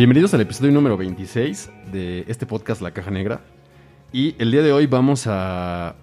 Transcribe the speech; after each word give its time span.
Bienvenidos 0.00 0.32
al 0.32 0.40
episodio 0.40 0.72
número 0.72 0.96
26 0.96 1.70
de 1.92 2.24
este 2.26 2.46
podcast 2.46 2.80
La 2.80 2.92
Caja 2.92 3.10
Negra. 3.10 3.42
Y 4.14 4.34
el 4.38 4.50
día 4.50 4.62
de 4.62 4.72
hoy 4.72 4.86
vamos 4.86 5.26
a, 5.26 5.94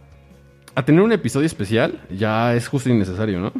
a 0.75 0.85
tener 0.85 1.01
un 1.01 1.11
episodio 1.11 1.47
especial. 1.47 1.99
Ya 2.15 2.53
es 2.53 2.67
justo 2.67 2.91
y 2.91 2.93
necesario, 2.93 3.39
¿no? 3.39 3.51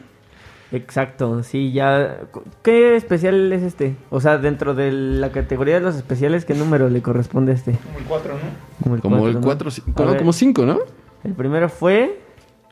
Exacto, 0.71 1.41
sí, 1.41 1.71
ya. 1.71 2.19
¿Qué 2.61 2.95
especial 2.95 3.51
es 3.51 3.63
este? 3.63 3.95
O 4.11 4.21
sea, 4.21 4.37
dentro 4.37 4.75
de 4.75 4.91
la 4.91 5.31
categoría 5.31 5.73
de 5.73 5.81
los 5.81 5.95
especiales, 5.95 6.45
¿qué 6.45 6.53
número 6.53 6.87
le 6.87 7.01
corresponde 7.01 7.53
a 7.53 7.55
este? 7.55 7.71
Como 7.71 7.97
el 7.97 8.05
4, 8.05 8.33
¿no? 8.35 8.39
Como 8.83 8.95
el 8.95 9.01
Como 9.01 9.27
el 9.29 9.39
cuatro, 9.39 9.71
4, 9.71 9.83
¿no? 9.87 9.91
A 9.91 9.95
como, 9.95 10.09
ver, 10.11 10.19
como 10.19 10.33
5, 10.33 10.65
¿no? 10.67 10.79
El 11.23 11.33
primero 11.33 11.67
fue 11.67 12.21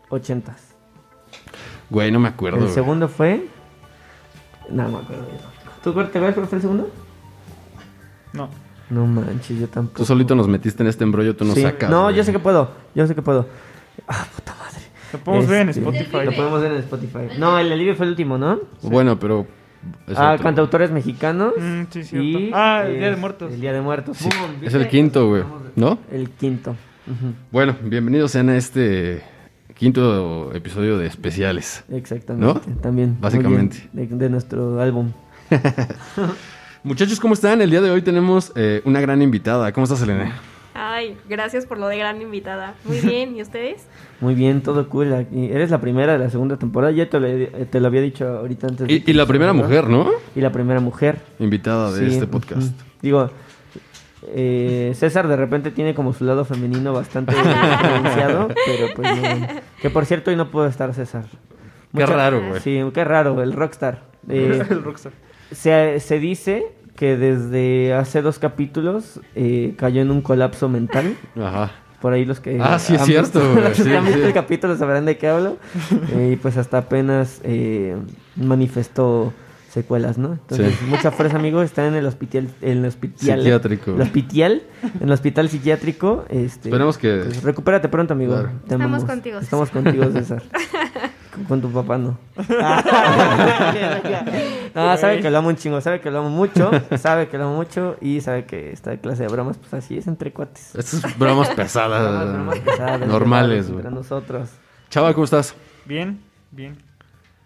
80. 0.10 0.56
Güey, 1.90 2.12
no 2.12 2.20
me 2.20 2.28
acuerdo. 2.28 2.60
El 2.60 2.66
güey. 2.66 2.76
segundo 2.76 3.08
fue. 3.08 3.48
No 4.70 4.88
me 4.88 5.00
acuerdo. 5.00 5.26
¿Tú 5.84 5.94
te 5.94 6.00
acuerdas 6.00 6.36
cuál 6.36 6.46
fue 6.46 6.58
el 6.58 6.62
segundo? 6.62 7.05
No. 8.36 8.50
No 8.90 9.08
manches, 9.08 9.60
yo 9.60 9.68
tampoco. 9.68 9.98
Tú 9.98 10.06
solito 10.06 10.36
nos 10.36 10.48
metiste 10.48 10.84
en 10.84 10.88
este 10.90 11.04
embrollo, 11.04 11.36
tú 11.36 11.44
nos 11.46 11.56
Sí. 11.56 11.62
sacas. 11.64 11.90
No, 11.90 12.04
güey. 12.04 12.16
yo 12.16 12.24
sé 12.24 12.32
que 12.32 12.40
puedo. 12.40 12.70
Yo 12.94 13.08
sé 13.08 13.16
que 13.16 13.22
puedo. 13.24 13.48
Ah, 14.08 14.26
puta 14.36 14.54
madre. 14.56 14.82
Lo 15.14 15.20
podemos 15.20 15.48
ver 15.48 15.62
en 15.62 15.70
Este, 15.70 15.82
Spotify. 15.82 16.26
Lo 16.26 16.32
podemos 16.34 16.62
ver 16.62 16.72
en 16.74 16.78
Spotify. 16.80 17.40
No, 17.40 17.58
el 17.58 17.72
alivio 17.72 17.96
fue 17.96 18.06
el 18.06 18.12
último, 18.12 18.38
¿no? 18.38 18.60
Bueno, 18.84 19.18
pero. 19.20 19.48
es 20.08 20.18
ah, 20.18 20.34
otro. 20.34 20.44
cantautores 20.44 20.92
mexicanos. 20.92 21.54
Mm, 21.58 21.82
sí, 21.90 22.04
cierto. 22.04 22.28
y, 22.40 22.52
Ah, 22.54 22.84
el 22.86 23.00
Día 23.00 23.10
de 23.10 23.16
Muertos. 23.16 23.54
El 23.54 23.62
Día 23.62 23.74
de 23.74 23.82
Muertos. 23.82 24.18
Es 24.62 24.74
el 24.74 24.88
quinto, 24.88 25.30
güey. 25.30 25.44
¿No? 25.76 25.98
El 26.12 26.30
quinto. 26.32 26.76
Bueno, 27.52 27.76
bienvenidos 27.84 28.32
sean 28.32 28.50
a 28.50 28.58
este 28.58 29.22
quinto 29.76 30.54
episodio 30.54 30.98
de 30.98 31.08
especiales. 31.08 31.84
Exactamente. 31.92 32.72
También. 32.82 33.10
muy 33.14 33.22
Básicamente. 33.22 33.90
bien, 33.94 34.10
de, 34.10 34.16
de 34.26 34.30
nuestro 34.30 34.80
álbum. 34.80 35.12
Muchachos, 36.86 37.20
¿cómo 37.20 37.34
están? 37.34 37.64
El 37.64 37.72
día 37.72 37.82
de 37.82 37.90
hoy 37.90 38.04
tenemos 38.04 38.52
eh, 38.56 38.84
una 38.86 39.02
gran 39.02 39.20
invitada. 39.24 39.72
¿Cómo 39.72 39.86
estás, 39.86 40.04
Elena? 40.04 40.40
Ay, 40.76 41.18
gracias 41.28 41.66
por 41.66 41.80
lo 41.80 41.88
de 41.88 41.98
gran 41.98 42.22
invitada. 42.22 42.76
Muy 42.84 43.00
bien, 43.00 43.36
¿y 43.36 43.42
ustedes? 43.42 43.88
Muy 44.22 44.36
bien, 44.36 44.62
todo 44.62 44.88
cool. 44.88 45.12
aquí. 45.14 45.46
Eres 45.52 45.72
la 45.72 45.82
primera 45.82 46.14
de 46.14 46.20
la 46.20 46.30
segunda 46.30 46.58
temporada. 46.58 46.92
Ya 46.94 47.10
te 47.10 47.20
lo, 47.20 47.28
te 47.66 47.80
lo 47.80 47.88
había 47.88 48.02
dicho 48.02 48.28
ahorita 48.28 48.68
antes. 48.68 48.88
de 48.88 49.04
Y, 49.04 49.14
la 49.14 49.26
primera 49.26 49.52
mujer, 49.52 49.90
¿no? 49.90 50.12
Y 50.36 50.42
la 50.42 50.52
primera 50.52 50.80
mujer. 50.80 51.18
Invitada 51.40 51.92
de 51.92 52.08
Sí, 52.08 52.14
este 52.14 52.28
podcast. 52.28 52.80
Digo, 53.02 53.32
eh, 54.28 54.94
César 54.96 55.28
de 55.28 55.38
repente 55.38 55.72
tiene 55.72 55.96
como 55.96 56.14
su 56.14 56.24
lado 56.24 56.46
femenino 56.46 56.94
bastante 56.94 57.34
pronunciado, 57.82 58.50
pero 58.68 58.88
pues 58.96 59.18
no. 59.18 59.48
Que 59.82 59.90
por 59.90 60.06
cierto, 60.06 60.30
hoy 60.30 60.38
no 60.38 60.52
pudo 60.52 60.68
estar 60.68 60.94
César. 60.94 61.26
Qué 61.96 62.06
raro, 62.06 62.48
güey. 62.48 62.62
Sí, 62.62 62.80
qué 62.94 63.04
raro, 63.04 63.42
el 63.42 63.54
rockstar. 63.54 64.04
Eh, 64.28 64.66
el 64.72 64.84
Rockstar. 64.84 65.12
se, 65.52 66.00
se 66.00 66.18
dice 66.18 66.75
que 66.96 67.18
desde 67.18 67.94
hace 67.94 68.22
dos 68.22 68.40
capítulos 68.40 69.20
eh, 69.36 69.74
cayó 69.78 70.02
en 70.02 70.12
un 70.12 70.22
colapso 70.22 70.70
mental. 70.70 71.16
Ajá. 71.36 71.72
Por 72.02 72.14
ahí 72.14 72.24
los 72.26 72.40
que... 72.40 72.60
Ah, 72.62 72.78
sí 72.80 72.96
es 72.96 73.02
cierto, 73.04 73.40
visto- 73.56 73.84
Sí, 73.84 73.94
han 73.94 74.06
visto 74.06 74.20
sí. 74.22 74.28
el 74.28 74.34
capítulo 74.34 74.78
sabrán 74.78 75.06
de 75.06 75.18
qué 75.18 75.28
hablo. 75.28 75.58
Eh, 76.14 76.32
y 76.34 76.36
pues 76.36 76.56
hasta 76.58 76.78
apenas 76.80 77.42
eh, 77.44 77.96
manifestó 78.36 79.34
secuelas, 79.72 80.18
¿no? 80.18 80.34
Entonces, 80.34 80.74
Sí. 80.80 80.86
mucha 80.88 81.12
fuerza, 81.12 81.36
amigo. 81.38 81.62
Está 81.62 81.86
en 81.88 81.96
el 81.96 82.06
hospital... 82.06 82.48
En 82.62 82.78
el 82.80 82.86
hospital 82.86 83.40
Psiquiátrico. 83.40 83.92
El 83.96 84.02
hospital. 84.02 84.64
En 85.02 85.08
el 85.08 85.12
hospital 85.12 85.50
psiquiátrico. 85.50 86.26
Este, 86.30 86.70
Esperemos 86.70 86.98
que- 86.98 87.24
pues, 87.26 87.44
recupérate 87.44 87.90
pronto, 87.90 88.14
amigo. 88.14 88.34
Claro. 88.34 88.52
Te 88.68 88.76
Estamos 88.76 89.04
contigo, 89.04 89.40
Estamos 89.40 89.70
contigo, 89.72 90.12
César. 90.12 90.44
Con- 91.48 91.62
tu 91.62 91.72
papá 91.72 91.98
no. 91.98 92.18
no, 94.76 94.98
sabe 94.98 95.20
que 95.22 95.30
lo 95.30 95.38
amo 95.38 95.50
un 95.50 95.56
chingo, 95.56 95.80
sabe 95.82 96.00
que 96.02 96.12
lo 96.12 96.20
amo 96.20 96.30
mucho, 96.30 96.72
sabe 96.98 97.28
que 97.28 97.38
lo 97.38 97.46
amo 97.46 97.56
mucho 97.56 97.98
y 98.02 98.22
sabe 98.22 98.46
que 98.46 98.72
esta 98.72 98.96
clase 98.98 99.24
de 99.24 99.30
bromas, 99.30 99.58
pues 99.58 99.74
así 99.74 99.98
es 99.98 100.08
entre 100.08 100.32
cuates. 100.32 100.76
Estas 100.76 101.02
bromas 101.18 101.48
Bromas, 101.48 101.50
pesadas. 101.50 102.34
bromas 102.34 102.60
pesadas, 102.60 103.02
Ah, 103.02 103.06
normales, 103.06 103.68
entre 103.68 103.82
güey. 103.84 103.94
nosotros. 103.94 104.50
Chava, 104.90 105.14
¿cómo 105.14 105.26
estás? 105.26 105.56
Bien, 105.86 106.20
bien. 106.52 106.78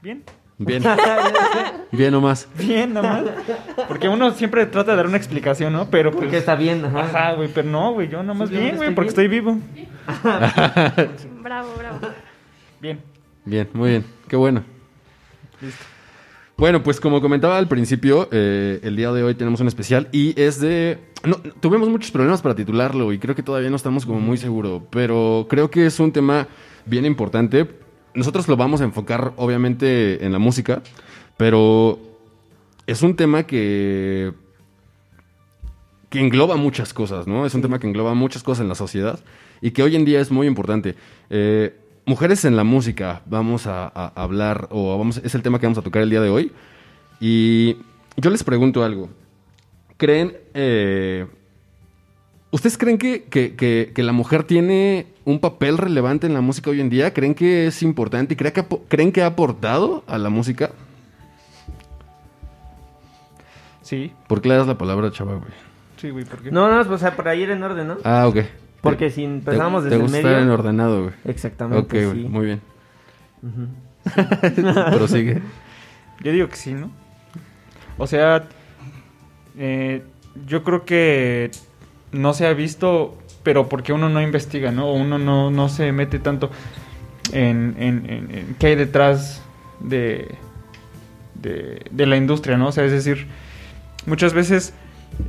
Bien. 0.02 0.24
Bien. 0.62 0.84
Bien 1.92 2.12
nomás. 2.12 2.48
Bien, 2.58 2.94
nada 2.94 3.22
más. 3.24 3.86
Porque 3.88 4.10
uno 4.10 4.32
siempre 4.32 4.66
trata 4.66 4.92
de 4.92 4.98
dar 4.98 5.08
una 5.08 5.16
explicación, 5.16 5.72
¿no? 5.72 5.90
Pero 5.90 6.12
pues. 6.12 6.24
Porque 6.26 6.38
está 6.38 6.56
bien, 6.56 6.84
ajá. 6.84 7.00
Ajá, 7.00 7.34
güey, 7.36 7.48
pero 7.48 7.70
no, 7.70 7.94
güey, 7.94 8.10
yo 8.10 8.22
nada 8.22 8.34
más 8.38 8.50
bien, 8.50 8.76
güey, 8.76 8.94
porque 8.94 9.08
estoy 9.10 9.26
estoy 9.26 9.40
vivo. 9.40 9.58
Bravo, 11.42 11.70
bravo. 11.78 12.00
Bien. 12.82 13.00
Bien, 13.50 13.68
muy 13.74 13.90
bien. 13.90 14.06
Qué 14.28 14.36
bueno. 14.36 14.64
Bueno, 16.56 16.84
pues 16.84 17.00
como 17.00 17.20
comentaba 17.20 17.58
al 17.58 17.68
principio, 17.68 18.30
eh, 18.32 18.80
el 18.84 18.96
día 18.96 19.12
de 19.12 19.24
hoy 19.24 19.34
tenemos 19.34 19.60
un 19.60 19.68
especial 19.68 20.08
y 20.12 20.40
es 20.40 20.62
de... 20.62 21.00
No, 21.24 21.38
tuvimos 21.60 21.90
muchos 21.90 22.12
problemas 22.12 22.44
para 22.44 22.54
titularlo 22.54 23.12
y 23.12 23.18
creo 23.18 23.34
que 23.34 23.42
todavía 23.42 23.72
no 23.72 23.76
estamos 23.76 24.06
como 24.06 24.20
muy 24.20 24.38
seguros, 24.38 24.84
pero 24.92 25.48
creo 25.50 25.72
que 25.72 25.88
es 25.88 26.00
un 26.00 26.12
tema 26.12 26.48
bien 26.86 27.06
importante. 27.06 27.68
Nosotros 28.14 28.48
lo 28.48 28.56
vamos 28.56 28.82
a 28.82 28.84
enfocar 28.84 29.34
obviamente 29.38 30.24
en 30.24 30.32
la 30.32 30.38
música, 30.38 30.84
pero 31.36 31.98
es 32.86 33.02
un 33.02 33.16
tema 33.16 33.44
que 33.44 34.32
que 36.12 36.20
engloba 36.20 36.56
muchas 36.56 36.94
cosas, 36.94 37.28
¿no? 37.28 37.46
Es 37.46 37.54
un 37.54 37.62
tema 37.62 37.80
que 37.80 37.88
engloba 37.88 38.14
muchas 38.14 38.44
cosas 38.44 38.62
en 38.62 38.70
la 38.70 38.76
sociedad 38.76 39.20
y 39.62 39.72
que 39.72 39.84
hoy 39.84 39.96
en 39.96 40.06
día 40.06 40.20
es 40.20 40.32
muy 40.32 40.48
importante. 40.48 40.96
Eh, 41.30 41.89
mujeres 42.10 42.44
en 42.44 42.56
la 42.56 42.64
música, 42.64 43.22
vamos 43.28 43.68
a, 43.68 43.86
a 43.94 44.08
hablar, 44.16 44.68
o 44.72 44.98
vamos, 44.98 45.18
es 45.24 45.36
el 45.36 45.44
tema 45.44 45.60
que 45.60 45.68
vamos 45.68 45.78
a 45.78 45.84
tocar 45.84 46.02
el 46.02 46.10
día 46.10 46.22
de 46.22 46.30
hoy. 46.30 46.52
Y 47.20 47.78
yo 48.18 48.30
les 48.32 48.44
pregunto 48.44 48.84
algo. 48.84 49.10
¿Creen, 49.98 50.36
eh, 50.56 51.28
¿ustedes 52.52 52.78
creen 52.78 52.98
que, 52.98 53.24
que- 53.26 53.56
que- 53.56 53.92
que 53.94 54.04
la 54.04 54.12
mujer 54.14 54.44
tiene 54.44 55.06
un 55.24 55.40
papel 55.40 55.78
relevante 55.78 56.26
en 56.26 56.34
la 56.34 56.42
música 56.42 56.72
hoy 56.72 56.82
en 56.82 56.90
día? 56.90 57.14
¿Creen 57.14 57.36
que 57.36 57.68
es 57.68 57.84
importante 57.84 58.34
y 58.34 58.38
creen 58.38 58.54
que, 58.54 58.66
creen 58.88 59.12
que 59.12 59.22
ha 59.22 59.28
aportado 59.28 60.04
a 60.08 60.18
la 60.18 60.30
música? 60.30 60.72
Sí, 63.82 64.12
¿Por 64.28 64.42
qué 64.42 64.50
le 64.50 64.56
das 64.56 64.68
la 64.68 64.78
palabra, 64.78 65.12
chava, 65.12 65.34
güey? 65.36 65.52
sí, 65.98 66.10
güey, 66.12 66.24
porque. 66.26 66.52
No, 66.52 66.70
no, 66.70 66.78
pues, 66.86 66.90
o 66.90 66.98
sea, 66.98 67.16
por 67.16 67.28
ahí 67.28 67.44
era 67.44 67.54
en 67.54 67.62
orden, 67.64 67.88
¿no? 67.88 67.98
Ah, 68.04 68.28
ok. 68.28 68.38
Porque 68.82 69.10
si 69.10 69.24
empezamos 69.26 69.84
te, 69.84 69.90
desde 69.90 70.04
el 70.06 70.12
medio... 70.12 70.28
estar 70.30 70.42
en 70.44 70.50
ordenado, 70.50 71.02
güey. 71.04 71.14
Exactamente, 71.26 72.06
Ok, 72.06 72.12
güey, 72.14 72.28
muy 72.28 72.46
bien. 72.46 72.62
Ujú. 73.44 73.68
Prosigue. 74.96 75.42
Yo 76.24 76.32
digo 76.32 76.48
que 76.48 76.56
sí, 76.56 76.74
¿no? 76.74 76.92
O 77.98 78.08
sea, 78.08 78.44
eh, 79.58 80.04
yo 80.48 80.64
creo 80.64 80.86
que 80.86 81.52
no 82.12 82.34
se 82.34 82.48
ha 82.48 82.54
visto, 82.54 83.18
pero 83.44 83.68
porque 83.70 83.94
uno 83.94 84.10
no 84.10 84.22
investiga, 84.22 84.72
¿no? 84.72 84.88
O 84.88 84.94
uno 84.94 85.18
no, 85.18 85.52
no 85.52 85.70
se 85.70 85.92
mete 85.92 86.20
tanto 86.20 86.50
en, 87.34 87.76
en, 87.78 88.10
en- 88.10 88.36
en 88.36 88.56
qué 88.58 88.68
hay 88.68 88.76
detrás 88.76 89.42
de, 89.82 90.34
de, 91.36 91.86
de 91.92 92.06
la 92.06 92.16
industria, 92.18 92.58
¿no? 92.58 92.68
O 92.68 92.72
sea, 92.72 92.86
es 92.86 92.92
decir, 92.92 93.28
muchas 94.06 94.34
veces... 94.34 94.74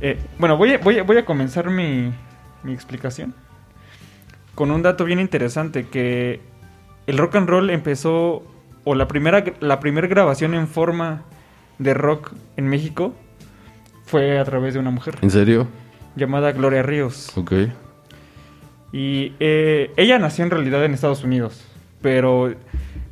eh, 0.01 0.17
bueno, 0.39 0.57
voy 0.57 0.73
a, 0.73 0.77
voy, 0.77 0.99
a, 0.99 1.03
voy 1.03 1.17
a 1.17 1.25
comenzar 1.25 1.69
mi, 1.69 2.11
mi 2.63 2.73
explicación 2.73 3.33
con 4.55 4.71
un 4.71 4.81
dato 4.81 5.05
bien 5.05 5.19
interesante, 5.19 5.87
que 5.87 6.39
el 7.07 7.17
rock 7.17 7.35
and 7.35 7.49
roll 7.49 7.69
empezó, 7.69 8.43
o 8.83 8.95
la 8.95 9.07
primera, 9.07 9.43
la 9.59 9.79
primera 9.79 10.07
grabación 10.07 10.53
en 10.53 10.67
forma 10.67 11.23
de 11.79 11.93
rock 11.93 12.33
en 12.57 12.67
México 12.67 13.13
fue 14.05 14.37
a 14.39 14.45
través 14.45 14.73
de 14.73 14.79
una 14.79 14.91
mujer 14.91 15.17
¿En 15.21 15.31
serio? 15.31 15.67
llamada 16.15 16.51
Gloria 16.51 16.83
Ríos. 16.83 17.35
Ok. 17.37 17.53
Y 18.91 19.33
eh, 19.39 19.91
ella 19.95 20.19
nació 20.19 20.43
en 20.43 20.51
realidad 20.51 20.83
en 20.83 20.93
Estados 20.93 21.23
Unidos, 21.23 21.65
pero 22.01 22.53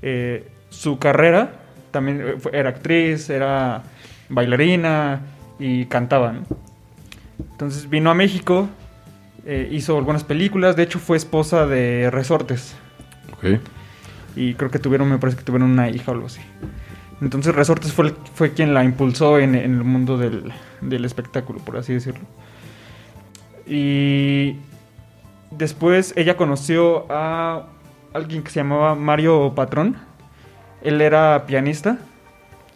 eh, 0.02 0.48
su 0.70 1.00
carrera 1.00 1.54
también 1.92 2.22
eh, 2.22 2.36
era 2.52 2.70
actriz, 2.70 3.30
era 3.30 3.84
bailarina 4.28 5.22
y 5.58 5.86
cantaba, 5.86 6.34
¿no? 6.34 6.42
Entonces 7.52 7.90
vino 7.90 8.12
a 8.12 8.14
México, 8.14 8.70
eh, 9.52 9.68
hizo 9.72 9.98
algunas 9.98 10.24
películas, 10.24 10.76
de 10.76 10.84
hecho 10.84 11.00
fue 11.00 11.18
esposa 11.18 11.66
de 11.66 12.10
Resortes. 12.12 12.76
Ok. 13.34 13.60
Y 14.36 14.54
creo 14.54 14.70
que 14.70 14.78
tuvieron, 14.80 15.10
me 15.10 15.18
parece 15.18 15.38
que 15.40 15.44
tuvieron 15.44 15.72
una 15.72 15.90
hija 15.90 16.12
o 16.12 16.14
algo 16.14 16.28
así. 16.28 16.42
Entonces 17.20 17.56
Resortes 17.56 17.92
fue, 17.92 18.06
el- 18.10 18.16
fue 18.36 18.54
quien 18.54 18.74
la 18.74 18.84
impulsó 18.84 19.40
en, 19.40 19.56
en 19.56 19.74
el 19.74 19.84
mundo 19.84 20.18
del, 20.18 20.54
del 20.82 21.04
espectáculo, 21.04 21.60
por 21.60 21.78
así 21.78 21.94
decirlo. 21.94 22.26
Y 23.66 24.56
después 25.52 26.14
ella 26.16 26.38
conoció 26.38 27.06
a 27.10 27.66
alguien 28.14 28.44
que 28.44 28.52
se 28.52 28.60
llamaba 28.60 28.96
Mario 28.96 29.54
Patrón. 29.56 29.98
Él 30.82 31.02
era 31.02 31.46
pianista 31.46 31.98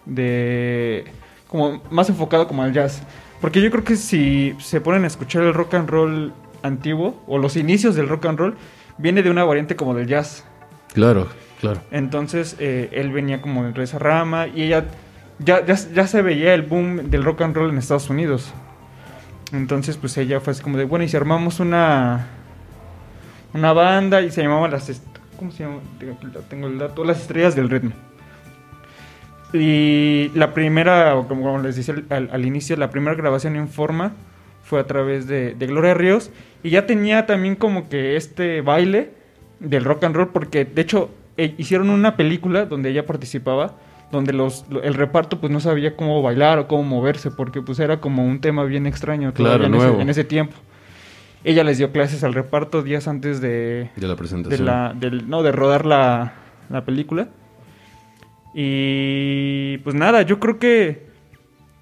de 0.06 1.06
como 1.48 1.82
más 1.90 2.10
enfocado 2.10 2.48
como 2.48 2.64
al 2.64 2.74
jazz. 2.74 3.02
Porque 3.40 3.62
yo 3.62 3.70
creo 3.72 3.84
que 3.84 3.96
si 3.96 4.56
se 4.60 4.82
ponen 4.82 5.04
a 5.04 5.08
escuchar 5.08 5.44
el 5.44 5.54
rock 5.54 5.76
and 5.76 5.90
roll 5.90 6.34
antiguo 6.64 7.22
o 7.28 7.38
los 7.38 7.56
inicios 7.56 7.96
del 7.96 8.10
rock 8.10 8.26
and 8.26 8.40
roll 8.40 8.56
viene 8.98 9.22
de 9.22 9.30
una 9.30 9.44
variante 9.44 9.76
como 9.76 9.94
del 9.94 10.08
jazz. 10.08 10.44
Claro, 10.94 11.28
claro. 11.62 11.82
Entonces 11.92 12.56
eh, 12.60 12.90
él 12.94 13.12
venía 13.12 13.42
como 13.42 13.64
de 13.64 13.84
esa 13.84 14.00
rama 14.00 14.48
y 14.48 14.64
ella 14.64 14.86
ya, 15.40 15.66
ya, 15.66 15.76
ya 15.76 16.08
se 16.08 16.22
veía 16.22 16.54
el 16.54 16.62
boom 16.64 17.10
del 17.10 17.24
rock 17.24 17.42
and 17.42 17.56
roll 17.56 17.70
en 17.70 17.78
Estados 17.78 18.10
Unidos. 18.10 18.54
Entonces 19.52 19.98
pues 19.98 20.18
ella 20.18 20.40
fue 20.40 20.52
así 20.52 20.64
como 20.64 20.78
de, 20.78 20.86
bueno, 20.86 21.06
y 21.06 21.10
si 21.10 21.18
armamos 21.18 21.60
una, 21.60 22.28
una 23.54 23.74
banda 23.74 24.22
y 24.22 24.32
se 24.32 24.42
llamaba 24.42 24.68
las... 24.68 25.02
¿Cómo 25.38 25.52
se 25.52 25.64
llama? 25.64 25.80
Tengo 26.50 26.68
el 26.68 26.78
dato. 26.78 27.04
Las 27.04 27.22
estrellas 27.22 27.56
del 27.56 27.70
ritmo. 27.70 27.92
Y 29.52 30.32
la 30.34 30.54
primera, 30.54 31.14
como 31.28 31.60
les 31.60 31.76
decía 31.76 31.96
al, 31.96 32.06
al- 32.10 32.30
al 32.32 32.46
inicio, 32.46 32.76
la 32.78 32.90
primera 32.90 33.16
grabación 33.16 33.56
en 33.56 33.68
forma 33.68 34.14
fue 34.64 34.80
a 34.80 34.88
través 34.88 35.28
de, 35.28 35.54
de 35.54 35.68
Gloria 35.68 35.94
Ríos. 35.94 36.32
Y 36.64 36.70
ya 36.70 36.86
tenía 36.86 37.26
también 37.26 37.56
como 37.56 37.90
que 37.90 38.16
este 38.16 38.62
baile 38.62 39.12
del 39.60 39.84
rock 39.84 40.06
and 40.06 40.16
roll, 40.16 40.30
porque 40.30 40.66
de 40.66 40.82
hecho 40.82 41.10
eh, 41.38 41.54
hicieron 41.58 41.90
una 41.90 42.16
película 42.16 42.66
donde 42.66 42.90
ella 42.90 43.06
participaba, 43.06 43.76
donde 44.12 44.32
los, 44.34 44.66
lo- 44.70 44.82
el 44.84 44.94
reparto 44.94 45.40
pues 45.42 45.52
no 45.52 45.60
sabía 45.60 45.96
cómo 45.96 46.22
bailar 46.22 46.60
o 46.60 46.68
cómo 46.68 46.84
moverse, 46.84 47.32
porque 47.32 47.62
pues 47.62 47.80
era 47.80 48.00
como 48.00 48.26
un 48.26 48.40
tema 48.40 48.64
bien 48.64 48.86
extraño 48.88 49.34
Claro, 49.34 49.66
en, 49.66 49.72
nuevo. 49.72 49.94
ese, 49.94 50.02
en 50.02 50.10
ese 50.10 50.24
tiempo. 50.24 50.56
Ella 51.44 51.64
les 51.66 51.78
dio 51.78 51.92
clases 51.92 52.24
al 52.24 52.34
reparto 52.34 52.84
días 52.84 53.08
antes 53.10 53.42
de, 53.42 53.90
De 53.96 54.02
la 54.08 54.10
de 54.10 54.16
presentación. 54.16 54.66
la, 54.66 54.94
del- 54.98 55.30
no, 55.30 55.44
de 55.44 55.52
rodar 55.52 55.86
la, 55.86 56.34
la 56.70 56.86
película. 56.86 57.28
Y 58.54 59.78
pues 59.80 59.96
nada, 59.96 60.22
yo 60.22 60.40
creo 60.40 60.60
que 60.60 61.08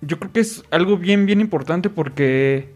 yo 0.02 0.18
creo 0.18 0.32
que 0.32 0.40
es 0.40 0.64
algo 0.72 0.98
bien, 0.98 1.26
bien 1.26 1.42
importante 1.42 1.90
porque 1.90 2.70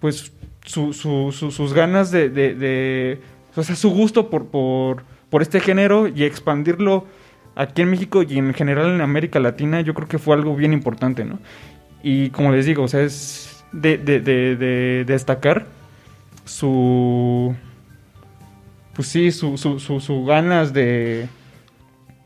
pues 0.00 0.32
su, 0.68 0.92
su- 0.92 1.32
su- 1.32 1.50
sus 1.50 1.72
ganas 1.72 2.10
de, 2.10 3.18
o 3.56 3.62
sea, 3.62 3.74
su 3.74 3.90
gusto 3.90 4.28
por, 4.28 4.46
por, 4.46 5.02
por 5.30 5.42
este 5.42 5.60
género 5.60 6.08
y 6.08 6.24
expandirlo 6.24 7.06
aquí 7.56 7.82
en 7.82 7.90
México 7.90 8.22
y 8.22 8.38
en 8.38 8.52
general 8.54 8.90
en 8.94 9.00
América 9.00 9.40
Latina, 9.40 9.80
yo 9.80 9.94
creo 9.94 10.08
que 10.08 10.18
fue 10.18 10.34
algo 10.36 10.54
bien 10.54 10.72
importante, 10.72 11.24
¿no? 11.24 11.38
Y 12.02 12.30
como 12.30 12.52
les 12.52 12.66
digo, 12.66 12.82
o 12.84 12.88
sea, 12.88 13.00
es 13.00 13.64
de 13.72 15.04
destacar 15.06 15.66
su 16.44 17.54
pues 18.94 19.08
sí, 19.08 19.30
su, 19.32 19.56
su, 19.56 19.78
su, 19.78 20.00
su 20.00 20.24
ganas 20.24 20.72
de, 20.72 21.28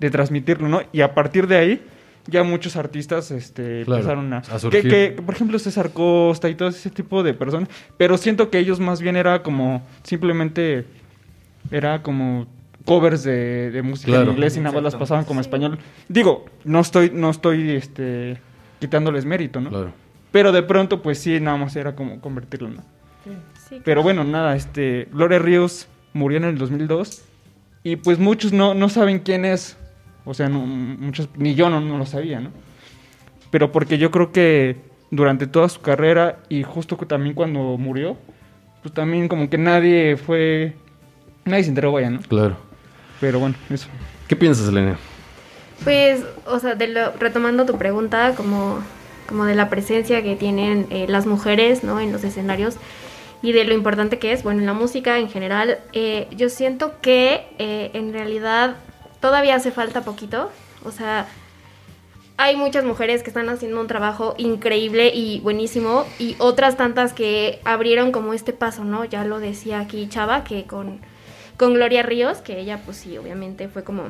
de 0.00 0.10
transmitirlo, 0.10 0.68
¿no? 0.68 0.80
Y 0.92 1.02
a 1.02 1.14
partir 1.14 1.46
de 1.46 1.56
ahí, 1.58 1.86
ya 2.26 2.42
muchos 2.44 2.76
artistas 2.76 3.30
este, 3.30 3.84
Claro, 3.84 4.00
empezaron 4.00 4.32
a... 4.32 4.38
a 4.38 4.58
surgir. 4.58 4.82
que, 4.82 5.14
que, 5.16 5.22
por 5.22 5.34
ejemplo, 5.34 5.58
César 5.58 5.90
Costa 5.92 6.48
y 6.48 6.54
todo 6.54 6.68
ese 6.68 6.90
tipo 6.90 7.22
de 7.22 7.34
personas. 7.34 7.68
Pero 7.96 8.16
siento 8.18 8.50
que 8.50 8.58
ellos 8.58 8.78
más 8.80 9.00
bien 9.00 9.16
era 9.16 9.42
como, 9.42 9.82
simplemente, 10.04 10.84
era 11.70 12.02
como 12.02 12.46
covers 12.84 13.22
de, 13.24 13.70
de 13.70 13.82
música 13.82 14.08
Claro. 14.12 14.24
en 14.24 14.30
inglés 14.32 14.56
y 14.56 14.60
nada 14.60 14.74
más 14.74 14.82
las 14.84 14.96
pasaban 14.96 15.24
como 15.24 15.40
español. 15.40 15.78
Digo, 16.08 16.46
no 16.64 16.80
estoy, 16.80 17.10
no 17.14 17.30
estoy 17.30 17.70
este, 17.70 18.38
quitándoles 18.80 19.24
mérito, 19.24 19.60
¿no? 19.60 19.70
Claro. 19.70 19.92
Pero 20.32 20.50
de 20.52 20.62
pronto, 20.62 21.02
pues 21.02 21.18
sí, 21.18 21.38
nada 21.40 21.56
más 21.58 21.76
era 21.76 21.94
como 21.94 22.20
convertirlo, 22.20 22.70
¿no? 22.70 22.82
Sí, 23.68 23.80
Pero 23.84 24.02
bueno, 24.02 24.24
nada, 24.24 24.56
este, 24.56 25.08
Gloria 25.12 25.38
Ríos 25.38 25.86
murió 26.12 26.38
en 26.38 26.44
el 26.44 26.58
2002 26.58 27.22
y 27.84 27.96
pues 27.96 28.18
muchos 28.18 28.52
no, 28.52 28.74
no 28.74 28.88
saben 28.88 29.18
quién 29.20 29.44
es. 29.44 29.76
O 30.24 30.34
sea, 30.34 30.48
no- 30.48 30.60
muchos, 30.66 31.28
ni 31.36 31.54
yo 31.54 31.68
no, 31.70 31.80
no 31.80 31.98
lo 31.98 32.06
sabía, 32.06 32.40
¿no? 32.40 32.50
Pero 33.50 33.72
porque 33.72 33.98
yo 33.98 34.10
creo 34.10 34.32
que 34.32 34.76
durante 35.10 35.46
toda 35.46 35.68
su 35.68 35.80
carrera 35.80 36.38
y 36.48 36.62
justo 36.62 36.96
que 36.96 37.06
también 37.06 37.34
cuando 37.34 37.76
murió, 37.76 38.16
pues 38.82 38.94
también 38.94 39.28
como 39.28 39.50
que 39.50 39.58
nadie 39.58 40.16
fue, 40.16 40.74
nadie 41.44 41.64
se 41.64 41.68
enteró, 41.70 41.92
vaya, 41.92 42.10
¿no? 42.10 42.20
Claro. 42.20 42.56
Pero 43.20 43.38
bueno, 43.40 43.54
eso. 43.70 43.88
¿Qué 44.28 44.36
piensas, 44.36 44.68
Elena? 44.68 44.96
Pues, 45.84 46.24
o 46.46 46.58
sea, 46.60 46.74
de 46.76 46.88
lo- 46.88 47.12
retomando 47.18 47.66
tu 47.66 47.76
pregunta, 47.76 48.34
como, 48.36 48.78
como 49.28 49.44
de 49.44 49.54
la 49.54 49.68
presencia 49.68 50.22
que 50.22 50.36
tienen 50.36 50.86
eh, 50.90 51.06
las 51.08 51.26
mujeres, 51.26 51.82
¿no? 51.84 52.00
En 52.00 52.12
los 52.12 52.24
escenarios 52.24 52.76
y 53.42 53.50
de 53.52 53.64
lo 53.64 53.74
importante 53.74 54.18
que 54.20 54.32
es, 54.32 54.44
bueno, 54.44 54.60
en 54.60 54.66
la 54.66 54.72
música 54.72 55.18
en 55.18 55.28
general, 55.28 55.78
eh, 55.92 56.28
yo 56.36 56.48
siento 56.48 56.94
que 57.02 57.44
eh, 57.58 57.90
en 57.94 58.12
realidad 58.12 58.76
todavía 59.22 59.54
hace 59.54 59.70
falta 59.70 60.02
poquito, 60.02 60.50
o 60.84 60.90
sea, 60.90 61.26
hay 62.36 62.56
muchas 62.56 62.84
mujeres 62.84 63.22
que 63.22 63.30
están 63.30 63.48
haciendo 63.48 63.80
un 63.80 63.86
trabajo 63.86 64.34
increíble 64.36 65.12
y 65.14 65.38
buenísimo 65.40 66.04
y 66.18 66.34
otras 66.38 66.76
tantas 66.76 67.12
que 67.12 67.60
abrieron 67.64 68.10
como 68.10 68.34
este 68.34 68.52
paso, 68.52 68.84
¿no? 68.84 69.04
Ya 69.04 69.24
lo 69.24 69.38
decía 69.38 69.78
aquí 69.78 70.08
Chava, 70.08 70.42
que 70.42 70.64
con, 70.64 71.00
con 71.56 71.74
Gloria 71.74 72.02
Ríos, 72.02 72.38
que 72.38 72.58
ella 72.58 72.82
pues 72.84 72.96
sí, 72.96 73.16
obviamente 73.16 73.68
fue 73.68 73.84
como 73.84 74.08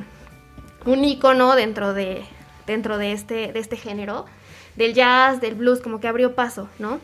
un 0.85 1.05
icono 1.05 1.55
dentro 1.55 1.93
de, 1.93 2.23
dentro 2.65 2.97
de 2.97 3.11
este, 3.11 3.53
de 3.53 3.59
este 3.59 3.77
género, 3.77 4.25
del 4.75 4.95
jazz, 4.95 5.39
del 5.39 5.53
blues, 5.53 5.79
como 5.79 5.99
que 5.99 6.07
abrió 6.07 6.33
paso, 6.33 6.67
¿no? 6.79 6.99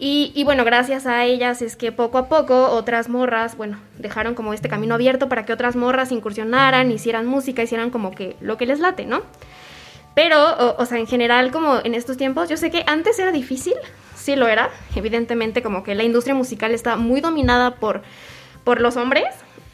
Y, 0.00 0.44
bueno, 0.44 0.64
gracias 0.64 1.06
a 1.06 1.24
ellas 1.24 1.60
es 1.60 1.74
que 1.74 1.90
poco 1.90 2.18
a 2.18 2.28
poco 2.28 2.68
otras 2.70 3.08
morras, 3.08 3.56
bueno, 3.56 3.80
dejaron 3.98 4.36
como 4.36 4.54
este 4.54 4.68
camino 4.68 4.94
abierto 4.94 5.28
para 5.28 5.44
que 5.44 5.52
otras 5.52 5.74
morras 5.74 6.12
incursionaran, 6.12 6.92
hicieran 6.92 7.26
música, 7.26 7.64
hicieran 7.64 7.90
como 7.90 8.12
que 8.12 8.36
lo 8.40 8.56
que 8.56 8.66
les 8.66 8.78
late, 8.78 9.06
¿no? 9.06 9.22
Pero, 10.14 10.40
o, 10.40 10.80
o 10.80 10.86
sea, 10.86 10.98
en 10.98 11.08
general, 11.08 11.50
como 11.50 11.80
en 11.82 11.94
estos 11.94 12.16
tiempos, 12.16 12.48
yo 12.48 12.56
sé 12.56 12.70
que 12.70 12.84
antes 12.86 13.18
era 13.18 13.32
difícil, 13.32 13.74
sí 14.14 14.36
lo 14.36 14.46
era, 14.46 14.70
evidentemente 14.94 15.62
como 15.62 15.82
que 15.82 15.96
la 15.96 16.04
industria 16.04 16.34
musical 16.34 16.70
está 16.70 16.96
muy 16.96 17.20
dominada 17.20 17.74
por, 17.74 18.02
por 18.62 18.80
los 18.80 18.96
hombres, 18.96 19.26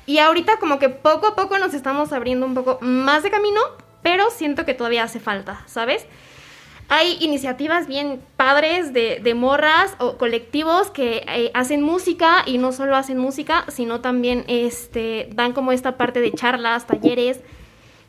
y 0.07 0.19
ahorita 0.19 0.57
como 0.59 0.79
que 0.79 0.89
poco 0.89 1.27
a 1.27 1.35
poco 1.35 1.59
nos 1.59 1.75
estamos 1.75 2.13
abriendo 2.15 2.47
un 2.47 2.55
poco 2.55 2.79
más 2.81 3.23
de 3.23 3.31
camino, 3.31 3.61
pero 4.03 4.31
siento 4.31 4.65
que 4.65 4.73
todavía 4.73 5.03
hace 5.03 5.21
falta, 5.21 5.63
¿sabes? 5.67 6.07
Hay 6.89 7.17
iniciativas 7.21 7.87
bien 7.87 8.21
padres 8.37 8.93
de, 8.93 9.19
de 9.23 9.35
morras 9.35 9.95
o 9.99 10.17
colectivos 10.19 10.91
que 10.91 11.25
eh, 11.27 11.51
hacen 11.55 11.83
música 11.83 12.43
y 12.47 12.59
no 12.59 12.73
solo 12.73 12.95
hacen 12.97 13.19
música, 13.19 13.65
sino 13.69 14.01
también 14.01 14.45
este, 14.49 15.29
dan 15.35 15.53
como 15.53 15.73
esta 15.73 15.97
parte 15.97 16.21
de 16.21 16.31
charlas, 16.33 16.87
talleres, 16.87 17.41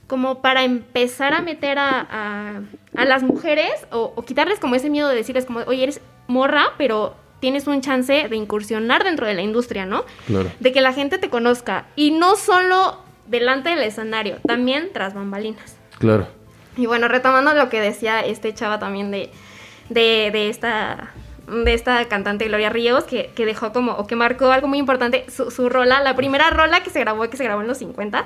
como 0.08 0.42
para 0.42 0.64
empezar 0.64 1.34
a 1.34 1.42
meter 1.42 1.80
a, 1.80 2.02
a- 2.10 2.62
a 2.96 3.06
las 3.06 3.24
mujeres 3.24 3.72
o, 3.92 4.14
o 4.16 4.22
quitarles 4.24 4.60
como 4.60 4.76
ese 4.76 4.90
miedo 4.90 5.08
de 5.10 5.16
decirles 5.16 5.46
como, 5.46 5.60
oye, 5.62 5.84
eres 5.84 6.02
morra, 6.28 6.74
pero 6.78 7.16
tienes 7.40 7.68
un 7.68 7.82
chance 7.82 8.28
de 8.30 8.36
incursionar 8.36 9.04
dentro 9.04 9.26
de 9.26 9.34
la 9.36 9.42
industria, 9.42 9.86
¿no? 9.86 10.04
Claro. 10.28 10.52
De 10.60 10.72
que 10.72 10.82
la 10.82 10.94
gente 10.94 11.18
te 11.18 11.30
conozca 11.30 11.88
y 11.96 12.12
no 12.12 12.36
solo 12.36 13.00
delante 13.28 13.70
del 13.70 13.80
escenario, 13.84 14.38
también 14.46 14.90
tras 14.94 15.14
bambalinas. 15.14 15.76
Claro. 15.98 16.28
Y 16.78 16.86
bueno, 16.86 17.08
retomando 17.08 17.54
lo 17.54 17.70
que 17.70 17.82
decía 17.82 18.22
este 18.22 18.54
chava 18.54 18.80
también 18.80 19.12
de, 19.12 19.30
de, 19.90 20.30
de 20.32 20.50
esta 20.50 21.12
de 21.48 21.74
esta 21.74 22.06
cantante 22.06 22.48
Gloria 22.48 22.70
Ríos, 22.70 23.04
que, 23.04 23.32
que 23.36 23.46
dejó 23.46 23.72
como, 23.72 23.94
o 23.94 24.08
que 24.08 24.16
marcó 24.16 24.52
algo 24.52 24.68
muy 24.68 24.80
importante, 24.80 25.26
su, 25.30 25.52
su 25.52 25.70
rola, 25.70 26.02
la 26.02 26.16
primera 26.16 26.50
rola 26.50 26.82
que 26.82 26.90
se 26.90 27.00
grabó, 27.00 27.30
que 27.30 27.38
se 27.38 27.44
grabó 27.44 27.62
en 27.62 27.68
los 27.68 27.78
50, 27.78 28.26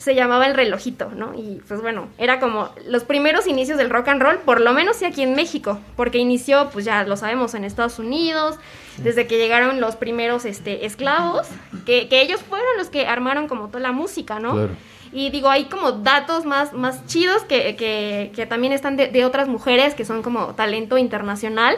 se 0.00 0.14
llamaba 0.14 0.46
El 0.46 0.54
Relojito, 0.54 1.10
¿no? 1.14 1.34
Y 1.34 1.60
pues 1.68 1.82
bueno, 1.82 2.08
era 2.16 2.40
como 2.40 2.70
los 2.86 3.04
primeros 3.04 3.46
inicios 3.46 3.76
del 3.76 3.90
rock 3.90 4.08
and 4.08 4.22
roll, 4.22 4.38
por 4.38 4.60
lo 4.60 4.72
menos 4.72 4.96
sí 4.96 5.04
aquí 5.04 5.22
en 5.22 5.34
México, 5.34 5.78
porque 5.94 6.18
inició, 6.18 6.70
pues 6.70 6.86
ya 6.86 7.04
lo 7.04 7.16
sabemos, 7.18 7.54
en 7.54 7.64
Estados 7.64 7.98
Unidos, 7.98 8.56
desde 8.96 9.26
que 9.26 9.36
llegaron 9.36 9.80
los 9.80 9.96
primeros 9.96 10.46
este, 10.46 10.86
esclavos, 10.86 11.46
que, 11.84 12.08
que 12.08 12.22
ellos 12.22 12.40
fueron 12.40 12.68
los 12.78 12.88
que 12.88 13.06
armaron 13.06 13.46
como 13.46 13.68
toda 13.68 13.80
la 13.80 13.92
música, 13.92 14.40
¿no? 14.40 14.52
Claro. 14.52 14.70
Y 15.12 15.30
digo, 15.30 15.48
hay 15.50 15.64
como 15.64 15.92
datos 15.92 16.44
más, 16.44 16.72
más 16.72 17.04
chidos 17.06 17.42
que, 17.44 17.74
que- 17.76 18.30
que 18.34 18.46
también 18.46 18.72
están 18.72 18.96
de, 18.96 19.08
de 19.08 19.24
otras 19.24 19.48
mujeres 19.48 19.94
que 19.94 20.04
son 20.04 20.22
como 20.22 20.54
talento 20.54 20.98
internacional. 20.98 21.76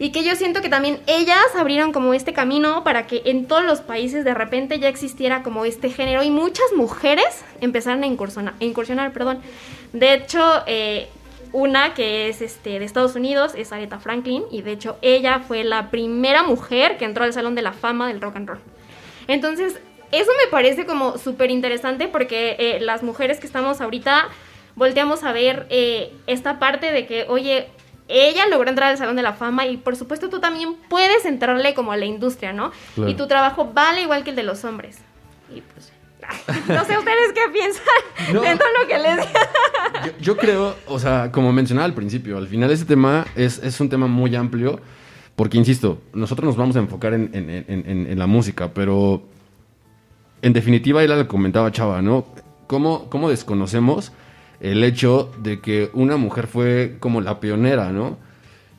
y 0.00 0.10
que 0.12 0.22
yo 0.22 0.36
siento 0.36 0.60
que 0.60 0.68
también 0.68 1.00
ellas 1.08 1.44
abrieron 1.58 1.90
como 1.92 2.14
este 2.14 2.32
camino 2.32 2.84
para 2.84 3.08
que 3.08 3.22
en 3.24 3.46
todos 3.48 3.64
los 3.64 3.80
países 3.80 4.24
de 4.24 4.32
repente 4.32 4.78
ya 4.78 4.88
existiera 4.88 5.42
como 5.42 5.64
este 5.64 5.90
género 5.90 6.22
y 6.22 6.30
muchas 6.30 6.66
mujeres 6.76 7.42
empezaron 7.60 8.04
a 8.04 8.06
incursionar, 8.06 8.54
incursionar 8.60 9.12
perdón. 9.12 9.40
De 9.92 10.14
hecho, 10.14 10.62
eh, 10.68 11.08
una 11.52 11.94
que 11.94 12.28
es 12.28 12.42
este, 12.42 12.78
de 12.78 12.84
Estados 12.84 13.16
Unidos 13.16 13.54
es 13.56 13.72
Aretha 13.72 13.98
Franklin 13.98 14.44
y 14.52 14.62
de 14.62 14.70
hecho 14.70 14.98
ella 15.02 15.40
fue 15.40 15.64
la 15.64 15.90
primera 15.90 16.44
mujer 16.44 16.96
que 16.96 17.04
entró 17.04 17.24
al 17.24 17.32
Salón 17.32 17.56
de 17.56 17.62
la 17.62 17.72
Fama 17.72 18.06
del 18.06 18.20
Rock 18.20 18.36
and 18.36 18.48
Roll. 18.50 18.60
Entonces, 19.26 19.80
eso 20.12 20.30
me 20.44 20.50
parece 20.50 20.86
como 20.86 21.18
súper 21.18 21.50
interesante 21.50 22.08
porque 22.08 22.56
eh, 22.58 22.78
las 22.80 23.02
mujeres 23.02 23.40
que 23.40 23.46
estamos 23.46 23.80
ahorita 23.80 24.28
volteamos 24.74 25.24
a 25.24 25.32
ver 25.32 25.66
eh, 25.70 26.12
esta 26.26 26.58
parte 26.58 26.92
de 26.92 27.06
que, 27.06 27.26
oye, 27.28 27.68
ella 28.08 28.46
logró 28.46 28.70
entrar 28.70 28.90
al 28.90 28.96
Salón 28.98 29.16
de 29.16 29.22
la 29.22 29.32
Fama 29.34 29.66
y 29.66 29.76
por 29.76 29.96
supuesto 29.96 30.28
tú 30.30 30.40
también 30.40 30.76
puedes 30.88 31.24
entrarle 31.26 31.74
como 31.74 31.92
a 31.92 31.96
la 31.96 32.06
industria, 32.06 32.52
¿no? 32.52 32.70
Claro. 32.94 33.10
Y 33.10 33.14
tu 33.14 33.26
trabajo 33.26 33.70
vale 33.74 34.02
igual 34.02 34.24
que 34.24 34.30
el 34.30 34.36
de 34.36 34.44
los 34.44 34.64
hombres. 34.64 34.98
Y 35.54 35.60
pues, 35.60 35.92
no 36.68 36.84
sé 36.84 36.96
ustedes 36.98 37.32
qué 37.34 37.40
piensan 37.52 37.84
No. 38.34 38.40
de 38.42 38.56
todo 38.56 38.68
lo 38.82 38.88
que 38.88 38.98
les. 38.98 39.18
Yo, 40.04 40.12
yo 40.20 40.36
creo, 40.36 40.76
o 40.86 40.98
sea, 40.98 41.32
como 41.32 41.52
mencionaba 41.52 41.84
al 41.86 41.94
principio, 41.94 42.36
al 42.38 42.46
final 42.46 42.70
ese 42.70 42.84
tema 42.84 43.26
es, 43.34 43.58
es 43.58 43.80
un 43.80 43.88
tema 43.88 44.06
muy 44.06 44.34
amplio, 44.36 44.80
porque, 45.34 45.56
insisto, 45.56 45.98
nosotros 46.12 46.46
nos 46.46 46.56
vamos 46.56 46.76
a 46.76 46.78
enfocar 46.80 47.14
en, 47.14 47.30
en- 47.32 47.50
en- 47.50 47.84
en- 47.90 48.06
en 48.06 48.18
la 48.18 48.26
música, 48.26 48.70
pero 48.74 49.22
en 50.42 50.52
definitiva, 50.52 51.02
ella 51.02 51.16
lo 51.16 51.28
comentaba 51.28 51.72
Chava, 51.72 52.02
¿no? 52.02 52.26
¿Cómo, 52.66 53.08
¿Cómo 53.10 53.30
desconocemos 53.30 54.12
el 54.60 54.82
hecho 54.84 55.30
de 55.42 55.60
que 55.60 55.90
una 55.92 56.16
mujer 56.16 56.46
fue 56.46 56.96
como 57.00 57.20
la 57.20 57.40
pionera, 57.40 57.92
¿no? 57.92 58.18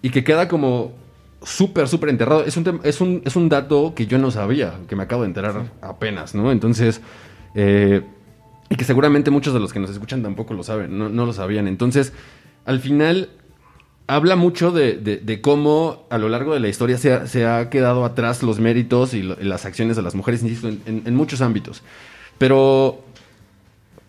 Y 0.01 0.09
que 0.09 0.23
queda 0.23 0.47
como 0.47 0.93
súper, 1.41 1.87
súper 1.87 2.09
enterrado. 2.09 2.43
Es 2.43 2.57
un, 2.57 2.81
es, 2.83 3.01
un, 3.01 3.21
es 3.25 3.35
un 3.35 3.49
dato 3.49 3.93
que 3.95 4.05
yo 4.07 4.17
no 4.17 4.31
sabía, 4.31 4.75
que 4.87 4.95
me 4.95 5.03
acabo 5.03 5.23
de 5.23 5.29
enterar 5.29 5.71
apenas, 5.81 6.35
¿no? 6.35 6.51
Entonces, 6.51 7.01
eh, 7.55 8.03
y 8.69 8.75
que 8.75 8.83
seguramente 8.83 9.31
muchos 9.31 9.53
de 9.53 9.59
los 9.59 9.73
que 9.73 9.79
nos 9.79 9.89
escuchan 9.89 10.21
tampoco 10.21 10.53
lo 10.53 10.63
saben, 10.63 10.97
no, 10.97 11.09
no 11.09 11.25
lo 11.25 11.33
sabían. 11.33 11.67
Entonces, 11.67 12.13
al 12.65 12.79
final, 12.79 13.29
habla 14.09 14.35
mucho 14.35 14.71
de, 14.71 14.93
de- 14.97 15.17
cómo 15.41 16.05
a 16.09 16.17
lo 16.17 16.27
largo 16.29 16.53
de 16.53 16.59
la 16.59 16.67
historia 16.67 16.97
se 16.97 17.13
ha, 17.13 17.27
se 17.27 17.45
ha 17.45 17.69
quedado 17.69 18.03
atrás 18.05 18.43
los 18.43 18.59
méritos 18.59 19.13
y, 19.13 19.21
lo- 19.21 19.37
las 19.39 19.65
acciones 19.65 19.95
de 19.95 20.01
las 20.01 20.15
mujeres, 20.15 20.41
insisto, 20.43 20.67
en- 20.67 21.03
en 21.05 21.15
muchos 21.15 21.41
ámbitos. 21.41 21.83
Pero 22.37 23.03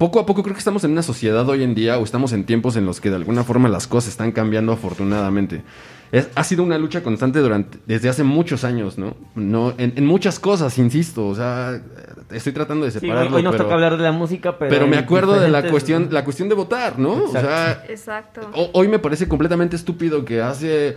poco 0.00 0.18
a 0.18 0.24
poco 0.24 0.42
creo 0.42 0.54
que 0.54 0.60
estamos 0.60 0.82
en 0.84 0.92
una 0.92 1.02
sociedad 1.02 1.46
hoy 1.46 1.62
en 1.62 1.74
día 1.74 1.98
o 1.98 2.04
estamos 2.04 2.32
en 2.32 2.44
tiempos 2.44 2.74
en 2.76 2.86
los 2.86 3.02
que 3.02 3.10
de 3.10 3.16
alguna 3.16 3.44
forma 3.44 3.68
las 3.68 3.86
cosas 3.86 4.08
están 4.12 4.32
cambiando 4.32 4.72
afortunadamente. 4.72 5.62
Es- 6.10 6.30
ha 6.34 6.42
sido 6.42 6.62
una 6.64 6.78
lucha 6.78 7.02
constante 7.02 7.38
durante, 7.40 7.76
desde 7.86 8.08
hace 8.08 8.24
muchos 8.24 8.64
años, 8.64 8.96
¿no? 8.96 9.14
no 9.34 9.74
en, 9.76 9.92
en 9.96 10.06
muchas 10.06 10.38
cosas, 10.40 10.78
insisto. 10.78 11.28
O 11.28 11.34
sea, 11.34 11.82
estoy 12.30 12.52
tratando 12.54 12.86
de 12.86 12.92
Sí, 12.92 12.96
hoy, 12.96 13.00
separarlo. 13.02 13.36
hoy 13.36 13.42
nos 13.42 13.52
pero, 13.52 13.64
toca 13.64 13.74
hablar 13.74 13.98
de 13.98 14.02
la 14.04 14.12
música, 14.12 14.56
pero... 14.58 14.70
pero 14.70 14.86
me 14.86 14.96
acuerdo 14.96 15.38
de 15.38 15.48
la 15.50 15.68
cuestión, 15.68 16.08
la 16.10 16.24
cuestión 16.24 16.48
de 16.48 16.54
votar, 16.54 16.98
¿no? 16.98 17.12
O 17.12 17.26
Exacto. 17.26 17.48
sea, 17.48 17.84
Exacto. 17.90 18.50
hoy 18.72 18.88
me 18.88 18.98
parece 19.00 19.28
completamente 19.28 19.76
estúpido 19.76 20.24
que 20.24 20.40
hace 20.40 20.96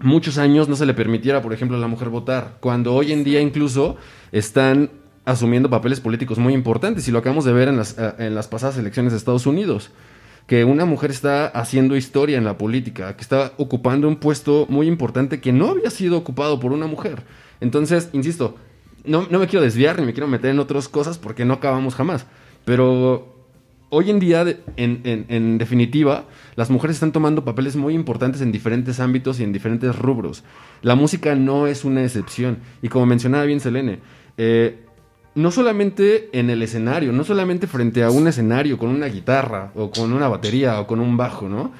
muchos 0.00 0.36
años 0.36 0.68
no 0.68 0.76
se 0.76 0.84
le 0.84 0.92
permitiera, 0.92 1.40
por 1.40 1.54
ejemplo, 1.54 1.78
a 1.78 1.80
la 1.80 1.86
mujer 1.88 2.10
votar, 2.10 2.58
cuando 2.60 2.94
hoy 2.94 3.12
en 3.12 3.24
día 3.24 3.40
incluso 3.40 3.96
están 4.32 4.90
asumiendo 5.24 5.68
papeles 5.70 6.00
políticos 6.00 6.38
muy 6.38 6.54
importantes 6.54 7.06
y 7.08 7.10
lo 7.12 7.18
acabamos 7.18 7.44
de 7.44 7.52
ver 7.52 7.68
en 7.68 7.76
las, 7.76 7.96
eh, 7.98 8.14
en 8.18 8.34
las 8.34 8.48
pasadas 8.48 8.78
elecciones 8.78 9.12
de 9.12 9.18
Estados 9.18 9.46
Unidos, 9.46 9.90
que 10.46 10.64
una 10.64 10.84
mujer 10.84 11.10
está 11.10 11.46
haciendo 11.46 11.96
historia 11.96 12.38
en 12.38 12.44
la 12.44 12.58
política, 12.58 13.14
que 13.16 13.22
está 13.22 13.52
ocupando 13.56 14.08
un 14.08 14.16
puesto 14.16 14.66
muy 14.68 14.86
importante 14.88 15.40
que 15.40 15.52
no 15.52 15.68
había 15.70 15.90
sido 15.90 16.16
ocupado 16.18 16.58
por 16.58 16.72
una 16.72 16.86
mujer. 16.86 17.22
Entonces, 17.60 18.08
insisto, 18.12 18.56
no, 19.04 19.26
no 19.30 19.38
me 19.38 19.46
quiero 19.46 19.64
desviar 19.64 19.98
ni 20.00 20.06
me 20.06 20.12
quiero 20.12 20.26
meter 20.28 20.50
en 20.50 20.58
otras 20.58 20.88
cosas 20.88 21.18
porque 21.18 21.44
no 21.44 21.54
acabamos 21.54 21.94
jamás, 21.94 22.26
pero 22.64 23.36
hoy 23.90 24.10
en 24.10 24.18
día, 24.20 24.42
en, 24.76 25.00
en- 25.04 25.26
en 25.28 25.58
definitiva, 25.58 26.24
las 26.56 26.70
mujeres 26.70 26.96
están 26.96 27.12
tomando 27.12 27.44
papeles 27.44 27.76
muy 27.76 27.94
importantes 27.94 28.40
en 28.40 28.52
diferentes 28.52 29.00
ámbitos 29.00 29.40
y 29.40 29.44
en 29.44 29.52
diferentes 29.52 29.96
rubros. 29.96 30.44
La 30.82 30.94
música 30.94 31.34
no 31.34 31.66
es 31.66 31.84
una 31.84 32.02
excepción. 32.04 32.58
Y 32.82 32.88
como 32.88 33.06
mencionaba 33.06 33.44
bien 33.44 33.60
Selene, 33.60 33.98
eh, 34.38 34.78
no 35.34 35.50
solamente 35.50 36.28
en 36.32 36.50
el 36.50 36.62
escenario, 36.62 37.12
no 37.12 37.24
solamente 37.24 37.66
frente 37.66 38.02
a 38.02 38.10
un 38.10 38.26
escenario 38.26 38.78
con 38.78 38.90
una 38.90 39.06
guitarra 39.06 39.70
o 39.74 39.90
con 39.90 40.12
una 40.12 40.28
batería 40.28 40.80
o 40.80 40.86
con 40.86 41.00
un 41.00 41.16
bajo, 41.16 41.48
¿no? 41.48 41.72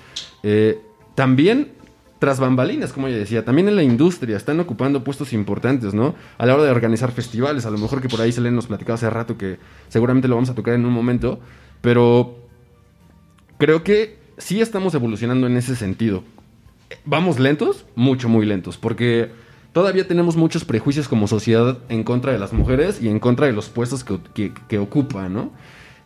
Eh, 0.42 0.78
también 1.14 1.73
tras 2.21 2.38
bambalinas, 2.38 2.92
como 2.92 3.09
ella 3.09 3.16
decía, 3.16 3.47
también 3.47 3.66
en 3.69 3.76
la 3.76 3.83
industria 3.83 4.37
están 4.37 4.61
ocupando 4.61 5.02
puestos 5.02 5.33
importantes, 5.33 5.95
¿no? 5.95 6.14
A 6.37 6.45
la 6.45 6.54
hora 6.54 6.64
de 6.64 6.71
organizar 6.71 7.11
festivales, 7.12 7.64
a 7.64 7.71
lo 7.71 7.78
mejor 7.78 8.02
que 8.02 8.09
por 8.09 8.21
ahí 8.21 8.30
Selene 8.30 8.54
nos 8.54 8.66
platicaba 8.66 8.97
hace 8.97 9.09
rato 9.09 9.38
que 9.38 9.59
seguramente 9.88 10.28
lo 10.28 10.35
vamos 10.35 10.50
a 10.50 10.54
tocar 10.54 10.75
en 10.75 10.85
un 10.85 10.92
momento, 10.92 11.40
pero 11.80 12.37
creo 13.57 13.83
que 13.83 14.19
sí 14.37 14.61
estamos 14.61 14.95
evolucionando 14.95 15.47
en 15.47 15.57
ese 15.57 15.75
sentido. 15.76 16.23
Vamos 17.07 17.38
lentos, 17.38 17.87
mucho, 17.95 18.28
muy 18.28 18.45
lentos, 18.45 18.76
porque 18.76 19.30
todavía 19.72 20.06
tenemos 20.08 20.36
muchos 20.36 20.64
prejuicios 20.64 21.08
como 21.08 21.26
sociedad 21.28 21.78
en 21.88 22.02
contra 22.04 22.32
de 22.32 22.38
las 22.38 22.52
mujeres 22.52 23.00
y 23.02 23.08
en 23.08 23.18
contra 23.20 23.46
de 23.46 23.52
los 23.52 23.68
puestos 23.68 24.04
que, 24.04 24.18
que- 24.34 24.52
que 24.68 24.78
ocupan, 24.78 25.32
¿no? 25.32 25.50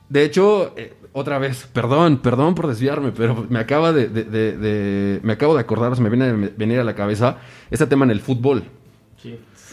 De 0.08 0.24
hecho, 0.24 0.72
eh, 0.76 0.94
otra 1.12 1.38
vez, 1.38 1.68
perdón, 1.72 2.18
perdón 2.18 2.54
por 2.54 2.66
desviarme, 2.66 3.12
pero 3.12 3.46
me 3.48 3.58
acaba 3.58 3.92
de, 3.92 4.08
de- 4.08 4.24
de- 4.24 4.56
de- 4.58 5.20
me 5.22 5.32
acabo 5.32 5.54
de 5.54 5.60
acordar, 5.60 5.94
se 5.96 6.02
me 6.02 6.10
viene 6.10 6.24
a 6.26 6.32
venir 6.56 6.78
a 6.80 6.84
la 6.84 6.94
cabeza 6.94 7.38
este 7.70 7.86
tema 7.86 8.04
en 8.04 8.10
el 8.10 8.20
fútbol. 8.20 8.64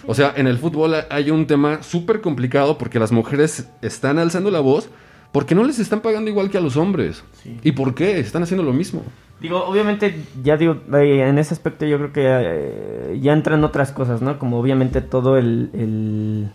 O 0.07 0.15
sea, 0.15 0.33
en 0.36 0.48
el 0.48 0.57
fútbol 0.57 0.95
hay 1.10 1.29
un 1.29 1.45
tema 1.45 1.83
súper 1.83 2.21
complicado 2.21 2.77
porque 2.77 2.98
las 3.00 3.12
mujeres 3.12 3.69
están 3.81 4.17
alzando 4.19 4.50
la 4.50 4.60
voz 4.62 4.89
porque 5.32 5.56
no 5.56 5.64
les 5.64 5.80
están 5.80 6.02
pagando 6.02 6.30
igual 6.30 6.50
que 6.50 6.58
a 6.58 6.62
los 6.62 6.78
hombres. 6.78 7.24
Sí. 7.44 7.58
¿Y 7.64 7.72
por 7.72 7.96
qué? 7.96 8.20
Están 8.20 8.44
haciendo 8.44 8.64
lo 8.64 8.74
mismo. 8.74 9.04
Digo, 9.40 9.64
obviamente, 9.66 10.16
ya 10.44 10.56
digo, 10.58 10.78
eh, 10.94 11.26
en 11.28 11.38
ese 11.40 11.54
aspecto 11.54 11.86
yo 11.86 11.98
creo 11.98 12.14
que 12.14 12.22
eh, 12.26 13.20
ya 13.22 13.34
entran 13.34 13.64
otras 13.64 13.92
cosas, 13.92 14.22
¿no? 14.22 14.38
Como 14.38 14.60
obviamente 14.60 15.02
todo 15.02 15.38
el, 15.38 15.70
el, 15.74 16.52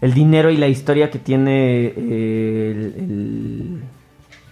el 0.00 0.14
dinero 0.14 0.50
y 0.50 0.56
la 0.56 0.68
historia 0.68 1.10
que 1.10 1.18
tiene 1.18 1.86
eh, 1.96 2.70
el, 2.70 2.94
el- 3.02 3.80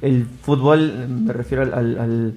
el 0.00 0.26
fútbol, 0.42 1.08
me 1.08 1.32
refiero 1.32 1.62
al, 1.64 1.74
al- 1.74 1.98
al- 1.98 2.34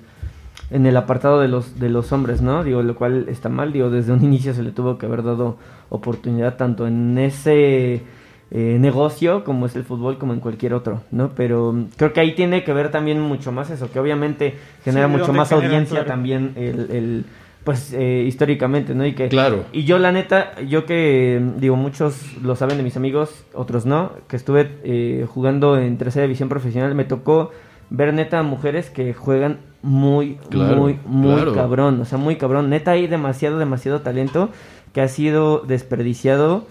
en 0.72 0.86
el 0.86 0.96
apartado 0.98 1.40
de 1.42 1.48
los, 1.48 1.80
de 1.80 1.90
los 1.90 2.12
hombres, 2.12 2.42
¿no? 2.42 2.64
Digo, 2.64 2.82
lo 2.82 2.96
cual 2.96 3.26
está 3.28 3.50
mal, 3.50 3.72
digo, 3.74 3.90
desde 3.90 4.14
un 4.14 4.24
inicio 4.24 4.54
se 4.54 4.64
le 4.64 4.72
tuvo 4.72 4.98
que 4.98 5.06
haber 5.06 5.22
dado 5.24 5.58
oportunidad 5.90 6.56
tanto 6.58 6.88
en 6.88 7.18
ese 7.18 8.02
eh, 8.52 8.78
negocio 8.80 9.44
como 9.46 9.66
es 9.66 9.76
el 9.78 9.84
fútbol 9.84 10.18
como 10.18 10.34
en 10.34 10.40
cualquier 10.42 10.74
otro, 10.74 11.02
¿no? 11.12 11.30
Pero 11.36 11.72
mm, 11.74 11.86
creo 11.96 12.12
que 12.14 12.20
ahí 12.20 12.34
tiene 12.36 12.64
que 12.64 12.74
ver 12.74 12.92
también 12.92 13.20
mucho 13.22 13.52
más 13.52 13.70
eso, 13.70 13.90
que 13.92 14.00
obviamente 14.00 14.56
genera 14.84 15.08
Sí, 15.08 15.12
mucho 15.14 15.32
más 15.34 15.50
genera, 15.50 15.68
audiencia 15.68 15.96
claro. 16.00 16.08
también 16.10 16.52
el, 16.58 16.80
el, 16.92 17.26
pues 17.64 17.94
eh, 17.94 18.24
históricamente, 18.28 18.94
¿no? 18.94 19.06
Y 19.06 19.14
que 19.14 19.30
Claro. 19.30 19.64
y 19.72 19.86
yo 19.86 20.00
la 20.00 20.12
neta, 20.12 20.60
yo 20.68 20.86
que 20.86 21.40
mm, 21.42 21.60
digo 21.62 21.76
muchos 21.78 22.38
lo 22.44 22.56
saben 22.58 22.76
de 22.78 22.84
mis 22.84 22.98
amigos, 22.98 23.46
otros 23.54 23.86
no, 23.86 24.12
que 24.28 24.36
estuve 24.36 24.70
eh, 24.84 25.26
jugando 25.30 25.78
en 25.80 25.98
tercera 25.98 26.24
división 26.24 26.50
profesional, 26.50 26.94
me 26.94 27.06
tocó 27.06 27.52
ver 27.90 28.14
neta 28.14 28.42
mujeres 28.44 28.90
que 28.90 29.14
juegan 29.14 29.60
muy, 29.82 30.38
Claro, 30.50 30.76
muy, 30.76 31.00
muy 31.06 31.36
claro. 31.36 31.54
cabrón, 31.54 32.02
o 32.02 32.06
sea, 32.06 32.18
muy 32.18 32.36
cabrón. 32.36 32.70
Neta 32.70 32.92
hay 32.92 33.08
demasiado, 33.08 33.58
demasiado 33.60 34.02
talento 34.02 34.50
que 34.94 35.02
ha 35.02 35.08
sido 35.08 35.60
desperdiciado 35.60 36.66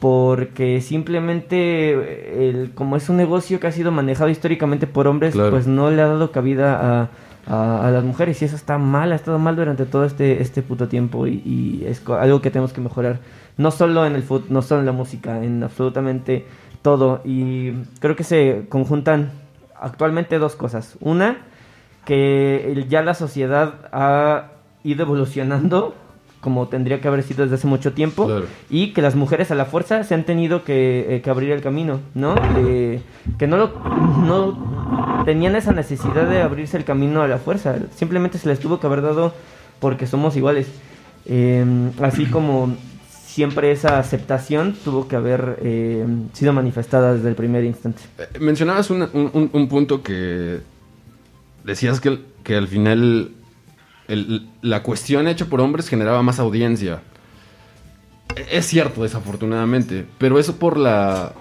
porque 0.00 0.80
simplemente 0.80 2.48
el, 2.48 2.72
como 2.74 2.96
es 2.96 3.08
un 3.08 3.16
negocio 3.18 3.60
que 3.60 3.66
ha 3.66 3.72
sido 3.72 3.92
manejado 3.92 4.30
históricamente 4.30 4.86
por 4.86 5.06
hombres, 5.06 5.34
Claro. 5.34 5.50
pues 5.50 5.66
no 5.66 5.90
le 5.90 6.00
ha 6.02 6.06
dado 6.06 6.32
cabida 6.32 6.74
a, 7.02 7.08
a, 7.46 7.86
a 7.86 7.90
las 7.90 8.02
mujeres 8.04 8.40
y 8.42 8.46
eso 8.46 8.56
está 8.56 8.78
mal, 8.78 9.12
ha 9.12 9.16
estado 9.16 9.38
mal 9.38 9.56
durante 9.56 9.84
todo 9.86 10.04
este, 10.04 10.40
este 10.42 10.62
puto 10.62 10.88
tiempo 10.88 11.26
y, 11.26 11.42
y 11.44 11.84
es 11.86 12.02
algo 12.08 12.40
que 12.40 12.50
tenemos 12.50 12.72
que 12.72 12.80
mejorar. 12.80 13.18
No 13.58 13.70
solo 13.70 14.06
en 14.06 14.14
el 14.14 14.22
fútbol, 14.22 14.46
no 14.48 14.62
solo 14.62 14.80
en 14.80 14.86
la 14.86 14.92
música, 14.92 15.44
en 15.44 15.62
absolutamente 15.62 16.46
todo. 16.80 17.20
Y 17.24 17.72
creo 18.00 18.16
que 18.16 18.24
se 18.24 18.64
conjuntan 18.70 19.32
actualmente 19.78 20.38
dos 20.38 20.56
cosas. 20.56 20.96
Una, 21.00 21.38
que 22.06 22.86
ya 22.88 23.02
la 23.02 23.12
sociedad 23.14 23.74
ha 23.92 24.52
ido 24.82 25.02
evolucionando 25.02 25.94
como 26.40 26.68
tendría 26.68 27.00
que 27.00 27.08
haber 27.08 27.22
sido 27.22 27.42
desde 27.44 27.56
hace 27.56 27.66
mucho 27.66 27.92
tiempo 27.92 28.26
Claro. 28.26 28.46
y 28.70 28.92
que 28.92 29.02
las 29.02 29.14
mujeres 29.14 29.50
a 29.50 29.54
la 29.54 29.66
fuerza 29.66 30.04
se 30.04 30.14
han 30.14 30.24
tenido 30.24 30.64
que, 30.64 31.16
eh, 31.16 31.20
que 31.22 31.28
abrir 31.30 31.50
el 31.52 31.60
camino, 31.60 32.00
¿no? 32.14 32.34
Eh, 32.56 33.00
que 33.38 33.46
no 33.46 33.56
lo 33.58 33.72
no 34.26 35.22
tenían 35.26 35.54
esa 35.56 35.72
necesidad 35.72 36.26
de 36.28 36.40
abrirse 36.40 36.76
el 36.78 36.84
camino 36.84 37.20
a 37.22 37.28
la 37.28 37.38
fuerza, 37.38 37.76
simplemente 37.94 38.38
se 38.38 38.48
les 38.48 38.58
tuvo 38.58 38.80
que 38.80 38.86
haber 38.86 39.02
dado 39.02 39.34
porque 39.80 40.06
somos 40.06 40.34
iguales. 40.36 40.66
Eh, 41.26 41.64
así 42.00 42.24
como 42.26 42.74
siempre 43.10 43.70
esa 43.70 43.98
aceptación 43.98 44.74
tuvo 44.82 45.06
que 45.08 45.16
haber 45.16 45.58
eh, 45.62 46.06
sido 46.32 46.52
manifestada 46.54 47.14
desde 47.14 47.28
el 47.28 47.34
primer 47.34 47.64
instante. 47.64 48.00
Eh, 48.18 48.38
Mencionabas 48.40 48.90
un, 48.90 49.02
un- 49.12 49.50
un 49.52 49.68
punto 49.68 50.02
que 50.02 50.60
decías 51.64 52.00
que, 52.00 52.18
que 52.42 52.56
al 52.56 52.66
final 52.68 53.30
el- 54.12 54.48
la 54.62 54.82
cuestión 54.82 55.26
hecha 55.28 55.46
por 55.46 55.60
hombres 55.60 55.88
generaba 55.88 56.22
más 56.22 56.38
audiencia. 56.38 57.00
E- 58.36 58.58
Es 58.58 58.66
cierto, 58.66 59.02
desafortunadamente, 59.02 60.06
pero 60.18 60.38
eso 60.38 60.56
por 60.56 60.76
la... 60.76 61.32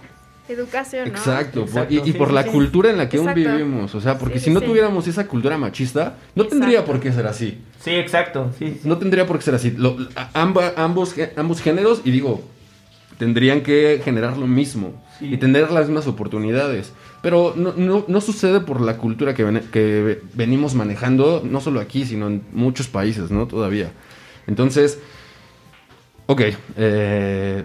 Educación, 0.48 1.04
¿no? 1.10 1.16
Exacto, 1.16 1.66
por- 1.68 1.86
y, 1.92 2.00
por 2.14 2.30
sí, 2.30 2.34
la 2.34 2.44
sí. 2.44 2.50
cultura 2.50 2.90
en 2.90 2.98
la 2.98 3.08
que 3.08 3.18
aún 3.18 3.32
vivimos. 3.36 3.94
O 3.94 4.02
sea, 4.02 4.18
porque 4.18 4.40
Sí, 4.40 4.46
si 4.46 4.52
no 4.52 4.60
sí. 4.62 4.66
tuviéramos 4.66 5.08
esa 5.08 5.28
cultura 5.28 5.60
machista, 5.60 6.16
no 6.34 6.46
tendría 6.48 6.84
por 6.86 7.00
qué 7.00 7.12
ser 7.12 7.28
así. 7.28 7.60
Sí, 7.84 7.92
exacto. 7.92 8.52
Sí, 8.58 8.80
sí. 8.82 8.88
No 8.88 8.98
tendría 8.98 9.28
por 9.28 9.38
qué 9.38 9.44
ser 9.44 9.54
así. 9.56 9.70
Lo- 9.72 9.96
a- 10.16 10.32
amba- 10.42 10.74
ambos, 10.76 11.14
ambos 11.38 11.62
géneros, 11.62 12.02
y 12.04 12.10
digo, 12.10 12.42
tendrían 13.20 13.62
que 13.62 14.02
generar 14.04 14.38
lo 14.38 14.48
mismo 14.48 15.00
Sí. 15.20 15.34
y 15.34 15.38
tener 15.38 15.70
las 15.70 15.86
mismas 15.86 16.08
oportunidades. 16.08 16.94
Pero 17.22 17.54
no, 17.56 17.74
no- 17.76 18.06
no 18.08 18.22
sucede 18.22 18.62
por 18.62 18.80
la 18.82 18.98
cultura 18.98 19.34
que, 19.34 19.44
ven- 19.44 19.64
que 19.72 20.22
venimos 20.36 20.74
manejando, 20.76 21.42
no 21.44 21.60
solo 21.60 21.80
aquí, 21.82 22.06
sino 22.06 22.28
en 22.28 22.44
muchos 22.54 22.88
países, 22.88 23.30
¿no? 23.30 23.46
Todavía. 23.48 23.92
Entonces, 24.48 25.00
ok. 26.28 26.42
eh, 26.78 27.64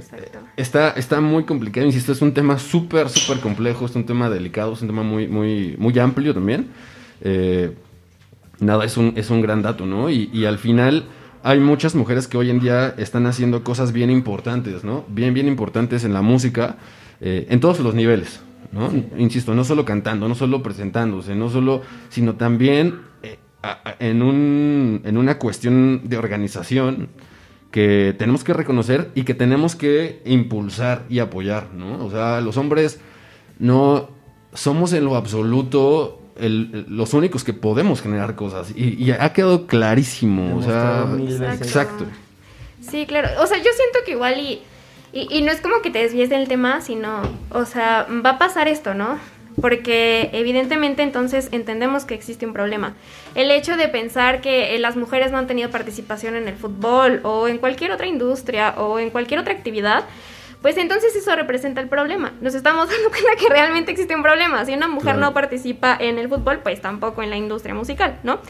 está, 0.57 0.91
está 0.91 1.21
muy 1.21 1.45
complicado, 1.45 1.87
insisto, 1.87 2.13
es 2.13 2.23
un 2.23 2.33
tema 2.35 2.59
súper, 2.59 3.09
súper 3.09 3.41
complejo, 3.41 3.87
es 3.87 3.95
un 3.95 4.05
tema 4.07 4.29
delicado, 4.29 4.73
es 4.73 4.83
un 4.83 4.89
tema 4.89 5.03
muy, 5.03 5.29
muy, 5.29 5.77
muy 5.79 5.97
amplio 5.99 6.35
también. 6.35 6.69
Eh, 7.21 7.73
nada, 8.61 8.85
es 8.85 8.97
un, 8.97 9.13
es 9.17 9.31
un 9.31 9.41
gran 9.41 9.63
dato, 9.63 9.87
¿no? 9.87 10.11
Y, 10.11 10.31
y 10.33 10.47
al 10.47 10.59
final 10.59 11.05
hay 11.43 11.61
muchas 11.61 11.95
mujeres 11.95 12.27
que 12.27 12.39
hoy 12.39 12.51
en 12.51 12.59
día 12.59 12.95
están 12.99 13.27
haciendo 13.27 13.63
cosas 13.63 13.93
bien 13.93 14.11
importantes, 14.11 14.83
¿no? 14.83 15.05
Bien, 15.09 15.33
bien 15.35 15.47
importantes 15.47 16.05
en 16.05 16.13
la 16.13 16.23
música, 16.23 16.77
eh, 17.21 17.47
en 17.51 17.61
todos 17.61 17.79
los 17.81 17.95
niveles, 17.95 18.41
¿no? 18.75 18.91
Insisto, 19.17 19.55
no 19.55 19.65
solo 19.65 19.85
cantando, 19.85 20.29
no 20.29 20.35
solo 20.35 20.63
presentándose, 20.63 21.35
no 21.35 21.49
solo, 21.49 21.83
sino 22.11 22.35
también 22.35 23.01
eh, 23.23 23.39
a- 23.63 23.79
a- 23.91 23.97
en, 24.01 24.21
un, 24.23 25.01
en 25.05 25.17
una 25.17 25.39
cuestión 25.39 26.03
de 26.05 26.19
organización 26.19 27.09
que 27.71 28.15
tenemos 28.19 28.45
que 28.45 28.53
reconocer 28.53 29.11
y 29.15 29.23
que 29.23 29.35
tenemos 29.35 29.75
que 29.77 30.21
impulsar 30.27 31.05
y 31.09 31.21
apoyar, 31.21 31.69
¿no? 31.75 32.05
O 32.05 32.11
sea, 32.11 32.41
los 32.41 32.57
hombres 32.57 33.01
no 33.59 34.11
somos 34.53 34.93
en 34.93 35.05
lo 35.05 35.17
absoluto 35.17 36.21
el- 36.39 36.71
el- 36.89 36.97
los 36.97 37.15
únicos 37.15 37.43
que 37.45 37.53
podemos 37.53 38.01
generar 38.03 38.35
cosas 38.35 38.73
y, 38.77 39.03
y 39.03 39.11
ha 39.13 39.33
quedado 39.33 39.67
clarísimo, 39.67 40.57
o 40.57 40.63
sea, 40.63 41.01
Demostrado 41.05 41.17
mil 41.19 41.39
veces. 41.39 41.67
exacto. 41.67 42.05
Sí, 42.81 43.07
claro. 43.07 43.29
O 43.43 43.47
sea, 43.47 43.57
yo 43.59 43.71
siento 43.75 43.99
que 44.05 44.13
igual 44.13 44.39
y, 44.39 44.61
y, 45.15 45.29
y 45.31 45.43
no 45.43 45.53
es 45.53 45.61
como 45.61 45.81
que 45.83 45.91
te 45.91 46.01
desvíes 46.01 46.29
del 46.29 46.49
tema, 46.49 46.81
sino, 46.81 47.23
o 47.51 47.65
sea, 47.65 48.07
va 48.25 48.31
a 48.31 48.39
pasar 48.39 48.69
esto, 48.69 48.95
¿no? 48.95 49.19
Porque 49.61 50.31
evidentemente 50.33 51.03
entonces 51.03 51.49
entendemos 51.53 52.05
que 52.05 52.15
existe 52.15 52.45
un 52.45 52.53
problema. 52.53 52.95
El 53.37 53.51
hecho 53.53 53.77
de 53.77 53.87
pensar 53.89 54.41
que 54.41 54.75
eh, 54.75 54.79
las 54.81 54.97
mujeres 54.97 55.31
no 55.31 55.39
han 55.39 55.47
tenido 55.47 55.71
participación 55.71 56.35
en 56.35 56.49
el 56.49 56.57
fútbol 56.57 57.21
o 57.23 57.47
en 57.47 57.59
cualquier 57.59 57.93
otra 57.93 58.07
industria 58.09 58.75
o 58.77 58.99
en 58.99 59.11
cualquier 59.11 59.39
otra 59.39 59.53
actividad, 59.55 60.05
pues 60.61 60.77
entonces 60.77 61.15
eso 61.15 61.37
representa 61.37 61.81
el 61.81 61.89
problema. 61.89 62.33
Nos 62.41 62.55
estamos 62.57 62.89
dando 62.91 63.11
cuenta 63.11 63.37
que 63.39 63.49
realmente 63.49 63.93
existe 63.93 64.17
un 64.17 64.23
problema. 64.25 64.65
Si 64.65 64.75
una 64.75 64.89
mujer 64.89 65.13
Claro. 65.15 65.21
no 65.21 65.35
participa 65.35 65.97
en 66.01 66.19
el 66.19 66.29
fútbol, 66.29 66.59
pues 66.65 66.81
tampoco 66.81 67.23
en 67.23 67.31
la 67.31 67.37
industria 67.37 67.75
musical, 67.75 68.19
¿no? 68.25 68.41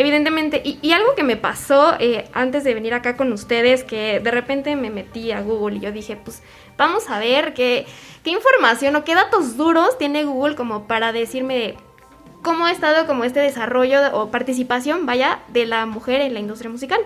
Evidentemente, 0.00 0.62
y, 0.64 0.78
y 0.80 0.92
algo 0.92 1.14
que 1.14 1.22
me 1.22 1.36
pasó 1.36 1.94
eh, 1.98 2.24
antes 2.32 2.64
de 2.64 2.72
venir 2.72 2.94
acá 2.94 3.18
con 3.18 3.30
ustedes, 3.34 3.84
que 3.84 4.18
de 4.18 4.30
repente 4.30 4.74
me 4.74 4.88
metí 4.88 5.30
a 5.30 5.42
Google 5.42 5.76
y 5.76 5.80
yo 5.80 5.92
dije, 5.92 6.16
pues 6.16 6.42
vamos 6.78 7.10
a 7.10 7.18
ver 7.18 7.52
qué, 7.52 7.84
qué 8.24 8.30
información 8.30 8.96
o 8.96 9.04
qué 9.04 9.14
datos 9.14 9.58
duros 9.58 9.98
tiene 9.98 10.24
Google 10.24 10.56
como 10.56 10.86
para 10.86 11.12
decirme 11.12 11.76
cómo 12.40 12.64
ha 12.64 12.72
estado 12.72 13.06
como 13.06 13.24
este 13.24 13.40
desarrollo 13.40 13.98
o 14.14 14.30
participación, 14.30 15.04
vaya, 15.04 15.40
de 15.48 15.66
la 15.66 15.84
mujer 15.84 16.22
en 16.22 16.32
la 16.32 16.40
industria 16.40 16.70
musical. 16.70 17.00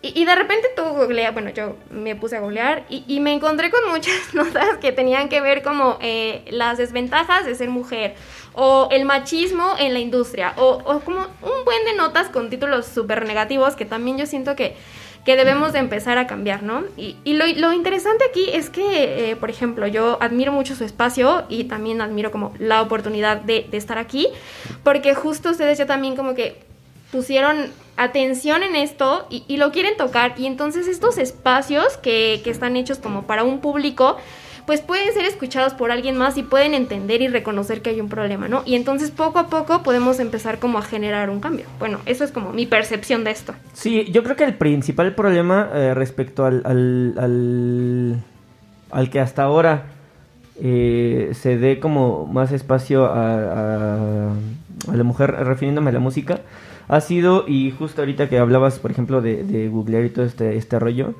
Y, 0.00 0.24
de 0.24 0.34
repente 0.36 0.68
tú 0.76 0.84
googleas, 0.84 1.32
bueno, 1.32 1.50
yo 1.50 1.74
me 1.90 2.14
puse 2.14 2.36
a 2.36 2.40
googlear 2.40 2.84
y, 2.88 3.18
me 3.18 3.32
encontré 3.32 3.68
con 3.68 3.80
muchas 3.90 4.14
notas 4.32 4.78
que 4.80 4.92
tenían 4.92 5.28
que 5.28 5.40
ver 5.40 5.62
como 5.62 5.98
eh, 6.00 6.44
las 6.50 6.78
desventajas 6.78 7.44
de 7.44 7.56
ser 7.56 7.68
mujer 7.68 8.14
o 8.54 8.88
el 8.92 9.04
machismo 9.04 9.74
en 9.76 9.94
la 9.94 9.98
industria 9.98 10.52
o, 10.56 11.00
como 11.00 11.22
un 11.42 11.64
buen 11.64 11.84
de 11.84 11.94
notas 11.96 12.28
con 12.28 12.48
títulos 12.48 12.86
súper 12.86 13.26
negativos 13.26 13.74
que 13.74 13.84
también 13.84 14.18
yo 14.18 14.26
siento 14.26 14.54
que, 14.54 14.76
que 15.24 15.34
debemos 15.34 15.72
de 15.72 15.80
empezar 15.80 16.16
a 16.16 16.28
cambiar, 16.28 16.62
¿no? 16.62 16.84
Y, 16.96 17.16
lo 17.34 17.72
interesante 17.72 18.24
aquí 18.30 18.50
es 18.52 18.70
que, 18.70 19.30
eh, 19.30 19.36
por 19.36 19.50
ejemplo, 19.50 19.88
yo 19.88 20.16
admiro 20.20 20.52
mucho 20.52 20.76
su 20.76 20.84
espacio 20.84 21.44
y 21.48 21.64
también 21.64 22.00
admiro 22.02 22.30
como 22.30 22.54
la 22.60 22.82
oportunidad 22.82 23.40
de, 23.40 23.66
de 23.68 23.76
estar 23.76 23.98
aquí 23.98 24.28
porque 24.84 25.16
justo 25.16 25.50
ustedes 25.50 25.76
ya 25.76 25.86
también 25.86 26.14
como 26.14 26.36
que 26.36 26.62
pusieron 27.10 27.72
atención 27.98 28.62
en 28.62 28.76
esto 28.76 29.26
y, 29.28 29.56
lo 29.56 29.72
quieren 29.72 29.96
tocar 29.96 30.34
y 30.38 30.46
entonces 30.46 30.86
estos 30.86 31.18
espacios 31.18 31.96
que, 31.96 32.40
están 32.46 32.76
hechos 32.76 32.98
como 32.98 33.24
para 33.24 33.44
un 33.44 33.60
público 33.60 34.16
pues 34.64 34.80
pueden 34.80 35.12
ser 35.14 35.24
escuchados 35.24 35.74
por 35.74 35.90
alguien 35.90 36.16
más 36.16 36.36
y 36.36 36.42
pueden 36.42 36.74
entender 36.74 37.22
y 37.22 37.28
reconocer 37.28 37.80
que 37.80 37.90
hay 37.90 38.00
un 38.02 38.08
problema, 38.10 38.48
¿no? 38.48 38.62
Y 38.66 38.74
entonces 38.74 39.10
poco 39.10 39.38
a 39.38 39.48
poco 39.48 39.82
podemos 39.82 40.20
empezar 40.20 40.58
como 40.58 40.78
a 40.78 40.82
generar 40.82 41.30
un 41.30 41.40
cambio. 41.40 41.64
Bueno, 41.78 42.00
eso 42.04 42.22
es 42.22 42.32
como 42.32 42.52
mi 42.52 42.66
percepción 42.66 43.24
de 43.24 43.30
esto. 43.30 43.54
Sí, 43.72 44.04
yo 44.10 44.22
creo 44.22 44.36
que 44.36 44.44
el 44.44 44.54
principal 44.54 45.14
problema 45.14 45.70
eh, 45.72 45.94
respecto 45.94 46.44
al, 46.44 46.62
al, 46.66 48.22
al, 48.90 49.10
que 49.10 49.20
hasta 49.20 49.42
ahora 49.42 49.84
eh, 50.62 51.30
se 51.32 51.56
dé 51.56 51.80
como 51.80 52.26
más 52.26 52.52
espacio 52.52 53.06
a 53.06 54.34
la 54.92 55.04
mujer, 55.04 55.30
refiriéndome 55.30 55.90
a 55.90 55.94
la 55.94 56.00
música, 56.00 56.40
ha 56.88 57.00
sido, 57.00 57.44
y 57.46 57.70
justo 57.70 58.02
ahorita 58.02 58.28
que 58.28 58.38
hablabas, 58.38 58.78
por 58.78 58.90
ejemplo, 58.90 59.20
de, 59.20 59.44
de 59.44 59.68
googlear 59.68 60.04
y 60.04 60.10
todo 60.10 60.24
este, 60.24 60.56
este 60.56 60.78
rollo, 60.78 61.14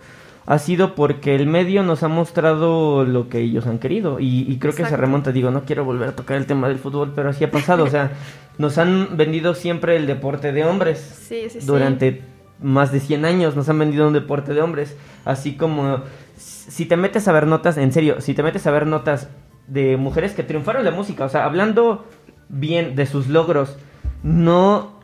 ha 0.46 0.58
sido 0.58 0.94
porque 0.94 1.34
el 1.34 1.46
medio 1.46 1.82
nos 1.82 2.02
ha 2.02 2.08
mostrado 2.08 3.04
lo 3.04 3.28
que 3.28 3.40
ellos 3.40 3.66
han 3.66 3.78
querido. 3.78 4.18
Y, 4.18 4.50
y 4.50 4.58
creo 4.58 4.74
que 4.74 4.86
se 4.86 4.96
remonta, 4.96 5.30
digo, 5.30 5.50
no 5.50 5.64
quiero 5.64 5.84
volver 5.84 6.08
a 6.08 6.16
tocar 6.16 6.38
el 6.38 6.46
tema 6.46 6.68
del 6.68 6.78
fútbol, 6.78 7.12
pero 7.14 7.28
así 7.28 7.44
ha 7.44 7.50
pasado. 7.50 7.84
o 7.84 7.88
sea, 7.88 8.12
nos 8.58 8.78
han 8.78 9.18
vendido 9.18 9.54
siempre 9.54 9.96
el 9.96 10.06
deporte 10.06 10.52
de 10.52 10.64
hombres 10.64 10.98
Sí, 11.28 11.50
sí, 11.50 11.60
sí. 11.60 11.66
durante 11.66 12.22
más 12.62 12.90
de 12.90 12.98
100 12.98 13.24
años 13.24 13.54
nos 13.54 13.68
han 13.68 13.78
vendido 13.78 14.06
un 14.08 14.14
deporte 14.14 14.54
de 14.54 14.62
hombres. 14.62 14.96
Así 15.26 15.54
como 15.54 16.00
si 16.38 16.86
te 16.86 16.96
metes 16.96 17.28
a 17.28 17.32
ver 17.32 17.46
notas, 17.46 17.76
en 17.76 17.92
serio, 17.92 18.22
si 18.22 18.32
te 18.32 18.42
metes 18.42 18.66
a 18.66 18.70
ver 18.70 18.86
notas 18.86 19.28
de 19.66 19.98
mujeres 19.98 20.32
que 20.32 20.42
triunfaron 20.42 20.80
en 20.80 20.86
la 20.86 20.96
música, 20.96 21.26
o 21.26 21.28
sea, 21.28 21.44
hablando 21.44 22.06
bien 22.48 22.96
de 22.96 23.04
sus 23.04 23.28
logros, 23.28 23.76
no 24.22 24.97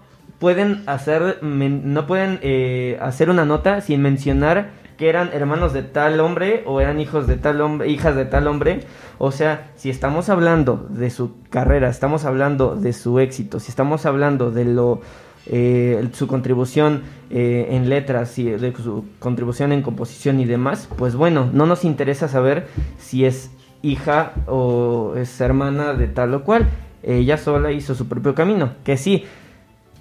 pueden 0.44 0.82
hacer, 0.84 1.42
no 1.42 2.06
pueden 2.06 2.38
eh, 2.42 2.98
hacer 3.00 3.30
una 3.30 3.46
nota 3.46 3.80
sin 3.80 4.02
mencionar 4.02 4.72
que 4.98 5.08
eran 5.08 5.30
hermanos 5.32 5.72
de 5.72 5.82
tal 5.82 6.20
hombre 6.20 6.62
o 6.66 6.82
eran 6.82 7.00
hijos 7.00 7.26
de 7.26 7.36
tal 7.36 7.62
hombre, 7.62 7.88
hijas 7.88 8.14
de 8.14 8.26
tal 8.26 8.46
hombre. 8.46 8.80
O 9.16 9.32
sea, 9.32 9.70
si 9.74 9.88
estamos 9.88 10.28
hablando 10.28 10.86
de 10.90 11.08
su 11.08 11.40
carrera, 11.48 11.88
estamos 11.88 12.26
hablando 12.26 12.76
de 12.76 12.92
su 12.92 13.20
éxito, 13.20 13.58
si 13.58 13.70
estamos 13.70 14.04
hablando 14.04 14.50
de 14.50 14.66
lo 14.66 15.00
eh, 15.46 16.06
su 16.12 16.26
contribución 16.26 17.04
eh, 17.30 17.68
en 17.70 17.88
letras 17.88 18.38
y 18.38 18.44
de 18.50 18.74
su 18.76 19.06
contribución 19.20 19.72
en 19.72 19.80
composición 19.80 20.40
y 20.40 20.44
demás, 20.44 20.90
pues 20.98 21.16
bueno, 21.16 21.48
no 21.54 21.64
nos 21.64 21.86
interesa 21.86 22.28
saber 22.28 22.68
si 22.98 23.24
es 23.24 23.50
hija 23.80 24.32
o 24.46 25.14
es 25.16 25.40
hermana 25.40 25.94
de 25.94 26.06
tal 26.06 26.34
o 26.34 26.44
cual. 26.44 26.68
Ella 27.02 27.38
sola 27.38 27.72
hizo 27.72 27.94
su 27.94 28.08
propio 28.08 28.34
camino, 28.34 28.74
que 28.84 28.98
sí. 28.98 29.24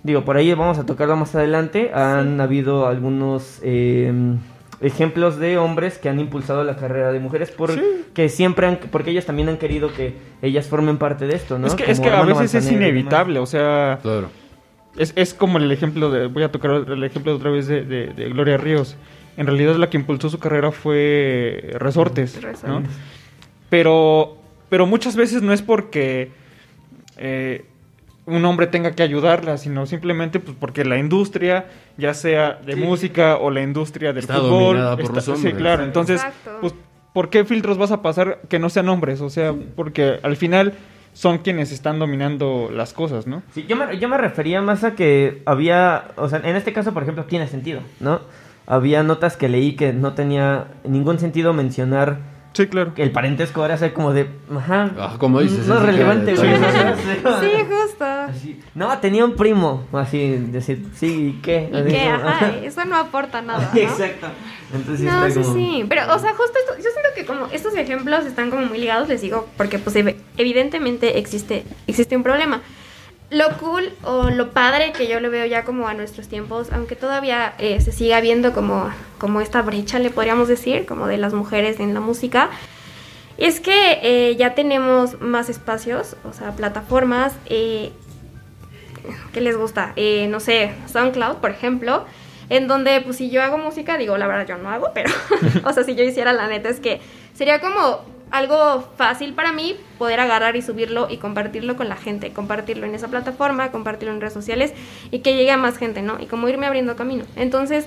Digo, 0.03 0.25
por 0.25 0.35
ahí 0.37 0.53
vamos 0.53 0.77
a 0.79 0.85
tocarlo 0.85 1.15
más 1.15 1.33
adelante. 1.35 1.91
Han 1.93 2.41
habido 2.41 2.87
algunos 2.87 3.59
eh, 3.63 4.11
ejemplos 4.81 5.37
de 5.39 5.57
hombres 5.57 5.97
que 5.97 6.09
han 6.09 6.19
impulsado 6.19 6.63
la 6.65 6.75
carrera 6.75 7.11
de 7.13 7.19
mujeres 7.21 7.51
porque 7.51 8.27
siempre 8.27 8.67
han, 8.67 8.79
porque 8.91 9.11
ellos 9.11 9.25
también 9.25 9.47
han 9.47 9.57
querido 9.57 9.93
que 9.93 10.15
ellas 10.41 10.67
formen 10.67 10.97
parte 10.97 11.25
de 11.25 11.35
esto, 11.35 11.57
¿no? 11.57 11.67
Es 11.67 11.75
que, 11.75 11.89
es 11.89 11.99
Como 11.99 12.09
que 12.11 12.15
a 12.17 12.23
veces 12.23 12.53
es 12.53 12.69
inevitable, 12.71 13.39
o 13.39 13.45
sea, 13.45 13.99
Claro. 14.01 14.27
es, 14.97 15.13
es 15.15 15.33
como 15.33 15.57
el 15.57 15.71
ejemplo 15.71 16.11
de, 16.11 16.27
voy 16.27 16.43
a 16.43 16.51
tocar 16.51 16.71
el 16.87 17.03
ejemplo 17.05 17.33
otra 17.33 17.49
vez 17.49 17.67
de, 17.67 17.83
de- 17.85 18.07
de 18.07 18.29
Gloria 18.29 18.57
Ríos. 18.57 18.97
En 19.37 19.47
realidad 19.47 19.75
la 19.77 19.89
que 19.89 19.97
impulsó 19.97 20.29
su 20.29 20.37
carrera 20.37 20.71
fue 20.73 21.71
Resortes, 21.79 22.35
¿no? 22.41 22.49
Resortes. 22.49 22.91
Pero, 23.69 24.37
pero 24.69 24.85
muchas 24.85 25.15
veces 25.15 25.41
no 25.41 25.53
es 25.53 25.61
porque 25.61 26.31
eh, 27.17 27.65
un 28.25 28.45
hombre 28.45 28.67
tenga 28.67 28.91
que 28.91 29.03
ayudarla, 29.03 29.57
sino 29.57 29.85
simplemente 29.85 30.39
pues 30.39 30.55
porque 30.59 30.85
la 30.85 30.97
industria, 30.97 31.65
ya 31.97 32.13
sea 32.13 32.53
de 32.65 32.75
música 32.75 33.37
o 33.37 33.51
la 33.51 33.61
industria 33.61 34.13
del 34.13 34.23
Está 34.23 34.35
fútbol, 34.35 34.77
dominada 34.77 34.97
por 34.97 35.17
está- 35.17 35.31
los 35.31 35.39
sí, 35.39 35.51
claro. 35.53 35.83
Entonces, 35.83 36.17
Exacto. 36.23 36.57
pues, 36.61 36.73
¿por 37.13 37.29
qué 37.29 37.43
filtros 37.45 37.77
vas 37.77 37.91
a 37.91 38.01
pasar 38.01 38.39
que 38.49 38.59
no 38.59 38.69
sean 38.69 38.87
hombres? 38.89 39.19
O 39.21 39.29
sea, 39.29 39.53
porque 39.75 40.19
al 40.23 40.37
final 40.37 40.73
son 41.13 41.39
quienes 41.39 41.71
están 41.71 41.99
dominando 41.99 42.69
las 42.73 42.93
cosas, 42.93 43.27
¿no? 43.27 43.43
Sí, 43.53 43.65
yo 43.67 43.75
me, 43.75 43.99
yo 43.99 44.07
me 44.09 44.17
refería 44.17 44.61
más 44.61 44.83
a 44.83 44.95
que 44.95 45.43
había, 45.45 46.05
o 46.15 46.27
sea, 46.29 46.39
en 46.43 46.55
este 46.55 46.73
caso, 46.73 46.93
por 46.93 47.03
ejemplo, 47.03 47.25
tiene 47.25 47.47
sentido, 47.47 47.81
¿no? 47.99 48.21
Había 48.65 49.03
notas 49.03 49.35
que 49.37 49.49
leí 49.49 49.75
que 49.75 49.91
no 49.93 50.13
tenía 50.13 50.67
ningún 50.85 51.19
sentido 51.19 51.53
mencionar 51.53 52.19
Sí, 52.53 52.67
claro. 52.67 52.93
que 52.93 53.01
el 53.03 53.11
parentesco 53.11 53.65
era 53.65 53.77
ser 53.77 53.93
como 53.93 54.13
de, 54.13 54.27
ajá, 54.55 54.91
Ah, 54.99 55.15
como 55.17 55.39
dices, 55.41 55.65
no 55.67 55.75
es 55.77 55.81
relevante, 55.83 56.35
güey. 56.35 56.55
sí, 56.55 56.59
sea, 56.59 56.95
justo. 57.83 58.05
Así, 58.05 58.59
no, 58.75 58.95
tenía 58.99 59.25
un 59.25 59.35
primo, 59.35 59.87
así, 59.91 60.37
decir, 60.37 60.85
sí, 60.95 61.35
¿y 61.37 61.41
qué? 61.41 61.69
¿Y 61.71 61.83
qué? 61.91 62.11
como- 62.15 62.27
Ajá, 62.29 62.49
eso 62.63 62.85
no 62.85 62.95
aporta 62.97 63.41
nada, 63.41 63.71
¿no? 63.73 63.79
Exacto. 63.81 64.27
Entonces 64.73 65.05
No, 65.05 65.25
está 65.25 65.41
sí, 65.41 65.47
como- 65.47 65.55
sí. 65.55 65.85
Pero, 65.89 66.01
o 66.13 66.19
sea, 66.19 66.31
justo 66.35 66.57
esto, 66.59 66.75
yo 66.77 66.89
siento 66.91 67.09
que 67.15 67.25
como 67.25 67.47
estos 67.51 67.75
ejemplos 67.75 68.25
están 68.25 68.49
como 68.51 68.65
muy 68.67 68.77
ligados, 68.77 69.07
les 69.09 69.21
digo, 69.21 69.47
porque 69.57 69.79
pues 69.79 69.95
ev- 69.95 70.15
evidentemente 70.37 71.17
existe, 71.17 71.63
existe 71.87 72.15
un 72.15 72.23
problema. 72.23 72.61
Lo 73.29 73.57
cool 73.57 73.91
o 74.03 74.29
lo 74.29 74.51
padre 74.51 74.91
que 74.91 75.07
yo 75.07 75.19
lo 75.19 75.31
veo 75.31 75.45
ya 75.45 75.63
como 75.63 75.87
a 75.87 75.93
nuestros 75.93 76.27
tiempos, 76.27 76.71
aunque 76.71 76.95
todavía 76.95 77.55
eh, 77.57 77.81
se 77.81 77.91
siga 77.91 78.21
viendo 78.21 78.53
como, 78.53 78.91
como 79.17 79.41
esta 79.41 79.61
brecha, 79.61 79.97
le 79.97 80.11
podríamos 80.11 80.47
decir, 80.47 80.85
como 80.85 81.07
de 81.07 81.17
las 81.17 81.33
mujeres 81.33 81.79
en 81.79 81.93
la 81.93 81.99
música, 81.99 82.49
es 83.37 83.59
que 83.59 83.99
eh, 84.03 84.35
ya 84.35 84.53
tenemos 84.53 85.19
más 85.19 85.49
espacios, 85.49 86.15
o 86.23 86.33
sea, 86.33 86.51
plataformas 86.51 87.33
eh, 87.47 87.91
¿qué 89.33 89.41
les 89.41 89.57
gusta? 89.57 89.93
Eh, 89.95 90.27
no 90.27 90.39
sé, 90.39 90.71
SoundCloud, 90.91 91.37
por 91.37 91.51
ejemplo, 91.51 92.05
en 92.49 92.67
donde, 92.67 93.01
pues, 93.01 93.17
si 93.17 93.29
yo 93.29 93.41
hago 93.41 93.57
música, 93.57 93.97
digo, 93.97 94.17
la 94.17 94.27
verdad, 94.27 94.47
yo 94.47 94.57
no 94.57 94.69
hago, 94.69 94.91
pero, 94.93 95.09
o 95.65 95.73
sea, 95.73 95.83
si 95.83 95.95
yo 95.95 96.03
hiciera, 96.03 96.33
la 96.33 96.47
neta, 96.47 96.69
es 96.69 96.79
que 96.79 97.01
sería 97.33 97.59
como 97.59 98.05
algo 98.33 98.83
fácil 98.97 99.33
para 99.33 99.51
mí 99.51 99.75
poder 99.99 100.19
agarrar 100.19 100.55
y 100.55 100.63
subirlo 100.63 101.07
y 101.07 101.17
compartirlo 101.17 101.77
con 101.77 101.87
la 101.87 101.95
gente, 101.95 102.33
compartirlo 102.33 102.87
en 102.87 102.95
esa 102.95 103.07
plataforma, 103.07 103.71
compartirlo 103.71 104.11
en 104.11 104.21
redes 104.21 104.33
sociales 104.33 104.73
y 105.11 105.19
que 105.19 105.35
llegue 105.35 105.51
a 105.51 105.57
más 105.57 105.77
gente, 105.77 106.01
¿no? 106.01 106.19
Y 106.19 106.25
como 106.25 106.49
irme 106.49 106.65
abriendo 106.65 106.95
camino. 106.95 107.25
Entonces, 107.35 107.85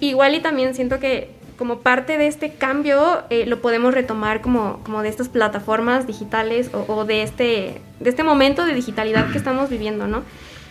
igual 0.00 0.34
y 0.34 0.40
también 0.40 0.74
siento 0.74 0.98
que 0.98 1.30
como 1.58 1.80
parte 1.80 2.16
de 2.16 2.26
este 2.26 2.54
cambio 2.54 3.24
eh, 3.28 3.44
lo 3.44 3.60
podemos 3.60 3.92
retomar 3.92 4.40
como, 4.40 4.80
como 4.82 5.02
de 5.02 5.10
estas 5.10 5.28
plataformas 5.28 6.06
digitales 6.06 6.70
o, 6.72 6.90
o 6.90 7.04
de, 7.04 7.22
este, 7.22 7.82
de 8.00 8.10
este 8.10 8.22
momento 8.22 8.64
de 8.64 8.72
digitalidad 8.72 9.30
que 9.30 9.36
estamos 9.36 9.68
viviendo, 9.68 10.06
¿no? 10.06 10.22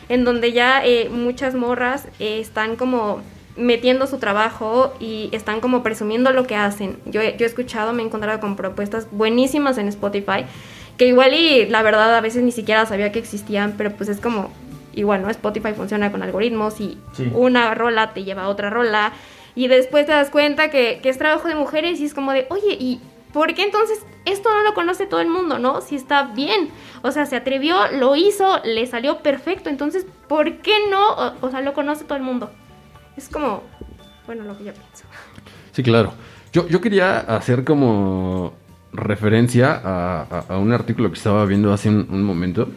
En 0.10 0.24
donde 0.24 0.52
ya 0.52 0.84
eh, 0.84 1.10
muchas 1.12 1.54
morras 1.54 2.08
eh, 2.20 2.40
están 2.40 2.76
como 2.76 3.22
metiendo 3.58 4.08
su 4.08 4.18
trabajo 4.18 4.94
y 5.00 5.30
están 5.32 5.62
como 5.62 5.82
presumiendo 5.84 6.32
lo 6.32 6.46
que 6.46 6.56
hacen. 6.56 6.98
Yo, 7.06 7.22
he- 7.22 7.38
yo 7.38 7.46
he 7.46 7.48
escuchado, 7.50 7.94
me 7.94 8.04
he 8.04 8.06
encontrado 8.06 8.40
con 8.40 8.56
propuestas 8.56 9.08
buenísimas 9.12 9.78
en 9.78 9.88
Spotify, 9.88 10.46
que 10.98 11.08
igual 11.08 11.34
y 11.34 11.66
la 11.68 11.82
verdad 11.82 12.16
a 12.16 12.22
veces 12.22 12.44
ni 12.44 12.52
siquiera 12.52 12.86
sabía 12.86 13.12
que 13.12 13.20
existían, 13.20 13.76
pero 13.78 13.92
pues 13.92 14.10
es 14.10 14.20
como, 14.20 14.52
igual, 14.94 15.22
¿no? 15.22 15.30
Spotify 15.30 15.74
funciona 15.76 16.12
con 16.12 16.22
algoritmos 16.24 16.80
y 16.82 16.98
Sí. 17.14 17.30
una 17.34 17.74
rola 17.76 18.14
te 18.14 18.24
lleva 18.24 18.44
a 18.44 18.50
otra 18.50 18.70
rola 18.70 19.14
y 19.56 19.68
después 19.68 20.06
te 20.06 20.12
das 20.12 20.30
cuenta 20.30 20.70
que, 20.70 21.00
que 21.02 21.10
es 21.10 21.18
trabajo 21.18 21.48
de 21.48 21.56
mujeres 21.56 22.00
y 22.00 22.06
es 22.06 22.14
como 22.14 22.32
de, 22.34 22.46
oye, 22.50 22.78
¿y 22.80 23.00
por 23.34 23.54
qué 23.54 23.64
entonces 23.64 24.00
esto 24.26 24.50
no 24.54 24.64
lo 24.64 24.74
conoce 24.74 25.06
todo 25.06 25.20
el 25.22 25.28
mundo, 25.30 25.60
no? 25.60 25.82
Si 25.82 25.96
está 25.96 26.24
bien, 26.24 26.70
o 27.04 27.12
sea, 27.12 27.26
se 27.26 27.36
atrevió, 27.36 27.76
lo 27.94 28.16
hizo, 28.16 28.60
le 28.64 28.86
salió 28.88 29.18
perfecto, 29.20 29.70
entonces, 29.70 30.06
¿por 30.28 30.58
qué 30.58 30.74
no? 30.90 31.10
O, 31.14 31.34
o 31.42 31.50
sea, 31.52 31.62
lo 31.62 31.74
conoce 31.74 32.04
todo 32.06 32.18
el 32.18 32.24
mundo. 32.24 32.50
Es 33.18 33.30
como, 33.30 33.64
bueno, 34.26 34.44
lo 34.44 34.58
que 34.58 34.66
yo 34.66 34.74
pienso. 34.74 35.06
Sí, 35.72 35.84
claro. 35.84 36.14
Yo, 36.54 36.68
yo 36.68 36.82
quería 36.82 37.20
hacer 37.20 37.64
como 37.64 38.54
referencia 38.94 39.74
a, 39.84 40.22
a- 40.24 40.46
a 40.50 40.58
un 40.58 40.72
artículo 40.72 41.10
que 41.12 41.18
estaba 41.18 41.46
viendo 41.46 41.74
hace 41.74 41.90
un, 41.90 42.08
un 42.10 42.24
momento. 42.24 42.70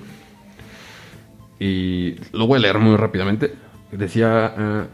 Y 1.61 2.16
lo 2.33 2.46
voy 2.46 2.59
a 2.59 2.61
leer 2.61 2.79
muy 2.79 2.96
rápidamente. 2.96 3.55
Decía... 3.92 4.55
eh, 4.57 4.85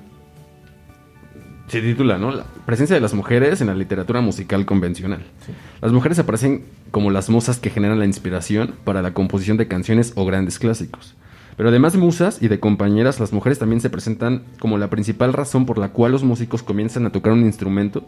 se 1.68 1.80
titula, 1.80 2.18
¿no? 2.18 2.30
La 2.30 2.44
presencia 2.66 2.94
de 2.94 3.00
las 3.00 3.14
mujeres 3.14 3.60
en 3.62 3.68
la 3.68 3.74
literatura 3.74 4.20
musical 4.20 4.66
convencional. 4.66 5.24
Las 5.80 5.92
mujeres 5.92 6.18
aparecen 6.18 6.66
como 6.90 7.10
las 7.10 7.30
musas 7.30 7.58
que 7.58 7.70
generan 7.70 7.98
la 7.98 8.04
inspiración 8.04 8.74
para 8.84 9.00
la 9.00 9.14
composición 9.14 9.56
de 9.56 9.66
canciones 9.66 10.12
o 10.14 10.26
grandes 10.26 10.58
clásicos. 10.58 11.14
Pero 11.56 11.68
además 11.68 11.92
de 11.92 12.00
musas 12.00 12.42
y 12.42 12.48
de 12.48 12.60
compañeras, 12.60 13.20
las 13.20 13.32
mujeres 13.32 13.58
también 13.58 13.80
se 13.80 13.90
presentan 13.90 14.42
como 14.58 14.78
la 14.78 14.90
principal 14.90 15.32
razón 15.32 15.66
por 15.66 15.78
la 15.78 15.90
cual 15.90 16.12
los 16.12 16.24
músicos 16.24 16.62
comienzan 16.62 17.06
a 17.06 17.12
tocar 17.12 17.32
un 17.32 17.44
instrumento, 17.44 18.04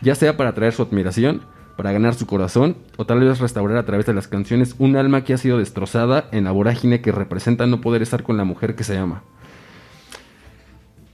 ya 0.00 0.14
sea 0.14 0.36
para 0.36 0.50
atraer 0.50 0.72
su 0.72 0.82
admiración, 0.82 1.42
para 1.76 1.92
ganar 1.92 2.14
su 2.14 2.26
corazón, 2.26 2.76
o 2.96 3.04
tal 3.04 3.20
vez 3.20 3.40
restaurar 3.40 3.78
a 3.78 3.84
través 3.84 4.06
de 4.06 4.14
las 4.14 4.28
canciones 4.28 4.76
un 4.78 4.96
alma 4.96 5.24
que 5.24 5.34
ha 5.34 5.38
sido 5.38 5.58
destrozada 5.58 6.28
en 6.30 6.44
la 6.44 6.52
vorágine 6.52 7.00
que 7.00 7.10
representa 7.10 7.66
no 7.66 7.80
poder 7.80 8.02
estar 8.02 8.22
con 8.22 8.36
la 8.36 8.44
mujer 8.44 8.76
que 8.76 8.84
se 8.84 8.96
ama. 8.96 9.22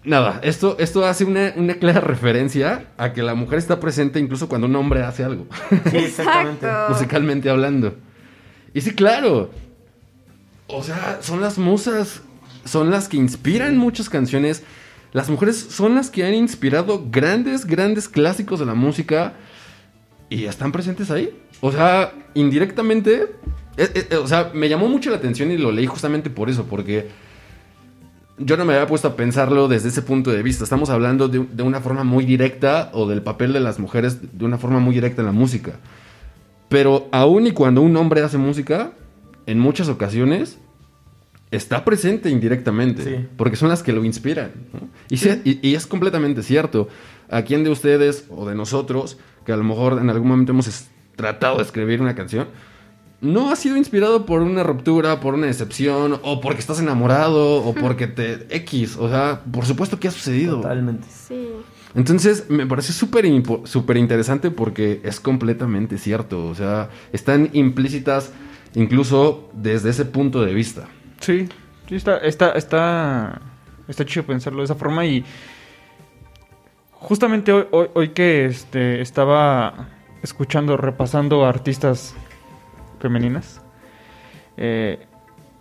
Nada, 0.02 0.40
esto, 0.42 0.76
esto 0.78 1.04
hace 1.04 1.24
una, 1.24 1.52
una 1.56 1.74
clara 1.74 2.00
referencia 2.00 2.86
a 2.96 3.12
que 3.12 3.22
la 3.22 3.34
mujer 3.34 3.58
está 3.58 3.80
presente 3.80 4.18
incluso 4.18 4.48
cuando 4.48 4.66
un 4.66 4.76
hombre 4.76 5.02
hace 5.02 5.24
algo, 5.24 5.46
Sí, 5.90 5.96
exactamente. 5.98 6.66
Musicalmente 6.88 7.50
hablando. 7.50 7.94
Y 8.72 8.80
sí, 8.80 8.94
claro. 8.94 9.50
O 10.72 10.82
sea, 10.82 11.18
son 11.22 11.40
las 11.40 11.58
musas, 11.58 12.22
son 12.64 12.90
las 12.90 13.08
que 13.08 13.16
inspiran 13.16 13.76
muchas 13.76 14.08
canciones. 14.08 14.62
Las 15.12 15.28
mujeres 15.28 15.56
son 15.70 15.94
las 15.94 16.10
que 16.10 16.24
han 16.24 16.34
inspirado 16.34 17.06
grandes, 17.10 17.66
grandes 17.66 18.08
clásicos 18.08 18.60
de 18.60 18.66
la 18.66 18.74
música 18.74 19.34
y 20.28 20.44
están 20.44 20.70
presentes 20.70 21.10
ahí. 21.10 21.36
O 21.60 21.72
sea, 21.72 22.12
indirectamente, 22.34 23.26
eh, 23.76 24.06
eh, 24.10 24.16
o 24.16 24.26
sea, 24.26 24.52
me 24.54 24.68
llamó 24.68 24.88
mucho 24.88 25.10
la 25.10 25.16
atención 25.16 25.50
y 25.50 25.58
lo 25.58 25.72
leí 25.72 25.86
justamente 25.86 26.30
por 26.30 26.48
eso, 26.48 26.64
porque 26.64 27.08
yo 28.38 28.56
no 28.56 28.64
me 28.64 28.74
había 28.74 28.86
puesto 28.86 29.08
a 29.08 29.16
pensarlo 29.16 29.66
desde 29.66 29.88
ese 29.88 30.02
punto 30.02 30.30
de 30.30 30.42
vista. 30.42 30.62
Estamos 30.62 30.88
hablando 30.88 31.28
de 31.28 31.62
una 31.62 31.80
forma 31.80 32.04
muy 32.04 32.24
directa 32.24 32.90
o 32.94 33.08
del 33.08 33.22
papel 33.22 33.52
de 33.52 33.60
las 33.60 33.78
mujeres 33.78 34.38
de 34.38 34.44
una 34.44 34.56
forma 34.56 34.78
muy 34.78 34.94
directa 34.94 35.20
en 35.20 35.26
la 35.26 35.32
música. 35.32 35.72
Pero 36.68 37.08
aún 37.10 37.48
y 37.48 37.50
cuando 37.50 37.82
un 37.82 37.96
hombre 37.96 38.22
hace 38.22 38.38
música, 38.38 38.92
en 39.50 39.58
muchas 39.58 39.88
ocasiones 39.88 40.58
está 41.50 41.84
presente 41.84 42.30
indirectamente, 42.30 43.02
Sí. 43.04 43.26
porque 43.36 43.56
son 43.56 43.68
las 43.68 43.82
que 43.82 43.92
lo 43.92 44.04
inspiran. 44.04 44.52
¿no? 44.72 44.88
Y, 45.08 45.16
se- 45.16 45.40
y- 45.44 45.58
y 45.68 45.74
es 45.74 45.86
completamente 45.86 46.42
cierto. 46.42 46.88
¿A 47.28 47.42
quién 47.42 47.64
de 47.64 47.70
ustedes 47.70 48.26
o 48.30 48.48
de 48.48 48.54
nosotros, 48.54 49.18
que 49.44 49.52
a 49.52 49.56
lo 49.56 49.64
mejor 49.64 49.98
en 50.00 50.10
algún 50.10 50.28
momento 50.28 50.52
hemos 50.52 50.86
tratado 51.16 51.56
de 51.58 51.62
escribir 51.64 52.00
una 52.00 52.14
canción, 52.14 52.48
no 53.20 53.50
ha 53.50 53.56
sido 53.56 53.76
inspirado 53.76 54.24
por 54.26 54.40
una 54.42 54.62
ruptura, 54.62 55.20
por 55.20 55.34
una 55.34 55.46
decepción, 55.46 56.18
o 56.22 56.40
porque 56.40 56.60
estás 56.60 56.80
enamorado, 56.80 57.62
o 57.64 57.74
porque 57.74 58.06
te... 58.06 58.46
X, 58.56 58.96
o 58.96 59.08
sea, 59.10 59.42
por 59.52 59.66
supuesto 59.66 60.00
que 60.00 60.08
ha 60.08 60.10
sucedido. 60.10 60.56
Totalmente. 60.60 61.06
Sí. 61.10 61.48
Entonces, 61.94 62.46
me 62.48 62.66
parece 62.66 62.92
súper 62.92 63.96
interesante 63.96 64.50
porque 64.50 65.00
es 65.04 65.20
completamente 65.20 65.98
cierto. 65.98 66.46
O 66.46 66.54
sea, 66.54 66.88
están 67.12 67.50
implícitas 67.52 68.30
incluso 68.74 69.50
desde 69.52 69.90
ese 69.90 70.04
punto 70.04 70.42
de 70.42 70.54
vista. 70.54 70.88
Sí, 71.20 71.48
sí 71.88 71.96
está, 71.96 72.18
está, 72.18 72.52
está, 72.52 73.40
está 73.88 74.04
chido 74.04 74.26
pensarlo 74.26 74.60
de 74.60 74.64
esa 74.64 74.74
forma 74.74 75.04
y 75.04 75.24
justamente 76.92 77.52
hoy, 77.52 77.88
hoy, 77.94 78.08
que 78.10 78.46
este, 78.46 79.00
estaba 79.00 79.88
escuchando, 80.22 80.76
repasando 80.76 81.44
artistas 81.44 82.14
femeninas, 83.00 83.62
eh, 84.56 85.06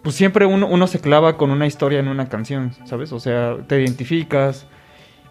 pues 0.02 0.15
siempre 0.15 0.45
uno, 0.45 0.67
uno 0.67 0.88
se 0.88 1.00
clava 1.00 1.38
con 1.38 1.52
una 1.52 1.67
historia 1.67 2.00
en 2.00 2.08
una 2.08 2.30
canción, 2.30 2.74
¿sabes? 2.86 3.12
O 3.12 3.19
sea, 3.19 3.58
te 3.67 3.82
identificas 3.82 4.67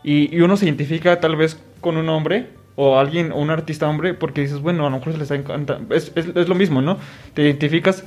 y 0.03 0.41
uno 0.41 0.57
se 0.57 0.67
identifica 0.67 1.21
tal 1.21 1.37
vez 1.37 1.62
con 1.81 1.97
un 1.97 2.09
hombre 2.09 2.58
o 2.81 2.97
alguien, 2.97 3.33
o 3.33 3.38
un 3.38 3.51
artista 3.51 3.88
hombre, 3.88 4.14
porque 4.14 4.41
dices, 4.41 4.61
bueno, 4.61 4.87
a 4.87 4.91
lo 4.91 4.99
mejor 4.99 5.12
se 5.12 5.19
le 5.19 5.25
está 5.25 5.35
encantando. 5.35 5.93
Es, 5.93 6.12
es, 6.14 6.29
es 6.33 6.49
lo 6.49 6.55
mismo, 6.55 6.81
¿no? 6.81 6.97
Te 7.35 7.43
identificas 7.43 8.05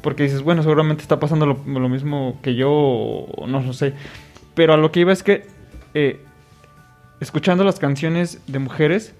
porque 0.00 0.22
dices, 0.22 0.42
bueno, 0.42 0.62
seguramente 0.62 1.02
está 1.02 1.18
pasando 1.18 1.44
lo, 1.44 1.88
mismo 1.88 2.38
que 2.40 2.54
yo, 2.54 2.70
o 2.70 3.46
no 3.48 3.60
lo 3.60 3.72
sé. 3.72 3.94
Pero 4.54 4.74
a 4.74 4.76
lo 4.76 4.92
que 4.92 5.00
iba 5.00 5.12
es 5.12 5.24
que, 5.24 5.44
eh, 5.94 6.20
escuchando 7.18 7.64
las 7.64 7.80
canciones 7.80 8.40
de 8.46 8.60
mujeres, 8.60 9.12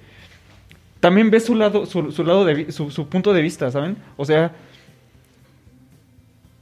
también 1.00 1.32
ves 1.32 1.46
su 1.46 1.56
lado, 1.56 1.84
su, 1.84 2.12
su 2.12 2.22
lado 2.22 2.44
de 2.44 2.70
su, 2.70 2.92
su 2.92 3.08
punto 3.08 3.32
de 3.32 3.42
vista, 3.42 3.72
¿saben? 3.72 3.96
O 4.16 4.24
sea, 4.24 4.52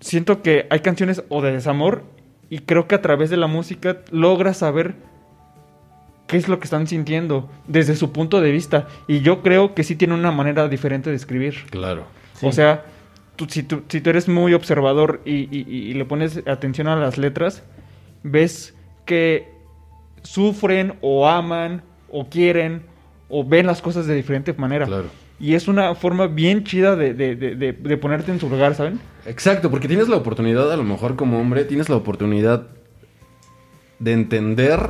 siento 0.01 0.41
que 0.41 0.67
hay 0.71 0.81
canciones 0.81 1.25
o 1.29 1.43
de 1.43 1.53
desamor 1.53 2.05
y 2.49 2.61
creo 2.61 2.89
que 2.89 2.95
a 2.95 3.03
través 3.03 3.29
de 3.29 3.37
la 3.37 3.49
música 3.49 3.99
logras 4.11 4.57
saber 4.57 4.95
qué 6.31 6.37
es 6.37 6.47
lo 6.47 6.61
que 6.61 6.65
están 6.65 6.87
sintiendo 6.87 7.51
desde 7.67 7.97
su 7.97 8.13
punto 8.13 8.41
de 8.41 8.53
vista. 8.53 8.87
Y 9.09 9.21
yo 9.21 9.43
creo 9.43 9.75
que 9.75 9.83
sí 9.83 9.97
tiene 9.97 10.15
una 10.15 10.31
manera 10.31 10.69
diferente 10.69 11.11
de 11.11 11.17
escribir. 11.17 11.55
Claro. 11.71 12.05
Sí. 12.35 12.47
O 12.47 12.53
sea, 12.53 12.85
tú, 13.35 13.47
si, 13.49 13.65
tú, 13.65 13.83
si 13.89 14.01
tú 14.01 14.11
eres 14.11 14.29
muy 14.29 14.55
observador 14.55 15.21
y, 15.25 15.49
y- 15.51 15.67
y 15.69 15.93
le 15.95 16.05
pones 16.05 16.41
atención 16.47 16.87
a 16.87 16.95
las 16.95 17.19
letras, 17.19 17.65
ves 18.23 18.75
que 19.07 19.49
sufren 20.23 20.95
o 21.01 21.29
aman 21.29 21.83
o 22.09 22.29
quieren 22.29 22.83
o 23.29 23.45
ven 23.45 23.67
las 23.67 23.83
cosas 23.83 24.07
de 24.07 24.15
diferente 24.15 24.53
manera. 24.53 24.87
Claro. 24.87 25.07
Y 25.41 25.55
es 25.55 25.67
una 25.67 25.95
forma 25.97 26.29
bien 26.29 26.63
chida 26.63 26.95
de, 26.95 27.13
de- 27.15 27.35
de- 27.35 27.57
de- 27.57 27.73
de 27.73 27.97
ponerte 27.97 28.31
en 28.31 28.39
su 28.39 28.49
lugar, 28.49 28.77
¿saben? 28.77 29.01
Exacto, 29.27 29.69
porque 29.69 29.89
tienes 29.89 30.09
la 30.09 30.17
oportunidad, 30.17 30.71
a 30.73 30.77
lo 30.77 30.85
mejor 30.85 31.17
como 31.17 31.41
hombre, 31.41 31.65
tienes 31.65 31.89
la 31.89 31.97
oportunidad 31.97 32.69
de 33.99 34.13
entender 34.13 34.81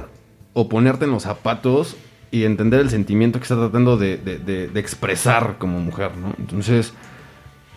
o 0.60 0.68
ponerte 0.68 1.06
en 1.06 1.10
los 1.10 1.22
zapatos 1.22 1.96
y 2.30 2.44
entender 2.44 2.80
el 2.80 2.90
sentimiento 2.90 3.38
que 3.38 3.44
está 3.44 3.56
tratando 3.56 3.96
de, 3.96 4.70
expresar 4.74 5.56
como 5.58 5.80
mujer, 5.80 6.16
¿no? 6.16 6.34
Entonces, 6.38 6.92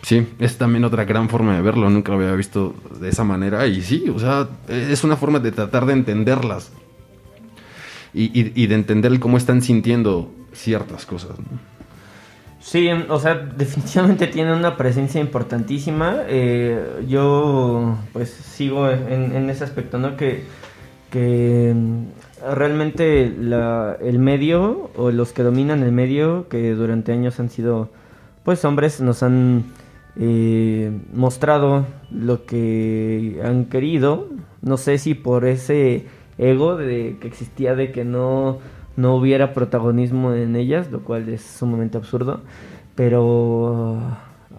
Sí, 0.02 0.28
es 0.38 0.58
también 0.58 0.84
otra 0.84 1.06
gran 1.06 1.30
forma 1.30 1.56
de 1.56 1.62
verlo, 1.62 1.88
nunca 1.88 2.12
lo 2.12 2.18
había 2.18 2.34
visto 2.34 2.74
de 3.00 3.08
esa 3.08 3.24
manera 3.24 3.66
y 3.66 3.80
sí, 3.80 4.04
o 4.14 4.18
sea, 4.18 4.48
es 4.68 5.02
una 5.02 5.16
forma 5.16 5.38
de 5.38 5.50
tratar 5.50 5.86
de 5.86 5.94
entenderlas 5.94 6.70
y, 8.12 8.66
de 8.66 8.74
entender 8.74 9.18
cómo 9.18 9.38
están 9.38 9.62
sintiendo 9.62 10.30
ciertas 10.52 11.06
cosas. 11.06 11.38
¿no? 11.38 11.58
Sí, 12.64 12.88
o 12.90 13.18
sea, 13.18 13.34
definitivamente 13.34 14.26
tiene 14.26 14.54
una 14.54 14.76
presencia 14.76 15.20
importantísima. 15.20 16.22
Eh, 16.28 17.04
yo, 17.06 17.98
pues, 18.12 18.30
sigo 18.30 18.88
en, 18.88 19.50
ese 19.50 19.64
aspecto, 19.64 19.98
¿no? 19.98 20.16
Que, 20.16 20.44
realmente 22.54 23.32
la- 23.40 23.96
el 24.00 24.18
medio 24.18 24.90
o 24.96 25.10
los 25.10 25.32
que 25.32 25.42
dominan 25.42 25.82
el 25.82 25.92
medio, 25.92 26.48
que 26.48 26.74
durante 26.74 27.12
años 27.12 27.40
han 27.40 27.48
sido, 27.50 27.90
pues, 28.44 28.64
hombres, 28.64 29.00
nos 29.00 29.22
han 29.22 29.64
eh, 30.16 30.92
mostrado 31.12 31.86
lo 32.12 32.44
que 32.46 33.40
han 33.44 33.64
querido. 33.64 34.28
No 34.62 34.76
sé 34.76 34.98
si 34.98 35.14
por 35.14 35.44
ese 35.44 36.06
ego 36.38 36.76
de 36.76 37.16
que 37.20 37.26
existía 37.28 37.74
de 37.74 37.90
que 37.92 38.04
no 38.04 38.58
no 38.96 39.16
hubiera 39.16 39.52
protagonismo 39.54 40.32
en 40.34 40.54
ellas, 40.54 40.88
lo 40.92 41.00
cual 41.00 41.28
es 41.28 41.42
sumamente 41.42 41.98
absurdo. 41.98 42.42
Pero 42.94 43.98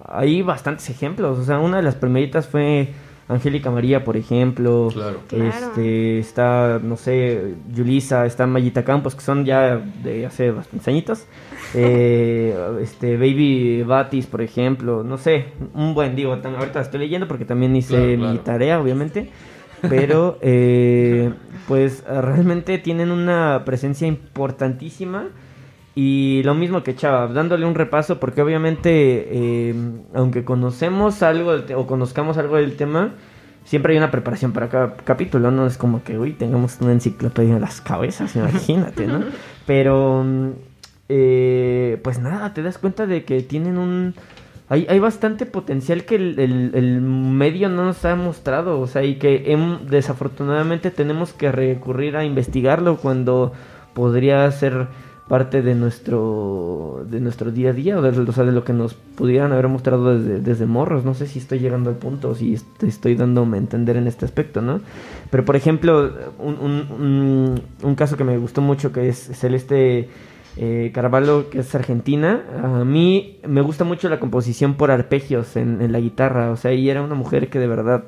hay 0.08 0.42
bastantes 0.42 0.90
ejemplos. 0.90 1.40
O 1.40 1.44
sea, 1.46 1.60
una 1.60 1.78
de 1.78 1.84
las 1.84 1.96
primeritas 1.96 2.48
fue 2.48 2.90
Angélica 3.28 3.72
María, 3.72 4.04
por 4.04 4.18
ejemplo. 4.18 4.90
Claro. 4.94 5.22
Claro. 5.28 5.46
Este, 5.46 6.20
está, 6.20 6.80
no 6.84 6.96
sé, 6.96 7.56
Yulisa, 7.74 8.26
está 8.26 8.46
Mayita 8.46 8.84
Campos, 8.84 9.16
que 9.16 9.22
son 9.22 9.46
ya 9.46 9.78
de 10.04 10.26
hace 10.26 10.52
bastantes 10.52 10.88
añitos. 10.88 11.26
Eh, 11.78 12.56
este, 12.82 13.18
Baby 13.18 13.84
Batis, 13.84 14.28
por 14.28 14.42
ejemplo. 14.42 15.04
No 15.04 15.18
sé, 15.18 15.48
un 15.74 15.94
buen, 15.94 16.16
digo, 16.16 16.32
ahorita 16.32 16.76
la 16.76 16.82
estoy 16.82 17.02
leyendo 17.02 17.28
porque 17.28 17.44
también 17.44 17.76
hice 17.76 17.96
Claro, 17.96 18.08
mi 18.12 18.18
claro. 18.18 18.40
tarea, 18.42 18.80
obviamente. 18.80 19.30
Pero, 19.82 20.38
eh, 20.42 21.32
pues 21.68 22.06
realmente 22.08 22.78
tienen 22.78 23.12
una 23.12 23.64
presencia 23.66 24.08
importantísima. 24.08 25.28
Y 25.98 26.42
lo 26.44 26.54
mismo 26.56 26.84
que 26.84 26.94
Chava, 26.96 27.28
dándole 27.28 27.66
un 27.66 27.74
repaso, 27.74 28.20
porque 28.20 28.42
obviamente, 28.42 28.90
eh, 29.32 29.76
aunque 30.14 30.44
conocemos 30.44 31.24
algo 31.24 31.54
o 31.76 31.88
conozcamos 31.88 32.38
algo 32.38 32.58
del 32.58 32.76
tema, 32.76 33.12
siempre 33.64 33.94
hay 33.94 33.98
una 34.00 34.12
preparación 34.12 34.52
para 34.52 34.68
cada 34.68 34.96
capítulo, 34.98 35.52
no 35.52 35.66
es 35.66 35.78
como 35.78 36.04
que, 36.04 36.18
uy, 36.20 36.34
tengamos 36.34 36.78
una 36.82 36.92
enciclopedia 36.92 37.56
en 37.56 37.62
las 37.62 37.80
cabezas, 37.80 38.36
imagínate, 38.36 39.08
¿no? 39.08 39.22
Pero, 39.66 40.26
eh, 41.08 42.00
pues 42.04 42.20
nada, 42.20 42.54
te 42.54 42.62
das 42.62 42.78
cuenta 42.78 43.06
de 43.08 43.24
que 43.24 43.42
tienen 43.42 43.78
un... 43.78 44.16
Hay, 44.68 44.88
hay 44.90 44.98
bastante 45.00 45.46
potencial 45.46 46.06
que 46.06 46.16
el, 46.16 46.40
el- 46.40 46.72
el 46.74 47.00
medio 47.02 47.70
no 47.70 47.86
nos 47.86 48.04
ha 48.04 48.16
mostrado, 48.16 48.80
o 48.80 48.88
sea, 48.88 49.04
y 49.04 49.16
que 49.16 49.56
desafortunadamente 49.90 50.90
tenemos 50.92 51.34
que 51.34 51.52
recurrir 51.52 52.18
a 52.18 52.26
investigarlo 52.26 52.98
cuando 52.98 53.54
podría 53.94 54.50
ser 54.52 54.88
parte 55.28 55.64
de 55.64 55.74
nuestro 55.74 57.04
de 57.10 57.20
nuestro 57.20 57.52
día 57.52 57.72
a 57.72 57.74
día 57.74 57.98
o 57.98 58.02
de, 58.02 58.32
sea, 58.32 58.44
de 58.44 58.52
lo 58.52 58.64
que 58.64 58.74
nos 58.74 58.94
pudieran 58.94 59.52
haber 59.54 59.68
mostrado 59.68 60.18
desde, 60.18 60.40
desde 60.40 60.66
morros. 60.68 61.04
No 61.04 61.14
sé 61.16 61.26
si 61.28 61.40
estoy 61.40 61.60
llegando 61.60 61.90
al 61.90 61.96
punto 61.98 62.30
o 62.30 62.36
si 62.36 62.54
est- 62.54 62.84
estoy 62.84 63.16
dándome 63.16 63.58
a 63.58 63.60
entender 63.62 63.98
en 63.98 64.08
este 64.08 64.26
aspecto, 64.26 64.62
¿no? 64.62 64.82
Pero 65.32 65.44
por 65.44 65.56
ejemplo, 65.56 66.12
un, 66.40 66.56
un- 66.60 66.88
un- 67.02 67.62
un 67.82 67.96
caso 67.96 68.18
que 68.18 68.24
me 68.24 68.38
gustó 68.38 68.62
mucho 68.62 68.92
que 68.92 69.10
es 69.10 69.18
Celeste 69.18 70.10
eh, 70.58 70.92
Carvalho, 70.94 71.50
que 71.50 71.60
es 71.60 71.74
argentina. 71.76 72.44
A 72.64 72.84
mí 72.86 73.40
me 73.48 73.62
gusta 73.62 73.84
mucho 73.84 74.10
la 74.10 74.20
composición 74.20 74.76
por 74.76 74.92
arpegios 74.92 75.56
en, 75.56 75.82
en 75.82 75.92
la 75.92 76.00
guitarra. 76.00 76.52
O 76.52 76.56
sea, 76.58 76.72
ella 76.72 76.92
era 76.92 77.02
una 77.02 77.16
mujer 77.16 77.50
que 77.50 77.60
de 77.60 77.68
verdad 77.68 78.04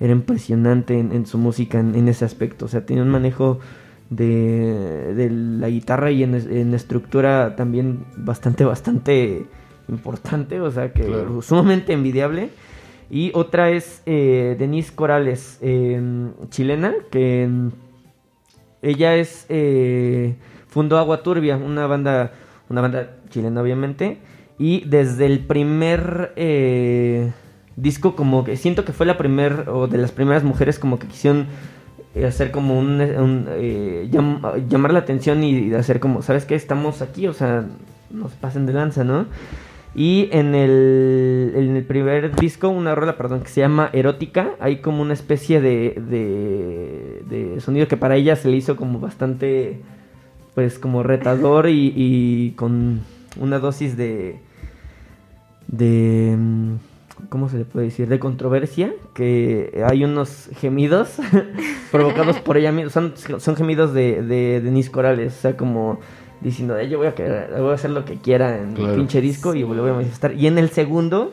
era 0.00 0.12
impresionante 0.12 0.98
en, 0.98 1.12
en 1.12 1.26
su 1.26 1.38
música 1.38 1.78
en, 1.78 1.94
en 1.94 2.08
ese 2.08 2.24
aspecto. 2.24 2.64
O 2.64 2.68
sea, 2.68 2.84
tenía 2.86 3.02
un 3.02 3.08
manejo 3.10 3.60
de, 4.10 5.14
de 5.14 5.30
la 5.30 5.68
guitarra 5.68 6.10
y 6.10 6.22
en, 6.22 6.34
en 6.34 6.74
estructura 6.74 7.56
también 7.56 8.04
bastante, 8.16 8.64
bastante 8.64 9.46
importante. 9.88 10.60
O 10.60 10.70
sea, 10.70 10.92
que 10.92 11.04
Claro. 11.04 11.42
sumamente 11.42 11.92
envidiable. 11.92 12.50
Y 13.10 13.30
otra 13.34 13.70
es 13.70 14.02
eh, 14.06 14.56
Denise 14.58 14.92
Corales, 14.94 15.58
eh, 15.62 16.00
chilena, 16.50 16.92
que 17.10 17.48
ella 18.82 19.14
es 19.16 19.46
eh, 19.48 20.34
fundó 20.66 20.98
Agua 20.98 21.22
Turbia, 21.22 21.56
una 21.56 21.86
banda, 21.86 22.32
una 22.68 22.80
banda 22.80 23.16
chilena 23.30 23.60
obviamente, 23.62 24.18
y 24.58 24.84
desde 24.88 25.26
el 25.26 25.40
primer 25.46 26.32
eh, 26.34 27.32
disco 27.76 28.16
como 28.16 28.42
que 28.42 28.56
siento 28.56 28.84
que 28.84 28.92
fue 28.92 29.06
la 29.06 29.16
primer 29.16 29.68
o 29.68 29.86
de 29.86 29.98
las 29.98 30.10
primeras 30.10 30.42
mujeres 30.42 30.78
como 30.80 30.98
que 30.98 31.06
quisieron 31.06 31.46
hacer 32.24 32.50
como 32.50 32.78
un, 32.78 32.98
eh, 33.00 34.08
llam- 34.10 34.66
llamar 34.68 34.92
la 34.92 35.00
atención 35.00 35.42
y, 35.44 35.74
hacer 35.74 36.00
como, 36.00 36.22
¿sabes 36.22 36.44
qué? 36.44 36.54
Estamos 36.54 37.02
aquí, 37.02 37.26
o 37.26 37.32
sea, 37.32 37.64
nos 38.10 38.32
pasen 38.32 38.66
de 38.66 38.72
lanza, 38.72 39.04
¿no? 39.04 39.26
Y 39.94 40.28
en 40.32 40.54
el, 40.54 41.52
en 41.56 41.74
el 41.76 41.82
primer 41.84 42.36
disco, 42.36 42.68
una 42.68 42.94
rola, 42.94 43.16
perdón, 43.16 43.40
que 43.40 43.48
se 43.48 43.60
llama 43.62 43.88
Erótica, 43.94 44.50
hay 44.60 44.76
como 44.78 45.00
una 45.00 45.14
especie 45.14 45.60
de, 45.60 45.94
de, 46.08 47.22
de 47.30 47.60
sonido 47.60 47.88
que 47.88 47.96
para 47.96 48.16
ella 48.16 48.36
se 48.36 48.48
le 48.48 48.58
hizo 48.58 48.76
como 48.76 49.00
bastante, 49.00 49.80
pues 50.54 50.78
como 50.78 51.02
retador 51.02 51.68
y, 51.70 51.92
y 51.96 52.50
con 52.56 53.00
una 53.40 53.58
dosis 53.58 53.96
de, 53.96 54.38
de, 55.68 56.34
mm, 56.38 56.74
¿cómo 57.28 57.48
se 57.48 57.58
le 57.58 57.64
puede 57.64 57.86
decir? 57.86 58.08
De 58.08 58.18
controversia, 58.18 58.92
que 59.14 59.82
hay 59.88 60.04
unos 60.04 60.48
gemidos 60.58 61.16
provocados 61.90 62.38
por 62.40 62.56
ella 62.56 62.72
misma, 62.72 62.90
son, 62.90 63.14
son 63.40 63.56
gemidos 63.56 63.92
de, 63.94 64.22
de 64.22 64.60
Denise 64.60 64.90
Corales, 64.90 65.34
o 65.36 65.40
sea, 65.40 65.56
como 65.56 65.98
diciendo, 66.40 66.76
"Eh, 66.78 66.88
yo 66.88 66.98
voy 66.98 67.06
a, 67.06 67.14
querer- 67.14 67.50
voy 67.60 67.70
a 67.70 67.74
hacer 67.74 67.90
lo 67.90 68.04
que 68.04 68.16
quiera 68.16 68.58
en 68.58 68.74
Claro. 68.74 68.90
el 68.92 68.96
pinche 68.98 69.20
disco 69.20 69.54
y 69.54 69.60
lo 69.60 69.68
voy 69.68 69.90
a 69.90 69.94
manifestar. 69.94 70.34
Y 70.34 70.46
en 70.46 70.58
el 70.58 70.68
segundo, 70.70 71.32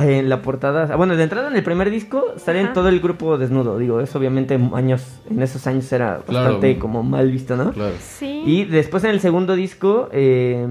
eh, 0.00 0.18
en 0.18 0.28
la 0.28 0.42
portada, 0.42 0.88
ah, 0.92 0.96
bueno, 0.96 1.16
de 1.16 1.22
entrada 1.22 1.48
en 1.48 1.56
el 1.56 1.62
primer 1.62 1.90
disco 1.90 2.24
salen 2.36 2.66
Ajá. 2.66 2.74
todo 2.74 2.88
el 2.88 3.00
grupo 3.00 3.38
desnudo, 3.38 3.78
digo, 3.78 4.00
eso 4.00 4.18
obviamente 4.18 4.58
años, 4.74 5.20
en 5.30 5.40
esos 5.42 5.66
años 5.66 5.90
era 5.92 6.20
Claro. 6.26 6.44
bastante 6.56 6.78
como 6.78 7.02
mal 7.02 7.30
visto, 7.30 7.56
¿no? 7.56 7.72
Claro. 7.72 7.94
Sí. 8.00 8.42
Y 8.44 8.64
después 8.64 9.04
en 9.04 9.10
el 9.10 9.20
segundo 9.20 9.54
disco, 9.54 10.08
eh, 10.12 10.66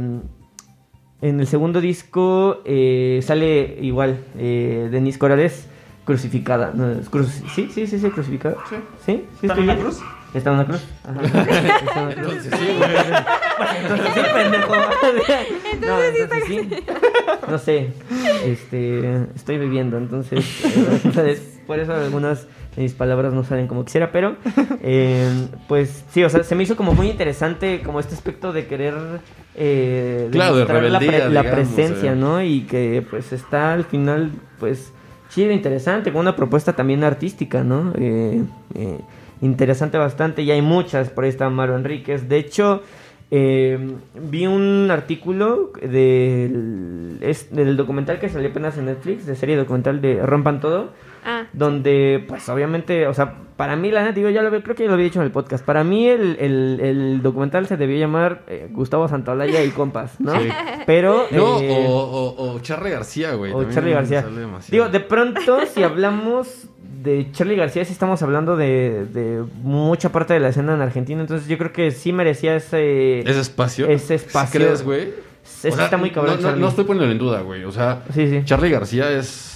en 1.22 1.40
el 1.40 1.48
segundo 1.48 1.82
disco 1.82 2.62
eh, 2.66 3.20
sale 3.24 3.78
igual 3.82 4.20
eh, 4.38 4.88
Denise 4.92 5.20
Corales 5.20 5.68
crucificada. 6.06 6.72
No, 6.74 6.90
es 6.92 7.12
cru- 7.12 7.26
sí, 7.26 7.70
sí, 7.74 7.88
sí, 7.88 8.00
sí, 8.00 8.10
crucificada. 8.10 8.56
Sí, 8.70 8.76
sí, 9.06 9.26
sí. 9.42 9.48
¿Está 9.48 9.54
en 9.58 9.64
una 9.64 9.74
bien. 9.74 9.86
cruz? 9.86 10.00
Está 10.34 10.50
en 10.52 10.56
una 10.56 10.66
cruz. 10.66 10.84
Ajá. 11.04 11.22
Está 11.24 12.00
en 12.02 12.06
una 12.06 12.16
cruz. 12.16 12.34
Entonces 12.34 12.54
sí, 12.60 12.66
güey. 12.78 12.92
Entonces 13.82 14.08
sí, 14.14 14.22
pendejo. 14.34 14.76
no, 15.86 16.04
entonces 16.04 16.44
sí. 16.48 16.70
No 17.50 17.58
sé. 17.58 17.90
Este, 18.46 19.24
estoy 19.36 19.58
viviendo, 19.58 19.98
entonces, 19.98 20.40
eh, 20.66 21.00
entonces, 21.04 21.60
por 21.68 21.80
eso 21.80 21.94
algunas 21.94 22.48
mis 22.84 22.94
palabras 22.94 23.34
no 23.34 23.44
salen 23.44 23.68
como 23.68 23.86
quisiera, 23.86 24.12
pero 24.12 24.36
eh, 24.82 25.48
pues 25.68 26.06
sí, 26.12 26.24
o 26.24 26.30
sea, 26.30 26.44
se 26.44 26.56
me 26.56 26.64
hizo 26.64 26.76
como 26.76 26.94
muy 26.94 27.10
interesante 27.10 27.82
como 27.84 28.00
este 28.00 28.16
aspecto 28.16 28.54
de 28.54 28.68
querer 28.68 28.94
eh, 29.56 30.30
Claro, 30.32 30.56
de 30.56 30.66
demostrar 30.66 30.92
la, 30.92 31.00
rebeldía, 31.00 31.30
la 31.30 31.42
digamos, 31.42 31.52
presencia, 31.52 32.14
eh. 32.14 32.16
¿no? 32.16 32.42
Y 32.42 32.62
que 32.62 33.06
pues 33.10 33.34
está 33.34 33.74
al 33.74 33.84
final, 33.84 34.32
pues 34.60 34.94
chido, 35.30 35.52
interesante, 35.52 36.12
con 36.12 36.22
una 36.22 36.36
propuesta 36.36 36.74
también 36.74 37.04
artística, 37.04 37.64
¿no? 37.64 37.94
Eh, 37.98 38.44
eh, 38.76 39.00
interesante 39.42 39.98
bastante, 39.98 40.42
y 40.42 40.52
hay 40.52 40.62
muchas, 40.62 41.10
por 41.10 41.24
ahí 41.24 41.30
está 41.30 41.50
Maro 41.50 41.76
Enríquez. 41.76 42.28
De 42.28 42.38
hecho, 42.38 42.82
eh, 43.32 43.78
vi 44.16 44.48
un 44.48 44.90
artículo 44.90 45.72
del, 45.82 47.18
es, 47.22 47.54
del 47.54 47.78
documental 47.78 48.20
que 48.20 48.30
salió 48.30 48.50
apenas 48.50 48.78
en 48.78 48.86
Netflix, 48.86 49.26
de 49.26 49.36
serie 49.36 49.56
documental 49.56 50.02
de 50.02 50.26
Rompan 50.26 50.60
Todo, 50.60 50.92
Ah, 51.26 51.46
donde, 51.54 52.24
pues 52.28 52.48
obviamente, 52.50 53.08
o 53.08 53.14
sea, 53.14 53.36
para 53.58 53.76
mí, 53.76 53.92
la 53.92 54.02
neta, 54.04 54.14
digo, 54.14 54.30
ya 54.30 54.42
lo 54.42 54.50
creo 54.50 54.76
que 54.76 54.84
ya 54.84 54.88
lo 54.88 54.94
había 54.94 55.06
dicho 55.06 55.20
en 55.20 55.26
el 55.26 55.32
podcast. 55.32 55.66
Para 55.66 55.84
mí, 55.84 56.08
el, 56.08 56.38
el, 56.40 56.80
el 56.82 57.22
documental 57.22 57.68
se 57.68 57.76
debió 57.78 57.98
llamar 57.98 58.44
eh, 58.48 58.70
Gustavo 58.72 59.08
Santaolalla 59.08 59.64
y 59.64 59.70
compas, 59.72 60.20
¿no? 60.20 60.32
Sí. 60.40 60.48
Pero. 60.86 61.26
No, 61.32 61.60
eh, 61.60 61.86
o, 61.90 61.94
o, 61.94 62.54
o 62.56 62.60
Charlie 62.60 62.92
García, 62.92 63.34
güey. 63.34 63.52
o 63.52 63.70
Charlie 63.70 63.92
García. 63.94 64.22
sale 64.22 64.40
demasiado. 64.40 64.72
Digo, 64.72 64.90
de 64.90 65.00
pronto, 65.02 65.60
si 65.74 65.84
hablamos 65.84 66.68
de 67.04 67.32
Charlie 67.32 67.56
García, 67.58 67.84
sí 67.86 67.92
estamos 67.94 68.22
hablando 68.24 68.56
de, 68.56 69.06
de 69.14 69.44
mucha 69.62 70.10
parte 70.10 70.34
de 70.34 70.40
la 70.40 70.50
escena 70.50 70.74
en 70.76 70.82
Argentina. 70.82 71.20
Entonces, 71.22 71.48
yo 71.50 71.58
creo 71.58 71.74
que 71.74 71.92
sí 71.92 72.14
merecía 72.14 72.56
ese. 72.56 73.20
¿Ese 73.20 73.40
espacio? 73.42 73.88
Ese 73.88 74.18
¿Sí 74.20 74.26
espacio. 74.26 74.60
crees, 74.62 74.84
güey? 74.84 75.30
Es 75.64 75.66
está 75.66 75.98
muy 75.98 76.12
cabrón, 76.12 76.42
No, 76.42 76.52
no, 76.52 76.58
no 76.58 76.68
estoy 76.70 76.86
poniendo 76.86 77.12
en 77.12 77.18
duda, 77.18 77.42
güey. 77.42 77.64
O 77.66 77.72
sea, 77.74 78.04
Sí, 78.14 78.30
sí. 78.30 78.42
Charlie 78.46 78.70
García 78.70 79.12
es... 79.12 79.48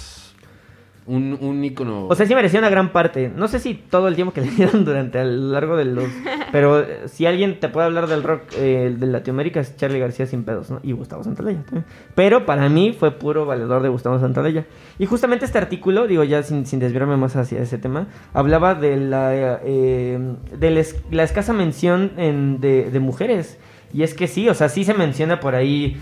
un, 1.06 1.36
un 1.40 1.62
ícono. 1.64 2.06
O 2.08 2.14
sea, 2.14 2.24
sí 2.26 2.34
merecía 2.34 2.60
una 2.60 2.70
gran 2.70 2.90
parte. 2.92 3.30
No 3.34 3.46
sé 3.48 3.58
si 3.58 3.74
todo 3.74 4.08
el 4.08 4.14
tiempo 4.14 4.32
que 4.32 4.40
le 4.42 4.50
dieron 4.50 4.84
durante 4.84 5.18
a 5.18 5.24
lo 5.24 5.52
largo 5.52 5.76
de 5.76 5.84
los... 5.84 6.04
Pero 6.52 6.80
eh, 6.80 7.02
si 7.08 7.26
alguien 7.26 7.60
te 7.60 7.68
puede 7.68 7.86
hablar 7.86 8.06
del 8.06 8.22
rock 8.22 8.42
eh, 8.56 8.94
de 8.98 9.06
Latinoamérica 9.06 9.60
es 9.60 9.76
Charlie 9.76 9.98
García 9.98 10.26
sin 10.26 10.44
pedos, 10.44 10.70
¿no? 10.70 10.80
Y 10.82 10.92
Gustavo 10.92 11.22
Santaolalla 11.24 11.62
también. 11.64 11.84
Pero 12.14 12.46
para 12.46 12.68
mí 12.68 12.92
fue 12.98 13.10
puro 13.10 13.44
valedor 13.46 13.82
de 13.82 13.88
Gustavo 13.88 14.18
Santaolalla. 14.18 14.64
Y 14.98 15.06
justamente 15.06 15.44
este 15.44 15.58
artículo, 15.58 16.06
digo 16.06 16.24
ya 16.24 16.42
sin, 16.42 16.64
sin 16.66 16.78
desviarme 16.80 17.16
más 17.16 17.36
hacia 17.36 17.60
ese 17.60 17.78
tema, 17.78 18.06
hablaba 18.32 18.74
de 18.74 18.96
la, 18.96 19.60
eh, 19.64 20.18
de 20.58 20.70
la, 20.70 20.80
es- 20.80 21.02
la 21.10 21.22
escasa 21.24 21.52
mención 21.52 22.12
en- 22.16 22.60
de, 22.60 22.90
de 22.90 23.00
mujeres. 23.00 23.58
Y 23.92 24.02
es 24.02 24.14
que 24.14 24.26
sí, 24.26 24.48
o 24.48 24.54
sea, 24.54 24.68
sí 24.68 24.84
se 24.84 24.94
menciona 24.94 25.38
por 25.40 25.54
ahí 25.54 25.96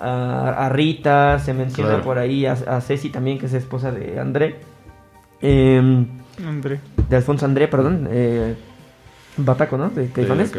a- 0.00 0.66
a 0.66 0.68
Rita, 0.68 1.38
se 1.38 1.54
menciona 1.54 1.90
Claro. 1.90 2.04
por 2.04 2.18
ahí 2.18 2.46
a, 2.46 2.52
a 2.52 2.80
Ceci 2.80 3.10
también, 3.10 3.38
que 3.38 3.46
es 3.46 3.54
esposa 3.54 3.90
de 3.92 4.18
André. 4.20 4.60
Em, 5.40 6.06
André. 6.46 6.80
de 7.08 7.16
Alfonso 7.16 7.44
André, 7.46 7.68
perdón. 7.68 8.08
Eh, 8.10 8.56
Bataco, 9.36 9.76
¿no? 9.76 9.90
De 9.90 10.08
Caifanes. 10.10 10.52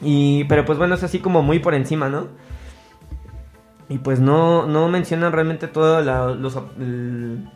Y, 0.00 0.44
pero 0.44 0.64
pues 0.64 0.78
bueno, 0.78 0.94
es 0.94 1.02
así 1.02 1.20
como 1.20 1.42
muy 1.42 1.58
por 1.60 1.74
encima, 1.74 2.08
¿no? 2.08 2.26
Y 3.88 3.98
pues 3.98 4.20
no, 4.20 4.66
no 4.66 4.88
mencionan 4.88 5.32
realmente 5.32 5.68
todo, 5.68 6.00
la, 6.02 6.28
los, 6.28 6.56
el- 6.78 7.48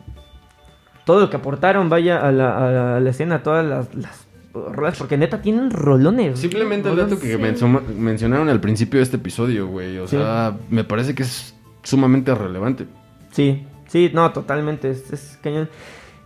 todo 1.05 1.19
lo 1.19 1.29
que 1.29 1.37
aportaron, 1.37 1.89
vaya, 1.89 2.19
a 2.25 2.31
la, 2.31 2.57
a 2.57 2.71
la- 2.71 2.97
a 2.97 2.99
la 2.99 3.09
escena, 3.09 3.43
todas 3.43 3.65
las, 3.65 3.93
las 3.95 4.26
rolas, 4.71 4.97
porque 4.97 5.17
neta 5.17 5.41
tienen 5.41 5.71
rolones. 5.71 6.39
Simplemente 6.39 6.89
el 6.89 6.95
dato 6.95 7.19
que 7.19 7.37
mencionaron 7.37 8.49
al 8.49 8.59
principio 8.61 8.99
de 8.99 9.03
este 9.03 9.17
episodio, 9.17 9.67
güey. 9.67 9.97
O 9.97 10.07
Sí. 10.07 10.17
sea, 10.17 10.55
me 10.69 10.83
parece 10.83 11.15
que 11.15 11.23
es 11.23 11.55
sumamente 11.83 12.33
relevante. 12.35 12.85
Sí, 13.31 13.63
sí, 13.87 14.11
no, 14.13 14.31
totalmente, 14.31 14.89
es, 14.89 15.11
es 15.11 15.39
cañón. 15.41 15.69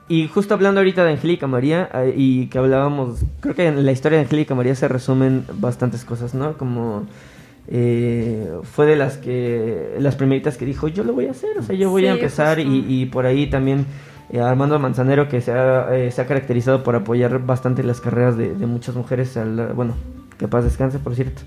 Y 0.08 0.28
justo 0.28 0.54
hablando 0.54 0.82
ahorita 0.82 1.06
de 1.06 1.12
Angélica 1.12 1.48
María, 1.48 1.90
eh, 1.94 2.14
y 2.18 2.48
que 2.48 2.58
hablábamos, 2.58 3.20
creo 3.40 3.56
que 3.56 3.68
en 3.68 3.86
la 3.86 3.92
historia 3.94 4.18
de 4.18 4.26
Angélica 4.26 4.54
María 4.56 4.76
se 4.76 4.88
resumen 4.90 5.46
bastantes 5.54 6.04
cosas, 6.04 6.34
¿no? 6.34 6.58
Como 6.58 7.08
eh, 7.68 8.52
fue 8.64 8.88
de 8.88 8.98
las 8.98 9.18
que, 9.18 9.96
las 10.00 10.16
primeritas 10.16 10.58
que 10.58 10.66
dijo, 10.66 10.90
yo 10.90 11.06
lo 11.06 11.14
voy 11.14 11.28
a 11.28 11.32
hacer, 11.32 11.58
o 11.58 11.64
sea, 11.64 11.76
yo 11.76 11.90
voy 11.90 12.08
a 12.08 12.12
empezar, 12.12 12.60
y, 12.60 13.06
por 13.06 13.26
ahí 13.26 13.50
también 13.50 13.86
Armando 14.40 14.80
Manzanero, 14.80 15.28
que 15.28 15.42
se 15.42 15.52
ha, 15.52 15.94
eh, 15.96 16.12
se 16.12 16.22
ha 16.22 16.28
caracterizado 16.28 16.84
por 16.84 16.96
apoyar 16.96 17.46
bastante 17.46 17.84
las 17.84 18.00
carreras 18.02 18.38
de, 18.38 18.54
de 18.56 18.66
muchas 18.66 18.96
mujeres, 18.96 19.36
al- 19.38 19.74
bueno, 19.74 19.96
que 20.38 20.48
paz 20.48 20.64
descanse, 20.64 21.00
por 21.00 21.16
cierto. 21.16 21.42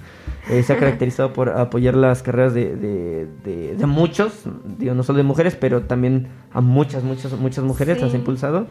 Eh, 0.50 0.62
se 0.62 0.72
ha 0.74 0.76
caracterizado 0.80 1.32
por 1.32 1.48
apoyar 1.48 1.94
las 1.94 2.22
carreras 2.22 2.52
de, 2.54 2.76
de, 2.76 3.86
muchos, 3.86 4.42
digo, 4.78 4.94
no 4.94 5.02
solo 5.02 5.16
de 5.18 5.22
mujeres, 5.24 5.56
pero 5.56 5.82
también 5.82 6.28
a 6.52 6.60
muchas, 6.60 7.02
muchas, 7.04 7.32
muchas 7.32 7.64
mujeres 7.64 8.00
las 8.02 8.12
ha 8.12 8.16
impulsado. 8.16 8.66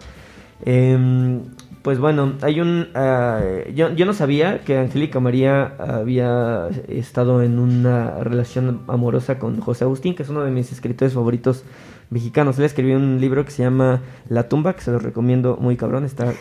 Em, 0.65 1.41
pues 1.81 1.99
bueno, 1.99 2.33
hay 2.41 2.61
un... 2.61 2.87
ah, 2.95 3.41
yo, 3.75 3.91
yo 3.93 4.05
no 4.05 4.13
sabía 4.13 4.59
que 4.59 4.77
Angélica 4.77 5.19
María 5.19 5.73
había 5.77 6.69
estado 6.87 7.41
en 7.43 7.59
una 7.59 8.11
relación 8.23 8.81
amorosa 8.87 9.37
con 9.39 9.59
José 9.59 9.83
Agustín, 9.83 10.15
que 10.15 10.23
es 10.23 10.29
uno 10.29 10.43
de 10.43 10.51
mis 10.51 10.71
escritores 10.71 11.13
favoritos 11.13 11.65
mexicanos. 12.13 12.57
Él 12.59 12.65
escribió 12.65 12.95
un 12.97 13.19
libro 13.19 13.43
que 13.43 13.51
se 13.51 13.63
llama 13.63 14.01
La 14.29 14.47
tumba, 14.47 14.73
que 14.73 14.81
se 14.81 14.91
lo 14.91 14.99
recomiendo 14.99 15.57
muy 15.59 15.75
cabrón, 15.75 16.05
está 16.05 16.33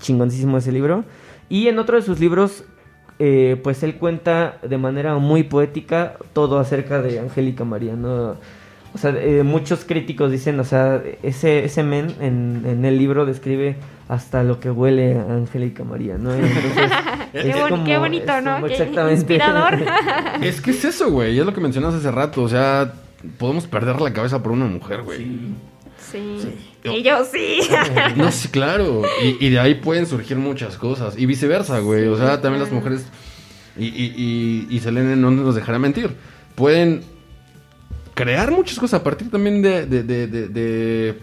chingoncísimo 0.00 0.58
ese 0.58 0.72
libro. 0.72 1.04
Y 1.48 1.68
en 1.68 1.78
otro 1.78 1.96
de 1.96 2.02
sus 2.02 2.18
libros, 2.20 2.64
eh, 3.18 3.60
pues 3.62 3.82
él 3.82 3.96
cuenta 3.96 4.58
de 4.66 4.78
manera 4.78 5.16
muy 5.16 5.42
poética 5.42 6.14
todo 6.32 6.58
acerca 6.58 7.00
de 7.02 7.18
Angélica 7.20 7.64
María, 7.64 7.94
¿no? 7.94 8.36
O 8.94 8.98
sea, 8.98 9.10
eh, 9.10 9.42
muchos 9.42 9.84
críticos 9.84 10.30
dicen, 10.32 10.58
o 10.58 10.64
sea, 10.64 11.02
ese, 11.22 11.64
ese 11.64 11.82
men 11.82 12.14
en, 12.20 12.62
en 12.66 12.84
el 12.86 12.96
libro 12.96 13.26
describe 13.26 13.76
hasta 14.08 14.42
lo 14.42 14.58
que 14.58 14.70
huele 14.70 15.18
a 15.18 15.34
Angélica 15.34 15.84
María, 15.84 16.16
¿no? 16.16 16.32
Entonces, 16.32 16.90
Qué, 17.32 17.40
es 17.50 17.56
boni- 17.56 17.68
como- 17.70 17.84
qué 17.84 17.98
bonito, 17.98 18.32
es 18.38 18.44
¿no? 18.44 18.64
Qué 18.64 18.72
exactamente- 18.72 19.14
inspirador. 19.14 19.74
Es 20.42 20.60
que 20.62 20.70
es 20.70 20.84
eso, 20.84 21.10
güey. 21.10 21.38
Es 21.38 21.44
lo 21.44 21.52
que 21.52 21.60
mencionas 21.60 21.94
hace 21.94 22.10
rato. 22.10 22.42
O 22.42 22.48
sea, 22.48 22.92
podemos 23.38 23.66
perder 23.66 24.00
la 24.00 24.12
cabeza 24.12 24.42
por 24.42 24.52
una 24.52 24.66
mujer, 24.66 25.02
güey. 25.02 25.26
sí. 26.10 26.38
Y 26.84 27.02
yo 27.02 27.24
sí. 27.24 27.60
No, 28.16 28.30
sí, 28.30 28.48
claro. 28.48 29.02
Y, 29.22 29.44
y 29.46 29.50
de 29.50 29.58
ahí 29.58 29.74
pueden 29.74 30.06
surgir 30.06 30.36
muchas 30.36 30.76
cosas. 30.76 31.18
Y 31.18 31.26
viceversa, 31.26 31.80
güey. 31.80 32.06
O 32.06 32.16
sea, 32.16 32.40
también 32.40 32.62
las 32.62 32.72
mujeres. 32.72 33.06
Y, 33.76 33.86
y, 33.86 34.14
y, 34.16 34.66
y 34.74 34.80
Selene 34.80 35.16
no 35.16 35.30
nos 35.30 35.54
dejará 35.54 35.78
mentir. 35.78 36.14
Pueden 36.54 37.02
crear 38.14 38.50
muchas 38.50 38.78
cosas 38.78 39.00
a 39.00 39.04
partir 39.04 39.30
también 39.30 39.62
de, 39.62 39.84
de, 39.86 40.02
de, 40.04 40.26
de, 40.28 40.48
de, 40.48 41.18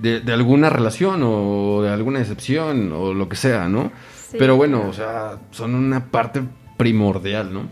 de- 0.00 0.20
de 0.20 0.32
alguna 0.32 0.68
relación 0.70 1.22
o 1.24 1.80
de 1.82 1.90
alguna 1.90 2.18
decepción 2.18 2.92
o 2.92 3.14
lo 3.14 3.28
que 3.28 3.36
sea, 3.36 3.68
¿no? 3.68 3.90
Sí. 4.30 4.36
Pero 4.38 4.56
bueno, 4.56 4.86
o 4.88 4.92
sea, 4.92 5.38
son 5.52 5.74
una 5.74 6.06
parte 6.10 6.42
primordial, 6.76 7.52
¿no? 7.52 7.62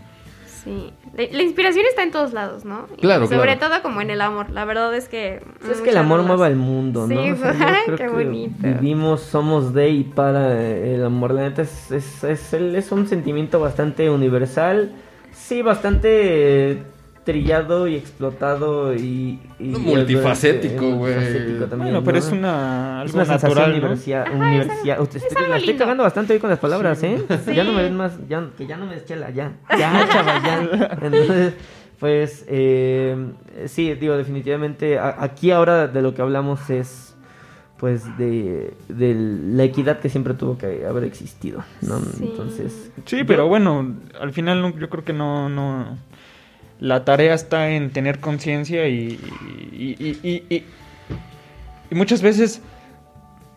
Sí. 0.63 0.89
La, 1.17 1.23
la 1.31 1.43
inspiración 1.43 1.85
está 1.87 2.03
en 2.03 2.11
todos 2.11 2.33
lados, 2.33 2.65
¿no? 2.65 2.87
Y 2.97 3.01
Claro, 3.01 3.25
Sobre 3.27 3.55
claro. 3.57 3.59
todo 3.59 3.81
como 3.81 4.01
en 4.01 4.09
el 4.09 4.21
amor. 4.21 4.49
La 4.49 4.65
verdad 4.65 4.93
es 4.95 5.07
que... 5.07 5.41
Pues 5.59 5.77
es 5.77 5.81
que 5.81 5.91
el 5.91 5.97
amor 5.97 6.23
mueve 6.23 6.45
al 6.45 6.55
mundo, 6.57 7.07
¿no? 7.07 7.23
Sí, 7.23 7.31
O 7.31 7.35
sea, 7.37 7.53
yo 7.53 7.65
ay, 7.67 7.81
creo 7.85 7.97
qué 7.97 8.03
que 8.03 8.09
bonito. 8.09 8.55
Vivimos, 8.61 9.21
somos 9.21 9.73
de 9.73 9.89
y 9.89 10.03
para 10.03 10.61
el 10.61 11.03
amor. 11.05 11.31
La 11.33 11.43
neta 11.43 11.61
es, 11.61 11.91
es, 11.91 12.23
es, 12.23 12.53
es 12.53 12.91
un 12.91 13.07
sentimiento 13.07 13.59
bastante 13.59 14.09
universal. 14.09 14.91
Sí, 15.31 15.61
bastante 15.61 16.71
eh, 16.71 16.83
trillado 17.25 17.87
y 17.87 17.95
explotado 17.95 18.93
y... 18.95 19.39
y 19.59 19.63
Multifacético, 19.63 20.91
güey. 20.95 21.13
multifacético 21.15 21.65
también, 21.65 21.91
Bueno, 21.93 22.03
pero 22.03 22.19
¿no? 22.19 22.25
es 22.25 22.31
una, 22.31 23.03
Es 23.05 23.13
una 23.13 23.25
sensación 23.25 23.49
natural, 23.57 23.81
¿no? 23.81 23.87
universia- 23.87 24.21
Ajá, 24.23 24.31
universia- 24.35 25.01
Usted- 25.01 25.17
es 25.17 25.25
estoy- 25.57 25.75
cagando 25.75 26.03
bastante 26.03 26.33
hoy 26.33 26.39
con 26.39 26.49
las 26.51 26.59
palabras, 26.59 27.01
¿eh? 27.03 27.21
Sí. 27.45 27.53
Ya 27.55 27.63
no 27.63 27.73
me 27.73 27.83
ven 27.83 27.97
más, 27.97 28.13
ya, 28.29 28.47
que 28.57 28.67
ya 28.67 28.77
no 28.77 28.85
me 28.85 28.93
deschela, 28.95 29.31
ya. 29.31 29.53
Ya, 29.77 30.07
chaval, 30.11 30.43
ya. 30.43 30.97
Entonces, 31.01 31.53
pues, 31.99 32.45
eh, 32.47 33.17
sí, 33.65 33.93
digo, 33.95 34.15
definitivamente, 34.17 34.99
a- 34.99 35.15
aquí 35.23 35.49
ahora 35.51 35.87
de 35.87 36.01
lo 36.03 36.13
que 36.13 36.21
hablamos 36.21 36.69
es, 36.69 37.15
pues, 37.77 38.03
de, 38.19 38.73
de 38.87 39.15
la 39.15 39.63
equidad 39.63 39.99
que 39.99 40.09
siempre 40.09 40.35
tuvo 40.35 40.57
que 40.59 40.85
haber 40.85 41.03
existido, 41.05 41.63
¿no? 41.81 41.99
Sí. 41.99 42.23
Entonces... 42.29 42.91
Sí, 43.05 43.17
yo- 43.17 43.25
pero 43.25 43.47
bueno, 43.47 43.95
al 44.21 44.31
final 44.31 44.61
no- 44.61 44.77
yo 44.77 44.89
creo 44.89 45.03
que 45.03 45.13
no, 45.13 45.49
no. 45.49 45.97
La 46.79 47.05
tarea 47.05 47.33
está 47.33 47.69
en 47.71 47.91
tener 47.91 48.19
conciencia 48.19 48.87
y, 48.87 49.19
y, 49.71 49.95
y- 49.99 50.19
y- 50.23 50.43
y- 50.55 50.63
y 51.91 51.95
muchas 51.95 52.21
veces 52.21 52.61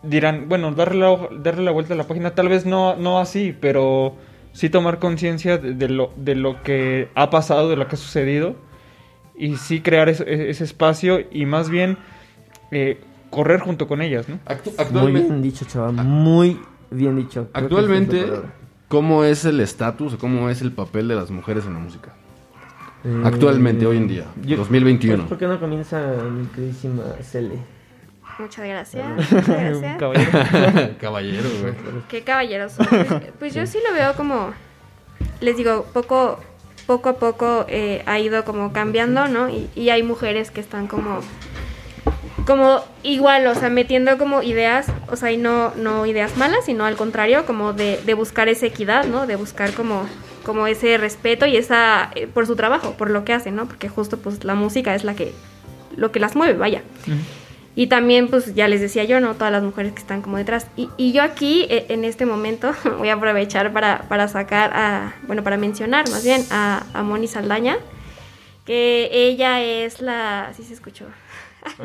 dirán, 0.03 0.47
bueno, 0.47 0.71
darle 0.71 1.01
la, 1.01 1.29
darle 1.39 1.63
la 1.63 1.71
vuelta 1.71 1.93
a 1.93 1.97
la 1.97 2.05
página, 2.05 2.31
tal 2.31 2.47
vez 2.47 2.65
no, 2.65 2.95
no 2.95 3.19
así, 3.19 3.55
pero 3.59 4.15
sí 4.53 4.69
tomar 4.69 4.99
conciencia 4.99 5.57
de, 5.57 5.73
de 5.73 5.89
lo, 5.89 6.11
de 6.15 6.35
lo 6.35 6.63
que 6.63 7.09
ha 7.15 7.29
pasado, 7.29 7.69
de 7.69 7.75
lo 7.75 7.87
que 7.87 7.95
ha 7.95 7.99
sucedido 7.99 8.55
y 9.37 9.57
sí 9.57 9.81
crear 9.81 10.07
ese, 10.09 10.49
ese 10.49 10.63
espacio 10.63 11.19
y 11.31 11.45
más 11.45 11.69
bien 11.69 11.97
eh, 12.71 12.99
correr 13.29 13.59
junto 13.59 13.87
con 13.87 14.01
ellas, 14.01 14.29
¿no? 14.29 14.39
Actu- 14.45 14.91
Muy 14.91 15.11
bien 15.11 15.41
dicho, 15.41 15.65
chaval, 15.65 15.93
muy 15.95 16.59
bien 16.91 17.15
dicho. 17.17 17.49
Creo 17.51 17.65
actualmente. 17.65 18.25
¿cómo 18.87 19.23
es 19.23 19.45
el 19.45 19.59
estatus 19.59 20.13
o 20.13 20.17
cómo 20.17 20.49
es 20.49 20.61
el 20.61 20.71
papel 20.71 21.07
de 21.09 21.15
las 21.15 21.29
mujeres 21.31 21.65
en 21.65 21.73
la 21.73 21.79
música? 21.79 22.13
Eh, 23.05 23.21
Actualmente, 23.23 23.85
hoy 23.85 23.97
en 23.97 24.07
día, 24.07 24.25
2021. 24.35 25.17
pues, 25.17 25.29
¿Por 25.29 25.37
qué 25.37 25.47
no 25.47 25.59
comienza 25.59 25.99
mi 26.29 26.47
queridísima 26.47 27.03
Cele? 27.21 27.59
Muchas 28.37 28.65
gracias. 28.65 29.07
Muchas 29.07 29.47
gracias. 29.47 29.97
caballero. 29.97 30.31
Caballero, 30.99 31.49
güey. 31.61 31.73
Qué 32.09 32.21
caballeroso. 32.23 32.83
Pues 33.37 33.53
yo 33.53 33.65
sí 33.65 33.79
lo 33.87 33.93
veo 33.93 34.13
como, 34.15 34.51
les 35.41 35.57
digo, 35.57 35.85
poco, 35.93 36.39
poco 36.87 37.09
a 37.09 37.13
poco 37.13 37.65
eh, 37.69 38.01
ha 38.05 38.19
ido 38.19 38.43
como 38.45 38.71
cambiando, 38.73 39.27
¿no? 39.27 39.49
Y, 39.49 39.69
y 39.75 39.89
hay 39.89 40.03
mujeres 40.03 40.51
que 40.51 40.61
están 40.61 40.87
como, 40.87 41.19
como 42.45 42.81
igual, 43.03 43.45
o 43.47 43.55
sea, 43.55 43.69
metiendo 43.69 44.17
como 44.17 44.41
ideas, 44.41 44.87
o 45.09 45.15
sea, 45.15 45.31
y 45.31 45.37
no, 45.37 45.73
no 45.75 46.05
ideas 46.05 46.37
malas, 46.37 46.65
sino 46.65 46.85
al 46.85 46.95
contrario, 46.95 47.45
como 47.45 47.73
de, 47.73 47.99
de 48.05 48.13
buscar 48.13 48.47
esa 48.49 48.65
equidad, 48.65 49.05
¿no? 49.05 49.27
De 49.27 49.35
buscar 49.35 49.73
como, 49.73 50.03
como 50.49 50.65
ese 50.65 50.97
respeto 50.97 51.45
y 51.45 51.57
esa, 51.57 52.09
eh, 52.15 52.25
por 52.25 52.47
su 52.47 52.55
trabajo, 52.55 52.93
por 52.93 53.11
lo 53.11 53.23
que 53.23 53.33
hacen, 53.33 53.55
¿no? 53.55 53.67
Porque 53.67 53.87
justo 53.87 54.17
pues 54.17 54.43
la 54.43 54.55
música 54.55 54.95
es 54.95 55.03
la 55.03 55.13
que, 55.13 55.31
lo 55.95 56.11
que 56.11 56.19
las 56.19 56.35
mueve, 56.35 56.57
vaya. 56.57 56.81
Y 57.75 57.85
también, 57.85 58.29
pues 58.29 58.55
ya 58.55 58.67
les 58.67 58.81
decía 58.81 59.03
yo, 59.03 59.19
¿no? 59.19 59.35
Todas 59.35 59.51
las 59.51 59.61
mujeres 59.61 59.93
que 59.93 59.99
están 59.99 60.23
como 60.23 60.37
detrás. 60.37 60.65
Y, 60.75 60.89
y 60.97 61.11
yo 61.11 61.21
aquí, 61.21 61.67
eh, 61.69 61.85
en 61.89 62.03
este 62.03 62.25
momento, 62.25 62.73
voy 62.97 63.09
a 63.09 63.13
aprovechar 63.13 63.71
para, 63.71 63.99
para 64.09 64.27
sacar 64.27 64.71
a, 64.73 65.13
bueno, 65.27 65.43
para 65.43 65.57
mencionar 65.57 66.09
más 66.09 66.23
bien 66.23 66.43
a, 66.49 66.83
a 66.95 67.03
Moni 67.03 67.27
Saldaña, 67.27 67.77
que 68.65 69.07
ella 69.11 69.61
es 69.61 70.01
la... 70.01 70.51
¿Sí 70.57 70.63
se 70.63 70.73
escuchó? 70.73 71.05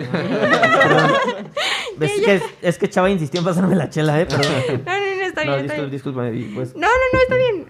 ¿Ves 1.99 2.13
que, 2.25 2.41
es 2.63 2.79
que 2.79 2.89
Chava 2.89 3.11
insistió 3.11 3.41
en 3.41 3.45
pasarme 3.45 3.77
la 3.77 3.91
chela, 3.91 4.19
¿eh? 4.23 4.25
Perdón. 4.25 4.85
No, 4.87 4.99
no, 4.99 5.17
no, 5.17 5.23
está 5.23 5.43
bien, 5.43 5.67
No, 5.67 5.87
discúlpame. 5.89 6.31
Pues, 6.55 6.75
No, 6.75 6.87
no, 6.87 7.05
no, 7.13 7.21
está 7.21 7.37
bien. 7.37 7.67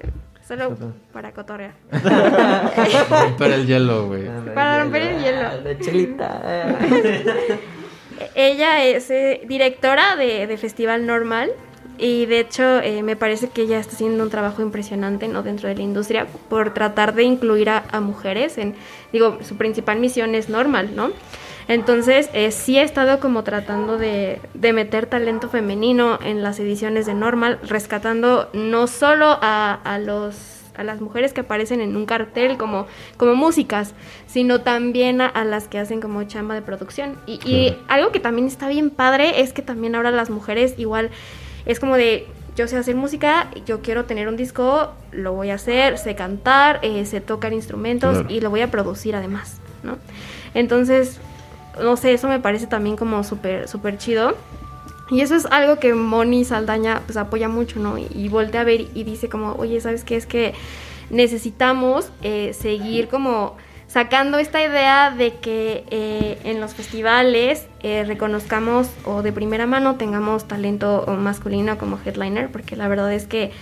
Solo 0.46 0.76
para 1.12 1.32
cotorrear. 1.32 1.72
Romper 3.10 3.52
el 3.52 3.66
hielo, 3.66 4.08
güey. 4.08 4.24
Para 4.54 4.82
romper 4.82 5.02
el 5.02 5.22
hielo. 5.22 5.42
La 5.62 5.78
chelita. 5.78 6.78
Ella 8.34 8.84
es 8.84 9.10
eh, 9.10 9.40
directora 9.46 10.16
de, 10.16 10.46
de 10.46 10.56
Festival 10.58 11.06
Normal 11.06 11.50
y 11.98 12.26
de 12.26 12.40
hecho 12.40 12.80
eh, 12.80 13.02
me 13.02 13.16
parece 13.16 13.48
que 13.48 13.62
ella 13.62 13.78
está 13.78 13.94
haciendo 13.94 14.22
un 14.22 14.30
trabajo 14.30 14.62
impresionante 14.62 15.28
no 15.28 15.42
dentro 15.42 15.68
de 15.68 15.76
la 15.76 15.82
industria 15.82 16.26
por 16.48 16.74
tratar 16.74 17.14
de 17.14 17.22
incluir 17.22 17.70
a, 17.70 17.84
a 17.90 18.00
mujeres 18.00 18.58
en 18.58 18.74
digo 19.12 19.38
su 19.42 19.56
principal 19.56 20.00
misión 20.00 20.34
es 20.34 20.48
normal 20.48 20.96
no 20.96 21.12
entonces 21.68 22.28
eh, 22.34 22.50
sí 22.50 22.78
ha 22.78 22.82
estado 22.82 23.20
como 23.20 23.42
tratando 23.44 23.96
de, 23.98 24.40
de 24.54 24.72
meter 24.72 25.06
talento 25.06 25.48
femenino 25.48 26.18
en 26.22 26.42
las 26.42 26.58
ediciones 26.60 27.06
de 27.06 27.14
normal 27.14 27.58
rescatando 27.62 28.50
no 28.52 28.86
solo 28.86 29.38
a, 29.40 29.74
a 29.84 29.98
los 29.98 30.36
a 30.76 30.82
las 30.82 31.00
mujeres 31.00 31.32
que 31.32 31.42
aparecen 31.42 31.80
en 31.80 31.96
un 31.96 32.04
cartel 32.04 32.56
como, 32.56 32.88
como 33.16 33.36
músicas, 33.36 33.94
sino 34.26 34.62
también 34.62 35.20
a, 35.20 35.26
a 35.28 35.44
las 35.44 35.68
que 35.68 35.78
hacen 35.78 36.00
como 36.00 36.24
chamba 36.24 36.56
de 36.56 36.62
producción. 36.62 37.16
Y, 37.26 37.34
y 37.44 37.68
Claro. 37.70 37.84
algo 37.86 38.10
que 38.10 38.18
también 38.18 38.48
está 38.48 38.66
bien 38.66 38.90
padre 38.90 39.40
es 39.40 39.52
que 39.52 39.62
también 39.62 39.94
ahora 39.94 40.10
las 40.10 40.30
mujeres 40.30 40.74
igual 40.76 41.10
es 41.64 41.78
como 41.78 41.94
de 41.96 42.26
yo 42.56 42.66
sé 42.66 42.76
hacer 42.76 42.96
música, 42.96 43.50
yo 43.66 43.82
quiero 43.82 44.04
tener 44.06 44.26
un 44.26 44.36
disco, 44.36 44.90
lo 45.12 45.32
voy 45.32 45.50
a 45.50 45.54
hacer, 45.54 45.96
sé 45.96 46.16
cantar, 46.16 46.80
eh, 46.82 47.04
sé 47.06 47.20
tocar 47.20 47.52
instrumentos 47.52 48.14
Claro. 48.18 48.34
y 48.34 48.40
lo 48.40 48.50
voy 48.50 48.62
a 48.62 48.70
producir 48.72 49.14
además, 49.14 49.60
¿no? 49.84 49.98
Entonces, 50.54 51.20
no 51.82 51.96
sé, 51.96 52.12
eso 52.12 52.28
me 52.28 52.40
parece 52.40 52.66
también 52.66 52.96
como 52.96 53.24
súper, 53.24 53.68
súper 53.68 53.98
chido. 53.98 54.36
Y 55.10 55.20
eso 55.20 55.34
es 55.34 55.46
algo 55.46 55.78
que 55.78 55.94
Moni 55.94 56.44
Saldaña 56.44 57.02
pues 57.04 57.16
apoya 57.16 57.48
mucho, 57.48 57.78
¿no? 57.78 57.98
Y, 57.98 58.28
voltea 58.28 58.62
a 58.62 58.64
ver 58.64 58.86
y 58.94 59.04
dice 59.04 59.28
como, 59.28 59.52
oye, 59.52 59.80
¿sabes 59.80 60.02
qué? 60.02 60.16
Es 60.16 60.26
que 60.26 60.54
necesitamos 61.10 62.10
eh, 62.22 62.54
seguir 62.54 63.08
como 63.08 63.56
sacando 63.86 64.38
esta 64.38 64.64
idea 64.64 65.10
de 65.10 65.34
que 65.34 65.84
eh, 65.90 66.38
en 66.44 66.60
los 66.60 66.74
festivales 66.74 67.68
eh, 67.80 68.04
reconozcamos 68.04 68.88
o 69.04 69.22
de 69.22 69.32
primera 69.32 69.66
mano 69.66 69.96
tengamos 69.96 70.48
talento 70.48 71.04
masculino 71.18 71.78
como 71.78 71.98
headliner, 72.04 72.50
porque 72.50 72.74
la 72.74 72.88
verdad 72.88 73.12
es 73.12 73.26
que, 73.26 73.52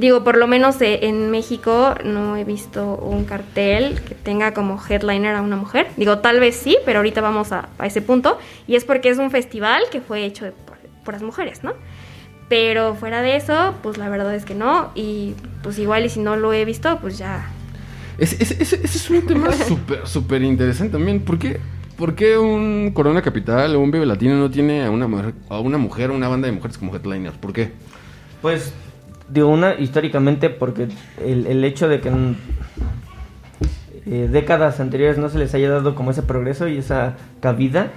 digo, 0.00 0.24
por 0.24 0.36
lo 0.36 0.46
menos 0.48 0.80
eh, 0.80 1.00
en 1.06 1.30
México 1.30 1.94
no 2.04 2.36
he 2.36 2.44
visto 2.44 2.96
un 2.96 3.24
cartel 3.24 4.00
que 4.00 4.14
tenga 4.14 4.52
como 4.54 4.80
headliner 4.88 5.34
a 5.36 5.42
una 5.42 5.56
mujer. 5.56 5.86
Digo, 5.96 6.18
tal 6.18 6.40
vez 6.40 6.56
sí, 6.56 6.76
pero 6.84 6.98
ahorita 6.98 7.20
vamos 7.20 7.52
a, 7.52 7.68
a 7.78 7.86
ese 7.86 8.02
punto. 8.02 8.38
Y 8.66 8.74
es 8.76 8.84
porque 8.84 9.10
es 9.10 9.18
un 9.18 9.30
festival 9.30 9.82
que 9.92 10.00
fue 10.00 10.24
hecho 10.24 10.46
de- 10.46 10.52
por, 10.52 10.76
por 11.04 11.14
las 11.14 11.22
mujeres, 11.22 11.62
¿no? 11.62 11.74
Pero 12.48 12.94
fuera 12.96 13.22
de 13.22 13.36
eso, 13.36 13.74
pues 13.82 13.96
la 13.96 14.08
verdad 14.08 14.34
es 14.34 14.44
que 14.44 14.54
no. 14.56 14.90
Y 14.96 15.34
pues 15.62 15.78
igual 15.78 16.04
y 16.04 16.08
si 16.08 16.18
no 16.18 16.34
lo 16.36 16.52
he 16.52 16.64
visto, 16.64 16.98
pues 17.00 17.16
ya 17.16 17.48
Ese, 18.18 18.42
es 18.60 19.10
un 19.10 19.22
tema 19.26 19.52
súper, 19.68 20.06
súper 20.06 20.42
interesante 20.42 20.92
también. 20.92 21.20
¿Por 21.20 21.38
qué, 21.38 21.60
por 21.96 22.14
qué 22.16 22.36
un 22.38 22.90
Corona 22.92 23.22
Capital 23.22 23.76
o 23.76 23.80
un 23.80 23.90
Vive 23.92 24.04
Latino 24.06 24.34
no 24.36 24.50
tiene 24.50 24.84
a 24.84 24.90
una, 24.90 25.06
mujer, 25.06 25.34
a 25.48 25.60
una 25.60 25.78
mujer 25.78 26.10
o 26.10 26.14
una 26.14 26.26
banda 26.28 26.46
de 26.46 26.52
mujeres 26.52 26.76
como 26.76 26.92
headliners? 26.94 27.36
¿Por 27.36 27.52
qué? 27.52 27.70
Pues, 28.42 28.72
digo, 29.32 29.48
una 29.48 29.74
históricamente 29.74 30.50
porque 30.50 30.88
el, 31.24 31.46
el 31.46 31.64
hecho 31.64 31.88
de 31.88 32.00
que 32.00 32.08
en 32.08 32.36
eh, 34.06 34.28
décadas 34.30 34.80
anteriores 34.80 35.18
no 35.18 35.28
se 35.28 35.38
les 35.38 35.54
haya 35.54 35.70
dado 35.70 35.94
como 35.94 36.10
ese 36.10 36.22
progreso 36.22 36.68
y 36.68 36.78
esa 36.78 37.14
cabida, 37.40 37.88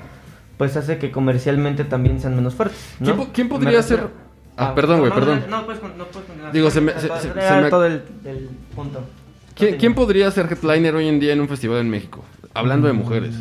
pues 0.57 0.75
hace 0.77 0.97
que 0.97 1.11
comercialmente 1.11 1.84
también 1.86 2.19
sean 2.19 2.36
menos 2.36 2.53
fuertes. 2.55 2.77
¿no? 2.99 3.05
¿Quién 3.05 3.17
po- 3.17 3.27
quién 3.34 3.47
Me 3.47 3.53
podría 3.53 3.81
ser- 3.81 4.07
Ah, 4.55 4.75
perdón, 4.75 4.99
güey, 4.99 5.09
no, 5.09 5.15
perdón. 5.15 5.43
No, 5.49 5.57
no, 5.61 5.65
puedes 5.65 5.81
continuar. 5.81 6.51
Digo, 6.51 6.69
se 6.69 6.79
me- 6.81 6.93
se- 6.93 7.07
se- 7.09 7.34
me- 7.61 7.69
todo 7.71 7.86
el, 7.88 8.03
el 8.25 8.49
punto. 8.75 9.03
¿Quién, 9.55 9.77
quién 9.77 9.95
podría 9.95 10.29
ser 10.29 10.45
headliner 10.51 10.93
hoy 10.95 11.07
en 11.07 11.19
día 11.19 11.34
en 11.34 11.41
un 11.41 11.47
festival 11.47 11.79
en 11.79 11.89
México? 11.89 12.23
Hablando 12.53 12.88
de 12.88 12.93
mujeres. 12.93 13.34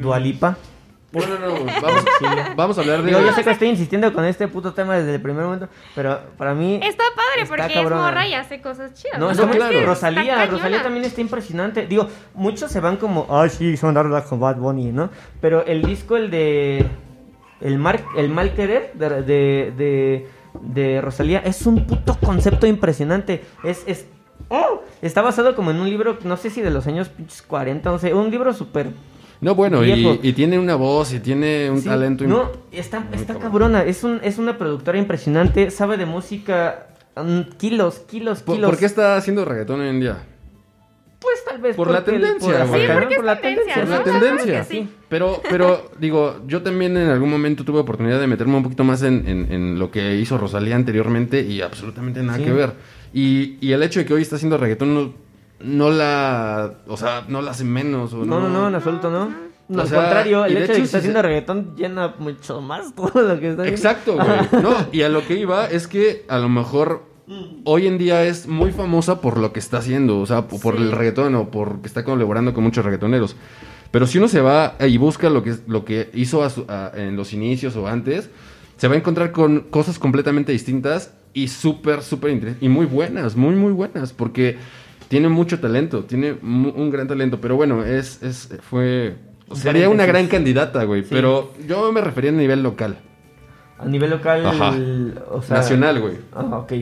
Dualipa. 0.00 0.56
No, 1.12 1.26
no, 1.26 1.38
no. 1.38 1.64
Vamos, 1.82 2.04
vamos 2.56 2.78
a 2.78 2.80
hablar 2.80 3.02
de. 3.02 3.08
Digo, 3.08 3.20
yo 3.20 3.32
sé 3.32 3.44
que 3.44 3.50
estoy 3.50 3.68
insistiendo 3.68 4.12
con 4.14 4.24
este 4.24 4.48
puto 4.48 4.72
tema 4.72 4.96
desde 4.96 5.16
el 5.16 5.20
primer 5.20 5.44
momento, 5.44 5.68
pero 5.94 6.18
para 6.38 6.54
mí... 6.54 6.80
Está 6.82 7.04
padre 7.14 7.42
Está 7.42 7.56
porque 7.56 7.80
es 7.80 7.90
morra 7.90 8.26
y 8.26 8.34
hace 8.34 8.62
cosas 8.62 8.94
chidas. 8.94 9.18
No, 9.18 9.26
No, 9.26 9.32
está 9.32 9.46
muy 9.46 9.56
claro. 9.56 9.72
Está 9.72 9.86
Rosalía. 9.86 10.46
Rosalía 10.46 10.82
también 10.82 11.04
está 11.04 11.20
impresionante. 11.20 11.86
Digo, 11.86 12.08
muchos 12.34 12.70
se 12.70 12.80
van 12.80 12.96
como, 12.96 13.26
ay, 13.30 13.50
sí, 13.50 13.76
son 13.76 13.92
darla 13.94 14.24
con 14.24 14.40
Bad 14.40 14.56
Bunny, 14.56 14.90
¿no? 14.92 15.10
Pero 15.40 15.66
el 15.66 15.82
disco, 15.82 16.16
el 16.16 16.30
de. 16.30 16.86
El, 17.60 17.78
mar, 17.78 18.02
el 18.16 18.28
mal 18.28 18.54
querer 18.54 18.92
de, 18.94 19.08
de, 19.22 19.72
de, 19.76 20.28
de 20.62 21.00
Rosalía 21.00 21.40
es 21.40 21.66
un 21.66 21.86
puto 21.86 22.16
concepto 22.24 22.66
impresionante. 22.66 23.44
Es. 23.64 23.84
es 23.86 24.06
¡Oh! 24.48 24.82
Está 25.02 25.20
basado 25.22 25.54
como 25.54 25.70
en 25.70 25.78
un 25.78 25.88
libro, 25.88 26.18
no 26.24 26.36
sé 26.36 26.50
si 26.50 26.62
de 26.62 26.70
los 26.70 26.86
años 26.86 27.08
pinches 27.08 27.42
40, 27.42 27.90
no 27.90 27.98
sé, 27.98 28.12
un 28.14 28.30
libro 28.30 28.52
súper 28.52 28.92
No, 29.42 29.54
bueno, 29.56 29.84
y, 29.84 30.32
tiene 30.32 30.58
una 30.58 30.76
voz 30.76 31.12
y 31.12 31.18
tiene 31.20 31.68
un 31.70 31.80
Sí, 31.82 31.88
talento. 31.88 32.24
No, 32.24 32.50
está, 32.70 33.04
está 33.12 33.38
cabrona. 33.38 33.82
Es, 33.84 34.04
un, 34.04 34.20
es 34.22 34.38
una 34.38 34.56
productora 34.56 34.98
impresionante. 34.98 35.70
Sabe 35.70 35.96
de 35.96 36.06
música. 36.06 36.86
mm, 37.16 37.56
kilos, 37.58 37.98
kilos, 38.08 38.40
¿Por, 38.42 38.54
kilos. 38.54 38.70
por 38.70 38.78
qué 38.78 38.86
está 38.86 39.16
haciendo 39.16 39.44
reggaetón 39.44 39.80
hoy 39.80 39.88
en 39.88 40.00
día? 40.00 40.22
Pues 41.20 41.44
tal 41.44 41.60
vez 41.60 41.76
Por 41.76 41.90
la 41.90 42.04
tendencia, 42.04 42.64
güey. 42.64 42.82
Sí, 42.82 42.88
¿no? 42.88 42.94
porque 42.94 43.14
es 43.14 43.16
Por 43.18 43.24
la 43.26 43.40
tendencia, 43.40 43.74
Por 43.74 43.88
la 43.88 44.02
tendencia. 44.04 44.64
Sí. 44.64 44.88
Pero, 45.08 45.40
pero, 45.50 45.90
digo, 45.98 46.40
yo 46.46 46.62
también 46.62 46.96
en 46.96 47.08
algún 47.10 47.30
momento 47.30 47.64
tuve 47.64 47.78
oportunidad 47.80 48.20
de 48.20 48.26
meterme 48.28 48.56
un 48.56 48.62
poquito 48.62 48.84
más 48.84 49.02
en, 49.02 49.26
en- 49.28 49.52
en 49.52 49.78
lo 49.78 49.90
que 49.90 50.16
hizo 50.16 50.38
Rosalía 50.38 50.76
anteriormente 50.76 51.40
y 51.42 51.60
absolutamente 51.62 52.22
nada 52.22 52.38
Sí. 52.38 52.44
que 52.44 52.52
ver. 52.52 52.72
Y, 53.12 53.56
y 53.60 53.72
el 53.72 53.82
hecho 53.82 54.00
de 54.00 54.06
que 54.06 54.14
hoy 54.14 54.22
está 54.22 54.36
haciendo 54.36 54.56
reggaetón 54.56 54.94
no, 54.94 55.12
no 55.64 55.90
la. 55.90 56.72
O 56.86 56.96
sea, 56.96 57.24
no 57.28 57.42
la 57.42 57.52
hace 57.52 57.64
menos. 57.64 58.12
O 58.12 58.24
No, 58.24 58.40
no, 58.40 58.48
no, 58.48 58.68
en 58.68 58.74
absoluto 58.74 59.10
no. 59.10 59.52
O 59.74 59.80
Al 59.80 59.88
sea, 59.88 60.00
contrario, 60.00 60.44
el 60.44 60.54
de 60.54 60.64
hecho 60.64 60.72
de 60.72 60.72
hecho, 60.72 60.80
que 60.80 60.84
está 60.84 60.98
haciendo 60.98 61.18
se- 61.20 61.22
reggaetón 61.22 61.76
llena 61.76 62.14
mucho 62.18 62.60
más 62.60 62.94
todo 62.96 63.22
lo 63.22 63.40
que 63.40 63.50
está 63.50 63.62
haciendo. 63.62 63.64
Exacto, 63.64 64.14
güey. 64.16 64.62
No, 64.62 64.74
y 64.92 65.02
a 65.02 65.08
lo 65.08 65.26
que 65.26 65.34
iba 65.38 65.66
es 65.66 65.86
que 65.88 66.24
a 66.28 66.38
lo 66.38 66.48
mejor 66.48 67.04
hoy 67.64 67.86
en 67.86 67.96
día 67.96 68.24
es 68.24 68.46
muy 68.46 68.72
famosa 68.72 69.20
por 69.22 69.38
lo 69.38 69.52
que 69.52 69.60
está 69.60 69.78
haciendo, 69.78 70.18
o 70.20 70.26
sea, 70.26 70.48
por 70.48 70.76
Sí. 70.76 70.82
el 70.82 70.92
reggaetón 70.92 71.34
o 71.36 71.50
porque 71.50 71.86
está 71.86 72.04
colaborando 72.04 72.52
con 72.52 72.64
muchos 72.64 72.84
reggaetoneros. 72.84 73.36
Pero 73.90 74.06
si 74.06 74.18
uno 74.18 74.28
se 74.28 74.40
va 74.40 74.74
y 74.80 74.98
busca 74.98 75.30
lo 75.30 75.42
que, 75.42 75.54
lo 75.66 75.84
que 75.84 76.10
hizo 76.14 76.42
a 76.42 76.50
su- 76.50 76.64
a- 76.68 76.90
en 76.94 77.16
los 77.16 77.32
inicios 77.32 77.76
o 77.76 77.86
antes, 77.86 78.28
se 78.76 78.88
va 78.88 78.94
a 78.94 78.98
encontrar 78.98 79.32
con 79.32 79.60
cosas 79.70 79.98
completamente 79.98 80.52
distintas 80.52 81.14
y 81.32 81.48
súper, 81.48 82.02
súper 82.02 82.32
interesantes. 82.32 82.66
Y 82.66 82.68
muy 82.68 82.84
buenas, 82.84 83.36
muy, 83.36 83.54
muy 83.54 83.72
buenas, 83.72 84.12
porque 84.12 84.58
tiene 85.12 85.28
mucho 85.28 85.60
talento, 85.60 86.04
tiene 86.04 86.38
un 86.42 86.88
gran 86.90 87.06
talento. 87.06 87.38
Pero 87.38 87.54
bueno, 87.54 87.84
es, 87.84 88.22
es 88.22 88.48
fue... 88.62 89.14
Sería 89.52 89.90
una 89.90 90.06
gran 90.06 90.26
candidata, 90.26 90.84
güey. 90.84 91.02
Sí. 91.02 91.08
Pero 91.10 91.52
yo 91.68 91.92
me 91.92 92.00
refería 92.00 92.30
a 92.30 92.32
nivel 92.32 92.62
local. 92.62 92.96
A 93.78 93.84
nivel 93.84 94.08
local, 94.08 94.46
Ajá. 94.46 94.74
o 95.30 95.42
sea... 95.42 95.58
Nacional, 95.58 96.00
güey. 96.00 96.14
Ah, 96.32 96.56
ok. 96.56 96.72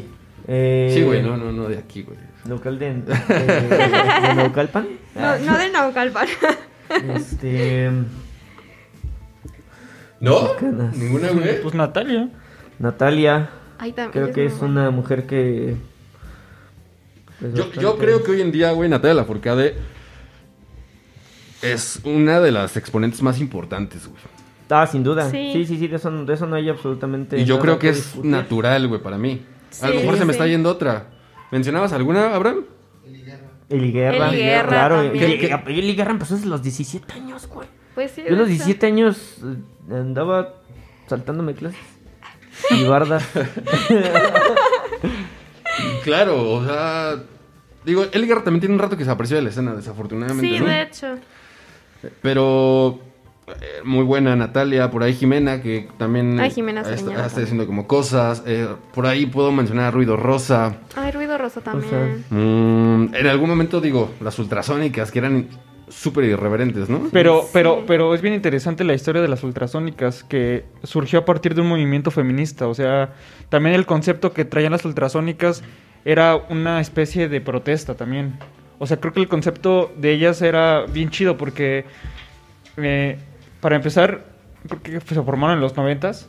Eh, 0.46 0.92
Sí, 0.94 1.02
güey, 1.02 1.24
no, 1.24 1.36
no, 1.36 1.50
no, 1.50 1.68
de 1.68 1.78
aquí, 1.78 2.02
güey. 2.04 2.18
Local 2.48 2.78
de, 2.78 2.94
de, 2.94 3.14
de 4.28 4.34
Naucalpan. 4.36 4.86
No, 5.16 5.38
no 5.40 5.58
de 5.58 5.70
Naucalpan. 5.70 6.28
Este... 7.12 7.90
¿No? 10.20 10.54
Canas. 10.54 10.96
¿Ninguna, 10.96 11.30
güey? 11.32 11.62
Pues 11.62 11.74
Natalia. 11.74 12.28
Natalia, 12.78 13.50
Ay, 13.78 13.90
también 13.90 14.12
creo 14.12 14.32
que 14.32 14.44
es 14.44 14.62
una 14.62 14.92
mujer 14.92 15.26
que... 15.26 15.89
pues, 17.40 17.54
Yo, 17.54 17.72
yo 17.72 17.96
creo 17.98 18.22
que 18.22 18.32
hoy 18.32 18.40
en 18.42 18.52
día, 18.52 18.72
güey, 18.72 18.88
Natalia 18.88 19.14
Lafourcade 19.14 19.74
es 21.62 22.00
una 22.04 22.40
de 22.40 22.52
las 22.52 22.76
exponentes 22.76 23.22
más 23.22 23.38
importantes, 23.40 24.06
güey. 24.06 24.20
Ah, 24.70 24.86
sin 24.86 25.02
duda. 25.02 25.28
Sí. 25.30 25.50
Sí, 25.52 25.66
sí, 25.66 25.78
sí, 25.78 25.88
de, 25.88 25.96
eso, 25.96 26.10
de 26.24 26.32
eso 26.32 26.46
no 26.46 26.54
hay 26.56 26.68
absolutamente 26.68 27.36
Y 27.38 27.44
yo 27.44 27.54
nada 27.56 27.62
creo 27.62 27.78
que 27.80 27.88
es 27.88 27.96
discutir. 27.96 28.30
natural, 28.30 28.86
güey, 28.88 29.02
para 29.02 29.18
mí. 29.18 29.42
a 29.82 29.86
lo 29.88 29.92
Sí, 29.92 29.98
mejor 29.98 30.16
se 30.18 30.24
me 30.24 30.32
sí. 30.32 30.36
está 30.38 30.46
yendo 30.46 30.70
otra. 30.70 31.08
¿Mencionabas 31.50 31.92
alguna, 31.92 32.34
Abraham? 32.34 32.64
Eli 33.04 33.22
Guerra. 33.92 34.28
Eli 34.28 34.36
Guerra 34.38 34.68
claro. 34.68 35.00
Eli, 35.02 35.94
Guerra 35.96 36.10
empezó 36.12 36.34
desde 36.36 36.48
los 36.48 36.62
17 36.62 37.12
años, 37.14 37.48
güey. 37.48 37.68
Pues 37.96 38.12
sí. 38.12 38.22
Yo 38.22 38.34
a 38.34 38.38
los 38.38 38.48
de 38.48 38.54
hecho. 38.54 38.64
17 38.66 38.86
años 38.86 39.38
eh, 39.42 39.94
andaba 39.94 40.54
saltándome 41.08 41.54
clases. 41.54 41.80
Y 42.70 42.84
barda. 42.84 43.20
Claro, 46.02 46.50
o 46.52 46.64
sea... 46.64 47.16
Digo, 47.84 48.04
Elgar 48.12 48.42
también 48.44 48.60
tiene 48.60 48.74
un 48.74 48.78
rato 48.80 48.96
que 48.96 49.04
se 49.06 49.10
apareció 49.10 49.36
de 49.38 49.42
la 49.42 49.48
escena, 49.48 49.74
desafortunadamente, 49.74 50.54
Sí, 50.54 50.60
¿no? 50.60 50.66
de 50.66 50.82
hecho. 50.82 51.06
Pero 52.22 52.98
eh, 53.48 53.80
muy 53.84 54.04
buena 54.04 54.36
Natalia, 54.36 54.90
por 54.90 55.02
ahí 55.02 55.14
Jimena, 55.14 55.60
que 55.62 55.88
también 55.98 56.38
Ay, 56.40 56.50
Jimena 56.50 56.82
está, 56.82 56.94
está 57.26 57.40
haciendo 57.42 57.66
como 57.66 57.86
cosas. 57.86 58.42
eh, 58.46 58.68
por 58.94 59.06
ahí 59.06 59.26
puedo 59.26 59.50
mencionar 59.52 59.86
a 59.86 59.90
Ruido 59.90 60.16
Rosa. 60.16 60.76
Ay, 60.96 61.10
Ruido 61.10 61.36
Rosa 61.38 61.60
también. 61.60 61.90
sea, 61.90 62.36
Mm, 62.36 63.14
en 63.14 63.26
algún 63.26 63.48
momento 63.48 63.80
digo, 63.80 64.10
las 64.20 64.38
ultrasónicas, 64.38 65.10
que 65.10 65.18
eran 65.18 65.48
súper 65.88 66.24
irreverentes, 66.24 66.88
¿no? 66.88 67.08
Pero, 67.12 67.42
Sí. 67.42 67.48
pero, 67.52 67.84
pero 67.86 68.14
es 68.14 68.22
bien 68.22 68.34
interesante 68.34 68.84
la 68.84 68.94
historia 68.94 69.20
de 69.20 69.26
las 69.28 69.42
ultrasónicas 69.42 70.22
que 70.22 70.64
surgió 70.84 71.18
a 71.20 71.24
partir 71.24 71.54
de 71.54 71.62
un 71.62 71.66
movimiento 71.68 72.10
feminista. 72.12 72.68
O 72.68 72.74
sea, 72.74 73.14
también 73.48 73.74
el 73.74 73.86
concepto 73.86 74.32
que 74.32 74.44
traían 74.44 74.70
las 74.72 74.84
ultrasónicas 74.84 75.62
era 76.04 76.36
una 76.36 76.80
especie 76.80 77.28
de 77.28 77.40
protesta 77.40 77.94
también. 77.94 78.38
O 78.78 78.86
sea, 78.86 78.98
creo 78.98 79.12
que 79.12 79.20
el 79.20 79.28
concepto 79.28 79.92
de 79.96 80.12
ellas 80.12 80.40
era 80.42 80.86
bien 80.86 81.10
chido 81.10 81.36
porque, 81.36 81.84
eh, 82.76 83.18
para 83.60 83.76
empezar, 83.76 84.24
creo 84.82 85.00
que 85.00 85.14
se 85.14 85.22
formaron 85.22 85.56
en 85.56 85.60
los 85.60 85.76
noventas. 85.76 86.28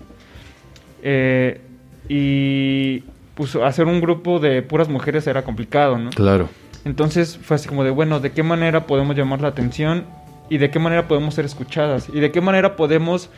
eh, 1.04 1.62
y 2.10 3.04
pues 3.36 3.56
hacer 3.56 3.86
un 3.88 4.02
grupo 4.02 4.40
de 4.40 4.62
puras 4.62 4.90
mujeres 4.90 5.26
era 5.28 5.44
complicado, 5.44 5.98
¿no? 5.98 6.10
Claro. 6.10 6.50
Entonces 6.84 7.38
fue 7.42 7.56
así 7.56 7.70
como 7.70 7.84
de, 7.84 7.90
bueno, 7.90 8.20
¿de 8.20 8.32
qué 8.32 8.44
manera 8.44 8.86
podemos 8.86 9.16
llamar 9.16 9.42
la 9.42 9.48
atención? 9.50 10.06
¿Y 10.50 10.58
de 10.58 10.70
qué 10.70 10.80
manera 10.80 11.08
podemos 11.08 11.36
ser 11.36 11.46
escuchadas? 11.46 12.10
¿Y 12.14 12.20
de 12.20 12.32
qué 12.32 12.42
manera 12.42 12.76
podemos 12.76 13.30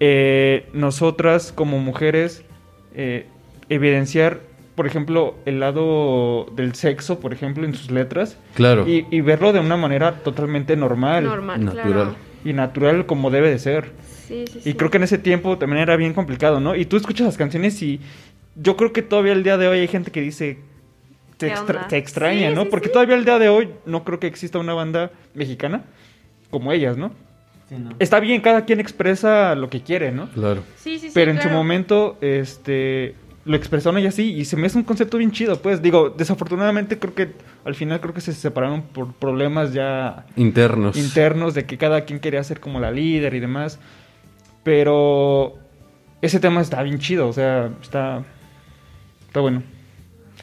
eh, 0.00 0.68
nosotras 0.72 1.52
como 1.52 1.78
mujeres 1.78 2.44
eh, 2.94 3.26
evidenciar, 3.68 4.40
por 4.78 4.86
ejemplo, 4.86 5.34
el 5.44 5.58
lado 5.58 6.46
del 6.54 6.76
sexo, 6.76 7.18
por 7.18 7.32
ejemplo, 7.32 7.64
en 7.66 7.74
sus 7.74 7.90
letras? 7.90 8.38
Claro. 8.54 8.86
Y, 8.86 9.06
y 9.10 9.22
verlo 9.22 9.52
de 9.52 9.58
una 9.58 9.76
manera 9.76 10.20
totalmente 10.22 10.76
normal, 10.76 11.24
Normal, 11.24 11.64
Natural. 11.64 11.92
claro. 11.92 12.14
y 12.44 12.52
natural 12.52 13.04
como 13.04 13.30
debe 13.32 13.50
de 13.50 13.58
ser. 13.58 13.90
Sí, 14.28 14.44
sí, 14.46 14.58
Y 14.60 14.62
sí. 14.62 14.74
creo 14.74 14.88
que 14.92 14.98
en 14.98 15.02
ese 15.02 15.18
tiempo 15.18 15.58
también 15.58 15.82
era 15.82 15.96
bien 15.96 16.14
complicado, 16.14 16.60
¿no? 16.60 16.76
Y 16.76 16.84
tú 16.84 16.96
escuchas 16.96 17.26
las 17.26 17.36
canciones 17.36 17.82
y 17.82 17.98
yo 18.54 18.76
creo 18.76 18.92
que 18.92 19.02
todavía 19.02 19.32
el 19.32 19.42
día 19.42 19.58
de 19.58 19.66
hoy 19.66 19.80
hay 19.80 19.88
gente 19.88 20.12
que 20.12 20.20
dice... 20.20 20.60
Te, 21.38 21.46
¿Qué 21.46 21.52
extra- 21.52 21.88
te 21.88 21.96
extraña, 21.96 22.50
Sí, 22.50 22.54
¿no? 22.54 22.62
sí, 22.62 22.68
Porque 22.70 22.86
sí. 22.86 22.92
todavía 22.92 23.16
el 23.16 23.24
día 23.24 23.40
de 23.40 23.48
hoy 23.48 23.70
no 23.84 24.04
creo 24.04 24.20
que 24.20 24.28
exista 24.28 24.60
una 24.60 24.74
banda 24.74 25.10
mexicana 25.34 25.82
como 26.50 26.70
ellas, 26.72 26.96
¿no? 26.96 27.10
Sí, 27.68 27.74
no. 27.78 27.90
Está 27.98 28.20
bien, 28.20 28.40
cada 28.40 28.64
quien 28.64 28.78
expresa 28.80 29.54
lo 29.56 29.68
que 29.70 29.82
quiere, 29.82 30.12
¿no? 30.12 30.28
Claro. 30.30 30.62
Sí, 30.76 30.98
sí, 31.00 31.08
sí, 31.08 31.10
Pero 31.14 31.32
en 31.32 31.42
su 31.42 31.48
momento, 31.48 32.16
este, 32.20 33.14
lo 33.48 33.56
expresaron 33.56 33.98
ellas 33.98 34.14
así 34.14 34.34
y 34.34 34.44
se 34.44 34.56
me 34.56 34.66
hace 34.66 34.76
un 34.76 34.84
concepto 34.84 35.16
bien 35.16 35.32
chido, 35.32 35.60
pues. 35.60 35.80
Digo, 35.80 36.10
desafortunadamente 36.10 36.98
creo 36.98 37.14
que 37.14 37.32
al 37.64 37.74
final 37.74 37.98
creo 38.00 38.12
que 38.12 38.20
se 38.20 38.34
separaron 38.34 38.82
por 38.82 39.14
problemas 39.14 39.72
ya 39.72 40.26
Internos. 40.36 40.96
internos 40.98 41.54
de 41.54 41.64
que 41.64 41.78
cada 41.78 42.04
quien 42.04 42.20
quería 42.20 42.44
ser 42.44 42.60
como 42.60 42.78
la 42.78 42.90
líder 42.90 43.34
y 43.34 43.40
demás. 43.40 43.80
Pero 44.64 45.54
ese 46.20 46.40
tema 46.40 46.60
está 46.60 46.82
bien 46.82 46.98
chido, 46.98 47.26
o 47.26 47.32
sea, 47.32 47.70
está, 47.80 48.22
está 49.26 49.40
bueno. 49.40 49.62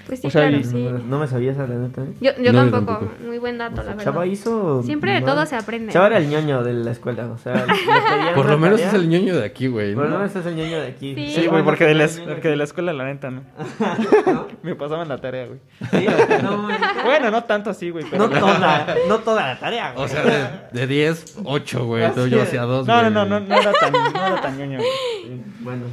Pues 0.05 0.19
sí, 0.21 0.27
o 0.27 0.29
sea, 0.29 0.41
claro, 0.43 0.57
y- 0.57 0.63
sí. 0.63 0.83
No, 0.83 0.99
no 0.99 1.19
me 1.19 1.27
sabía 1.27 1.51
esa, 1.51 1.65
la 1.65 1.75
neta. 1.75 2.01
¿eh? 2.01 2.13
Yo, 2.21 2.31
yo 2.41 2.53
No, 2.53 2.65
yo 2.65 2.71
tampoco. 2.71 2.99
tampoco. 2.99 3.23
Muy 3.25 3.37
buen 3.39 3.57
dato, 3.57 3.77
la 3.77 3.89
verdad. 3.95 4.03
Chava 4.03 4.25
hizo. 4.27 4.83
Siempre 4.83 5.13
de 5.13 5.21
no, 5.21 5.25
todo 5.27 5.45
se 5.45 5.55
aprende. 5.55 5.91
Chava 5.91 6.07
era 6.07 6.17
el 6.19 6.29
ñoño 6.29 6.63
de 6.63 6.73
la 6.73 6.91
escuela, 6.91 7.25
o 7.27 7.37
sea, 7.37 7.65
Por 8.35 8.45
lo 8.45 8.57
menos 8.57 8.79
tarea, 8.79 8.87
es 8.89 8.93
el 9.01 9.09
ñoño 9.09 9.35
de 9.35 9.45
aquí, 9.45 9.67
güey. 9.67 9.95
Por 9.95 10.03
lo 10.05 10.09
¿no? 10.11 10.17
menos 10.19 10.35
es 10.35 10.45
el 10.45 10.55
ñoño 10.55 10.79
de 10.79 10.87
aquí. 10.87 11.15
Sí. 11.15 11.47
Güey, 11.47 11.63
porque 11.63 11.85
de, 11.85 11.95
la, 11.95 12.07
porque 12.27 12.49
de 12.49 12.55
la 12.55 12.63
escuela, 12.65 12.93
la 12.93 13.05
neta, 13.05 13.31
¿no? 13.31 13.41
Me 14.63 14.75
pasaban 14.75 15.07
la 15.09 15.17
tarea, 15.19 15.47
güey. 15.47 15.59
Sí, 15.91 16.07
no, 16.43 16.63
güey. 16.63 16.77
Bueno, 17.03 17.31
no 17.31 17.43
tanto 17.43 17.69
así, 17.71 17.89
güey. 17.89 18.05
Pero... 18.09 18.27
no 18.27 18.39
toda, 18.39 18.95
no 19.07 19.17
toda 19.19 19.47
la 19.47 19.59
tarea, 19.59 19.91
güey. 19.93 20.05
O 20.05 20.07
sea, 20.07 20.23
de, 20.71 20.79
de 20.79 20.87
10, 20.87 21.37
8, 21.43 21.85
güey. 21.85 22.03
Yo 22.29 22.41
hacía 22.41 22.61
2, 22.63 22.85
No, 22.87 23.01
no, 23.03 23.09
no, 23.09 23.25
no, 23.25 23.39
no 23.39 23.55
era 23.55 23.71
tan, 23.73 23.91
no 23.91 24.07
era 24.09 24.41
tan 24.41 24.57
ñoño, 24.57 24.77
güey. 24.77 25.41
Bueno, 25.61 25.85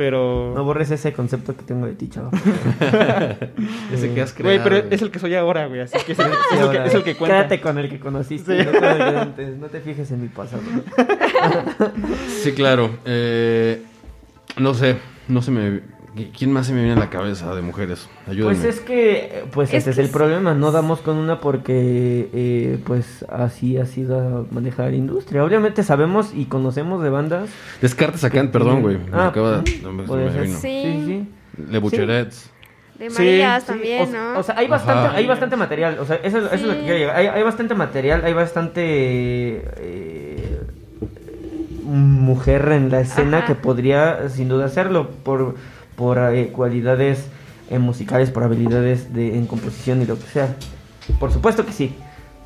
Pero... 0.00 0.54
no 0.56 0.64
borres 0.64 0.90
ese 0.90 1.12
concepto 1.12 1.54
que 1.54 1.62
tengo 1.62 1.84
de 1.84 1.92
ti, 1.92 2.08
chava. 2.08 2.30
Ese 3.92 4.14
que 4.14 4.22
has 4.22 4.32
Güey, 4.34 4.56
creado. 4.56 4.64
pero 4.64 4.76
güey. 4.80 4.94
es 4.94 5.02
el 5.02 5.10
que 5.10 5.18
soy 5.18 5.34
ahora, 5.34 5.66
güey, 5.66 5.80
así 5.82 5.98
que 6.06 6.12
es 6.12 6.18
el, 6.18 6.26
es 6.28 6.32
el 6.52 6.58
ahora, 6.60 6.82
que, 6.84 6.88
es 6.88 6.94
el 6.94 7.02
que 7.02 7.16
cuenta. 7.16 7.36
Quédate 7.36 7.60
con 7.60 7.76
el 7.76 7.90
que 7.90 8.00
conociste, 8.00 8.64
Sí. 8.64 8.64
no 8.72 8.72
con 8.80 8.88
el 8.88 8.98
de 8.98 9.18
antes. 9.20 9.58
No 9.58 9.66
te 9.66 9.80
fijes 9.80 10.10
en 10.10 10.22
mi 10.22 10.28
pasado. 10.28 10.62
Sí, 12.42 12.52
claro. 12.52 12.88
Eh, 13.04 13.82
no 14.56 14.72
sé, 14.72 14.96
no 15.28 15.42
se 15.42 15.50
me... 15.50 15.80
¿Quién 16.36 16.52
más 16.52 16.66
se 16.66 16.72
me 16.72 16.80
viene 16.80 16.94
a 16.96 16.98
la 16.98 17.08
cabeza 17.08 17.54
de 17.54 17.62
mujeres? 17.62 18.08
Ayúdame. 18.26 18.56
Pues 18.56 18.64
es 18.76 18.80
que, 18.80 19.44
pues 19.52 19.68
Es 19.70 19.82
ese 19.82 19.90
es 19.90 19.98
el 19.98 20.06
sí. 20.06 20.12
problema, 20.12 20.54
no 20.54 20.72
damos 20.72 21.00
con 21.00 21.16
una 21.16 21.40
porque, 21.40 22.28
eh, 22.34 22.78
pues 22.84 23.24
así 23.28 23.78
ha 23.78 23.86
sido 23.86 24.18
a 24.18 24.44
manejar 24.52 24.92
industria. 24.94 25.44
Obviamente 25.44 25.82
sabemos 25.84 26.32
y 26.34 26.46
conocemos 26.46 27.02
de 27.02 27.10
bandas. 27.10 27.48
Descartes 27.80 28.24
acá, 28.24 28.44
perdón, 28.50 28.82
güey. 28.82 28.96
Me 28.98 29.04
Ah, 29.12 29.28
acaba 29.28 29.58
ujú. 29.58 29.64
no, 29.82 29.92
me- 29.92 30.02
Podría 30.02 30.26
me 30.26 30.32
ser. 30.32 30.42
vino. 30.42 30.58
Sí. 30.58 30.82
Sí, 30.82 31.04
sí. 31.06 31.64
Le 31.70 31.78
Bucherets. 31.78 32.50
De 32.98 33.08
Sí, 33.08 33.16
Marías 33.16 33.62
Sí, 33.62 33.66
también, 33.68 34.08
o, 34.08 34.12
¿no? 34.34 34.38
o 34.40 34.42
sea, 34.42 34.56
hay 34.58 34.66
bastante, 34.66 35.06
Ajá. 35.08 35.16
hay 35.16 35.26
bastante 35.26 35.56
material. 35.56 35.98
O 36.00 36.04
sea, 36.04 36.16
eso, 36.16 36.38
eso 36.38 36.54
es 36.54 36.62
lo 36.62 36.74
que 36.74 36.80
quiero 36.80 36.98
llegar. 36.98 37.16
Hay, 37.16 37.26
hay 37.28 37.42
bastante 37.42 37.74
material, 37.74 38.22
hay 38.24 38.32
bastante 38.34 39.62
eh, 39.78 40.60
mujer 41.84 42.68
en 42.72 42.90
la 42.90 43.00
escena 43.00 43.38
Ajá. 43.38 43.46
que 43.46 43.54
podría 43.54 44.28
sin 44.28 44.48
duda 44.48 44.66
hacerlo 44.66 45.08
por, 45.24 45.54
por 46.00 46.16
eh, 46.18 46.48
cualidades 46.48 47.26
eh, 47.68 47.78
musicales, 47.78 48.30
por 48.30 48.42
habilidades 48.42 49.12
de, 49.12 49.36
en 49.36 49.46
composición 49.46 50.00
y 50.00 50.06
lo 50.06 50.18
que 50.18 50.26
sea. 50.26 50.56
Por 51.20 51.30
supuesto 51.30 51.66
que 51.66 51.72
sí. 51.72 51.92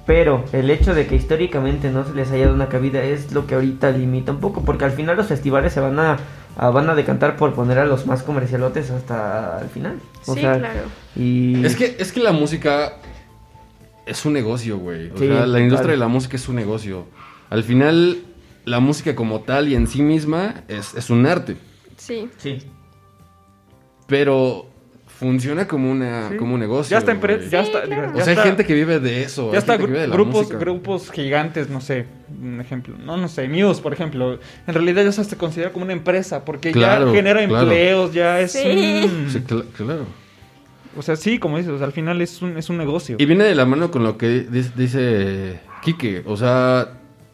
Pero 0.07 0.45
el 0.53 0.69
hecho 0.71 0.93
de 0.93 1.07
que 1.07 1.15
históricamente 1.15 1.91
no 1.91 2.05
se 2.05 2.13
les 2.15 2.31
haya 2.33 2.47
dado 2.47 2.55
una 2.57 2.69
cabida 2.69 3.03
es 3.05 3.31
lo 3.33 3.47
que 3.47 3.55
ahorita 3.55 3.91
limita 3.93 4.33
un 4.33 4.41
poco, 4.41 4.63
porque 4.63 4.85
al 4.85 4.91
final 4.91 5.17
los 5.17 5.27
festivales 5.29 5.73
se 5.73 5.79
van 5.81 5.99
a, 6.01 6.19
a- 6.57 6.71
van 6.71 6.91
a 6.91 6.95
decantar 6.97 7.37
por 7.37 7.55
poner 7.55 7.79
a 7.79 7.85
los 7.87 8.05
más 8.07 8.25
comercialotes 8.25 8.91
hasta 8.91 9.61
el 9.63 9.69
final. 9.69 10.01
O 10.27 10.35
Sí, 10.35 10.41
sea, 10.41 10.59
claro. 10.59 10.81
y 11.17 11.65
Es 11.65 11.77
que, 11.77 11.97
es 11.99 12.13
que 12.13 12.21
la 12.21 12.33
música 12.33 12.95
es 14.05 14.27
un 14.27 14.33
negocio, 14.35 14.79
güey. 14.79 15.11
O 15.11 15.17
Sí, 15.19 15.29
sea, 15.29 15.47
la 15.47 15.61
industria 15.61 15.93
de 15.93 15.97
la 15.99 16.09
música 16.09 16.37
es 16.37 16.49
un 16.49 16.57
negocio. 16.57 17.07
Al 17.51 17.63
final, 17.63 18.19
la 18.67 18.81
música 18.81 19.15
como 19.15 19.41
tal 19.41 19.69
y 19.69 19.75
en 19.75 19.87
sí 19.87 20.03
misma 20.03 20.65
es, 20.69 20.95
es 20.95 21.09
un 21.09 21.25
arte. 21.25 21.57
Sí. 21.97 22.29
sí. 22.37 22.59
Pero 24.15 24.67
funciona 25.19 25.67
como, 25.67 25.91
una, 25.91 26.29
Sí. 26.31 26.37
como 26.37 26.55
un 26.55 26.61
negocio. 26.61 26.91
Ya 26.93 26.99
está, 26.99 27.11
en 27.13 27.21
pre- 27.21 27.49
ya 27.49 27.63
Sí, 27.63 27.67
está, 27.71 27.83
claro. 27.83 28.13
ya 28.15 28.23
O 28.23 28.25
sea, 28.25 28.25
hay 28.27 28.31
está- 28.33 28.43
gente 28.45 28.65
que 28.65 28.75
vive 28.75 29.01
de 29.01 29.23
eso. 29.23 29.51
Ya 29.53 29.59
está 29.59 29.77
grupos, 29.77 30.49
grupos 30.51 31.11
gigantes, 31.11 31.69
no 31.69 31.81
sé, 31.81 32.07
un 32.43 32.61
ejemplo, 32.61 32.97
no, 33.05 33.17
no 33.17 33.27
sé, 33.29 33.49
Muse, 33.49 33.81
por 33.83 33.93
ejemplo, 33.93 34.39
en 34.67 34.75
realidad 34.75 35.03
ya 35.05 35.13
se 35.13 35.37
considera 35.37 35.73
como 35.73 35.85
una 35.85 35.95
empresa, 35.95 36.45
porque 36.45 36.71
Claro, 36.73 37.07
ya 37.13 37.17
genera 37.17 37.47
claro. 37.47 37.63
empleos, 37.63 38.13
ya 38.13 38.41
es 38.41 38.53
Sí. 38.53 39.03
un- 39.05 39.31
Sí, 39.31 39.39
cl- 39.41 39.65
claro. 39.77 40.05
o 40.97 41.03
sea, 41.03 41.17
sí, 41.17 41.39
como 41.41 41.57
dices, 41.59 41.73
o 41.73 41.79
sea, 41.79 41.87
al 41.87 41.93
final 41.93 42.21
es 42.23 42.41
un, 42.43 42.57
es 42.57 42.69
un 42.71 42.77
negocio. 42.79 43.17
Y 43.19 43.25
viene 43.27 43.45
de 43.45 43.55
la 43.55 43.65
mano 43.67 43.91
con 43.91 44.05
lo 44.05 44.17
que 44.19 44.47
dice, 44.77 45.61
Quique. 45.83 46.23
O 46.27 46.37
sea, 46.37 46.89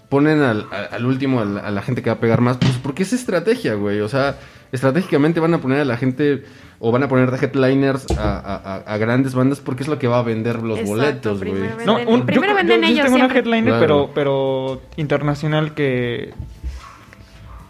ponen 0.08 0.42
al, 0.42 0.66
al 0.90 1.06
último 1.06 1.40
a 1.40 1.44
la, 1.44 1.60
a 1.60 1.70
la 1.70 1.82
gente 1.82 2.02
que 2.02 2.10
va 2.10 2.16
a 2.16 2.20
pegar 2.20 2.40
más. 2.40 2.56
Pues 2.58 2.72
porque 2.82 3.04
es 3.04 3.12
estrategia, 3.12 3.74
güey. 3.74 4.00
O 4.00 4.08
sea, 4.08 4.38
estratégicamente 4.72 5.40
van 5.40 5.54
a 5.54 5.58
poner 5.58 5.80
a 5.80 5.84
la 5.84 5.96
gente 5.96 6.44
o 6.78 6.90
van 6.92 7.02
a 7.02 7.08
poner 7.08 7.30
de 7.30 7.36
headliners 7.44 8.06
a, 8.16 8.38
a- 8.38 8.56
a- 8.76 8.94
a 8.94 8.96
grandes 8.98 9.34
bandas 9.34 9.60
porque 9.60 9.82
es 9.82 9.88
lo 9.88 9.98
que 9.98 10.08
va 10.08 10.18
a 10.18 10.22
vender 10.22 10.62
los 10.62 10.78
Exacto, 10.78 10.96
boletos, 10.96 11.38
güey. 11.40 11.52
primero 11.52 11.76
No, 11.84 11.94
un- 12.10 12.20
yo, 12.20 12.26
primero 12.26 12.52
yo- 12.52 12.56
venden 12.56 12.80
yo 12.82 12.86
ellos 12.88 13.04
tengo 13.04 13.16
una 13.16 13.28
siempre. 13.30 13.38
headliner, 13.38 13.78
Claro. 13.78 13.80
pero, 13.80 14.10
pero 14.14 14.82
internacional 14.96 15.74
que 15.74 16.32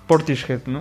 Portishead, 0.07 0.61
¿no? 0.67 0.81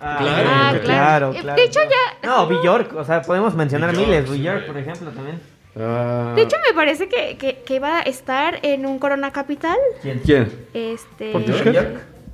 Ah, 0.00 0.16
Claro, 0.18 0.48
Ah, 0.52 0.70
que- 0.72 0.80
claro. 0.80 1.30
claro, 1.32 1.54
De 1.56 1.64
hecho, 1.64 1.80
ya. 1.82 2.26
No, 2.28 2.46
Bjork, 2.46 2.94
o 2.96 3.04
sea, 3.04 3.20
podemos 3.22 3.54
mencionar 3.54 3.92
Bjork, 3.92 4.06
miles. 4.06 4.30
Bjork, 4.30 4.66
por 4.66 4.78
ejemplo, 4.78 5.10
también. 5.10 5.38
Ah, 5.78 6.32
De 6.34 6.42
hecho, 6.42 6.56
me 6.66 6.74
parece 6.74 7.08
que, 7.08 7.36
que, 7.36 7.62
que 7.64 7.78
va 7.78 7.98
a 7.98 8.02
estar 8.02 8.58
en 8.62 8.86
un 8.86 8.98
Corona 8.98 9.30
Capital. 9.30 9.76
¿Quién? 10.02 10.20
¿Quién? 10.24 10.52
Este. 10.74 11.32
¿Portishead? 11.32 11.86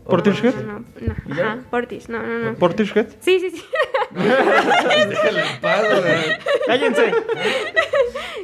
¿Portishead? 0.09 0.55
No, 0.65 0.85
no, 1.01 1.15
no, 1.57 1.63
Portis. 1.71 2.09
No, 2.09 2.23
no, 2.23 2.39
no. 2.39 2.55
Portishead. 2.55 3.07
Sí, 3.21 3.41
sí, 3.41 3.51
sí. 3.51 3.63
Déjale 4.15 5.41
en 5.41 5.61
paz, 5.61 5.83
güey. 6.01 6.39
Cállense. 6.67 7.13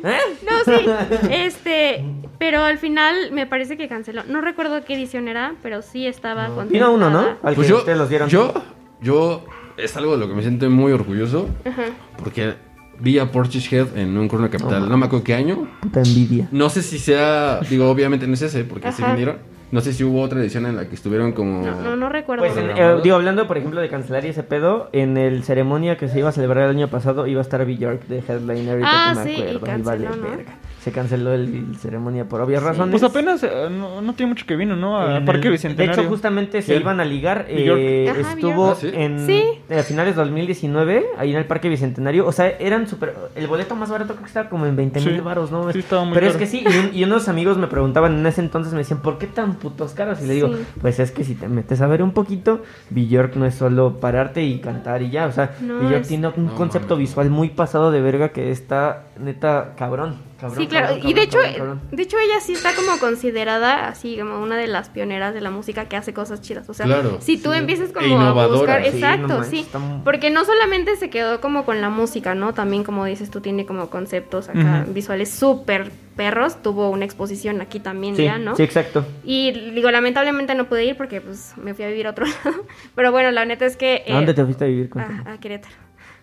No, 0.02 0.64
sí. 0.64 0.86
Este. 1.30 2.04
Pero 2.38 2.62
al 2.64 2.78
final 2.78 3.30
me 3.32 3.46
parece 3.46 3.76
que 3.76 3.86
canceló. 3.88 4.24
No 4.26 4.40
recuerdo 4.40 4.84
qué 4.84 4.94
edición 4.94 5.28
era, 5.28 5.54
pero 5.62 5.80
sí 5.82 6.06
estaba 6.08 6.48
No. 6.48 6.64
Vino 6.66 6.92
uno, 6.92 7.08
¿no? 7.10 7.20
Al 7.42 7.54
Pues 7.54 7.66
que 7.68 7.72
yo, 7.72 7.78
ustedes 7.78 7.98
los 7.98 8.08
dieron. 8.08 8.28
yo, 8.28 8.52
yo, 9.00 9.44
es 9.76 9.96
algo 9.96 10.12
de 10.12 10.18
lo 10.18 10.28
que 10.28 10.34
me 10.34 10.42
siento 10.42 10.68
muy 10.68 10.90
orgulloso 10.92 11.48
Ajá. 11.64 11.84
porque 12.18 12.54
vi 12.98 13.20
a 13.20 13.30
Portishead 13.30 13.96
en 13.96 14.18
un 14.18 14.26
Corona 14.26 14.50
Capital. 14.50 14.80
No, 14.80 14.86
No, 14.88 14.96
me 14.96 15.06
acuerdo 15.06 15.24
qué 15.24 15.34
año. 15.34 15.68
Puta 15.80 16.00
envidia. 16.00 16.48
No 16.50 16.68
sé 16.68 16.82
si 16.82 16.98
sea, 16.98 17.60
digo, 17.70 17.88
obviamente 17.88 18.26
no 18.26 18.34
es 18.34 18.42
ese, 18.42 18.64
porque 18.64 18.90
sí 18.90 19.02
Ajá. 19.02 19.12
vinieron. 19.12 19.38
No 19.72 19.80
sé 19.80 19.92
si 19.94 20.04
hubo 20.04 20.20
otra 20.20 20.38
edición 20.38 20.66
en 20.66 20.76
la 20.76 20.86
que 20.86 20.94
estuvieron 20.94 21.32
como... 21.32 21.64
No, 21.66 21.80
no, 21.82 21.96
no 21.96 22.08
recuerdo. 22.10 22.44
Pues, 22.44 22.56
en- 22.56 22.70
eh, 22.76 23.00
digo, 23.02 23.16
hablando, 23.16 23.46
por 23.48 23.56
ejemplo, 23.56 23.80
de 23.80 23.88
cancelar 23.88 24.24
y 24.24 24.28
ese 24.28 24.42
pedo, 24.42 24.88
en 24.92 25.16
el 25.16 25.42
ceremonia 25.44 25.96
que 25.96 26.08
se 26.08 26.18
iba 26.18 26.28
a 26.28 26.32
celebrar 26.32 26.64
el 26.70 26.76
año 26.76 26.88
pasado 26.88 27.26
iba 27.26 27.40
a 27.40 27.42
estar 27.42 27.64
Bjork 27.64 28.06
de 28.06 28.18
headliner. 28.18 28.82
Ah, 28.84 29.14
sí, 29.24 29.30
y 29.34 29.58
canceló, 29.58 30.14
¿no? 30.14 30.28
verga. 30.30 30.52
Se 30.82 30.90
canceló 30.90 31.32
el, 31.32 31.66
el 31.70 31.76
ceremonia 31.76 32.24
por 32.28 32.40
obvias 32.40 32.62
razones. 32.62 32.90
Pues 32.90 33.02
apenas, 33.04 33.42
eh, 33.44 33.68
no, 33.70 34.00
no 34.02 34.14
tiene 34.14 34.30
mucho 34.30 34.44
que 34.46 34.56
vino, 34.56 34.74
¿no? 34.74 34.98
A 34.98 35.18
En 35.18 35.24
Parque 35.24 35.46
el- 35.46 35.52
Bicentenario. 35.52 35.94
De 35.94 36.02
hecho, 36.02 36.10
justamente 36.10 36.60
se 36.60 36.74
iban 36.76 36.98
a 37.00 37.04
ligar. 37.04 37.46
Eh, 37.48 38.08
Ajá, 38.10 38.32
estuvo. 38.32 38.70
¿Ah, 38.72 38.74
sí? 38.74 38.90
en 38.92 39.24
Sí. 39.26 39.42
a 39.72 39.82
finales 39.84 40.16
de 40.16 40.22
2019, 40.22 41.04
ahí 41.18 41.30
en 41.30 41.36
el 41.36 41.44
Parque 41.44 41.68
Bicentenario. 41.68 42.26
O 42.26 42.32
sea, 42.32 42.48
eran 42.58 42.88
súper. 42.88 43.14
El 43.36 43.46
boleto 43.46 43.76
más 43.76 43.90
barato 43.90 44.14
creo 44.14 44.22
que 44.24 44.28
estaba 44.28 44.48
como 44.48 44.66
en 44.66 44.74
20 44.74 45.00
mil 45.00 45.14
Sí. 45.14 45.20
baros, 45.20 45.52
¿no? 45.52 45.70
Sí, 45.72 45.78
estaba 45.78 46.04
muy 46.04 46.14
Pero 46.14 46.26
es 46.26 46.36
que 46.36 46.46
sí, 46.46 46.64
y, 46.64 46.76
un- 46.78 46.90
y 46.94 47.04
unos 47.04 47.28
amigos 47.28 47.58
me 47.58 47.68
preguntaban 47.68 48.18
en 48.18 48.26
ese 48.26 48.40
entonces, 48.40 48.72
me 48.72 48.80
decían, 48.80 49.00
¿por 49.02 49.18
qué 49.18 49.26
tan 49.28 49.54
putos 49.54 49.92
caros? 49.94 50.20
Y 50.22 50.26
le 50.26 50.34
digo, 50.34 50.48
Sí. 50.48 50.64
pues 50.80 50.98
es 50.98 51.12
que 51.12 51.22
si 51.24 51.34
te 51.36 51.46
metes 51.48 51.80
a 51.80 51.86
ver 51.86 52.02
un 52.02 52.10
poquito, 52.10 52.62
Bjork 52.90 53.36
no 53.36 53.46
es 53.46 53.54
solo 53.54 54.00
pararte 54.00 54.42
y 54.42 54.58
cantar 54.60 55.02
y 55.02 55.10
ya. 55.10 55.26
O 55.26 55.32
sea, 55.32 55.52
No, 55.60 55.78
Bjork 55.78 56.00
es- 56.02 56.08
tiene 56.08 56.28
un 56.36 56.46
No, 56.46 56.54
concepto 56.54 56.96
visual 56.96 57.30
muy 57.30 57.50
pasado 57.50 57.90
de 57.92 58.00
verga 58.00 58.30
que 58.30 58.50
está 58.50 59.04
neta 59.20 59.74
cabrón. 59.78 60.16
Cabrón 60.42 60.58
Sí, 60.60 60.66
claro. 60.66 60.86
cabrón, 60.88 61.08
y 61.08 61.14
de 61.14 61.22
hecho, 61.22 61.38
cabrón, 61.38 61.54
cabrón. 61.56 61.80
de 61.90 62.02
hecho 62.02 62.18
ella 62.18 62.40
sí 62.40 62.52
está 62.52 62.74
como 62.74 62.98
considerada 62.98 63.88
así 63.88 64.16
como 64.18 64.40
una 64.42 64.56
de 64.56 64.66
las 64.66 64.88
pioneras 64.90 65.32
de 65.32 65.40
la 65.40 65.50
música 65.50 65.86
que 65.86 65.96
hace 65.96 66.12
cosas 66.12 66.40
chidas. 66.42 66.68
O 66.68 66.74
sea, 66.74 66.86
Claro, 66.86 67.18
si 67.20 67.38
tú 67.38 67.52
sí. 67.52 67.58
empiezas 67.58 67.90
E 67.90 67.92
como 67.92 68.18
a 68.20 68.46
buscar, 68.48 68.82
Sí, 68.82 68.88
exacto, 68.90 69.44
sí, 69.44 69.60
está 69.60 69.80
porque 70.04 70.30
no 70.30 70.44
solamente 70.44 70.96
se 70.96 71.08
quedó 71.10 71.40
como 71.40 71.64
con 71.64 71.80
la 71.80 71.88
música, 71.88 72.34
¿no? 72.34 72.52
También 72.54 72.84
como 72.84 73.04
dices 73.04 73.30
tú 73.30 73.40
tiene 73.40 73.64
como 73.66 73.88
conceptos 73.88 74.48
acá 74.48 74.84
visuales 74.88 75.30
súper 75.30 75.90
perros. 76.16 76.62
Tuvo 76.62 76.90
una 76.90 77.04
exposición 77.04 77.60
aquí 77.60 77.80
también 77.80 78.16
Sí, 78.16 78.24
ya, 78.24 78.38
¿no? 78.38 78.54
sí, 78.56 78.62
exacto. 78.62 79.04
Y 79.24 79.52
digo, 79.74 79.90
lamentablemente 79.90 80.54
no 80.54 80.66
pude 80.68 80.84
ir 80.84 80.96
porque 80.96 81.20
pues 81.20 81.54
me 81.56 81.72
fui 81.74 81.84
a 81.84 81.88
vivir 81.88 82.06
a 82.06 82.10
otro 82.10 82.26
lado. 82.44 82.66
Pero 82.94 83.12
bueno, 83.12 83.30
la 83.30 83.44
neta 83.44 83.64
es 83.64 83.76
que... 83.76 84.04
¿A 84.08 84.14
dónde 84.16 84.32
eh, 84.32 84.34
te 84.34 84.44
fuiste 84.44 84.64
a 84.64 84.68
vivir 84.68 84.88
con 84.90 85.00
a, 85.02 85.32
a 85.32 85.38
Querétaro. 85.38 85.74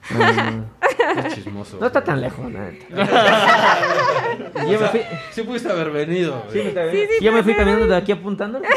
Qué 1.24 1.30
chismoso. 1.36 1.78
No 1.80 1.88
está 1.88 2.04
tan 2.04 2.22
lejos, 2.22 2.46
neta. 2.50 2.86
yo 4.70 4.80
me 4.80 4.88
fui, 4.88 5.02
Sí 5.32 5.42
pudiste 5.44 5.70
haber 5.72 5.92
venido. 5.92 6.46
sí, 6.52 6.60
me. 6.74 6.92
Sí, 6.92 7.08
sí, 7.18 7.24
yo 7.24 7.32
me 7.32 7.44
fui 7.44 7.56
caminando 7.56 7.88
de 7.88 7.96
aquí 7.96 8.12
apuntando. 8.12 8.62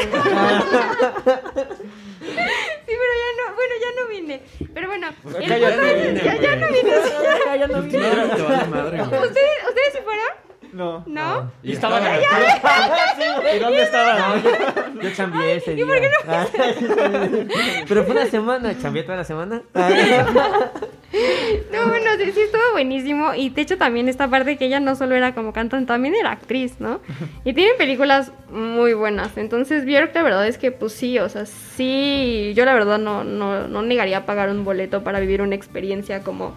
Sí, 2.23 2.91
pero 2.99 3.13
ya 3.23 3.29
no, 3.37 3.55
bueno, 3.55 3.73
ya 3.81 3.91
no 4.01 4.07
vine. 4.09 4.35
Pero 4.73 4.87
bueno, 4.87 5.07
el 5.07 5.47
ya 5.47 5.55
punto 5.57 5.75
no 5.75 5.83
vine, 5.83 6.21
ya, 6.23 6.35
ya 6.35 6.55
no 6.55 6.67
vine. 6.67 6.91
Ya, 7.45 7.55
ya 7.55 7.67
no 7.67 7.81
vine. 7.81 7.97
¿Ustedes, 7.97 9.57
¿Ustedes? 9.67 9.92
No. 10.73 11.03
¿No? 11.05 11.51
Y 11.61 11.73
Estaban 11.73 12.03
estaba- 12.03 13.55
¿Y 13.55 13.59
dónde 13.59 13.83
estaban? 13.83 14.43
Yo 15.01 15.09
chambié 15.13 15.55
ese 15.57 15.75
día. 15.75 15.85
Pero 17.87 18.03
fue 18.03 18.11
una 18.15 18.25
semana, 18.25 18.77
chambié 18.81 19.03
toda 19.03 19.17
la 19.17 19.23
semana. 19.23 19.61
No, 21.71 21.87
bueno, 21.89 22.09
sí, 22.17 22.31
sí 22.31 22.39
estuvo 22.41 22.71
buenísimo. 22.71 23.33
Y 23.35 23.49
de 23.49 23.61
hecho 23.61 23.77
también 23.77 24.09
esta 24.09 24.27
parte 24.27 24.57
que 24.57 24.65
ella 24.65 24.79
no 24.79 24.95
solo 24.95 25.13
era 25.15 25.35
como 25.35 25.53
cantante, 25.53 25.85
también 25.85 26.15
era 26.15 26.31
actriz, 26.31 26.79
¿no? 26.79 27.01
Y 27.43 27.53
tiene 27.53 27.73
películas 27.75 28.31
muy 28.49 28.93
buenas. 28.93 29.37
Entonces 29.37 29.85
Björk 29.85 30.15
la 30.15 30.23
verdad 30.23 30.47
es 30.47 30.57
que 30.57 30.71
pues 30.71 30.93
sí, 30.93 31.19
o 31.19 31.29
sea, 31.29 31.45
sí, 31.45 32.53
yo 32.55 32.65
la 32.65 32.73
verdad 32.73 32.97
no, 32.97 33.23
no, 33.23 33.67
no 33.67 33.81
negaría 33.83 34.25
pagar 34.25 34.49
un 34.49 34.63
boleto 34.65 35.03
para 35.03 35.19
vivir 35.19 35.41
una 35.43 35.53
experiencia 35.55 36.23
como 36.23 36.55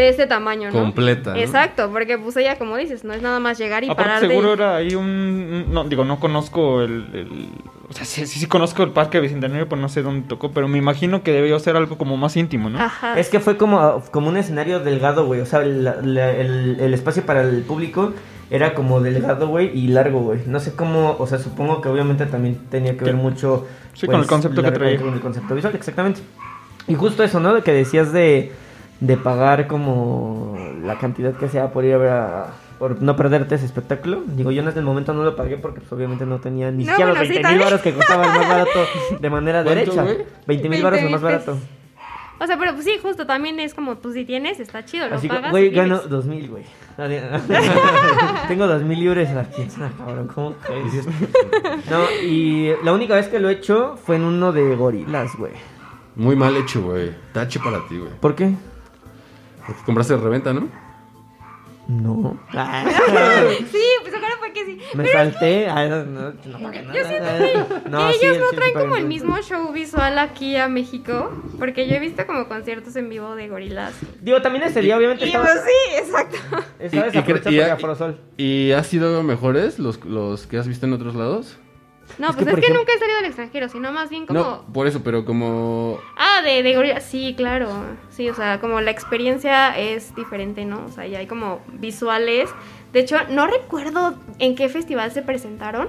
de 0.00 0.08
ese 0.10 0.26
tamaño, 0.26 0.70
¿no? 0.70 0.80
Completa, 0.80 1.32
¿no? 1.32 1.36
Exacto, 1.38 1.90
porque 1.90 2.18
pues 2.18 2.36
ella, 2.36 2.56
como 2.58 2.76
dices, 2.76 3.04
no 3.04 3.12
es 3.12 3.22
nada 3.22 3.38
más 3.40 3.58
llegar 3.58 3.84
y 3.84 3.90
Aparte, 3.90 4.02
pararte. 4.08 4.28
seguro 4.28 4.52
era 4.54 4.76
ahí 4.76 4.94
un, 4.94 5.72
No, 5.72 5.84
digo, 5.84 6.04
no 6.04 6.18
conozco 6.20 6.82
el... 6.82 7.06
el- 7.14 7.48
o 7.88 7.92
sea, 7.92 8.04
sí, 8.04 8.24
sí, 8.26 8.38
sí 8.38 8.46
conozco 8.46 8.84
el 8.84 8.90
Parque 8.90 9.18
Bicentenario, 9.18 9.68
pero 9.68 9.82
no 9.82 9.88
sé 9.88 10.02
dónde 10.02 10.28
tocó. 10.28 10.52
Pero 10.52 10.68
me 10.68 10.78
imagino 10.78 11.24
que 11.24 11.32
debió 11.32 11.58
ser 11.58 11.74
algo 11.76 11.98
como 11.98 12.16
más 12.16 12.36
íntimo, 12.36 12.70
¿no? 12.70 12.78
Ajá. 12.80 13.18
Es 13.18 13.28
que 13.30 13.40
fue 13.40 13.56
como, 13.56 14.00
como 14.12 14.28
un 14.28 14.36
escenario 14.36 14.78
delgado, 14.78 15.26
güey. 15.26 15.40
O 15.40 15.46
sea, 15.46 15.60
la- 15.62 15.94
el, 16.30 16.78
el 16.78 16.94
espacio 16.94 17.26
para 17.26 17.42
el 17.42 17.62
público 17.62 18.12
era 18.48 18.74
como 18.74 19.00
delgado, 19.00 19.48
güey, 19.48 19.76
y 19.76 19.88
largo, 19.88 20.20
güey. 20.20 20.38
No 20.46 20.60
sé 20.60 20.72
cómo, 20.76 21.16
o 21.18 21.26
sea, 21.26 21.38
supongo 21.38 21.80
que 21.80 21.88
obviamente 21.88 22.26
también 22.26 22.58
tenía 22.70 22.96
que 22.96 23.04
ver 23.06 23.14
mucho... 23.14 23.66
Sí, 23.94 24.06
con 24.06 24.20
el 24.20 24.26
concepto 24.28 24.62
que 24.62 24.70
traía. 24.70 25.00
Con 25.00 25.12
el 25.14 25.20
concepto 25.20 25.54
visual, 25.56 25.74
exactamente. 25.74 26.20
Y 26.86 26.94
justo 26.94 27.24
eso, 27.24 27.40
¿no? 27.40 27.54
De 27.54 27.62
que 27.62 27.72
decías 27.72 28.12
de, 28.12 28.52
de 29.00 29.16
pagar 29.16 29.66
como 29.66 30.56
la 30.82 30.98
cantidad 30.98 31.32
que 31.34 31.48
sea 31.48 31.72
por 31.72 31.84
ir 31.84 31.94
a 31.94 31.98
ver 31.98 32.10
a- 32.10 32.46
por 32.78 33.02
no 33.02 33.14
perderte 33.16 33.54
ese 33.56 33.66
espectáculo. 33.66 34.22
Digo, 34.26 34.50
yo 34.50 34.62
en 34.62 34.68
este 34.68 34.80
momento 34.80 35.12
no 35.12 35.22
lo 35.22 35.36
pagué 35.36 35.56
porque 35.58 35.80
pues, 35.80 35.92
obviamente 35.92 36.24
no 36.26 36.38
tenía 36.40 36.70
ni 36.70 36.84
No, 36.84 36.92
siquiera 36.92 37.10
bueno, 37.12 37.20
los 37.20 37.28
sí, 37.28 37.34
20 37.34 37.48
mil 37.50 37.58
baros 37.64 37.80
que 37.82 37.92
costaba 37.92 38.24
el 38.26 38.38
más 38.38 38.48
barato 38.48 38.80
de 39.20 39.30
manera 39.30 39.62
¿Cuánto, 39.62 39.80
derecha. 39.80 40.02
güey? 40.02 40.18
20 40.46 40.68
mil 40.70 40.82
baros 40.82 40.98
el 41.00 41.04
20,000 41.06 41.10
más 41.12 41.22
barato. 41.22 41.58
O 42.42 42.46
sea, 42.46 42.56
pero 42.58 42.72
pues 42.72 42.84
sí, 42.86 42.92
justo 43.02 43.26
también 43.26 43.60
es 43.60 43.74
como, 43.74 43.96
pues 43.96 44.14
si 44.14 44.24
tienes, 44.24 44.60
está 44.60 44.82
chido, 44.86 45.08
lo 45.08 45.16
Así 45.16 45.28
que, 45.28 45.34
pagas. 45.34 45.50
güey, 45.50 45.68
gano 45.70 45.98
dos 45.98 46.24
mil, 46.24 46.48
güey. 46.48 46.64
Tengo 48.48 48.66
dos 48.66 48.82
mil 48.82 48.98
libres 49.00 49.28
aquí. 49.36 49.66
Ah, 49.80 49.90
cabrón, 49.98 50.28
¿cómo 50.34 50.54
crees? 50.54 51.06
No, 51.90 52.04
y 52.26 52.72
la 52.82 52.92
única 52.92 53.14
vez 53.14 53.28
que 53.28 53.40
lo 53.40 53.48
he 53.48 53.52
hecho 53.52 53.96
fue 54.02 54.16
en 54.16 54.22
uno 54.24 54.52
de 54.52 54.74
gorilas, 54.76 55.36
güey. 55.36 55.52
Muy 56.16 56.34
mal 56.36 56.56
hecho, 56.56 56.82
güey. 56.82 57.12
Tache 57.32 57.60
para 57.60 57.86
ti, 57.88 57.98
güey. 57.98 58.10
¿Por 58.20 58.34
qué? 58.34 58.52
Porque 59.70 59.84
compraste 59.84 60.14
de 60.14 60.20
reventa, 60.20 60.52
¿no? 60.52 60.68
No. 61.88 62.38
Sí, 63.72 63.82
pues 64.02 64.14
ahora 64.14 64.36
fue 64.38 64.52
que 64.52 64.64
sí. 64.64 64.78
Me 64.94 65.04
Pero 65.04 65.18
salté. 65.18 65.68
Ay, 65.68 65.88
no, 65.88 66.04
no, 66.04 66.32
no 66.32 66.58
pagué 66.62 66.82
nada. 66.82 66.94
Yo 66.94 67.04
siento 67.04 67.28
que, 67.84 67.90
No, 67.90 67.98
que 68.08 68.14
ellos 68.16 68.34
sí, 68.36 68.38
no 68.40 68.50
sí 68.50 68.56
traen 68.56 68.74
como 68.74 68.96
el 68.96 69.06
mismo 69.06 69.36
show 69.42 69.72
visual 69.72 70.18
aquí 70.18 70.56
a 70.56 70.68
México, 70.68 71.32
porque 71.58 71.88
yo 71.88 71.96
he 71.96 71.98
visto 71.98 72.24
como 72.26 72.46
conciertos 72.48 72.94
en 72.96 73.08
vivo 73.08 73.34
de 73.34 73.48
gorilas. 73.48 73.94
Digo, 74.20 74.40
también 74.40 74.64
ese 74.64 74.80
día, 74.82 74.96
obviamente, 74.96 75.24
Y 75.24 75.28
estaba. 75.28 75.46
pues 75.46 75.60
sí, 75.64 75.96
exacto. 75.98 76.36
Y- 76.78 76.96
y 77.58 77.60
y-. 78.36 78.68
¿Y 78.68 78.72
ha 78.72 78.84
sido 78.84 79.22
mejores 79.24 79.78
los, 79.78 80.04
los 80.04 80.46
que 80.46 80.58
has 80.58 80.68
visto 80.68 80.86
en 80.86 80.92
otros 80.92 81.14
lados? 81.16 81.58
No, 82.18 82.30
Es 82.30 82.34
pues 82.36 82.44
que, 82.46 82.50
es 82.52 82.54
que 82.56 82.60
ejemplo- 82.66 82.78
nunca 82.80 82.92
he 82.94 82.98
salido 82.98 83.18
al 83.18 83.24
extranjero, 83.24 83.68
sino 83.68 83.92
más 83.92 84.10
bien 84.10 84.26
como... 84.26 84.40
No, 84.40 84.62
por 84.72 84.86
eso, 84.86 85.02
pero 85.02 85.24
como... 85.24 85.98
Ah, 86.16 86.42
de, 86.42 86.62
de 86.62 86.74
gorilas, 86.74 87.04
sí, 87.04 87.34
claro. 87.36 87.68
Sí, 88.10 88.28
o 88.28 88.34
sea, 88.34 88.60
como 88.60 88.80
la 88.80 88.90
experiencia 88.90 89.76
es 89.78 90.14
diferente, 90.14 90.64
¿no? 90.64 90.84
O 90.86 90.88
sea, 90.90 91.06
ya 91.06 91.18
hay 91.20 91.26
como 91.26 91.60
visuales. 91.72 92.50
De 92.92 93.00
hecho, 93.00 93.16
no 93.30 93.46
recuerdo 93.46 94.14
en 94.38 94.54
qué 94.56 94.68
festival 94.68 95.10
se 95.12 95.22
presentaron, 95.22 95.88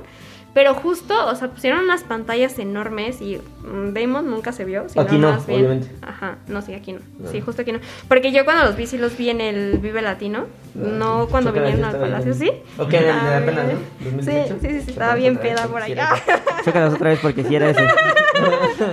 pero 0.53 0.73
justo, 0.73 1.13
o 1.27 1.35
sea, 1.35 1.47
pusieron 1.49 1.83
unas 1.85 2.03
pantallas 2.03 2.59
enormes 2.59 3.21
y 3.21 3.37
mm, 3.63 3.93
Damon 3.93 4.29
nunca 4.29 4.51
se 4.51 4.65
vio. 4.65 4.89
sino 4.89 5.01
Aquí 5.03 5.17
no, 5.17 5.31
más 5.31 5.47
bien- 5.47 5.59
obviamente. 5.65 5.89
Ajá, 6.01 6.37
no, 6.47 6.61
sí, 6.61 6.73
aquí 6.73 6.93
no. 6.93 6.99
No. 7.19 7.29
Sí, 7.29 7.39
justo 7.41 7.61
aquí 7.61 7.71
no. 7.71 7.79
Porque 8.07 8.31
yo 8.31 8.43
cuando 8.45 8.65
los 8.65 8.75
vi, 8.75 8.85
sí 8.87 8.97
los 8.97 9.17
vi 9.17 9.29
en 9.29 9.39
el 9.41 9.77
Vive 9.79 10.01
Latino, 10.01 10.47
no 10.75 11.27
cuando 11.29 11.51
vinieron 11.53 11.83
al 11.85 11.97
Palacio, 11.99 12.33
¿sí? 12.33 12.51
Ok, 12.77 12.93
en 12.93 12.99
el 12.99 13.03
de 13.05 13.11
Ah, 13.11 13.37
apenas, 13.37 13.65
¿no? 13.65 13.71
Sí, 13.99 14.05
2018. 14.15 14.55
sí, 14.61 14.67
sí, 14.69 14.81
sí, 14.81 14.91
estaba 14.91 15.15
bien 15.15 15.37
peda 15.37 15.67
por 15.67 15.81
allá. 15.81 16.09
Chócalas 16.65 16.93
otra 16.93 17.09
vez 17.11 17.19
porque 17.21 17.43
si 17.43 17.55
era 17.55 17.69
ese. 17.69 17.85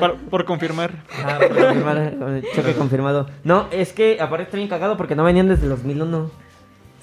Por, 0.00 0.16
por 0.16 0.44
confirmar. 0.44 0.92
Ah, 1.24 1.38
por 1.38 1.48
confirmar, 1.56 1.96
eh, 1.98 2.42
choque 2.54 2.74
confirmado. 2.74 3.30
No, 3.44 3.68
es 3.70 3.92
que 3.94 4.18
aparte 4.20 4.42
está 4.44 4.56
bien 4.58 4.68
cagado 4.68 4.96
porque 4.98 5.14
no 5.14 5.24
venían 5.24 5.48
desde 5.48 5.62
el 5.64 5.70
2001. 5.70 6.30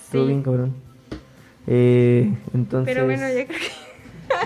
Estuvo 0.04 0.22
Sí. 0.24 0.28
bien 0.28 0.44
cabrón. 0.44 0.76
Eh, 1.66 2.32
entonces. 2.54 2.94
Pero 2.94 3.06
bueno, 3.06 3.28
yo 3.30 3.48
creo 3.48 3.48
que... 3.48 3.85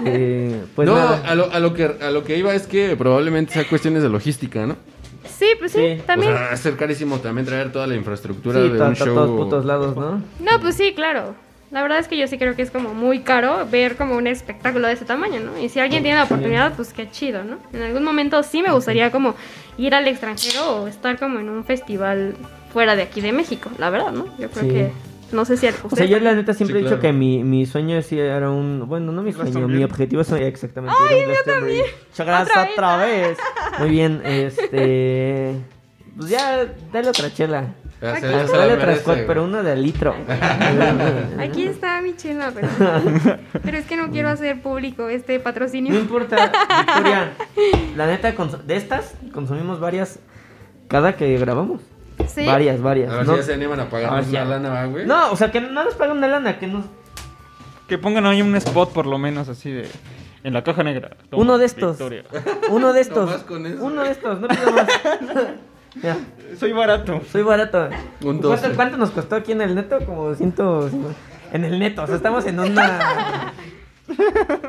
eh, 0.05 0.63
pues 0.75 0.87
no, 0.87 0.95
nada. 0.95 1.21
a 1.25 1.35
lo, 1.35 1.51
a, 1.51 1.59
lo 1.59 1.73
que, 1.73 1.83
a 2.01 2.11
lo 2.11 2.23
que 2.23 2.37
iba 2.37 2.53
es 2.53 2.67
que 2.67 2.95
probablemente 2.95 3.53
sea 3.53 3.67
cuestiones 3.67 4.03
de 4.03 4.09
logística, 4.09 4.65
¿no? 4.65 4.75
Sí, 5.27 5.47
pues 5.59 5.71
sí, 5.71 5.95
Sí. 5.97 6.01
también. 6.05 6.33
O 6.33 6.37
sea, 6.37 6.53
es 6.53 6.59
ser 6.59 6.75
carísimo 6.75 7.17
también 7.19 7.45
traer 7.45 7.71
toda 7.71 7.87
la 7.87 7.95
infraestructura 7.95 8.61
Sí, 8.61 8.69
de 8.69 8.81
un 8.81 8.95
show. 8.95 9.07
todos 9.15 9.37
putos 9.39 9.65
lados, 9.65 9.95
¿no? 9.95 10.21
No, 10.39 10.59
pues 10.61 10.75
sí, 10.75 10.93
claro. 10.93 11.35
La 11.71 11.83
verdad 11.83 11.99
es 11.99 12.07
que 12.07 12.17
yo 12.17 12.25
sí 12.27 12.37
creo 12.39 12.55
que 12.55 12.63
es 12.63 12.71
como 12.71 12.95
muy 12.95 13.19
caro 13.19 13.67
ver 13.69 13.95
como 13.95 14.15
un 14.17 14.25
espectáculo 14.25 14.87
de 14.87 14.93
ese 14.93 15.05
tamaño, 15.05 15.39
¿no? 15.39 15.59
Y 15.59 15.69
si 15.69 15.79
alguien 15.79 16.01
tiene 16.01 16.17
la 16.17 16.23
oportunidad, 16.23 16.73
pues 16.73 16.93
qué 16.93 17.09
chido, 17.11 17.43
¿no? 17.43 17.57
En 17.73 17.83
algún 17.83 18.03
momento 18.03 18.41
sí 18.41 18.63
me 18.63 18.71
gustaría 18.71 19.11
como 19.11 19.35
ir 19.77 19.93
al 19.93 20.07
extranjero 20.07 20.81
o 20.81 20.87
estar 20.87 21.19
como 21.19 21.39
en 21.39 21.47
un 21.47 21.63
festival 21.63 22.35
fuera 22.73 22.95
de 22.95 23.03
aquí 23.03 23.21
de 23.21 23.31
México, 23.33 23.69
la 23.77 23.91
verdad, 23.91 24.11
¿no? 24.11 24.25
Yo 24.39 24.49
creo 24.49 24.63
Sí. 24.63 24.69
que 24.69 24.91
no 25.31 25.45
sé 25.45 25.57
si 25.57 25.67
a 25.67 25.73
O 25.83 25.95
sea, 25.95 26.05
yo 26.05 26.19
la 26.19 26.33
neta 26.33 26.53
siempre 26.53 26.79
Sí, 26.79 26.79
he 26.79 26.83
dicho 26.83 26.99
claro. 26.99 27.01
que 27.01 27.13
mi, 27.13 27.43
mi 27.43 27.65
sueño 27.65 28.01
sí 28.01 28.19
era 28.19 28.49
un... 28.49 28.85
Bueno, 28.87 29.11
no 29.11 29.21
mi 29.21 29.33
sueño, 29.33 29.67
mi 29.67 29.83
objetivo 29.83 30.21
es 30.21 30.31
exactamente... 30.31 30.95
¡Ay, 31.09 31.21
yo 31.27 31.51
también! 31.51 31.85
Muchas 32.09 32.27
gracias 32.27 32.57
Otra 32.57 32.71
otra 32.73 32.97
vez. 32.97 33.37
Muy 33.79 33.89
bien, 33.89 34.21
este... 34.25 35.55
Pues 36.17 36.29
ya, 36.29 36.65
dale 36.91 37.09
otra 37.09 37.31
chela. 37.33 37.75
Aquí. 38.01 38.21
Dale 38.21 38.73
otra 38.73 38.77
merece, 38.77 39.01
squad, 39.01 39.15
güey. 39.15 39.27
pero 39.27 39.43
una 39.43 39.61
de 39.61 39.75
litro. 39.75 40.15
Aquí 41.39 41.63
está 41.63 42.01
mi 42.01 42.15
chela, 42.15 42.51
pero... 42.53 42.67
pero 43.63 43.77
es 43.77 43.85
que 43.85 43.97
no 43.97 44.09
quiero 44.09 44.29
hacer 44.29 44.61
público 44.61 45.09
este 45.09 45.37
No 45.37 45.43
patrocinio. 45.43 45.93
importa, 45.93 46.51
Victoria. 46.85 47.31
La 47.97 48.07
neta, 48.07 48.33
de 48.65 48.75
estas 48.75 49.15
consumimos 49.33 49.79
varias 49.79 50.19
cada 50.87 51.15
que 51.15 51.37
grabamos. 51.37 51.81
Sí. 52.27 52.45
Varias, 52.45 52.81
varias. 52.81 53.11
A 53.11 53.17
ver 53.17 53.25
¿no? 53.27 53.33
si 53.33 53.39
ya 53.39 53.45
se 53.45 53.53
animan 53.53 53.79
a 53.79 53.89
pagar 53.89 54.11
una 54.11 54.21
ya. 54.21 54.45
lana, 54.45 54.69
¿va, 54.69 54.85
güey. 54.85 55.05
No, 55.05 55.31
o 55.31 55.35
sea, 55.35 55.51
que 55.51 55.61
no 55.61 55.83
nos 55.83 55.95
paguen 55.95 56.17
una 56.17 56.27
lana, 56.27 56.59
que 56.59 56.67
nos... 56.67 56.85
Que 57.87 57.97
pongan 57.97 58.25
ahí 58.25 58.41
un 58.41 58.55
spot 58.55 58.91
por 58.93 59.05
lo 59.05 59.17
menos 59.17 59.49
así 59.49 59.71
de... 59.71 59.89
En 60.43 60.53
la 60.53 60.63
caja 60.63 60.83
negra. 60.83 61.17
Toma, 61.29 61.41
Uno 61.43 61.57
de 61.57 61.65
estos. 61.65 61.97
Victoria. 61.97 62.23
Uno 62.69 62.93
de 62.93 63.01
estos. 63.01 63.25
Nomás 63.25 63.43
con 63.43 63.65
eso. 63.65 63.83
Uno 63.83 64.03
de 64.03 64.11
estos, 64.11 64.39
no 64.39 64.47
pido 64.47 64.71
más. 64.71 64.87
Ya, 66.03 66.15
Soy 66.59 66.71
barato. 66.71 67.19
soy 67.31 67.41
barato. 67.41 67.89
Un 68.21 68.39
¿Cuánto, 68.39 68.49
12. 68.49 68.69
cuánto 68.75 68.97
nos 68.97 69.09
costó 69.09 69.35
aquí 69.37 69.53
en 69.53 69.61
el 69.61 69.73
neto? 69.73 69.97
Como 70.05 70.35
ciento... 70.35 70.87
en 71.51 71.65
el 71.65 71.79
neto, 71.79 72.03
o 72.03 72.07
sea, 72.07 72.15
estamos 72.15 72.45
en 72.45 72.59
una, 72.59 73.51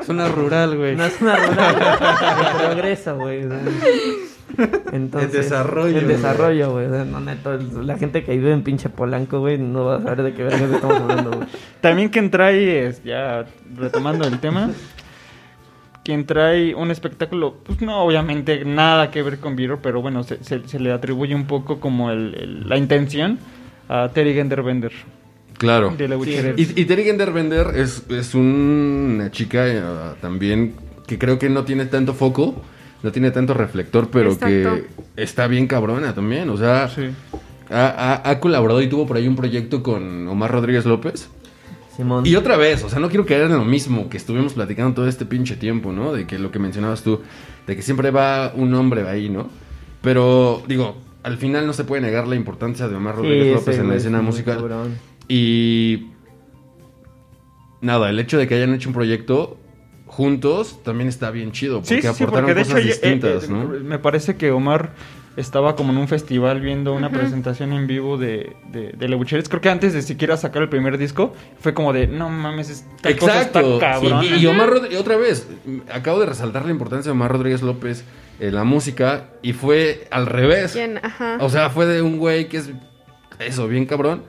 Zona 0.03 0.27
rural, 0.29 0.77
güey. 0.77 0.95
una 0.95 1.09
zona 1.09 1.35
rural 1.35 1.75
de 1.77 2.59
progreso, 2.65 3.17
güey. 3.17 3.47
Entonces, 4.91 5.33
En 5.33 5.41
desarrollo, 5.41 5.93
güey. 5.93 6.05
desarrollo, 6.05 6.71
güey. 6.71 6.85
o 6.87 6.89
sea, 6.91 7.05
no, 7.05 7.19
neto, 7.19 7.57
la 7.83 7.97
gente 7.97 8.23
que 8.23 8.31
vive 8.31 8.51
en 8.51 8.63
pinche 8.63 8.89
Polanco, 8.89 9.39
güey, 9.39 9.57
no 9.57 9.85
va 9.85 9.97
a 9.97 10.01
saber 10.01 10.23
de 10.23 10.33
qué 10.33 10.43
verga 10.43 10.75
estamos 10.75 11.01
hablando, 11.01 11.31
güey. 11.31 11.47
También 11.81 12.09
quien 12.09 12.29
trae, 12.31 12.87
es, 12.87 13.03
ya 13.03 13.45
retomando 13.75 14.27
el 14.27 14.39
tema, 14.39 14.71
quien 16.03 16.25
trae 16.25 16.73
un 16.73 16.89
espectáculo, 16.91 17.57
pues 17.63 17.81
no, 17.81 18.01
obviamente 18.03 18.65
nada 18.65 19.11
que 19.11 19.21
ver 19.21 19.37
con 19.39 19.55
Viro, 19.55 19.79
pero 19.81 20.01
bueno, 20.01 20.23
se, 20.23 20.43
se- 20.43 20.67
se 20.67 20.79
le 20.79 20.91
atribuye 20.91 21.35
un 21.35 21.45
poco 21.45 21.79
como 21.79 22.09
el- 22.11 22.35
el- 22.35 22.69
la 22.69 22.77
intención 22.77 23.37
a 23.87 24.09
Terry 24.13 24.33
Genderbender 24.33 24.91
Claro. 25.59 25.93
de 25.95 26.07
la 26.07 26.17
Witcher. 26.17 26.55
Y, 26.57 26.81
y 26.81 26.85
Terry 26.85 27.03
Genderbender 27.03 27.67
es, 27.75 28.03
es 28.09 28.33
una 28.33 29.29
chica 29.29 29.67
eh, 29.67 29.81
también 30.21 30.73
que 31.05 31.19
creo 31.19 31.37
que 31.37 31.49
no 31.49 31.65
tiene 31.65 31.85
tanto 31.85 32.15
foco, 32.15 32.55
no 33.03 33.11
tiene 33.11 33.31
tanto 33.31 33.53
reflector, 33.53 34.09
pero 34.11 34.31
Exacto. 34.33 34.45
que 35.15 35.21
está 35.23 35.47
bien 35.47 35.67
cabrona 35.67 36.13
también. 36.13 36.49
O 36.49 36.57
sea, 36.57 36.87
Sí. 36.89 37.09
ha, 37.69 37.87
ha- 38.23 38.29
ha 38.29 38.39
colaborado 38.39 38.81
y 38.81 38.87
tuvo 38.87 39.07
por 39.07 39.17
ahí 39.17 39.27
un 39.27 39.35
proyecto 39.35 39.81
con 39.83 40.27
Omar 40.27 40.51
Rodríguez 40.51 40.85
López. 40.85 41.29
Simón. 41.95 42.25
Y 42.25 42.35
otra 42.35 42.55
vez, 42.57 42.83
o 42.83 42.89
sea, 42.89 42.99
no 42.99 43.09
quiero 43.09 43.25
caer 43.25 43.41
en 43.43 43.51
lo 43.57 43.65
mismo 43.65 44.07
que 44.09 44.15
estuvimos 44.17 44.53
platicando 44.53 44.93
todo 44.93 45.07
este 45.07 45.25
pinche 45.25 45.57
tiempo, 45.57 45.91
¿no? 45.91 46.13
De 46.13 46.25
que 46.25 46.39
lo 46.39 46.49
que 46.51 46.57
mencionabas 46.59 47.03
tú, 47.03 47.21
de 47.67 47.75
que 47.75 47.81
siempre 47.81 48.11
va 48.11 48.53
un 48.55 48.73
hombre 48.75 49.07
ahí, 49.09 49.27
¿no? 49.29 49.49
Pero, 50.01 50.63
digo, 50.67 50.95
al 51.23 51.37
final 51.37 51.67
no 51.67 51.73
se 51.73 51.83
puede 51.83 52.01
negar 52.01 52.27
la 52.27 52.35
importancia 52.35 52.87
de 52.87 52.95
Omar 52.95 53.17
Rodríguez 53.17 53.55
López 53.55 53.77
en 53.77 53.89
la 53.89 53.95
escena 53.95 54.21
musical. 54.21 54.55
cabrón. 54.57 54.95
Y 55.27 56.07
nada, 57.81 58.09
el 58.09 58.19
hecho 58.19 58.37
de 58.37 58.47
que 58.47 58.55
hayan 58.55 58.73
hecho 58.73 58.89
un 58.89 58.95
proyecto 58.95 59.57
juntos 60.11 60.83
también 60.83 61.07
está 61.07 61.31
bien 61.31 61.53
chido, 61.53 61.79
porque 61.79 62.01
Sí, 62.01 62.07
sí, 62.07 62.13
sí, 62.13 62.23
aportaron 62.23 62.47
porque 62.47 62.53
de 62.53 62.61
hecho 62.61 62.71
cosas 62.71 62.83
eh, 62.83 62.87
distintas, 62.89 63.43
eh, 63.45 63.47
¿no? 63.49 63.63
me 63.67 63.97
parece 63.97 64.35
que 64.35 64.51
Omar 64.51 64.91
estaba 65.37 65.77
como 65.77 65.93
en 65.93 65.99
un 65.99 66.09
festival 66.09 66.59
viendo 66.59 66.93
una 66.93 67.09
presentación 67.09 67.71
en 67.71 67.87
vivo 67.87 68.17
de, 68.17 68.57
de, 68.73 68.91
de 68.91 69.07
Lebucheres. 69.07 69.47
Creo 69.47 69.61
que 69.61 69.69
antes 69.69 69.93
de 69.93 70.01
siquiera 70.01 70.35
sacar 70.35 70.63
el 70.63 70.67
primer 70.67 70.97
disco, 70.97 71.33
fue 71.61 71.73
como 71.73 71.93
de, 71.93 72.07
no 72.07 72.29
mames, 72.29 72.69
esta 72.69 73.15
cosa 73.15 73.41
está 73.41 73.59
Exacto. 73.61 73.79
cabrón. 73.79 74.25
Y, 74.25 74.35
y 74.35 74.45
Omar 74.47 74.69
Rodríguez, 74.69 74.99
otra 74.99 75.15
vez, 75.15 75.47
mm, 75.65 75.77
acabo 75.93 76.19
de 76.19 76.25
resaltar 76.25 76.65
la 76.65 76.71
importancia 76.71 77.09
de 77.09 77.13
Omar 77.13 77.31
Rodríguez 77.31 77.61
López 77.61 78.03
en 78.41 78.53
la 78.53 78.65
música 78.65 79.29
y 79.41 79.53
fue 79.53 80.09
al 80.11 80.25
revés. 80.25 80.73
¿Quién? 80.73 80.99
Ajá. 81.01 81.37
O 81.39 81.49
sea, 81.49 81.69
fue 81.69 81.85
de 81.85 82.01
un 82.01 82.17
güey 82.17 82.49
que 82.49 82.57
es 82.57 82.69
eso, 83.39 83.69
bien 83.69 83.85
cabrón. 83.85 84.23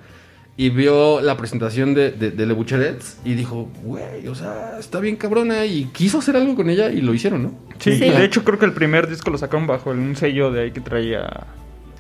Y 0.56 0.68
vio 0.68 1.22
la 1.22 1.36
presentación 1.38 1.94
de, 1.94 2.10
de, 2.10 2.30
de 2.30 2.46
Le 2.46 2.52
Bucherets 2.52 3.18
y 3.24 3.34
dijo, 3.34 3.70
güey, 3.82 4.28
o 4.28 4.34
sea, 4.34 4.76
está 4.78 5.00
bien 5.00 5.16
cabrona. 5.16 5.64
Y 5.64 5.86
quiso 5.86 6.18
hacer 6.18 6.36
algo 6.36 6.54
con 6.54 6.68
ella 6.68 6.90
y 6.90 7.00
lo 7.00 7.14
hicieron, 7.14 7.42
¿no? 7.42 7.54
Sí, 7.78 7.92
Sí. 7.96 8.00
de 8.10 8.24
hecho 8.24 8.44
creo 8.44 8.58
que 8.58 8.66
el 8.66 8.72
primer 8.74 9.08
disco 9.08 9.30
lo 9.30 9.38
sacaron 9.38 9.66
bajo 9.66 9.90
un 9.90 10.14
sello 10.14 10.50
de 10.52 10.62
ahí 10.64 10.70
que 10.72 10.80
traía 10.80 11.22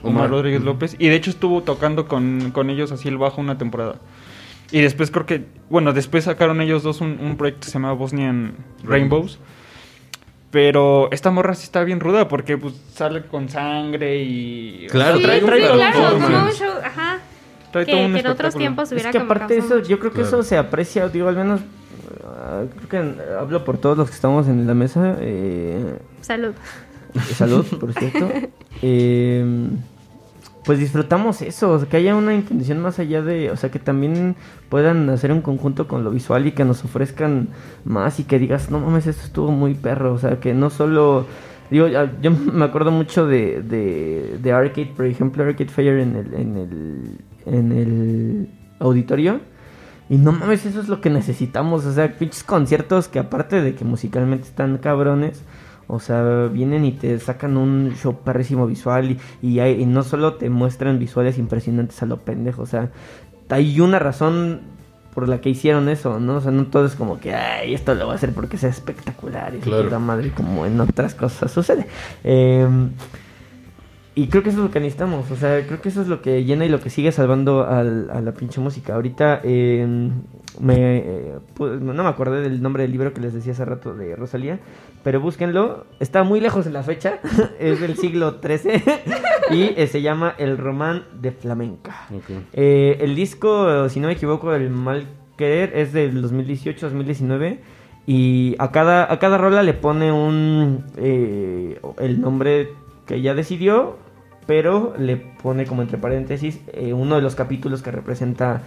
Omar 0.02 0.26
Omar. 0.26 0.30
Rodríguez 0.30 0.62
López. 0.62 0.96
Y 0.98 1.08
de 1.08 1.14
hecho 1.16 1.30
estuvo 1.30 1.62
tocando 1.62 2.06
con, 2.06 2.50
con 2.52 2.68
ellos 2.68 2.92
así 2.92 3.08
el 3.08 3.16
bajo 3.16 3.40
una 3.40 3.56
temporada. 3.56 3.96
Y 4.70 4.80
después 4.80 5.10
creo 5.10 5.24
que, 5.26 5.44
bueno, 5.70 5.92
después 5.94 6.24
sacaron 6.24 6.60
ellos 6.60 6.82
dos 6.82 7.00
un, 7.00 7.18
un 7.20 7.36
proyecto 7.38 7.60
que 7.64 7.66
se 7.68 7.72
llama 7.74 7.92
Bosnian 7.94 8.54
Rainbows. 8.84 9.38
Pero 10.50 11.10
esta 11.12 11.30
morra 11.30 11.54
sí 11.54 11.64
está 11.64 11.82
bien 11.82 11.98
ruda 12.00 12.28
porque 12.28 12.58
pues 12.58 12.74
sale 12.94 13.22
con 13.22 13.48
sangre 13.48 14.22
y... 14.22 14.86
Claro, 14.90 15.16
sí, 15.16 15.22
trae 15.22 15.40
sí, 15.40 15.46
performance. 15.46 15.92
claro, 15.94 16.14
como 16.18 16.26
un 16.26 16.50
show, 16.52 16.72
ajá. 16.84 17.11
Trae 17.72 17.84
Que, 17.86 17.92
todo 17.92 18.04
un 18.06 18.12
que 18.14 18.20
en 18.20 18.26
otros 18.26 18.54
tiempos 18.54 18.88
Es 18.88 18.92
hubiera 18.92 19.10
que 19.10 19.18
como 19.18 19.32
aparte 19.32 19.54
de 19.54 19.60
eso, 19.60 19.78
yo 19.80 19.98
creo 19.98 20.12
que 20.12 20.20
Claro. 20.20 20.28
eso 20.28 20.42
se 20.42 20.56
aprecia, 20.58 21.08
digo, 21.08 21.28
al 21.28 21.36
menos, 21.36 21.60
ah, 22.24 22.62
creo 22.76 22.88
que 22.88 22.98
eh, 22.98 23.24
hablo 23.40 23.64
por 23.64 23.78
todos 23.78 23.96
los 23.98 24.08
que 24.08 24.14
estamos 24.14 24.46
en 24.48 24.66
la 24.66 24.74
mesa. 24.74 25.16
Eh, 25.20 25.98
Salud. 26.20 26.54
salud, 27.34 27.66
por 27.80 27.92
cierto. 27.98 28.28
Eh, 28.82 29.68
pues 30.64 30.78
disfrutamos 30.78 31.42
eso, 31.42 31.72
o 31.72 31.78
sea, 31.80 31.88
que 31.88 31.96
haya 31.96 32.14
una 32.14 32.34
intención 32.34 32.78
más 32.80 33.00
allá 33.00 33.20
de, 33.20 33.50
o 33.50 33.56
sea, 33.56 33.70
que 33.72 33.80
también 33.80 34.36
puedan 34.68 35.10
hacer 35.10 35.32
un 35.32 35.40
conjunto 35.40 35.88
con 35.88 36.04
lo 36.04 36.10
visual 36.12 36.46
y 36.46 36.52
que 36.52 36.64
nos 36.64 36.84
ofrezcan 36.84 37.48
más 37.84 38.20
y 38.20 38.24
que 38.24 38.38
digas, 38.38 38.70
no 38.70 38.78
mames, 38.78 39.08
esto 39.08 39.24
estuvo 39.24 39.50
muy 39.50 39.74
perro, 39.74 40.12
o 40.12 40.18
sea, 40.18 40.38
que 40.38 40.54
no 40.54 40.70
solo, 40.70 41.26
digo, 41.68 41.88
yo 41.88 42.30
me 42.30 42.64
acuerdo 42.64 42.92
mucho 42.92 43.26
de, 43.26 43.60
de, 43.62 44.38
de 44.40 44.52
Arcade, 44.52 44.92
por 44.96 45.06
ejemplo, 45.06 45.42
Arcade 45.42 45.68
Fire 45.68 45.98
en 45.98 46.14
el, 46.16 46.34
en 46.34 46.56
el, 46.56 47.18
en 47.46 47.72
el 47.72 48.48
auditorio. 48.78 49.40
Y 50.08 50.16
no 50.16 50.32
mames, 50.32 50.66
eso 50.66 50.80
es 50.80 50.88
lo 50.88 51.00
que 51.00 51.08
necesitamos. 51.10 51.84
O 51.86 51.92
sea, 51.92 52.12
pinches 52.18 52.44
conciertos 52.44 53.08
que 53.08 53.18
aparte 53.18 53.62
de 53.62 53.74
que 53.74 53.84
musicalmente 53.84 54.46
están 54.46 54.76
cabrones, 54.78 55.42
o 55.86 56.00
sea, 56.00 56.48
vienen 56.52 56.84
y 56.84 56.92
te 56.92 57.18
sacan 57.18 57.56
un 57.56 57.94
show 57.96 58.18
perrísimo 58.24 58.66
visual 58.66 59.12
y, 59.12 59.18
y, 59.46 59.60
hay- 59.60 59.80
y 59.80 59.86
no 59.86 60.02
solo 60.02 60.34
te 60.34 60.50
muestran 60.50 60.98
visuales 60.98 61.38
impresionantes 61.38 62.02
a 62.02 62.06
lo 62.06 62.18
pendejo. 62.18 62.62
O 62.62 62.66
sea, 62.66 62.90
hay 63.48 63.80
una 63.80 63.98
razón 63.98 64.60
por 65.14 65.28
la 65.28 65.40
que 65.42 65.50
hicieron 65.50 65.88
eso, 65.90 66.18
¿no? 66.20 66.36
O 66.36 66.40
sea, 66.40 66.50
no 66.52 66.66
todo 66.66 66.86
es 66.86 66.94
como 66.94 67.20
que, 67.20 67.34
ay, 67.34 67.74
esto 67.74 67.94
lo 67.94 68.06
voy 68.06 68.12
a 68.12 68.16
hacer 68.16 68.32
porque 68.32 68.56
sea 68.56 68.70
espectacular 68.70 69.54
y 69.54 69.58
Claro. 69.58 69.84
puta 69.84 69.98
madre, 69.98 70.30
como 70.32 70.64
en 70.66 70.80
otras 70.80 71.14
cosas 71.14 71.50
sucede. 71.50 71.86
Eh, 72.24 72.66
y 74.14 74.26
creo 74.28 74.42
que 74.42 74.50
eso 74.50 74.58
es 74.58 74.64
lo 74.64 74.70
que 74.70 74.80
necesitamos, 74.80 75.30
o 75.30 75.36
sea, 75.36 75.66
creo 75.66 75.80
que 75.80 75.88
eso 75.88 76.02
es 76.02 76.08
lo 76.08 76.20
que 76.20 76.44
llena 76.44 76.64
y 76.66 76.68
lo 76.68 76.80
que 76.80 76.90
sigue 76.90 77.12
salvando 77.12 77.66
al- 77.66 78.10
a 78.10 78.20
la 78.20 78.32
pinche 78.32 78.60
música. 78.60 78.94
Ahorita 78.94 79.40
eh, 79.42 80.10
me, 80.60 80.98
eh, 80.98 81.34
pu- 81.56 81.78
no 81.80 82.02
me 82.02 82.08
acordé 82.10 82.42
del 82.42 82.60
nombre 82.60 82.82
del 82.82 82.92
libro 82.92 83.14
que 83.14 83.20
les 83.22 83.32
decía 83.32 83.52
hace 83.52 83.64
rato 83.64 83.94
de 83.94 84.14
Rosalía, 84.14 84.58
pero 85.02 85.20
búsquenlo, 85.20 85.86
está 85.98 86.24
muy 86.24 86.40
lejos 86.40 86.66
en 86.66 86.74
la 86.74 86.82
fecha, 86.82 87.20
es 87.58 87.80
del 87.80 87.96
siglo 87.96 88.38
XIII 88.42 88.82
y 89.50 89.62
eh, 89.76 89.86
se 89.86 90.02
llama 90.02 90.34
El 90.36 90.58
Román 90.58 91.04
de 91.20 91.32
Flamenca. 91.32 92.06
Eh, 92.52 92.98
el 93.00 93.14
disco, 93.14 93.88
si 93.88 93.98
no 94.00 94.08
me 94.08 94.12
equivoco, 94.12 94.54
El 94.54 94.68
Mal 94.70 95.06
Querer 95.38 95.72
es 95.74 95.92
del 95.94 96.22
2018-2019 96.22 97.58
y 98.06 98.56
a 98.58 98.70
cada, 98.72 99.10
a 99.10 99.18
cada 99.18 99.38
rola 99.38 99.62
le 99.62 99.72
pone 99.74 100.12
un 100.12 100.84
eh, 100.98 101.80
el 102.00 102.20
nombre 102.20 102.68
que 103.06 103.16
ella 103.16 103.34
decidió, 103.34 103.96
pero 104.46 104.94
le 104.98 105.16
pone 105.16 105.66
como 105.66 105.82
entre 105.82 105.98
paréntesis 105.98 106.60
eh, 106.72 106.92
uno 106.92 107.16
de 107.16 107.22
los 107.22 107.34
capítulos 107.34 107.82
que 107.82 107.90
representa 107.90 108.62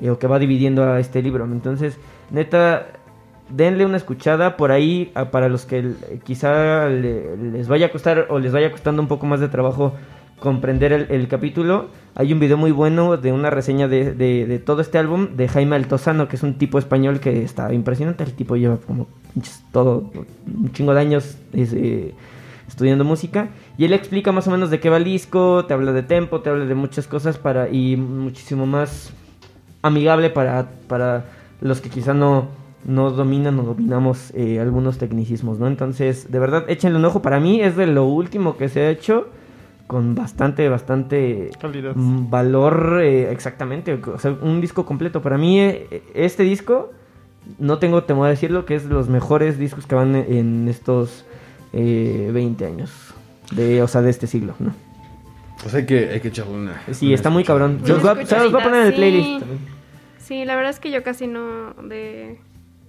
eh, 0.00 0.10
o 0.10 0.18
que 0.18 0.26
va 0.26 0.38
dividiendo 0.38 0.84
a 0.84 1.00
este 1.00 1.22
libro. 1.22 1.44
Entonces, 1.44 1.98
neta, 2.30 2.86
denle 3.48 3.86
una 3.86 3.96
escuchada 3.96 4.56
por 4.56 4.70
ahí 4.70 5.10
a- 5.14 5.30
para 5.30 5.48
los 5.48 5.64
que 5.64 5.78
eh, 5.78 6.20
quizá 6.24 6.88
le- 6.88 7.36
les 7.36 7.68
vaya 7.68 7.86
a 7.86 7.90
costar 7.90 8.26
o 8.30 8.38
les 8.38 8.52
vaya 8.52 8.70
costando 8.70 9.00
un 9.02 9.08
poco 9.08 9.26
más 9.26 9.40
de 9.40 9.48
trabajo 9.48 9.94
comprender 10.38 10.92
el, 10.92 11.28
capítulo. 11.28 11.86
Hay 12.16 12.32
un 12.32 12.40
video 12.40 12.58
muy 12.58 12.70
bueno 12.70 13.16
de 13.16 13.32
una 13.32 13.48
reseña 13.48 13.88
de, 13.88 14.12
de- 14.12 14.58
todo 14.58 14.82
este 14.82 14.98
álbum 14.98 15.36
de 15.36 15.48
Jaime 15.48 15.76
Altozano, 15.76 16.28
que 16.28 16.36
es 16.36 16.42
un 16.42 16.58
tipo 16.58 16.78
español 16.78 17.20
que 17.20 17.42
está 17.44 17.72
impresionante. 17.72 18.24
El 18.24 18.34
tipo 18.34 18.56
lleva 18.56 18.76
como 18.76 19.06
pinches 19.32 19.64
todo, 19.72 20.10
un 20.46 20.70
chingo 20.72 20.92
de 20.92 21.00
años 21.00 21.38
estudiando 22.68 23.04
música. 23.04 23.48
Y 23.76 23.84
él 23.84 23.92
explica 23.92 24.32
más 24.32 24.46
o 24.48 24.50
menos 24.50 24.70
de 24.70 24.80
qué 24.80 24.90
va 24.90 24.96
el 24.96 25.04
disco, 25.04 25.64
te 25.66 25.74
habla 25.74 25.92
de 25.92 26.02
tempo, 26.02 26.40
te 26.40 26.50
habla 26.50 26.64
de 26.64 26.74
muchas 26.74 27.06
cosas 27.06 27.38
para 27.38 27.68
y 27.68 27.96
muchísimo 27.96 28.66
más 28.66 29.12
amigable 29.82 30.30
para, 30.30 30.70
para 30.88 31.26
los 31.60 31.80
que 31.80 31.90
quizá 31.90 32.14
no, 32.14 32.48
no 32.84 33.10
dominan 33.10 33.58
o 33.60 33.62
dominamos 33.62 34.32
eh, 34.34 34.60
algunos 34.60 34.98
tecnicismos, 34.98 35.58
¿no? 35.58 35.66
Entonces, 35.66 36.30
de 36.30 36.38
verdad, 36.38 36.64
échenle 36.68 36.98
un 36.98 37.04
ojo. 37.04 37.22
Para 37.22 37.40
mí 37.40 37.60
es 37.60 37.76
de 37.76 37.86
lo 37.86 38.04
último 38.04 38.56
que 38.56 38.68
se 38.68 38.80
ha 38.80 38.90
hecho 38.90 39.28
con 39.86 40.14
bastante, 40.14 40.68
bastante 40.68 41.50
Calidad. 41.60 41.92
valor, 41.94 43.00
eh, 43.02 43.30
exactamente. 43.30 43.94
O 43.94 44.18
sea, 44.18 44.36
un 44.40 44.60
disco 44.60 44.86
completo. 44.86 45.20
Para 45.20 45.36
mí, 45.36 45.60
eh, 45.60 46.02
este 46.14 46.42
disco, 46.42 46.92
no 47.58 47.78
tengo 47.78 48.04
temor 48.04 48.26
a 48.26 48.30
decirlo, 48.30 48.64
que 48.64 48.74
es 48.74 48.88
de 48.88 48.94
los 48.94 49.08
mejores 49.08 49.58
discos 49.58 49.86
que 49.86 49.94
van 49.94 50.14
en 50.14 50.68
estos 50.68 51.26
eh, 51.74 52.30
20 52.32 52.64
años. 52.66 52.90
De, 53.52 53.82
o 53.82 53.88
sea, 53.88 54.00
de 54.02 54.10
este 54.10 54.26
siglo, 54.26 54.54
¿no? 54.58 54.72
Pues 55.62 55.74
hay 55.74 55.86
que, 55.86 56.08
hay 56.10 56.20
que 56.20 56.28
echarle 56.28 56.54
una. 56.54 56.82
Sí, 56.92 57.06
una 57.06 57.14
está 57.14 57.30
muy 57.30 57.44
cabrón. 57.44 57.80
Los, 57.86 58.04
va, 58.04 58.14
se 58.24 58.36
los 58.38 58.50
voy 58.52 58.60
a 58.60 58.64
poner 58.64 58.80
en 58.82 58.86
el 58.88 58.94
playlist. 58.94 59.44
sí. 60.18 60.44
la 60.44 60.56
verdad 60.56 60.70
es 60.70 60.80
que 60.80 60.90
yo 60.90 61.02
casi 61.02 61.26
no 61.26 61.74
de... 61.82 62.38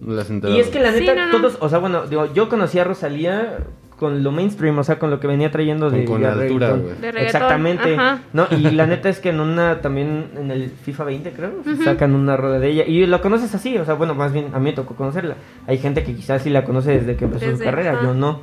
Las. 0.01 0.29
Y 0.29 0.59
es 0.59 0.67
que 0.67 0.79
la 0.79 0.91
Sí, 0.93 0.99
neta, 1.01 1.15
no, 1.15 1.25
no. 1.27 1.37
todos, 1.37 1.57
o 1.61 1.69
sea, 1.69 1.79
bueno, 1.79 2.05
digo, 2.05 2.33
yo 2.33 2.49
conocí 2.49 2.77
a 2.79 2.83
Rosalía 2.83 3.59
con 3.97 4.23
lo 4.23 4.31
mainstream, 4.33 4.77
o 4.77 4.83
sea, 4.83 4.99
con 4.99 5.09
lo 5.09 5.21
que 5.21 5.27
venía 5.27 5.51
trayendo 5.51 5.89
de, 5.89 6.03
Con- 6.03 6.15
con 6.15 6.21
de 6.21 6.27
altura, 6.27 6.67
reggaetón. 6.71 6.81
güey. 6.83 6.95
De 7.01 7.11
reggaetón, 7.13 7.25
Exactamente. 7.25 7.95
ajá. 7.95 8.19
No, 8.33 8.45
y 8.51 8.71
la 8.71 8.87
neta 8.87 9.07
es 9.07 9.19
que 9.19 9.29
en 9.29 9.39
una 9.39 9.79
también 9.79 10.31
en 10.37 10.51
el 10.51 10.69
FIFA 10.69 11.03
20, 11.05 11.31
creo, 11.31 11.51
sacan 11.85 12.13
una 12.13 12.35
rola 12.35 12.59
de 12.59 12.69
ella 12.71 12.83
y 12.85 13.05
lo 13.05 13.21
conoces 13.21 13.55
así, 13.55 13.77
o 13.77 13.85
sea, 13.85 13.93
bueno, 13.93 14.15
más 14.15 14.33
bien 14.33 14.47
a 14.53 14.59
mí 14.59 14.65
me 14.65 14.73
tocó 14.73 14.95
conocerla. 14.95 15.35
Hay 15.65 15.77
gente 15.77 16.03
que 16.03 16.13
quizás 16.13 16.41
sí 16.41 16.49
la 16.49 16.65
conoce 16.65 16.91
desde 16.91 17.15
que 17.15 17.23
empezó 17.25 17.49
su 17.55 17.63
carrera, 17.63 17.93
ajá. 17.93 18.03
yo 18.03 18.13
no. 18.13 18.41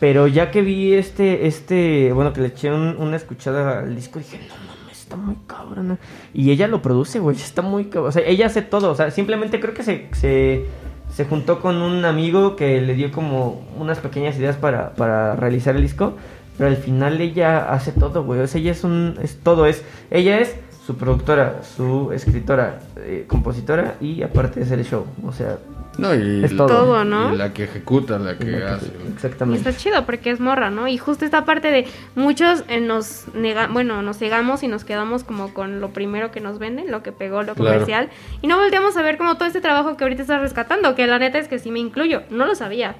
Pero 0.00 0.26
ya 0.26 0.50
que 0.50 0.62
vi 0.62 0.94
este 0.94 1.46
este, 1.46 2.12
bueno, 2.12 2.32
que 2.32 2.40
le 2.40 2.48
eché 2.48 2.70
un- 2.72 2.96
una 2.98 3.16
escuchada 3.16 3.80
al 3.80 3.94
disco 3.94 4.18
dije, 4.18 4.38
"No 4.48 4.54
mames, 4.66 5.00
está 5.00 5.16
muy 5.16 5.36
cabrona. 5.46 5.98
Y 6.32 6.50
ella 6.50 6.66
lo 6.66 6.82
produce, 6.82 7.20
güey, 7.20 7.36
está 7.36 7.62
muy 7.62 7.84
cabrona. 7.84 8.08
O 8.08 8.12
sea, 8.12 8.22
ella 8.26 8.46
hace 8.46 8.62
todo, 8.62 8.90
o 8.90 8.94
sea, 8.94 9.10
simplemente 9.10 9.60
creo 9.60 9.72
que 9.74 9.82
se, 9.84 10.08
se, 10.12 10.66
se 11.12 11.24
juntó 11.24 11.60
con 11.60 11.76
un 11.76 12.04
amigo 12.04 12.56
que 12.56 12.80
le 12.80 12.94
dio 12.94 13.12
como 13.12 13.64
unas 13.78 13.98
pequeñas 14.00 14.36
ideas 14.36 14.56
para, 14.56 14.94
para 14.94 15.36
realizar 15.36 15.76
el 15.76 15.82
disco. 15.82 16.14
Pero 16.58 16.68
al 16.70 16.76
final 16.76 17.20
ella 17.20 17.72
hace 17.72 17.90
todo, 17.92 18.22
güey. 18.24 18.40
O 18.40 18.46
sea, 18.46 18.60
ella 18.60 18.72
es 18.72 18.84
un. 18.84 19.16
Es 19.22 19.38
todo. 19.42 19.66
Es, 19.66 19.82
ella 20.10 20.38
es 20.38 20.54
su 20.86 20.96
productora, 20.96 21.62
su 21.64 22.12
escritora, 22.12 22.78
eh, 22.98 23.24
compositora 23.26 23.94
y 24.00 24.22
aparte 24.22 24.60
es 24.62 24.70
el 24.70 24.84
show. 24.84 25.04
O 25.26 25.32
sea, 25.32 25.58
No, 25.98 26.14
y, 26.14 26.44
Es 26.44 26.52
la- 26.52 26.58
todo. 26.66 26.68
Todo, 26.68 27.04
¿no? 27.04 27.34
y 27.34 27.36
la 27.36 27.52
que 27.52 27.64
ejecuta, 27.64 28.18
la 28.18 28.36
que 28.36 28.46
la 28.46 28.58
que- 28.58 28.64
hace. 28.64 28.86
Y 29.08 29.12
exactamente. 29.12 29.68
está 29.68 29.80
chido 29.80 30.04
porque 30.06 30.30
es 30.30 30.40
morra, 30.40 30.70
¿no? 30.70 30.88
Y 30.88 30.98
justo 30.98 31.24
esta 31.24 31.44
parte 31.44 31.70
de 31.70 31.86
muchos 32.14 32.64
eh, 32.68 32.80
nos 32.80 33.26
nega 33.34 33.68
bueno, 33.68 34.02
nos 34.02 34.18
cegamos 34.18 34.62
y 34.62 34.68
nos 34.68 34.84
quedamos 34.84 35.24
como 35.24 35.54
con 35.54 35.80
lo 35.80 35.90
primero 35.90 36.30
que 36.30 36.40
nos 36.40 36.58
venden, 36.58 36.90
lo 36.90 37.02
que 37.02 37.12
pegó, 37.12 37.42
lo 37.42 37.54
Claro. 37.54 37.72
comercial. 37.72 38.08
Y 38.42 38.46
no 38.48 38.58
volteamos 38.58 38.96
a 38.96 39.02
ver 39.02 39.16
como 39.18 39.36
todo 39.36 39.46
este 39.46 39.60
trabajo 39.60 39.96
que 39.96 40.04
ahorita 40.04 40.22
estás 40.22 40.40
rescatando, 40.40 40.94
que 40.94 41.06
la 41.06 41.18
neta 41.18 41.38
es 41.38 41.48
que 41.48 41.58
sí 41.58 41.70
me 41.70 41.78
incluyo, 41.78 42.22
no 42.30 42.44
lo 42.46 42.54
sabía. 42.54 42.96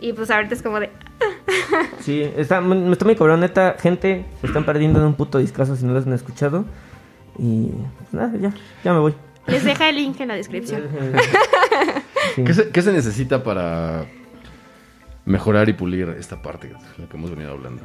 Y 0.00 0.12
pues 0.12 0.30
ahorita 0.30 0.54
es 0.54 0.62
como 0.62 0.80
de, 0.80 0.90
Sí, 2.00 2.22
está, 2.36 2.60
me 2.60 2.90
está 2.92 3.04
muy 3.04 3.14
cabrón, 3.16 3.40
neta. 3.40 3.76
Gente, 3.80 4.24
se 4.40 4.46
están 4.48 4.64
perdiendo 4.64 4.98
de 5.00 5.06
un 5.06 5.14
puto 5.14 5.38
discazo 5.38 5.76
si 5.76 5.84
no 5.84 5.92
lo 5.92 5.98
han 6.00 6.12
escuchado. 6.12 6.64
Y 7.38 7.68
pues 7.98 8.12
nada, 8.12 8.32
ya, 8.38 8.52
ya 8.84 8.92
me 8.92 8.98
voy. 8.98 9.14
les 9.46 9.64
deja 9.64 9.88
el 9.88 9.96
link 9.96 10.20
en 10.20 10.28
la 10.28 10.34
descripción. 10.34 10.82
Sí. 12.34 12.44
¿Qué, 12.44 12.54
se, 12.54 12.70
qué 12.70 12.82
se 12.82 12.92
necesita 12.92 13.42
para 13.42 14.06
mejorar 15.24 15.68
y 15.68 15.72
pulir 15.74 16.08
esta 16.18 16.40
parte 16.42 16.68
de 16.68 16.74
la 16.74 17.06
que 17.08 17.16
hemos 17.16 17.30
venido 17.30 17.52
hablando? 17.52 17.82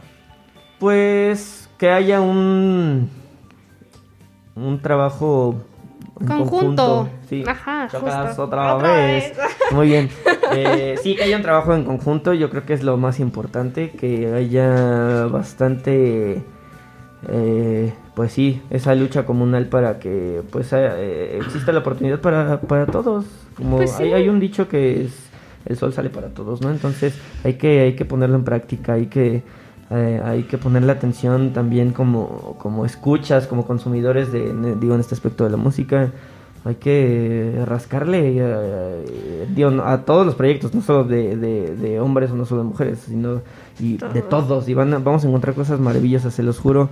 Pues 0.79 1.69
que 1.77 1.89
haya 1.91 2.21
un 2.21 3.09
un 4.55 4.81
trabajo 4.81 5.55
en 6.19 6.25
Conjunto. 6.27 6.49
conjunto. 6.49 7.09
Sí. 7.29 7.43
Ajá, 7.45 7.87
Chocas 7.91 8.27
justo. 8.27 8.43
otra, 8.45 8.75
Otra 8.75 8.93
vez. 8.93 9.37
vez. 9.37 9.47
Muy 9.71 9.87
bien. 9.87 10.09
Eh, 10.53 10.95
sí, 11.03 11.15
que 11.15 11.23
haya 11.23 11.35
un 11.37 11.43
trabajo 11.43 11.75
en 11.75 11.83
conjunto, 11.83 12.33
yo 12.33 12.49
creo 12.49 12.65
que 12.65 12.73
es 12.73 12.81
lo 12.83 12.97
más 12.97 13.19
importante, 13.19 13.91
que 13.91 14.33
haya 14.33 15.25
bastante, 15.25 16.41
eh, 17.29 17.93
pues 18.17 18.31
sí, 18.31 18.63
esa 18.71 18.95
lucha 18.95 19.27
comunal 19.27 19.67
para 19.67 19.99
que 19.99 20.41
pues 20.49 20.73
eh, 20.73 21.37
exista 21.39 21.71
la 21.71 21.79
oportunidad 21.81 22.19
para, 22.19 22.59
para 22.61 22.87
todos. 22.87 23.25
Como 23.55 23.77
Pues 23.77 23.91
sí. 23.91 24.01
hay, 24.05 24.13
hay 24.13 24.27
un 24.27 24.39
dicho 24.39 24.67
que 24.67 25.03
es 25.03 25.11
el 25.67 25.77
sol 25.77 25.93
sale 25.93 26.09
para 26.09 26.29
todos, 26.29 26.61
¿no? 26.61 26.71
Entonces 26.71 27.13
hay 27.43 27.53
que, 27.53 27.81
hay 27.81 27.93
que 27.95 28.05
ponerlo 28.05 28.35
en 28.35 28.43
práctica, 28.43 28.93
hay 28.93 29.05
que 29.05 29.43
eh, 29.91 30.19
hay 30.25 30.43
que 30.43 30.57
ponerle 30.57 30.91
atención 30.91 31.53
también 31.53 31.91
como, 31.91 32.55
como 32.57 32.87
escuchas, 32.87 33.45
como 33.45 33.67
consumidores 33.67 34.31
de, 34.31 34.51
digo, 34.79 34.95
en 34.95 34.99
este 34.99 35.13
aspecto 35.13 35.43
de 35.43 35.51
la 35.51 35.57
música. 35.57 36.11
Hay 36.65 36.75
que 36.75 37.61
rascarle 37.67 38.33
eh, 38.35 39.45
digo, 39.55 39.69
no- 39.69 39.83
a 39.83 40.05
todos 40.05 40.25
los 40.25 40.33
proyectos, 40.33 40.73
no 40.73 40.81
solo 40.81 41.03
de, 41.03 41.37
de- 41.37 41.75
de 41.75 41.99
hombres 41.99 42.31
o 42.31 42.35
no 42.35 42.45
solo 42.45 42.63
de 42.63 42.67
mujeres, 42.69 42.97
sino 43.07 43.41
y 43.79 43.97
de 43.97 44.21
Todos. 44.23 44.47
todos. 44.47 44.69
Y 44.69 44.73
van 44.73 44.91
a- 44.95 44.97
vamos 44.97 45.23
a 45.23 45.27
encontrar 45.27 45.53
cosas 45.53 45.79
maravillosas, 45.79 46.33
se 46.33 46.41
los 46.41 46.57
juro, 46.57 46.89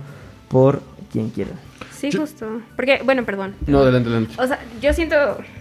por 0.48 0.78
quien 1.10 1.30
quiera. 1.30 1.50
Sí, 1.92 2.10
Yo- 2.10 2.20
justo. 2.20 2.60
Porque, 2.76 3.00
bueno, 3.04 3.24
perdón. 3.24 3.54
No, 3.66 3.78
adelante, 3.80 4.08
adelante. 4.10 4.34
O 4.38 4.46
sea, 4.46 4.58
yo 4.82 4.92
siento 4.92 5.16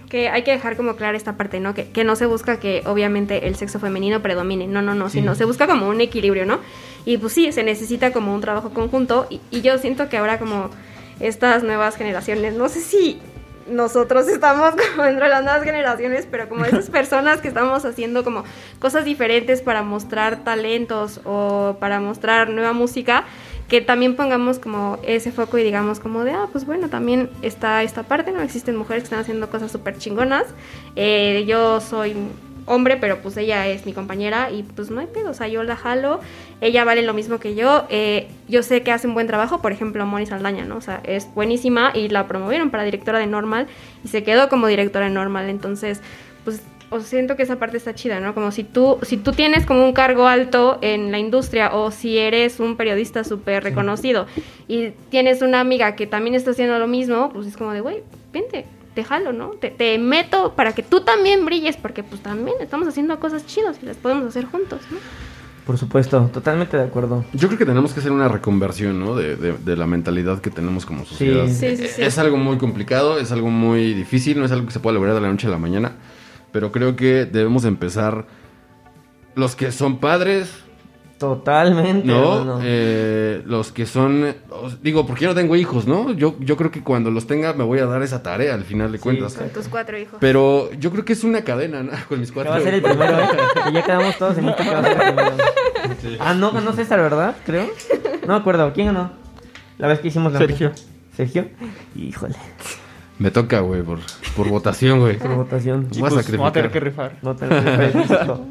que 0.09 0.27
hay 0.29 0.43
que 0.43 0.51
dejar 0.51 0.75
como 0.75 0.95
clara 0.95 1.15
esta 1.17 1.37
parte, 1.37 1.59
¿no? 1.59 1.73
Que, 1.73 1.89
que 1.89 2.03
no 2.03 2.15
se 2.15 2.25
busca 2.25 2.59
que 2.59 2.83
obviamente 2.85 3.47
el 3.47 3.55
sexo 3.55 3.79
femenino 3.79 4.21
predomine, 4.21 4.67
no, 4.67 4.81
no, 4.81 4.95
no, 4.95 5.09
sino 5.09 5.33
se 5.35 5.45
busca 5.45 5.65
como 5.67 5.87
un 5.87 6.01
equilibrio, 6.01 6.45
¿no? 6.45 6.59
Y 7.05 7.17
pues 7.17 7.33
sí, 7.33 7.51
se 7.51 7.63
necesita 7.63 8.11
como 8.11 8.33
un 8.33 8.41
trabajo 8.41 8.71
conjunto 8.71 9.27
y, 9.29 9.39
y 9.49 9.61
yo 9.61 9.77
siento 9.77 10.09
que 10.09 10.17
ahora 10.17 10.37
como 10.39 10.69
estas 11.19 11.63
nuevas 11.63 11.95
generaciones, 11.95 12.53
no 12.55 12.67
sé 12.69 12.81
si 12.81 13.19
nosotros 13.69 14.27
estamos 14.27 14.73
como 14.91 15.03
dentro 15.03 15.23
de 15.25 15.29
las 15.31 15.43
nuevas 15.43 15.63
generaciones, 15.63 16.27
pero 16.29 16.47
como 16.49 16.65
esas 16.65 16.89
personas 16.91 17.41
que 17.41 17.47
estamos 17.47 17.85
haciendo 17.85 18.23
como 18.23 18.43
cosas 18.79 19.05
diferentes 19.05 19.61
para 19.61 19.81
mostrar 19.83 20.43
talentos 20.43 21.21
o 21.23 21.77
para 21.79 21.99
mostrar 21.99 22.49
nueva 22.49 22.73
música, 22.73 23.23
que 23.67 23.81
también 23.81 24.15
pongamos 24.15 24.59
como 24.59 24.99
ese 25.03 25.31
foco 25.31 25.57
y 25.57 25.63
digamos 25.63 25.99
como 25.99 26.23
de, 26.23 26.31
ah, 26.31 26.47
pues 26.51 26.65
bueno, 26.65 26.89
también 26.89 27.29
está 27.41 27.81
esta 27.83 28.03
parte, 28.03 28.31
¿no? 28.31 28.41
Existen 28.41 28.75
mujeres 28.75 29.03
que 29.03 29.05
están 29.05 29.19
haciendo 29.19 29.49
cosas 29.49 29.71
súper 29.71 29.97
chingonas. 29.97 30.45
Eh, 30.95 31.45
yo 31.47 31.81
soy 31.81 32.15
hombre, 32.65 32.97
pero 32.97 33.21
pues 33.21 33.37
ella 33.37 33.67
es 33.67 33.85
mi 33.85 33.93
compañera 33.93 34.51
y 34.51 34.63
pues 34.63 34.89
no 34.89 34.99
hay 34.99 35.07
pedo, 35.07 35.31
o 35.31 35.33
sea, 35.33 35.47
yo 35.47 35.63
la 35.63 35.75
jalo, 35.75 36.19
ella 36.61 36.83
vale 36.83 37.03
lo 37.03 37.13
mismo 37.13 37.39
que 37.39 37.55
yo, 37.55 37.85
eh, 37.89 38.27
yo 38.47 38.63
sé 38.63 38.81
que 38.81 38.91
hace 38.91 39.07
un 39.07 39.13
buen 39.13 39.27
trabajo, 39.27 39.61
por 39.61 39.71
ejemplo, 39.71 40.05
Moni 40.05 40.25
Saldaña, 40.25 40.65
¿no? 40.65 40.77
O 40.77 40.81
sea, 40.81 41.01
es 41.03 41.31
buenísima 41.33 41.91
y 41.93 42.09
la 42.09 42.27
promovieron 42.27 42.71
para 42.71 42.83
directora 42.83 43.19
de 43.19 43.27
Normal 43.27 43.67
y 44.03 44.07
se 44.07 44.23
quedó 44.23 44.49
como 44.49 44.67
directora 44.67 45.05
de 45.05 45.11
Normal, 45.11 45.49
entonces, 45.49 46.01
pues 46.43 46.61
o 46.89 46.99
siento 46.99 47.35
que 47.35 47.43
esa 47.43 47.57
parte 47.57 47.77
está 47.77 47.95
chida, 47.95 48.19
¿no? 48.19 48.33
Como 48.33 48.51
si 48.51 48.63
tú, 48.63 48.97
si 49.01 49.17
tú 49.17 49.31
tienes 49.31 49.65
como 49.65 49.83
un 49.85 49.93
cargo 49.93 50.27
alto 50.27 50.77
en 50.81 51.11
la 51.11 51.19
industria 51.19 51.73
o 51.73 51.91
si 51.91 52.17
eres 52.17 52.59
un 52.59 52.75
periodista 52.77 53.23
súper 53.23 53.63
reconocido 53.63 54.27
y 54.67 54.89
tienes 55.09 55.41
una 55.41 55.59
amiga 55.59 55.95
que 55.95 56.07
también 56.07 56.35
está 56.35 56.51
haciendo 56.51 56.77
lo 56.79 56.87
mismo, 56.87 57.31
pues 57.33 57.47
es 57.47 57.57
como 57.57 57.71
de, 57.71 57.81
güey, 57.81 58.03
vente, 58.31 58.65
te 58.93 59.03
jalo, 59.03 59.33
¿no? 59.33 59.49
Te, 59.51 59.71
te 59.71 59.97
meto 59.97 60.53
para 60.55 60.73
que 60.73 60.83
tú 60.83 61.01
también 61.01 61.43
brilles, 61.45 61.75
porque 61.75 62.03
pues 62.03 62.21
también 62.21 62.57
estamos 62.61 62.87
haciendo 62.87 63.19
cosas 63.19 63.45
chidas 63.45 63.77
y 63.81 63.85
las 63.85 63.97
podemos 63.97 64.25
hacer 64.27 64.45
juntos, 64.45 64.79
¿no? 64.91 64.97
Por 65.65 65.79
supuesto, 65.79 66.29
totalmente 66.31 66.77
de 66.77 66.83
acuerdo. 66.83 67.25
Yo 67.33 67.47
creo 67.47 67.57
que 67.57 67.65
tenemos 67.65 67.91
que 67.91 67.99
hacer 67.99 68.11
una 68.11 68.27
reconversión, 68.27 68.99
¿no? 68.99 69.15
De, 69.15 69.35
de- 69.35 69.57
de 69.57 69.75
la 69.75 69.87
mentalidad 69.87 70.39
que 70.39 70.51
tenemos 70.51 70.85
como 70.85 71.03
sociedad. 71.05 71.47
Sí, 71.47 71.75
sí, 71.75 71.87
sí. 71.87 72.01
Es 72.03 72.19
algo 72.19 72.37
muy 72.37 72.57
complicado, 72.59 73.17
es 73.17 73.31
algo 73.31 73.49
muy 73.49 73.95
difícil, 73.95 74.37
no 74.37 74.45
es 74.45 74.51
algo 74.51 74.67
que 74.67 74.73
se 74.73 74.79
pueda 74.79 74.93
lograr 74.93 75.15
de 75.15 75.21
la 75.21 75.27
noche 75.29 75.47
a 75.47 75.49
la 75.49 75.57
mañana, 75.57 75.93
pero 76.55 76.71
creo 76.71 76.95
que 76.95 77.25
debemos 77.25 77.65
empezar 77.65 78.27
los 79.35 79.57
que 79.57 79.73
son 79.73 79.99
padres, 79.99 80.49
Totalmente. 81.17 82.07
¿no? 82.07 82.39
hermano. 82.39 82.59
Eh, 82.63 83.41
los 83.45 83.73
que 83.73 83.85
son, 83.85 84.33
os- 84.49 84.81
digo, 84.81 85.05
porque 85.05 85.23
yo 85.25 85.29
no 85.31 85.35
tengo 85.35 85.57
hijos, 85.57 85.85
¿no? 85.85 86.13
Yo, 86.13 86.35
yo 86.39 86.55
creo 86.55 86.71
que 86.71 86.81
cuando 86.81 87.11
los 87.11 87.27
tenga 87.27 87.51
me 87.51 87.65
voy 87.65 87.79
a 87.79 87.85
dar 87.87 88.01
esa 88.03 88.23
tarea 88.23 88.53
al 88.53 88.63
final 88.63 88.93
de 88.93 88.99
cuentas. 88.99 89.33
Con 89.35 89.49
tus 89.49 89.67
cuatro 89.67 89.97
hijos. 89.97 90.15
Pero 90.21 90.71
yo 90.79 90.91
creo 90.91 91.03
que 91.03 91.11
es 91.11 91.25
una 91.25 91.41
cadena, 91.43 91.83
¿no? 91.83 91.91
Con 92.07 92.21
mis 92.21 92.29
Que 92.29 92.35
cuatro. 92.35 92.51
va 92.53 92.57
a 92.59 92.61
ser 92.61 92.75
el 92.75 92.81
primero, 92.81 93.19
¿eh? 93.19 93.27
Que 93.65 93.73
ya 93.73 93.83
quedamos 93.83 94.17
todos 94.17 94.37
en 94.37 94.47
esto 94.47 94.63
que 94.63 94.69
va 94.69 94.79
a 94.79 94.83
ser 94.83 94.91
el 94.93 94.97
primero. 95.13 95.31
Ah, 96.21 96.33
no 96.35 96.51
ganó 96.53 96.71
César, 96.71 96.99
¿verdad? 97.01 97.35
Creo. 97.45 97.67
No 98.25 98.33
me 98.33 98.39
acuerdo. 98.39 98.71
¿Quién 98.71 98.87
ganó? 98.87 99.11
La 99.77 99.89
vez 99.89 99.99
que 99.99 100.07
hicimos 100.07 100.31
la 100.31 100.39
Sergio. 100.39 100.71
¿Sergio? 101.17 101.49
Híjole. 101.97 102.35
Me 103.17 103.31
toca, 103.31 103.61
güey, 103.61 103.81
por, 103.81 103.99
por 104.35 104.49
votación, 104.49 104.99
güey. 104.99 105.17
Por 105.17 105.35
votación. 105.35 105.87
Voy 105.91 106.07
a 106.07 106.09
Pues, 106.09 106.27
a 106.29 106.51
tener 106.51 106.69
que 106.69 106.79
rifar. 106.81 107.17
No 107.21 107.33
te 107.33 107.45
previsto. 107.47 108.45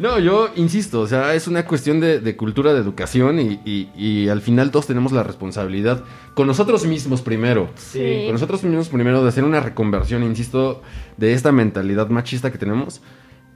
No, 0.00 0.18
yo 0.18 0.48
insisto, 0.56 1.00
o 1.00 1.06
sea, 1.06 1.32
es 1.34 1.46
una 1.46 1.64
cuestión 1.64 2.00
de, 2.00 2.18
de 2.18 2.36
cultura, 2.36 2.72
de 2.74 2.80
educación 2.80 3.38
y, 3.38 3.60
y- 3.64 3.88
y 3.96 4.28
al 4.28 4.40
final 4.40 4.72
todos 4.72 4.88
tenemos 4.88 5.12
la 5.12 5.22
responsabilidad 5.22 6.02
con 6.34 6.48
nosotros 6.48 6.84
mismos 6.86 7.22
primero. 7.22 7.70
Sí. 7.76 8.22
Con 8.24 8.32
nosotros 8.32 8.64
mismos 8.64 8.88
primero 8.88 9.22
de 9.22 9.28
hacer 9.28 9.44
una 9.44 9.60
reconversión, 9.60 10.24
insisto, 10.24 10.82
de 11.16 11.32
esta 11.32 11.52
mentalidad 11.52 12.08
machista 12.08 12.50
que 12.50 12.58
tenemos. 12.58 13.00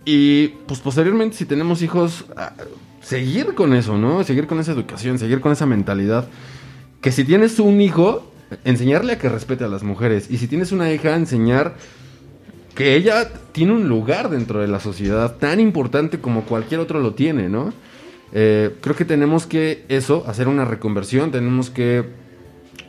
Y 0.04 0.48
pues 0.68 0.78
posteriormente, 0.78 1.36
si 1.36 1.46
tenemos 1.46 1.82
hijos, 1.82 2.26
ah, 2.36 2.52
seguir 3.00 3.54
con 3.56 3.74
eso, 3.74 3.98
¿no? 3.98 4.22
Seguir 4.22 4.46
con 4.46 4.60
esa 4.60 4.70
educación, 4.70 5.18
seguir 5.18 5.40
con 5.40 5.50
esa 5.50 5.66
mentalidad. 5.66 6.28
Que 7.00 7.10
si 7.10 7.24
tienes 7.24 7.58
un 7.58 7.80
hijo, 7.80 8.30
enseñarle 8.64 9.14
a 9.14 9.18
que 9.18 9.28
respete 9.28 9.64
a 9.64 9.68
las 9.68 9.82
mujeres. 9.82 10.30
Y 10.30 10.38
si 10.38 10.48
tienes 10.48 10.72
una 10.72 10.90
hija, 10.92 11.14
enseñar 11.14 11.74
que 12.74 12.94
ella 12.94 13.28
tiene 13.52 13.72
un 13.72 13.88
lugar 13.88 14.30
dentro 14.30 14.60
de 14.60 14.68
la 14.68 14.80
sociedad 14.80 15.36
tan 15.36 15.58
importante 15.60 16.20
como 16.20 16.44
cualquier 16.44 16.80
otro 16.80 17.00
lo 17.00 17.14
tiene, 17.14 17.48
¿no? 17.48 17.72
Eh, 18.32 18.76
creo 18.80 18.94
que 18.94 19.04
tenemos 19.04 19.46
que 19.46 19.84
eso, 19.88 20.24
hacer 20.26 20.48
una 20.48 20.64
reconversión, 20.64 21.30
tenemos 21.30 21.70
que 21.70 22.04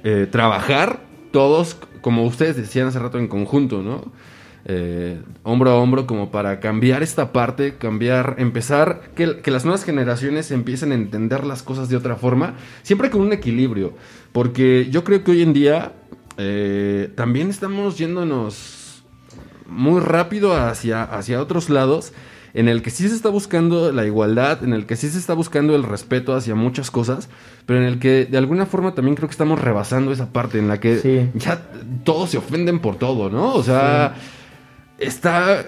eh, 0.03 0.28
trabajar 0.30 1.01
todos, 1.32 1.78
como 2.01 2.26
ustedes 2.26 2.55
decían 2.55 2.88
hace 2.88 2.99
rato, 2.99 3.18
en 3.18 3.28
conjunto, 3.28 3.82
¿no? 3.82 4.12
Eh, 4.72 5.20
hombro 5.41 5.72
a 5.72 5.76
hombro 5.78 6.05
como 6.05 6.30
para 6.30 6.59
cambiar 6.59 7.01
esta 7.01 7.32
parte, 7.34 7.78
cambiar, 7.80 8.36
empezar, 8.38 9.01
que, 9.15 9.39
que 9.41 9.49
las 9.49 9.65
nuevas 9.65 9.84
generaciones 9.84 10.51
empiecen 10.51 10.91
a 10.91 10.95
entender 10.95 11.43
las 11.43 11.63
cosas 11.63 11.89
de 11.89 11.95
otra 11.95 12.15
forma, 12.17 12.53
siempre 12.84 13.09
con 13.09 13.22
un 13.22 13.34
equilibrio, 13.34 13.93
porque 14.32 14.88
yo 14.91 15.03
creo 15.03 15.24
que 15.24 15.32
hoy 15.32 15.41
en 15.41 15.53
día 15.53 15.93
eh, 16.38 17.09
también 17.15 17.49
estamos 17.49 17.97
yéndonos 17.97 19.03
muy 19.67 20.01
rápido 20.01 20.55
hacia, 20.55 21.01
hacia 21.01 21.41
otros 21.41 21.72
lados, 21.72 22.13
en 22.53 22.67
el 22.67 22.84
que 22.84 22.91
sí 22.91 23.07
se 23.09 23.15
está 23.15 23.30
buscando 23.30 23.91
la 23.91 24.05
igualdad, 24.05 24.63
en 24.63 24.74
el 24.74 24.86
que 24.86 24.95
sí 24.95 25.09
se 25.09 25.17
está 25.17 25.34
buscando 25.34 25.76
el 25.76 25.82
respeto 25.84 26.36
hacia 26.36 26.53
muchas 26.53 26.91
cosas, 26.91 27.28
pero 27.65 27.80
en 27.80 27.86
el 27.86 27.97
que 27.97 28.26
de 28.26 28.38
alguna 28.38 28.67
forma 28.67 28.93
también 28.93 29.15
creo 29.15 29.30
que 29.30 29.34
estamos 29.34 29.59
rebasando 29.59 30.11
esa 30.11 30.32
parte 30.32 30.59
en 30.59 30.67
la 30.67 30.80
que 30.80 30.97
Sí. 30.99 31.30
ya 31.34 31.59
todos 32.03 32.30
se 32.30 32.38
ofenden 32.38 32.80
por 32.80 32.97
todo, 32.97 33.32
¿no? 33.32 33.53
O 33.53 33.63
sea, 33.63 34.15
está... 34.99 35.65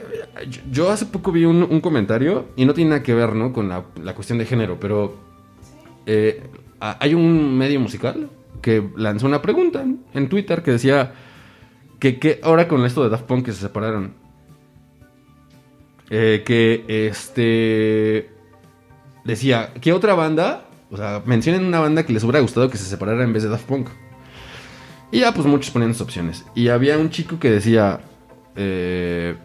yo- 0.72 0.92
hace 0.92 1.06
poco 1.06 1.32
vi 1.32 1.46
un, 1.46 1.82
comentario 1.82 2.50
y 2.56 2.66
no 2.66 2.74
tiene 2.74 2.92
nada 2.92 3.04
que 3.04 3.14
ver, 3.14 3.34
¿no? 3.34 3.54
Con 3.54 3.70
la, 3.70 3.84
cuestión 4.14 4.38
de 4.38 4.46
género, 4.46 4.80
pero 4.80 5.16
eh, 6.06 6.44
hay 6.80 7.14
un 7.14 7.58
medio 7.58 7.80
musical 7.80 8.30
que 8.62 8.90
lanzó 8.96 9.26
una 9.26 9.42
pregunta 9.42 9.84
en 10.14 10.30
Twitter 10.30 10.62
que 10.62 10.72
decía 10.72 11.14
que, 12.00 12.20
que 12.20 12.40
ahora 12.44 12.68
con 12.68 12.86
esto 12.86 13.04
de 13.04 13.10
Daft 13.10 13.26
Punk 13.26 13.46
que 13.46 13.52
se 13.52 13.62
separaron, 13.62 14.14
eh, 16.10 16.44
que 16.46 16.84
este 17.08 18.30
decía, 19.24 19.72
¿qué 19.80 19.94
otra 19.94 20.14
banda? 20.14 20.66
O 20.92 20.98
sea, 20.98 21.22
mencionen 21.26 21.64
una 21.64 21.80
banda 21.80 22.06
que 22.06 22.12
les 22.12 22.24
hubiera 22.24 22.42
gustado 22.42 22.70
que 22.70 22.78
se 22.78 22.86
separara 22.86 23.24
en 23.24 23.32
vez 23.32 23.44
de 23.44 23.50
Daft 23.50 23.66
Punk. 23.66 23.88
Y 25.12 25.20
ya, 25.20 25.34
pues 25.34 25.46
muchos 25.46 25.72
ponían 25.72 25.94
sus 25.94 26.02
opciones. 26.02 26.46
Y 26.56 26.68
había 26.68 26.98
un 26.98 27.10
chico 27.10 27.40
que 27.40 27.50
decía, 27.50 28.02
eh, 28.56 29.36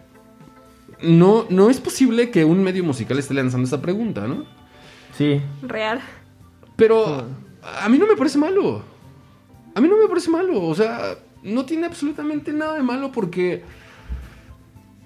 no, 1.03 1.47
no 1.51 1.71
es 1.71 1.81
posible 1.81 2.31
que 2.31 2.45
un 2.45 2.63
medio 2.63 2.85
musical 2.85 3.19
esté 3.19 3.35
lanzando 3.35 3.65
esta 3.65 3.83
pregunta, 3.83 4.27
¿no? 4.27 4.45
Sí. 5.17 5.41
Real. 5.63 6.01
Pero 6.77 7.27
a 7.81 7.89
mí 7.89 7.99
no 7.99 8.07
me 8.07 8.17
parece 8.17 8.39
malo. 8.39 8.83
A 9.75 9.81
mí 9.81 9.89
no 9.89 9.97
me 9.97 10.09
parece 10.09 10.31
malo. 10.31 10.63
O 10.63 10.75
sea, 10.75 11.17
no 11.43 11.65
tiene 11.65 11.87
absolutamente 11.87 12.53
nada 12.53 12.75
de 12.75 12.83
malo 12.83 13.13
porque 13.13 13.63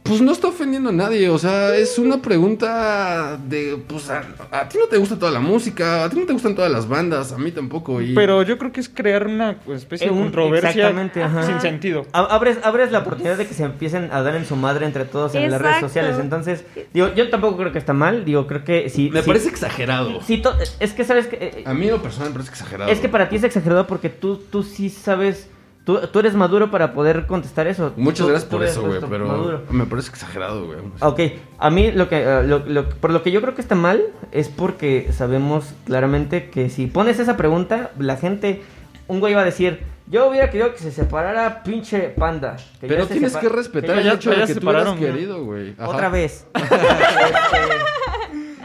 pues 0.03 0.21
no 0.21 0.33
está 0.33 0.49
ofendiendo 0.49 0.89
a 0.91 0.93
nadie, 0.93 1.29
o 1.29 1.39
sea, 1.39 1.75
es 1.77 1.99
una 1.99 2.21
pregunta 2.21 3.39
de, 3.47 3.81
pues 3.87 4.11
a, 4.11 4.25
a 4.51 4.69
ti 4.69 4.79
no 4.79 4.87
te 4.87 4.97
gusta 4.97 5.19
toda 5.19 5.31
la 5.31 5.41
música, 5.41 6.05
a 6.05 6.11
ti 6.11 6.19
no 6.19 6.27
te 6.27 6.33
gustan 6.33 6.55
todas 6.55 6.71
las 6.71 6.89
bandas, 6.89 7.33
a 7.33 7.39
mí 7.39 7.53
tampoco. 7.53 8.01
Y... 8.01 8.15
Pero 8.15 8.43
yo 8.43 8.59
creo 8.59 8.73
que 8.73 8.81
es 8.81 8.89
crear 8.89 9.27
una 9.27 9.57
especie 9.73 10.09
de 10.09 10.13
Un- 10.13 10.23
controversia 10.25 10.71
exactamente, 10.71 11.23
ajá. 11.23 11.43
sin 11.45 11.61
sentido. 11.61 12.07
A- 12.13 12.25
Abres, 12.25 12.59
abres 12.65 12.91
la 12.91 13.01
oportunidad 13.01 13.37
de 13.37 13.47
que 13.47 13.55
se 13.55 13.63
empiecen 13.63 14.09
a 14.11 14.23
dar 14.23 14.35
en 14.37 14.47
su 14.47 14.57
madre 14.57 14.87
entre 14.87 15.05
todos 15.05 15.35
en 15.35 15.51
las 15.51 15.61
redes 15.61 15.81
sociales. 15.81 16.17
Entonces, 16.19 16.65
digo, 16.95 17.13
yo 17.15 17.29
tampoco 17.31 17.59
creo 17.59 17.73
que 17.73 17.79
está 17.79 17.93
mal. 17.93 18.25
Digo, 18.25 18.47
creo 18.47 18.65
que 18.65 18.89
sí. 18.89 19.11
me 19.13 19.21
sí- 19.23 19.27
parece 19.29 19.49
exagerado. 19.51 20.23
sí, 20.23 20.43
es 20.81 20.93
que 20.95 21.05
sabes 21.05 21.27
que. 21.27 21.37
eh, 21.41 21.63
A 21.67 21.75
mí 21.75 21.85
en 21.87 21.93
lo 21.93 22.03
personal 22.03 22.31
me 22.31 22.35
parece 22.35 22.51
exagerado. 22.53 22.91
Es 22.91 23.01
que 23.01 23.09
para 23.11 23.29
ti 23.29 23.37
es 23.37 23.45
exagerado 23.45 23.87
porque 23.87 24.09
tú, 24.09 24.39
tú 24.39 24.63
sí 24.63 24.89
sabes. 24.89 25.49
Tú, 25.85 25.99
tú 26.13 26.19
eres 26.19 26.35
maduro 26.35 26.71
para 26.71 26.93
poder 26.93 27.27
contestar 27.27 27.67
eso. 27.67 27.93
Muchas 27.97 28.27
Tú- 28.27 28.29
gracias 28.31 28.51
tú 28.51 28.57
por 28.59 28.67
eso, 28.67 28.83
güey, 28.83 29.01
pero 29.09 29.27
maduro. 29.27 29.63
me 29.71 29.87
parece 29.87 30.11
exagerado, 30.11 30.67
güey. 30.67 30.79
Ok, 31.01 31.21
a 31.59 31.71
mí 31.71 31.91
lo 31.91 32.09
que, 32.09 32.23
eh, 32.23 32.43
lo- 32.45 32.59
lo- 32.67 32.89
por 32.89 33.11
lo 33.13 33.23
que 33.23 33.31
yo 33.33 33.41
creo 33.41 33.55
que 33.55 33.63
está 33.63 33.75
mal 33.75 34.03
es 34.31 34.49
porque 34.49 35.09
sabemos 35.13 35.73
claramente 35.87 36.51
que 36.51 36.69
si 36.69 36.87
pones 36.87 37.19
esa 37.19 37.37
pregunta, 37.37 37.91
la 37.99 38.17
gente, 38.17 38.63
un 39.09 39.21
güey 39.21 39.33
va 39.35 39.41
a 39.41 39.45
decir, 39.45 39.81
yo 40.07 40.29
hubiera 40.29 40.51
querido 40.51 40.73
que 40.73 40.79
se 40.81 40.93
separara 40.93 41.63
pinche 41.63 42.01
panda. 42.11 42.57
que 42.81 42.87
Pero 42.87 43.07
tienes 43.07 43.33
separa- 43.33 43.41
que 43.41 43.49
respetar 43.57 43.95
que 43.97 44.01
el 44.03 44.09
hecho 44.15 44.31
de 44.31 44.37
que 44.37 44.47
tú 44.55 44.61
separaron, 44.61 45.01
¿no? 45.01 45.07
querido, 45.07 45.45
güey. 45.45 45.75
Otra 45.83 46.09
vez. 46.11 46.47
Este, 46.55 46.77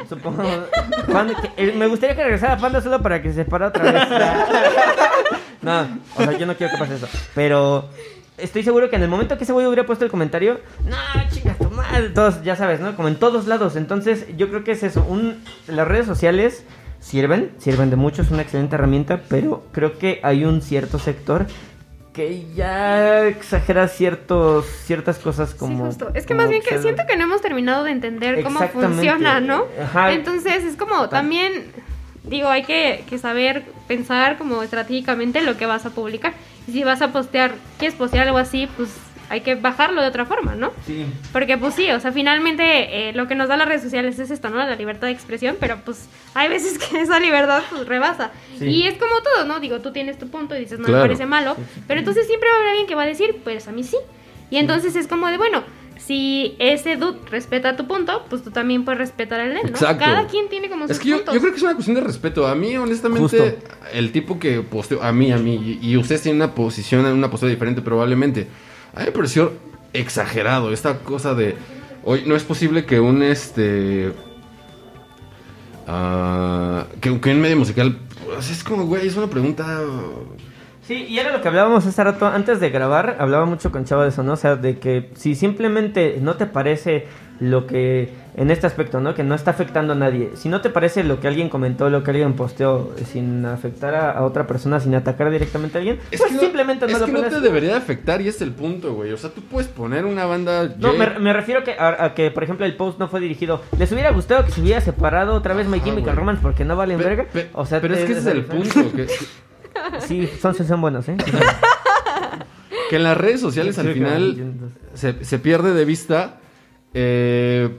supongo. 0.07 0.43
Panda- 1.11 1.33
que- 1.41 1.69
eh, 1.69 1.73
me 1.75 1.87
gustaría 1.87 2.15
que 2.15 2.23
regresara 2.23 2.57
Panda 2.57 2.81
solo 2.81 3.01
para 3.01 3.21
que 3.21 3.29
se 3.29 3.35
separara 3.43 3.69
otra 3.69 3.83
vez. 3.91 4.03
no, 5.61 5.87
o 6.17 6.23
sea, 6.23 6.31
yo 6.37 6.45
no 6.45 6.55
quiero 6.55 6.73
que 6.73 6.79
pase 6.79 6.95
eso. 6.95 7.07
Pero 7.33 7.89
estoy 8.37 8.63
seguro 8.63 8.89
que 8.89 8.95
en 8.95 9.03
el 9.03 9.09
momento 9.09 9.37
que 9.37 9.43
ese 9.43 9.53
güey 9.53 9.65
hubiera 9.65 9.85
puesto 9.85 10.05
el 10.05 10.11
comentario, 10.11 10.59
no, 10.85 10.95
chingas 11.31 11.57
tu 11.57 11.69
madre. 11.71 12.09
Todos, 12.09 12.43
ya 12.43 12.55
sabes, 12.55 12.79
¿no? 12.79 12.95
Como 12.95 13.07
en 13.07 13.15
todos 13.15 13.47
lados. 13.47 13.75
Entonces, 13.75 14.25
yo 14.37 14.49
creo 14.49 14.63
que 14.63 14.71
es 14.71 14.83
eso. 14.83 15.05
Un, 15.07 15.43
las 15.67 15.87
redes 15.87 16.05
sociales 16.05 16.63
sirven, 16.99 17.51
sirven 17.59 17.89
de 17.89 17.95
mucho, 17.95 18.21
es 18.21 18.31
una 18.31 18.41
excelente 18.41 18.75
herramienta, 18.75 19.21
pero 19.29 19.63
creo 19.71 19.97
que 19.97 20.19
hay 20.23 20.43
un 20.45 20.61
cierto 20.61 20.97
sector 20.99 21.45
que 22.15 22.45
ya 22.55 23.27
exagera 23.27 23.89
ciertos 23.89 24.65
ciertas 24.65 25.19
cosas 25.19 25.53
como 25.53 25.91
sí, 25.91 25.97
justo. 25.97 26.11
Es 26.13 26.25
que 26.25 26.33
más 26.33 26.49
bien 26.49 26.61
que 26.61 26.79
siento 26.79 27.03
que 27.05 27.17
no 27.17 27.25
hemos 27.25 27.41
terminado 27.41 27.83
de 27.83 27.91
entender 27.91 28.41
cómo 28.41 28.59
funciona, 28.69 29.41
¿no? 29.41 29.65
Ajá. 29.81 30.13
Entonces 30.13 30.63
es 30.63 30.77
como 30.77 31.09
también, 31.09 31.71
digo, 32.23 32.47
hay 32.47 32.63
que, 32.63 33.03
que 33.09 33.17
saber 33.17 33.65
pensar 33.89 34.37
como 34.37 34.63
estratégicamente 34.63 35.41
lo 35.41 35.57
que 35.57 35.65
vas 35.65 35.85
a 35.85 35.89
publicar. 35.89 36.33
Y 36.67 36.71
si 36.71 36.83
vas 36.85 37.01
a 37.01 37.11
postear, 37.11 37.53
quieres 37.77 37.97
postear 37.97 38.27
algo 38.27 38.39
así, 38.39 38.69
pues 38.77 38.89
hay 39.29 39.41
que 39.41 39.55
bajarlo 39.55 40.01
de 40.01 40.07
otra 40.07 40.25
forma, 40.25 40.55
¿no? 40.55 40.71
Sí. 40.85 41.05
Porque 41.33 41.57
pues 41.57 41.73
sí, 41.73 41.89
o 41.91 41.99
sea, 41.99 42.11
finalmente 42.11 43.09
eh, 43.09 43.13
lo 43.13 43.27
que 43.27 43.35
nos 43.35 43.47
da 43.47 43.57
las 43.57 43.67
redes 43.67 43.81
sociales 43.81 44.19
es 44.19 44.29
esto, 44.31 44.49
¿no? 44.49 44.57
La 44.57 44.75
libertad 44.75 45.07
de 45.07 45.13
expresión, 45.13 45.57
pero 45.59 45.77
pues 45.83 46.07
hay 46.33 46.47
veces 46.49 46.77
que 46.89 47.01
esa 47.01 47.19
libertad 47.19 47.61
pues 47.69 47.87
rebasa. 47.87 48.31
Sí. 48.59 48.65
Y 48.65 48.87
es 48.87 48.95
como 48.95 49.21
todo, 49.21 49.45
¿no? 49.45 49.59
Digo, 49.59 49.79
tú 49.79 49.91
tienes 49.91 50.17
tu 50.19 50.27
punto 50.29 50.55
y 50.55 50.59
dices, 50.59 50.79
no 50.79 50.85
Claro. 50.85 51.01
me 51.03 51.07
parece 51.09 51.25
malo, 51.25 51.55
pero 51.87 51.99
entonces 51.99 52.27
siempre 52.27 52.49
va 52.49 52.55
a 52.55 52.57
haber 52.59 52.69
alguien 52.69 52.87
que 52.87 52.95
va 52.95 53.03
a 53.03 53.07
decir, 53.07 53.37
pues 53.43 53.67
a 53.67 53.71
mí 53.71 53.83
sí. 53.83 53.97
Y 54.51 54.57
entonces 54.57 54.95
es 54.95 55.07
como 55.07 55.27
de, 55.27 55.37
bueno, 55.37 55.63
si 55.97 56.55
ese 56.59 56.97
dude 56.97 57.17
respeta 57.31 57.75
tu 57.75 57.87
punto, 57.87 58.25
pues 58.29 58.43
tú 58.43 58.51
también 58.51 58.85
puedes 58.85 58.99
respetar 58.99 59.39
el 59.39 59.53
de 59.53 59.61
él, 59.61 59.63
¿no? 59.63 59.69
Exacto. 59.69 60.03
Cada 60.05 60.27
quien 60.27 60.49
tiene 60.49 60.69
como 60.69 60.83
sus 60.87 60.97
Es 60.97 60.99
que 60.99 61.09
yo, 61.09 61.15
puntos. 61.17 61.33
yo 61.33 61.39
creo 61.41 61.51
que 61.51 61.57
es 61.57 61.63
una 61.63 61.73
cuestión 61.73 61.95
de 61.95 62.01
respeto. 62.01 62.45
A 62.45 62.53
mí, 62.53 62.77
honestamente, 62.77 63.21
Justo. 63.39 63.67
el 63.91 64.11
tipo 64.11 64.37
que 64.37 64.61
posteó, 64.61 65.01
a 65.01 65.11
mí, 65.11 65.31
a 65.31 65.37
mí, 65.37 65.79
y 65.81 65.89
y 65.93 65.97
ustedes 65.97 66.21
tienen 66.21 66.41
una 66.43 66.53
posición, 66.53 67.05
una 67.05 67.31
postura 67.31 67.49
diferente 67.49 67.81
probablemente. 67.81 68.47
A 68.95 68.99
mí 68.99 69.05
me 69.07 69.11
pareció 69.11 69.53
exagerado 69.93 70.71
esta 70.71 70.99
cosa 70.99 71.33
de, 71.35 71.55
hoy 72.03 72.23
no 72.25 72.35
es 72.35 72.43
posible 72.43 72.85
que 72.85 72.99
un, 72.99 73.21
este, 73.23 74.13
ah, 75.87 76.85
que, 77.01 77.19
que 77.19 77.31
un 77.31 77.41
medio 77.41 77.57
musical, 77.57 77.99
pues, 78.25 78.49
es 78.49 78.63
como, 78.63 78.85
güey, 78.85 79.07
es 79.07 79.15
una 79.15 79.27
pregunta... 79.27 79.81
Sí, 80.87 81.05
y 81.09 81.17
era 81.17 81.31
lo 81.31 81.41
que 81.41 81.47
hablábamos 81.47 81.85
hace 81.87 82.03
rato, 82.03 82.27
antes 82.27 82.59
de 82.59 82.69
grabar, 82.69 83.15
hablaba 83.19 83.45
mucho 83.45 83.71
con 83.71 83.85
Chava 83.85 84.03
de 84.03 84.09
eso, 84.09 84.21
¿no? 84.21 84.33
O 84.33 84.37
sea, 84.37 84.55
de 84.55 84.77
que 84.77 85.09
si 85.15 85.33
simplemente 85.33 86.19
no 86.21 86.35
te 86.35 86.45
parece 86.45 87.07
lo 87.39 87.65
que, 87.65 88.13
en 88.35 88.51
este 88.51 88.67
aspecto, 88.67 89.01
¿no? 89.01 89.15
Que 89.15 89.23
no 89.23 89.33
está 89.33 89.51
afectando 89.51 89.93
a 89.93 89.95
nadie. 89.95 90.31
Si 90.35 90.47
no 90.47 90.61
te 90.61 90.69
parece 90.69 91.03
lo 91.03 91.19
que 91.19 91.27
alguien 91.27 91.49
comentó, 91.49 91.89
lo 91.89 92.03
que 92.03 92.11
alguien 92.11 92.33
posteó, 92.33 92.93
sin 93.11 93.45
afectar 93.45 93.95
a, 93.95 94.11
a 94.11 94.23
otra 94.23 94.45
persona, 94.45 94.79
sin 94.79 94.93
atacar 94.93 95.31
directamente 95.31 95.77
a 95.77 95.79
alguien, 95.79 95.99
Es 96.11 96.19
pues 96.19 96.29
que 96.29 96.35
no, 96.35 96.41
simplemente 96.41 96.85
no 96.85 96.93
es 96.93 96.99
lo 96.99 97.05
que 97.07 97.11
no 97.13 97.23
te 97.23 97.41
debería 97.41 97.71
de 97.71 97.77
afectar 97.77 98.21
y 98.21 98.27
es 98.27 98.39
el 98.41 98.51
punto, 98.51 98.93
güey. 98.93 99.11
O 99.11 99.17
sea, 99.17 99.31
tú 99.31 99.41
puedes 99.41 99.67
poner 99.67 100.05
una 100.05 100.25
banda... 100.25 100.75
No, 100.77 100.93
me, 100.93 101.09
me 101.19 101.33
refiero 101.33 101.63
que 101.63 101.73
a, 101.73 102.05
a 102.05 102.13
que, 102.13 102.29
por 102.29 102.43
ejemplo, 102.43 102.65
el 102.65 102.75
post 102.75 102.99
no 102.99 103.07
fue 103.07 103.19
dirigido. 103.19 103.61
¿Les 103.79 103.91
hubiera 103.91 104.11
gustado 104.11 104.45
que 104.45 104.51
se 104.51 104.61
hubiera 104.61 104.81
separado 104.81 105.33
otra 105.33 105.55
vez 105.55 105.67
My 105.67 105.77
Ajá, 105.77 105.85
Chemical. 105.85 106.15
Romance 106.15 106.41
porque 106.43 106.63
no 106.63 106.75
valen 106.75 106.99
verga? 106.99 107.25
o 107.53 107.65
sea, 107.65 107.81
pero 107.81 107.95
es 107.95 108.05
que 108.05 108.11
ese 108.11 108.21
es 108.21 108.27
el 108.27 108.45
punto, 108.45 108.91
que, 108.95 109.07
Sí, 109.99 110.29
son, 110.41 110.55
son 110.55 110.81
buenos, 110.81 111.07
¿eh? 111.09 111.17
que 112.89 112.95
en 112.95 113.03
las 113.03 113.17
redes 113.17 113.41
sociales 113.41 113.77
al 113.79 113.93
final 113.93 114.53
se, 114.93 115.23
se 115.23 115.39
pierde 115.39 115.73
de 115.73 115.85
vista. 115.85 116.39
eh, 116.93 117.69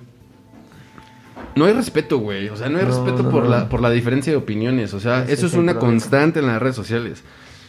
no 1.55 1.65
hay 1.65 1.73
respeto, 1.73 2.19
güey. 2.19 2.49
O 2.51 2.57
sea, 2.57 2.69
no 2.69 2.79
hay 2.79 2.85
No, 2.85 2.91
respeto 2.91 3.23
no, 3.23 3.31
por, 3.31 3.45
no. 3.45 3.51
La, 3.51 3.69
por 3.69 3.81
la 3.81 3.91
diferencia 3.91 4.31
de 4.33 4.37
opiniones. 4.37 4.93
O 4.95 5.01
sea, 5.01 5.25
eso 5.29 5.47
es 5.47 5.55
una 5.55 5.79
constante 5.79 6.41
en 6.41 6.47
las 6.47 6.61
redes 6.61 6.77
sociales. 6.77 7.23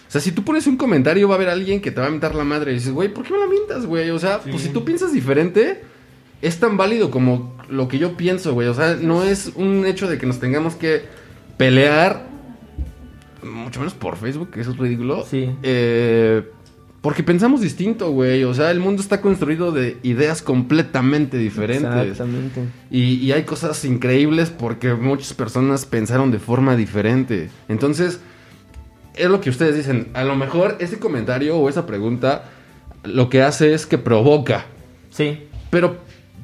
O 0.08 0.12
sea, 0.12 0.20
si 0.22 0.32
tú 0.32 0.44
pones 0.44 0.68
un 0.68 0.78
comentario, 0.78 1.28
va 1.28 1.36
a 1.36 1.38
haber 1.38 1.50
alguien 1.50 1.82
que 1.82 1.92
te 1.92 2.02
va 2.02 2.08
a 2.08 2.10
mentar 2.10 2.36
la 2.36 2.44
madre. 2.44 2.72
Y 2.72 2.76
dices, 2.76 2.92
güey, 2.92 3.10
¿por 3.14 3.24
qué 3.26 3.34
me 3.34 3.40
la 3.40 3.48
mientas, 3.48 3.86
güey? 3.86 4.10
O 4.10 4.20
sea, 4.20 4.40
pues 4.40 4.62
si 4.62 4.70
tú 4.70 4.84
piensas 4.86 5.14
diferente, 5.14 5.84
es 6.42 6.60
tan 6.60 6.76
válido 6.78 7.12
como 7.12 7.56
lo 7.70 7.88
que 7.88 7.98
yo 7.98 8.18
pienso, 8.18 8.54
güey. 8.54 8.68
O 8.68 8.74
sea, 8.74 8.96
no 9.00 9.24
es 9.24 9.52
un 9.56 9.86
hecho 9.86 10.10
de 10.10 10.18
que 10.18 10.26
nos 10.26 10.40
tengamos 10.40 10.76
que 10.76 11.04
pelear, 11.58 12.26
mucho 13.48 13.80
menos 13.80 13.94
por 13.94 14.16
Facebook, 14.18 14.52
que 14.52 14.62
eso 14.62 14.72
es 14.72 14.78
ridículo. 14.78 15.26
Sí. 15.26 15.50
Eh, 15.64 16.44
porque 17.02 17.24
pensamos 17.24 17.62
distinto, 17.62 18.12
güey. 18.12 18.44
O 18.44 18.54
sea, 18.54 18.72
el 18.72 18.80
mundo 18.80 19.02
está 19.02 19.22
construido 19.22 19.72
de 19.72 19.98
ideas 20.04 20.42
completamente 20.42 21.38
diferentes. 21.38 21.86
Exactamente. 22.12 22.62
Y, 22.92 23.16
y 23.16 23.32
hay 23.32 23.44
cosas 23.44 23.84
increíbles 23.86 24.50
porque 24.50 24.94
muchas 24.94 25.34
personas 25.34 25.86
pensaron 25.86 26.32
de 26.32 26.40
forma 26.40 26.76
diferente. 26.76 27.50
Entonces, 27.70 28.20
es 29.16 29.30
lo 29.30 29.40
que 29.42 29.50
ustedes 29.50 29.76
dicen. 29.76 30.08
A 30.14 30.24
lo 30.24 30.36
mejor 30.36 30.76
ese 30.80 31.00
comentario 31.00 31.58
o 31.58 31.70
esa 31.70 31.86
pregunta 31.86 32.50
lo 33.04 33.30
que 33.30 33.42
hace 33.42 33.74
es 33.74 33.86
que 33.86 33.98
provoca. 33.98 34.66
Sí. 35.12 35.44
Pero, 35.70 35.98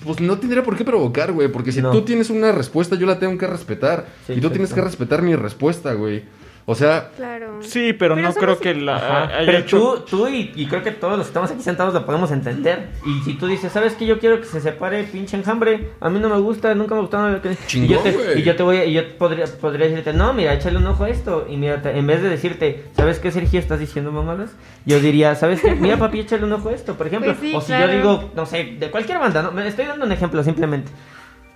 pues 0.06 0.22
no 0.22 0.38
tendría 0.38 0.64
por 0.64 0.78
qué 0.78 0.86
provocar, 0.86 1.32
güey. 1.34 1.50
Porque 1.52 1.72
si 1.72 1.82
No. 1.82 1.92
tú 1.92 2.04
tienes 2.04 2.30
una 2.30 2.52
respuesta, 2.52 2.96
yo 2.96 3.06
la 3.06 3.20
tengo 3.20 3.38
que 3.38 3.48
respetar. 3.48 4.06
Sí, 4.28 4.34
y 4.34 4.40
tú 4.40 4.50
tienes 4.50 4.72
que 4.72 4.82
respetar 4.82 5.22
mi 5.24 5.36
respuesta, 5.36 5.94
güey. 5.94 6.24
O 6.66 6.76
sea, 6.76 7.10
Claro. 7.18 7.58
Sí, 7.62 7.92
pero, 7.92 8.16
Pero 8.16 8.28
no 8.30 8.34
creo 8.34 8.58
que 8.58 8.74
la 8.74 8.96
Ajá, 8.96 9.30
Pero 9.46 9.58
hecho- 9.58 10.04
tú, 10.08 10.18
tú 10.18 10.28
y, 10.30 10.54
y 10.56 10.66
creo 10.68 10.82
que 10.82 10.92
todos 10.92 11.18
los 11.18 11.26
que 11.28 11.30
estamos 11.32 11.52
aquí 11.52 11.62
sentados 11.62 11.94
lo 11.94 12.06
podemos 12.06 12.32
entender. 12.32 12.88
Y 13.06 13.20
si 13.26 13.34
tú 13.34 13.48
dices, 13.48 13.70
¿sabes 13.74 13.96
qué? 13.96 14.06
Yo 14.06 14.18
quiero 14.18 14.40
que 14.40 14.46
se 14.46 14.62
separe 14.62 15.04
pinche 15.04 15.36
enjambre. 15.36 15.90
A 16.00 16.10
mí 16.10 16.20
no 16.22 16.30
me 16.30 16.38
gusta, 16.38 16.74
nunca 16.74 16.96
me 16.96 17.02
gustaron. 17.02 17.34
lo 17.34 17.42
que-". 17.42 17.58
Chingón, 17.68 17.90
y 17.90 17.94
yo 17.94 18.00
te, 18.00 18.12
güey. 18.14 18.40
y 18.40 18.44
yo 18.44 18.56
te 18.56 18.64
voy 18.64 18.78
a- 18.78 18.86
y 18.86 18.94
yo 18.94 19.18
podría, 19.18 19.46
podría 19.60 19.88
decirte, 19.90 20.14
no, 20.14 20.32
mira, 20.32 20.54
échale 20.54 20.78
un 20.78 20.88
ojo 20.88 21.04
a 21.04 21.10
esto. 21.10 21.46
Y 21.50 21.58
mira, 21.58 21.82
en 21.84 22.08
vez 22.08 22.22
de 22.24 22.30
decirte, 22.30 22.86
¿sabes 22.96 23.20
qué, 23.20 23.30
Sergio? 23.32 23.60
¿Estás 23.60 23.80
diciendo 23.82 24.14
mamadas? 24.14 24.52
Yo 24.86 25.02
diría, 25.02 25.36
¿sabes 25.36 25.60
qué? 25.62 25.76
Mira, 25.76 25.98
papi, 25.98 26.22
échale 26.22 26.46
un 26.46 26.54
ojo 26.54 26.70
a 26.70 26.74
esto, 26.74 26.94
por 26.96 27.08
ejemplo. 27.08 27.34
Pues 27.36 27.42
sí, 27.42 27.54
o 27.58 27.60
si 27.60 27.68
claro. 27.68 27.92
yo 27.92 27.98
digo, 27.98 28.32
no 28.38 28.46
sé, 28.46 28.76
de 28.80 28.90
cualquier 28.90 29.20
banda, 29.20 29.42
¿no? 29.42 29.52
Me 29.52 29.68
estoy 29.68 29.86
dando 29.86 30.06
un 30.06 30.12
ejemplo 30.14 30.42
simplemente. 30.44 30.90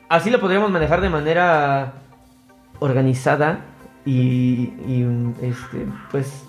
Así 0.10 0.30
lo 0.30 0.42
podríamos 0.42 0.70
manejar 0.70 1.00
de 1.00 1.10
manera 1.10 1.94
organizada 2.80 3.62
y, 4.08 4.74
y, 4.88 5.06
este, 5.42 5.86
pues 6.12 6.44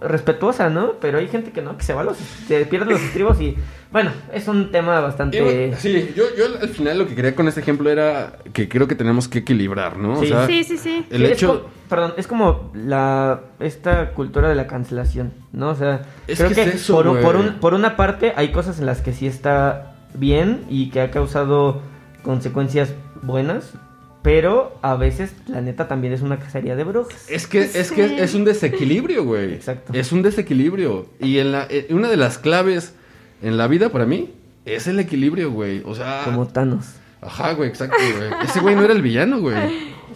respetuosa, 0.00 0.70
¿no? 0.70 0.92
Pero 1.00 1.18
hay 1.18 1.28
gente 1.28 1.50
que 1.52 1.60
no, 1.62 1.76
que 1.76 1.84
se 1.84 1.92
va 1.92 2.00
a 2.00 2.04
los, 2.04 2.16
se 2.16 2.64
pierde 2.66 2.90
los 2.90 3.00
estribos 3.02 3.38
y, 3.40 3.54
bueno, 3.92 4.10
es 4.32 4.48
un 4.48 4.70
tema 4.70 4.98
bastante... 5.00 5.74
Sí, 5.76 6.12
yo, 6.16 6.24
yo 6.38 6.46
al 6.60 6.68
final 6.70 6.98
lo 6.98 7.06
que 7.06 7.14
quería 7.14 7.34
con 7.34 7.48
este 7.48 7.60
ejemplo 7.60 7.90
era 7.90 8.38
que 8.54 8.66
creo 8.68 8.88
que 8.88 8.94
tenemos 8.94 9.28
que 9.28 9.40
equilibrar, 9.40 9.98
¿no? 9.98 10.18
Sí. 10.20 10.26
O 10.26 10.28
sea, 10.28 10.46
Sí, 10.46 10.64
sí, 10.64 10.78
sí. 10.78 11.04
el 11.10 11.18
Sí, 11.18 11.24
es 11.26 11.32
hecho... 11.32 11.68
perdón, 11.90 12.14
es 12.16 12.26
como 12.26 12.70
la 12.74 13.40
esta 13.60 14.12
cultura 14.12 14.48
de 14.48 14.54
la 14.54 14.66
cancelación, 14.66 15.32
¿no? 15.52 15.68
O 15.68 15.74
sea, 15.74 16.02
Es 16.26 16.38
creo 16.38 16.48
que 16.48 16.54
que, 16.54 16.62
es 16.62 16.74
eso, 16.76 16.94
por, 16.94 17.20
por, 17.20 17.36
un- 17.36 17.54
por 17.60 17.74
una 17.74 17.96
parte 17.96 18.32
hay 18.36 18.52
cosas 18.52 18.80
en 18.80 18.86
las 18.86 19.02
que 19.02 19.12
sí 19.12 19.26
está 19.26 19.96
bien 20.14 20.64
y 20.70 20.88
que 20.90 21.02
ha 21.02 21.10
causado 21.10 21.82
consecuencias 22.22 22.94
buenas, 23.22 23.74
pero 24.22 24.76
a 24.82 24.96
veces 24.96 25.32
la 25.46 25.60
neta 25.60 25.88
también 25.88 26.12
es 26.12 26.20
una 26.22 26.38
cacería 26.38 26.76
de 26.76 26.84
brujas. 26.84 27.28
Es 27.30 27.46
que, 27.46 27.62
es 27.62 27.90
que 27.92 28.08
Sí. 28.08 28.16
es 28.18 28.34
un 28.34 28.44
desequilibrio, 28.44 29.24
güey. 29.24 29.54
Exacto. 29.54 29.92
Es 29.94 30.12
un 30.12 30.22
desequilibrio. 30.22 31.06
Y 31.20 31.38
en 31.38 31.52
la, 31.52 31.66
eh, 31.70 31.86
una 31.90 32.08
de 32.08 32.16
las 32.16 32.38
claves 32.38 32.94
en 33.42 33.56
la 33.56 33.66
vida 33.66 33.88
para 33.90 34.06
mí 34.06 34.32
es 34.64 34.86
el 34.86 34.98
equilibrio, 35.00 35.50
güey. 35.50 35.82
O 35.86 35.94
sea... 35.94 36.22
Como 36.24 36.46
Thanos. 36.46 36.86
Ajá, 37.22 37.52
güey, 37.52 37.68
exacto, 37.68 37.96
güey. 38.16 38.30
Ese 38.44 38.60
güey 38.60 38.74
no 38.74 38.82
era 38.82 38.92
el 38.92 39.02
villano, 39.02 39.40
güey. 39.40 39.56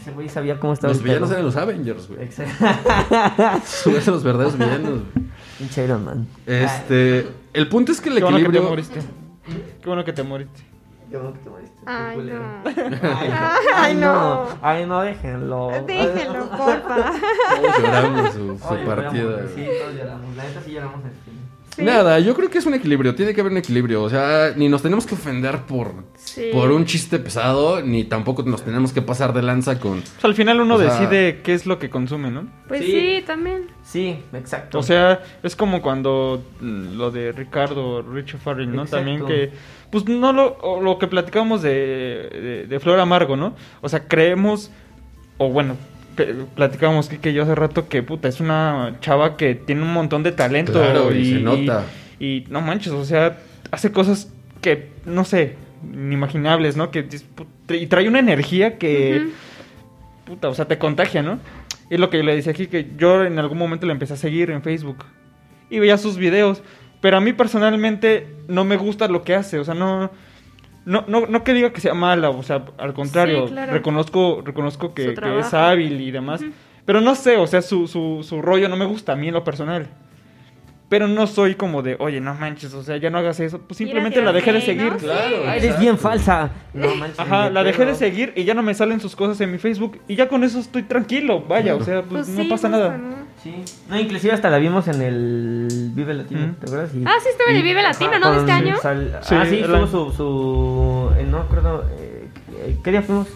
Ese 0.00 0.10
güey 0.12 0.28
sabía 0.28 0.58
cómo 0.58 0.72
estaba 0.74 0.92
Los 0.92 1.00
el 1.02 1.08
villanos 1.08 1.30
eran 1.30 1.44
los 1.44 1.56
Avengers, 1.56 2.08
güey. 2.08 2.22
Exacto. 2.24 2.64
Son 3.66 3.94
esos 3.94 4.08
los 4.14 4.24
verdaderos 4.24 4.58
villanos, 4.58 5.00
güey. 5.12 5.84
Iron 5.84 6.04
Man. 6.04 6.26
Este... 6.46 7.26
El 7.52 7.68
punto 7.68 7.92
es 7.92 8.00
que 8.00 8.08
el 8.10 8.16
Qué 8.16 8.22
bueno 8.22 8.36
que 8.38 8.42
te 8.42 8.48
equilibrio... 8.48 8.70
moriste. 8.70 9.00
Qué 9.80 9.86
bueno 9.88 10.04
que 10.04 10.12
te 10.12 10.22
moriste. 10.22 10.60
Qué 11.14 11.20
bueno 11.20 11.32
que 11.32 11.38
te 11.44 11.50
moriste. 11.50 11.78
Ay, 11.86 12.18
no. 12.18 12.42
Ay, 12.64 13.32
Ay, 13.72 13.94
no. 13.94 14.48
Ay, 14.60 14.84
no, 14.86 15.02
déjenlo. 15.02 15.70
Déjenlo, 15.86 16.48
porfa. 16.50 16.96
Todos 17.54 17.78
lloramos 17.78 18.32
su, 18.32 18.58
su 18.58 18.68
Oye, 18.74 18.84
partida. 18.84 19.22
lloramos. 19.22 19.50
Sí, 19.54 19.68
todos 19.80 19.94
lloramos. 19.94 20.36
La 20.36 20.42
neta 20.42 20.60
sí 20.60 20.72
lloramos 20.72 21.00
en 21.02 21.06
el 21.06 21.14
film. 21.14 21.36
Sí. 21.76 21.82
Nada, 21.82 22.20
yo 22.20 22.34
creo 22.36 22.48
que 22.50 22.58
es 22.58 22.66
un 22.66 22.74
equilibrio, 22.74 23.14
tiene 23.16 23.34
que 23.34 23.40
haber 23.40 23.50
un 23.52 23.58
equilibrio, 23.58 24.02
o 24.04 24.08
sea, 24.10 24.52
ni 24.54 24.68
nos 24.68 24.80
tenemos 24.82 25.06
que 25.06 25.14
ofender 25.14 25.62
por, 25.62 25.92
Sí. 26.14 26.50
por 26.52 26.70
un 26.70 26.84
chiste 26.84 27.18
pesado, 27.18 27.82
ni 27.82 28.04
tampoco 28.04 28.44
nos 28.44 28.62
tenemos 28.62 28.92
que 28.92 29.02
pasar 29.02 29.32
de 29.32 29.42
lanza 29.42 29.80
con... 29.80 29.98
O 29.98 30.02
sea, 30.20 30.28
al 30.30 30.34
final 30.34 30.60
uno 30.60 30.76
O 30.76 30.78
sea- 30.78 30.92
decide 31.00 31.40
qué 31.42 31.52
es 31.52 31.66
lo 31.66 31.78
que 31.80 31.90
consume, 31.90 32.30
¿no? 32.30 32.46
Pues 32.68 32.84
Sí. 32.84 32.90
sí, 33.18 33.24
también. 33.26 33.62
Sí, 33.82 34.16
exacto. 34.32 34.78
O 34.78 34.82
sea, 34.84 35.20
es 35.42 35.56
como 35.56 35.82
cuando 35.82 36.42
lo 36.60 37.10
de 37.10 37.32
Ricardo, 37.32 38.02
Richard 38.02 38.40
Farrell, 38.40 38.72
¿no? 38.74 38.82
Exacto. 38.82 38.96
También 39.04 39.26
que, 39.26 39.50
pues 39.90 40.06
no 40.08 40.32
lo, 40.32 40.56
o 40.62 40.80
lo 40.80 40.98
que 40.98 41.08
platicamos 41.08 41.60
de, 41.62 41.70
de, 41.70 42.66
de 42.68 42.80
Flor 42.80 43.00
Amargo, 43.00 43.36
¿no? 43.36 43.54
O 43.80 43.88
sea, 43.88 44.06
creemos, 44.06 44.70
o 45.38 45.48
bueno, 45.50 45.76
platicábamos 46.54 47.08
que, 47.08 47.18
que 47.18 47.32
yo 47.32 47.42
hace 47.42 47.54
rato 47.54 47.88
que, 47.88 48.02
puta, 48.02 48.28
es 48.28 48.40
una 48.40 48.96
chava 49.00 49.36
que 49.36 49.54
tiene 49.54 49.82
un 49.82 49.92
montón 49.92 50.22
de 50.22 50.32
talento. 50.32 50.72
Claro, 50.72 51.14
y 51.14 51.34
se 51.34 51.40
nota. 51.40 51.84
Y, 52.18 52.26
y 52.26 52.46
no 52.48 52.60
manches, 52.60 52.92
o 52.92 53.04
sea, 53.04 53.38
hace 53.70 53.92
cosas 53.92 54.32
que, 54.60 54.90
no 55.04 55.24
sé, 55.24 55.56
inimaginables, 55.92 56.76
¿no? 56.76 56.90
Que, 56.90 57.06
y 57.68 57.86
trae 57.86 58.08
una 58.08 58.18
energía 58.18 58.78
que 58.78 59.28
puta, 60.24 60.48
o 60.48 60.54
sea, 60.54 60.66
te 60.66 60.78
contagia, 60.78 61.22
¿no? 61.22 61.38
Y 61.90 61.94
es 61.94 62.00
lo 62.00 62.10
que 62.10 62.18
yo 62.18 62.22
le 62.22 62.34
decía 62.34 62.52
aquí, 62.52 62.66
que 62.66 62.88
yo 62.96 63.24
en 63.24 63.38
algún 63.38 63.58
momento 63.58 63.86
le 63.86 63.92
empecé 63.92 64.14
a 64.14 64.16
seguir 64.16 64.50
en 64.50 64.62
Facebook 64.62 65.04
y 65.70 65.78
veía 65.78 65.98
sus 65.98 66.16
videos, 66.16 66.62
pero 67.00 67.16
a 67.16 67.20
mí 67.20 67.32
personalmente 67.32 68.26
no 68.48 68.64
me 68.64 68.76
gusta 68.76 69.08
lo 69.08 69.22
que 69.22 69.34
hace, 69.34 69.58
o 69.58 69.64
sea, 69.64 69.74
no, 69.74 70.10
no, 70.84 71.04
no, 71.06 71.26
no 71.26 71.44
que 71.44 71.54
diga 71.54 71.72
que 71.72 71.80
sea 71.80 71.94
mala, 71.94 72.30
o 72.30 72.42
sea, 72.42 72.64
al 72.78 72.94
contrario, 72.94 73.46
Sí, 73.46 73.52
claro. 73.52 73.72
reconozco, 73.72 74.42
reconozco 74.44 74.94
que, 74.94 75.14
es 75.38 75.54
hábil 75.54 76.00
y 76.00 76.10
demás, 76.10 76.42
pero 76.84 77.00
no 77.00 77.14
sé, 77.14 77.36
o 77.36 77.46
sea, 77.46 77.62
su, 77.62 77.88
su, 77.88 78.22
su 78.22 78.42
rollo 78.42 78.68
no 78.68 78.76
me 78.76 78.84
gusta 78.84 79.12
a 79.12 79.16
mí 79.16 79.28
en 79.28 79.34
lo 79.34 79.44
personal. 79.44 79.88
Pero 80.88 81.08
no 81.08 81.26
soy 81.26 81.54
como 81.54 81.82
de, 81.82 81.96
oye, 81.98 82.20
no 82.20 82.34
manches, 82.34 82.74
o 82.74 82.82
sea, 82.82 82.98
ya 82.98 83.08
no 83.10 83.18
hagas 83.18 83.40
eso. 83.40 83.58
Pues 83.58 83.78
simplemente 83.78 84.20
la 84.22 84.32
dejé 84.32 84.52
de 84.52 84.60
gay, 84.60 84.76
¿no? 84.76 84.82
seguir. 84.90 84.96
Claro, 84.98 85.36
Ah, 85.46 85.56
Eres 85.56 85.78
bien 85.80 85.98
falsa. 85.98 86.50
No 86.74 86.94
manches. 86.94 87.18
Ajá, 87.18 87.48
la 87.50 87.64
dejé 87.64 87.86
de 87.86 87.94
seguir 87.94 88.32
y 88.36 88.44
ya 88.44 88.52
no 88.54 88.62
me 88.62 88.74
salen 88.74 89.00
sus 89.00 89.16
cosas 89.16 89.40
en 89.40 89.50
mi 89.50 89.58
Facebook. 89.58 89.98
Y 90.08 90.14
ya 90.14 90.28
con 90.28 90.44
eso 90.44 90.58
estoy 90.60 90.82
tranquilo, 90.82 91.42
vaya, 91.48 91.74
o 91.74 91.82
sea, 91.82 92.02
pues, 92.02 92.26
Pues 92.26 92.28
no 92.28 92.42
sí, 92.42 92.48
pasa 92.50 92.68
nada. 92.68 92.96
¿no? 92.98 93.14
Sí. 93.42 93.54
No, 93.88 93.98
inclusive 93.98 94.32
hasta 94.34 94.50
la 94.50 94.58
vimos 94.58 94.86
en 94.88 95.00
el 95.02 95.90
Vive 95.94 96.14
Latino. 96.14 96.54
¿te 96.60 96.66
acuerdas? 96.66 96.94
Y- 96.94 97.02
Ah, 97.06 97.14
sí, 97.22 97.28
estuvo 97.30 97.48
en 97.48 97.56
el 97.56 97.62
Vive 97.62 97.82
Latino, 97.82 98.18
¿no? 98.18 98.32
¿De 98.32 98.38
este 98.38 98.52
año? 98.52 98.76
Sal- 98.76 99.18
Sí, 99.22 99.34
ah, 99.38 99.46
sí, 99.46 99.62
año. 99.62 99.86
su... 99.86 100.12
su 100.12 101.10
eh, 101.18 101.24
no 101.28 101.38
me 101.38 101.44
acuerdo... 101.44 101.84
eh, 101.98 102.28
¿qué- 102.66 102.76
¿Qué 102.84 102.90
día 102.90 103.02
fuimos? 103.02 103.28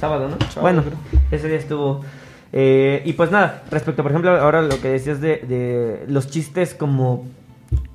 Sábado, 0.00 0.28
¿no? 0.28 0.36
Sábado, 0.48 0.60
bueno, 0.62 0.82
creo. 0.84 0.98
ese 1.32 1.48
día 1.48 1.58
estuvo... 1.58 2.04
eh, 2.52 3.02
y 3.04 3.12
pues 3.12 3.30
nada, 3.30 3.62
respecto, 3.70 4.02
por 4.02 4.12
ejemplo, 4.12 4.30
ahora 4.38 4.62
lo 4.62 4.80
que 4.80 4.88
decías 4.88 5.20
de, 5.20 5.38
de 5.38 6.04
los 6.08 6.28
chistes 6.28 6.74
como 6.74 7.24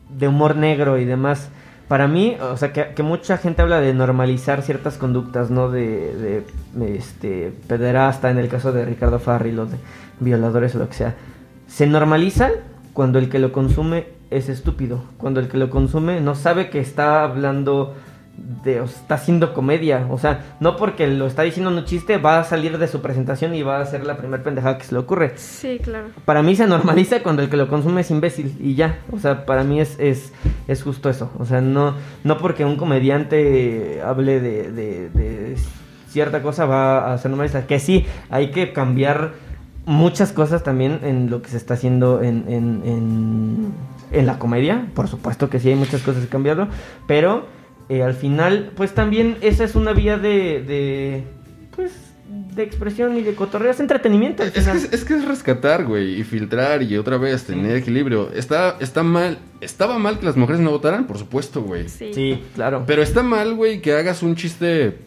de 0.10 0.28
humor 0.28 0.56
negro 0.56 0.98
y 0.98 1.06
demás. 1.06 1.50
Para 1.88 2.08
mí, 2.08 2.36
o 2.42 2.58
sea, 2.58 2.74
que, 2.74 3.04
mucha 3.04 3.38
gente 3.38 3.62
habla 3.62 3.80
de 3.80 3.94
normalizar 3.94 4.64
ciertas 4.64 4.98
conductas, 4.98 5.52
¿no? 5.52 5.70
De, 5.70 6.44
de 6.74 6.96
este, 6.96 7.54
pederasta, 7.68 8.32
en 8.32 8.40
el 8.40 8.48
caso 8.48 8.72
de 8.72 8.86
Ricardo 8.86 9.20
Farrell, 9.20 9.60
o 9.60 9.66
de 9.68 9.78
violadores 10.20 10.74
o 10.76 10.80
lo 10.80 10.90
que 10.90 10.96
sea. 10.96 11.16
Se 11.68 11.86
normaliza 11.86 12.50
cuando 12.94 13.20
el 13.20 13.30
que 13.30 13.38
lo 13.38 13.52
consume 13.52 14.08
es 14.32 14.50
estúpido. 14.50 15.04
Cuando 15.18 15.40
el 15.40 15.48
que 15.48 15.58
lo 15.58 15.70
consume 15.70 16.22
no 16.22 16.34
sabe 16.34 16.70
que 16.72 16.80
está 16.80 17.24
hablando 17.24 17.94
de, 18.64 18.82
o 18.82 18.86
está 18.86 19.16
haciendo 19.16 19.54
comedia. 19.54 20.08
O 20.10 20.18
sea, 20.18 20.56
no 20.60 20.76
porque 20.78 21.08
lo 21.08 21.26
está 21.28 21.44
diciendo 21.44 21.72
en 21.72 21.78
un 21.78 21.86
chiste 21.86 22.18
va 22.18 22.40
a 22.40 22.44
salir 22.44 22.78
de 22.78 22.88
su 22.88 23.02
presentación 23.02 23.54
y 23.56 23.62
va 23.64 23.78
a 23.78 23.82
hacer 23.82 24.06
la 24.06 24.18
primera 24.18 24.44
pendejada 24.44 24.78
que 24.78 24.84
se 24.86 24.94
le 24.94 25.00
ocurre 25.00 25.34
Sí, 25.38 25.80
claro. 25.82 26.08
para 26.26 26.42
mí 26.44 26.56
se 26.56 26.68
normaliza 26.68 27.22
cuando 27.24 27.42
el 27.42 27.50
que 27.50 27.58
lo 27.58 27.68
consume 27.68 28.02
es 28.02 28.12
imbécil 28.12 28.56
y 28.60 28.76
ya. 28.76 29.00
O 29.12 29.20
sea, 29.20 29.46
para 29.46 29.64
mí 29.64 29.80
es, 29.80 29.98
es, 30.00 30.34
es 30.68 30.84
justo 30.84 31.10
eso. 31.10 31.32
O 31.40 31.46
sea, 31.46 31.62
no, 31.62 31.94
no 32.24 32.38
porque 32.38 32.66
un 32.66 32.76
comediante 32.76 34.02
hable 34.06 34.40
de, 34.40 34.72
de- 34.72 35.10
de 35.10 35.56
cierta 36.10 36.42
cosa 36.42 36.66
va 36.66 37.14
a 37.14 37.18
ser 37.18 37.32
normalista. 37.32 37.68
Que 37.68 37.80
sí, 37.80 38.06
hay 38.30 38.52
que 38.52 38.72
cambiar 38.74 39.32
muchas 39.86 40.32
cosas 40.32 40.64
también 40.64 41.00
en 41.04 41.30
lo 41.30 41.42
que 41.42 41.50
se 41.50 41.58
está 41.58 41.76
haciendo 41.76 42.22
en, 42.24 42.46
en, 42.48 42.82
en, 42.86 43.74
en 44.12 44.26
la 44.26 44.40
comedia. 44.40 44.88
Por 44.96 45.08
supuesto 45.08 45.50
que 45.50 45.60
sí, 45.60 45.70
hay 45.70 45.76
muchas 45.76 46.02
cosas 46.02 46.24
que 46.24 46.30
cambiarlo. 46.30 46.68
Pero 47.08 47.46
eh, 47.90 48.04
al 48.04 48.14
final, 48.14 48.72
pues 48.76 48.94
también 48.94 49.38
esa 49.42 49.64
es 49.64 49.76
una 49.76 49.94
vía 49.94 50.18
de... 50.18 50.64
de 50.64 51.24
pues 51.76 51.92
de 52.56 52.64
expresión 52.64 53.18
y 53.18 53.22
de 53.22 53.36
cotorreo, 53.36 53.70
es 53.72 53.80
entretenimiento. 53.80 54.42
al 54.42 54.50
Es 54.50 54.68
que 54.68 54.78
es, 54.78 54.94
es 54.94 55.06
que 55.06 55.16
es 55.16 55.26
rescatar, 55.26 55.86
güey, 55.86 56.20
y 56.20 56.24
filtrar 56.24 56.82
y 56.82 56.98
otra 56.98 57.18
vez 57.18 57.44
tener 57.44 57.76
equilibrio. 57.76 58.32
Está, 58.32 58.78
está 58.80 59.04
mal, 59.04 59.38
estaba 59.62 60.00
mal 60.00 60.20
que 60.20 60.26
las 60.26 60.38
mujeres 60.38 60.62
no 60.62 60.72
votaran, 60.72 61.06
por 61.06 61.18
supuesto, 61.18 61.62
güey. 61.62 61.90
Sí. 61.90 62.12
Sí, 62.14 62.42
claro. 62.56 62.84
Pero 62.88 63.02
está 63.02 63.24
mal, 63.24 63.54
güey, 63.56 63.82
que 63.82 63.94
hagas 63.94 64.24
un 64.24 64.36
chiste 64.36 64.98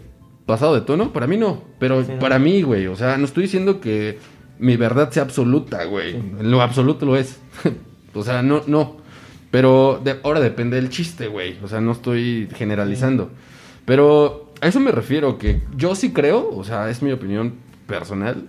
pasado 0.47 0.75
de 0.75 0.83
tono. 0.83 1.13
Para 1.13 1.27
mí 1.27 1.37
no. 1.37 1.63
Pero 1.79 2.05
Sí, 2.05 2.13
no. 2.13 2.19
para 2.19 2.39
mí, 2.39 2.63
güey. 2.63 2.87
O 2.87 2.97
sea, 2.97 3.17
no 3.17 3.25
estoy 3.25 3.45
diciendo 3.45 3.81
que 3.81 4.19
mi 4.59 4.77
verdad 4.77 5.11
sea 5.11 5.23
absoluta, 5.23 5.85
güey. 5.85 6.21
Lo 6.41 6.61
absoluto 6.61 7.07
lo 7.07 7.17
es. 7.17 7.39
o 8.15 8.23
sea, 8.23 8.43
no, 8.43 8.63
no. 8.67 8.99
Pero 9.51 10.01
de- 10.03 10.19
ahora 10.25 10.41
depende 10.41 10.77
del 10.77 10.91
chiste, 10.91 11.27
güey. 11.29 11.57
O 11.63 11.69
sea, 11.69 11.81
no 11.81 11.93
estoy 11.93 12.49
generalizando. 12.55 13.31
Pero 13.85 14.53
a 14.61 14.67
eso 14.69 14.81
me 14.81 14.93
refiero, 14.93 15.39
que 15.39 15.63
yo 15.77 15.95
sí 15.95 16.13
creo, 16.13 16.51
o 16.55 16.65
sea, 16.65 16.91
es 16.91 17.01
mi 17.03 17.13
opinión 17.13 17.55
personal, 17.87 18.49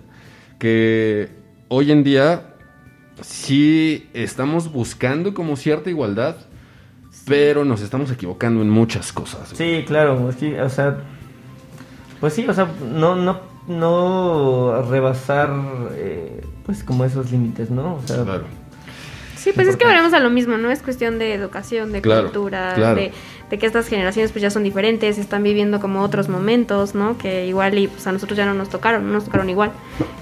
que 0.58 1.30
hoy 1.68 1.90
en 1.90 2.04
día 2.04 2.54
sí 3.22 4.08
estamos 4.12 4.72
buscando 4.72 5.32
como 5.34 5.56
cierta 5.56 5.88
igualdad, 5.90 6.36
pero 7.26 7.64
nos 7.64 7.80
estamos 7.80 8.10
equivocando 8.10 8.60
en 8.62 8.68
muchas 8.70 9.12
cosas. 9.12 9.52
güey. 9.54 9.80
Sí, 9.80 9.84
claro, 9.86 10.30
sí, 10.38 10.52
o 10.54 10.68
sea, 10.68 10.98
pues 12.20 12.34
sí, 12.34 12.44
o 12.46 12.52
sea, 12.52 12.68
no, 12.92 13.16
no, 13.16 13.40
no 13.68 14.82
rebasar, 14.90 15.50
eh, 15.94 16.42
pues 16.66 16.82
como 16.84 17.04
esos 17.04 17.30
límites, 17.30 17.70
¿no? 17.70 17.94
O 17.96 18.02
sea, 18.06 18.24
Claro. 18.24 18.44
Sí, 19.42 19.52
pues 19.54 19.68
es 19.68 19.76
que 19.76 19.86
volvemos 19.86 20.12
a 20.12 20.20
lo 20.20 20.28
mismo, 20.30 20.56
¿no? 20.58 20.70
Es 20.70 20.82
cuestión 20.82 21.18
de 21.18 21.32
educación, 21.34 21.92
de 21.92 22.02
Claro, 22.02 22.24
cultura, 22.24 22.74
claro. 22.74 22.96
De, 22.96 23.12
de 23.48 23.58
que 23.58 23.64
estas 23.66 23.88
generaciones 23.88 24.32
pues 24.32 24.42
ya 24.42 24.50
son 24.50 24.62
diferentes, 24.64 25.16
están 25.18 25.42
viviendo 25.42 25.80
como 25.80 26.02
otros 26.02 26.28
momentos, 26.28 26.94
¿no? 26.94 27.16
Que 27.16 27.46
igual 27.46 27.78
y 27.78 27.88
pues 27.88 28.06
a 28.06 28.12
nosotros 28.12 28.36
ya 28.36 28.44
no 28.44 28.52
nos 28.54 28.68
tocaron, 28.68 29.06
no 29.06 29.12
nos 29.14 29.24
tocaron 29.24 29.48
igual. 29.48 29.72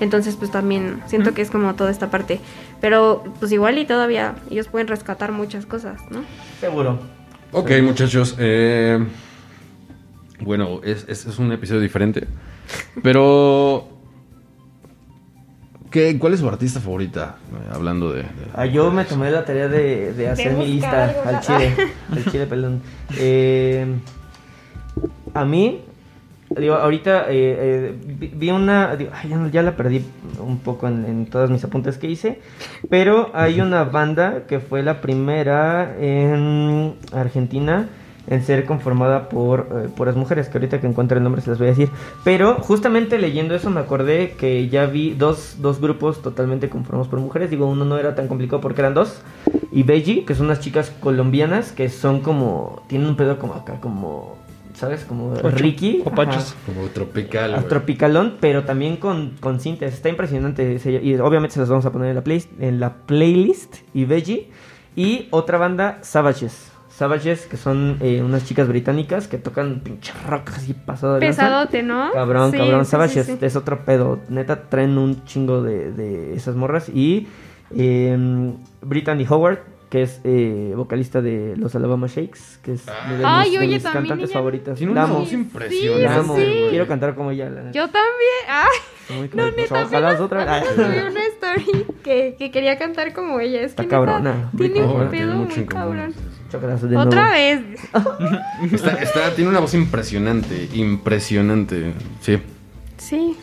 Entonces 0.01 0.37
pues 0.37 0.51
también 0.53 1.03
siento 1.07 1.35
que 1.35 1.43
es 1.43 1.51
como 1.51 1.75
toda 1.75 1.91
esta 1.91 2.11
parte. 2.11 2.41
Pero 2.81 3.25
pues 3.41 3.51
igual 3.51 3.77
y 3.79 3.87
todavía 3.87 4.37
ellos 4.51 4.69
pueden 4.69 4.87
rescatar 4.87 5.33
muchas 5.33 5.67
cosas, 5.67 6.01
¿no? 6.11 6.21
seguro. 6.61 7.01
Ok, 7.53 7.71
muchachos. 7.83 8.37
eh, 8.39 9.05
bueno, 10.41 10.81
es, 10.85 11.05
es- 11.09 11.27
es 11.27 11.39
un 11.39 11.51
episodio 11.53 11.81
diferente. 11.81 12.27
Pero. 13.03 13.89
¿Qué, 15.91 16.19
¿Cuál 16.19 16.35
es 16.35 16.41
su 16.41 16.49
artista 16.49 16.81
favorita? 16.81 17.37
Eh, 17.53 17.71
hablando 17.75 18.13
de. 18.13 18.23
de- 18.23 18.29
Ah, 18.55 18.67
yo 18.67 18.91
me 18.91 19.05
tomé 19.05 19.31
la 19.31 19.45
tarea 19.45 19.69
de, 19.69 20.13
de 20.13 20.29
hacer 20.29 20.53
mi 20.55 20.67
lista 20.67 21.15
al 21.25 21.41
chile, 21.41 21.75
al 22.13 22.25
chile, 22.31 22.47
perdón. 22.47 22.83
Eh, 23.19 23.87
a 25.35 25.45
mí, 25.45 25.81
digo, 26.57 26.75
ahorita 26.75 27.27
eh, 27.31 27.93
eh, 27.93 27.95
vi, 28.35 28.51
una, 28.51 28.97
digo, 28.97 29.11
ay, 29.15 29.33
ya, 29.53 29.63
la 29.63 29.77
perdí 29.77 30.05
un 30.41 30.59
poco 30.59 30.89
en, 30.89 31.05
en 31.05 31.27
todos 31.27 31.51
mis 31.51 31.63
apuntes 31.65 31.99
que 31.99 32.09
hice, 32.09 32.41
pero 32.91 33.31
hay 33.35 33.61
una 33.61 33.85
banda 33.85 34.45
que 34.49 34.61
fue 34.61 34.83
la 34.83 35.01
primera 35.01 35.95
en 36.01 36.95
Argentina 37.13 37.89
en 38.29 38.43
ser 38.43 38.65
conformada 38.65 39.29
por 39.29 39.69
eh, 39.71 39.89
puras 39.95 40.17
mujeres, 40.17 40.49
que 40.49 40.59
ahorita 40.59 40.81
que 40.81 40.87
encuentre 40.87 41.19
el 41.19 41.25
nombre 41.25 41.43
se 41.43 41.51
las 41.51 41.59
voy 41.59 41.69
a 41.69 41.71
decir. 41.71 41.91
Pero 42.25 42.57
justamente 42.57 43.19
leyendo 43.19 43.55
eso 43.55 43.71
me 43.71 43.81
acordé 43.81 44.33
que 44.39 44.69
ya 44.69 44.87
vi 44.87 45.15
dos, 45.15 45.57
dos 45.61 45.81
grupos 45.81 46.23
totalmente 46.23 46.69
conformados 46.69 47.09
por 47.09 47.21
mujeres. 47.21 47.51
Digo, 47.51 47.67
uno 47.67 47.85
no 47.85 47.99
era 47.99 48.15
tan 48.15 48.29
complicado 48.29 48.61
porque 48.61 48.81
eran 48.81 48.95
dos. 48.95 49.23
Y 49.73 49.83
Beji, 49.83 50.23
que 50.23 50.35
son 50.35 50.47
unas 50.47 50.61
chicas 50.61 50.91
colombianas 51.01 51.73
que 51.73 51.89
son 51.89 52.21
como, 52.21 52.83
tienen 52.89 53.09
un 53.09 53.17
pedo 53.17 53.39
como 53.39 53.55
acá, 53.55 53.81
como, 53.81 54.37
¿sabes? 54.75 55.05
Como 55.05 55.33
Ocho, 55.33 55.51
Ricky. 55.51 56.03
o 56.05 56.11
pachos. 56.11 56.55
Como 56.67 56.89
tropical. 56.89 57.65
Tropicalón, 57.69 58.37
pero 58.41 58.65
también 58.65 58.97
con, 58.97 59.37
con 59.41 59.61
cintas. 59.61 59.93
Está 59.93 60.09
impresionante. 60.09 60.81
Y 61.03 61.15
obviamente 61.17 61.55
se 61.55 61.61
los 61.61 61.69
vamos 61.69 61.87
a 61.87 61.93
poner 61.93 62.11
en 62.11 62.17
la, 62.17 62.25
play, 62.25 62.45
en 62.59 62.81
la 62.81 62.95
playlist. 62.95 63.77
Y 63.95 64.05
Veggie. 64.05 64.51
Y 64.97 65.29
otra 65.31 65.59
banda, 65.59 65.99
Savages. 66.03 66.73
Savages, 66.99 67.47
que 67.47 67.57
son 67.57 67.97
eh, 68.01 68.23
unas 68.25 68.45
chicas 68.45 68.67
británicas 68.67 69.29
que 69.29 69.39
tocan 69.39 69.81
pinche 69.85 70.13
rock 70.29 70.51
así 70.57 70.75
pasado 70.75 71.15
de 71.15 71.21
lanza. 71.27 71.43
Pesadote, 71.45 71.83
¿no? 71.85 72.11
Cabrón, 72.13 72.51
Sí, 72.51 72.59
cabrón. 72.59 72.85
sí, 72.85 72.91
Savages 72.91 73.27
sí, 73.27 73.37
sí. 73.39 73.47
es 73.47 73.55
otro 73.55 73.85
pedo. 73.85 74.19
Neta, 74.29 74.69
traen 74.69 74.99
un 74.99 75.25
chingo 75.25 75.63
de, 75.63 75.93
de 75.93 76.35
esas 76.35 76.57
morras. 76.57 76.89
Y 76.89 77.29
eh, 77.77 78.19
Brittany 78.83 79.25
Howard, 79.29 79.61
que 79.91 80.03
es 80.03 80.21
eh, 80.25 80.73
vocalista 80.75 81.23
de 81.23 81.55
los 81.57 81.75
Alabama 81.77 82.09
Shakes, 82.09 82.59
que 82.63 82.73
es 82.73 82.85
de 82.87 82.93
mis, 83.17 83.25
Ay, 83.25 83.53
de 83.53 83.59
oye, 83.61 83.75
mis 83.75 83.83
cantantes 83.85 84.31
ella- 84.31 84.33
favoritas. 84.39 84.77
Tiene 84.77 84.91
una 84.93 85.07
voz 85.07 85.33
impresionante. 85.33 86.45
Sí. 86.45 86.67
Quiero 86.71 86.89
cantar 86.89 87.15
como 87.15 87.31
ella. 87.31 87.49
la. 87.49 87.71
Yo 87.71 87.85
también. 87.89 88.45
Ay, 88.49 89.17
Muy 89.19 89.31
no, 89.35 89.51
neta. 89.53 89.85
Ojalá 89.85 90.21
otra. 90.21 90.65
subí 90.65 90.83
una 90.83 91.25
story 91.27 91.87
que, 92.03 92.35
que 92.37 92.51
quería 92.51 92.77
cantar 92.77 93.13
como 93.15 93.39
ella. 93.39 93.61
Es 93.61 93.67
Está 93.71 93.85
que 93.85 93.89
cabrona. 93.89 94.51
neta, 94.53 94.73
tiene 94.75 94.83
un 94.85 95.09
pedo 95.11 95.35
muy 95.37 95.65
cabrón. 95.65 96.13
De 96.51 96.97
Otra 96.97 97.29
nuevo. 97.29 97.31
vez. 97.33 98.73
Está, 98.73 98.93
está- 99.03 99.35
tiene 99.35 99.51
una 99.51 99.61
voz 99.61 99.75
impresionante, 99.75 100.69
impresionante. 100.75 101.93
Sí. 102.21 102.39
Sí. 102.97 103.37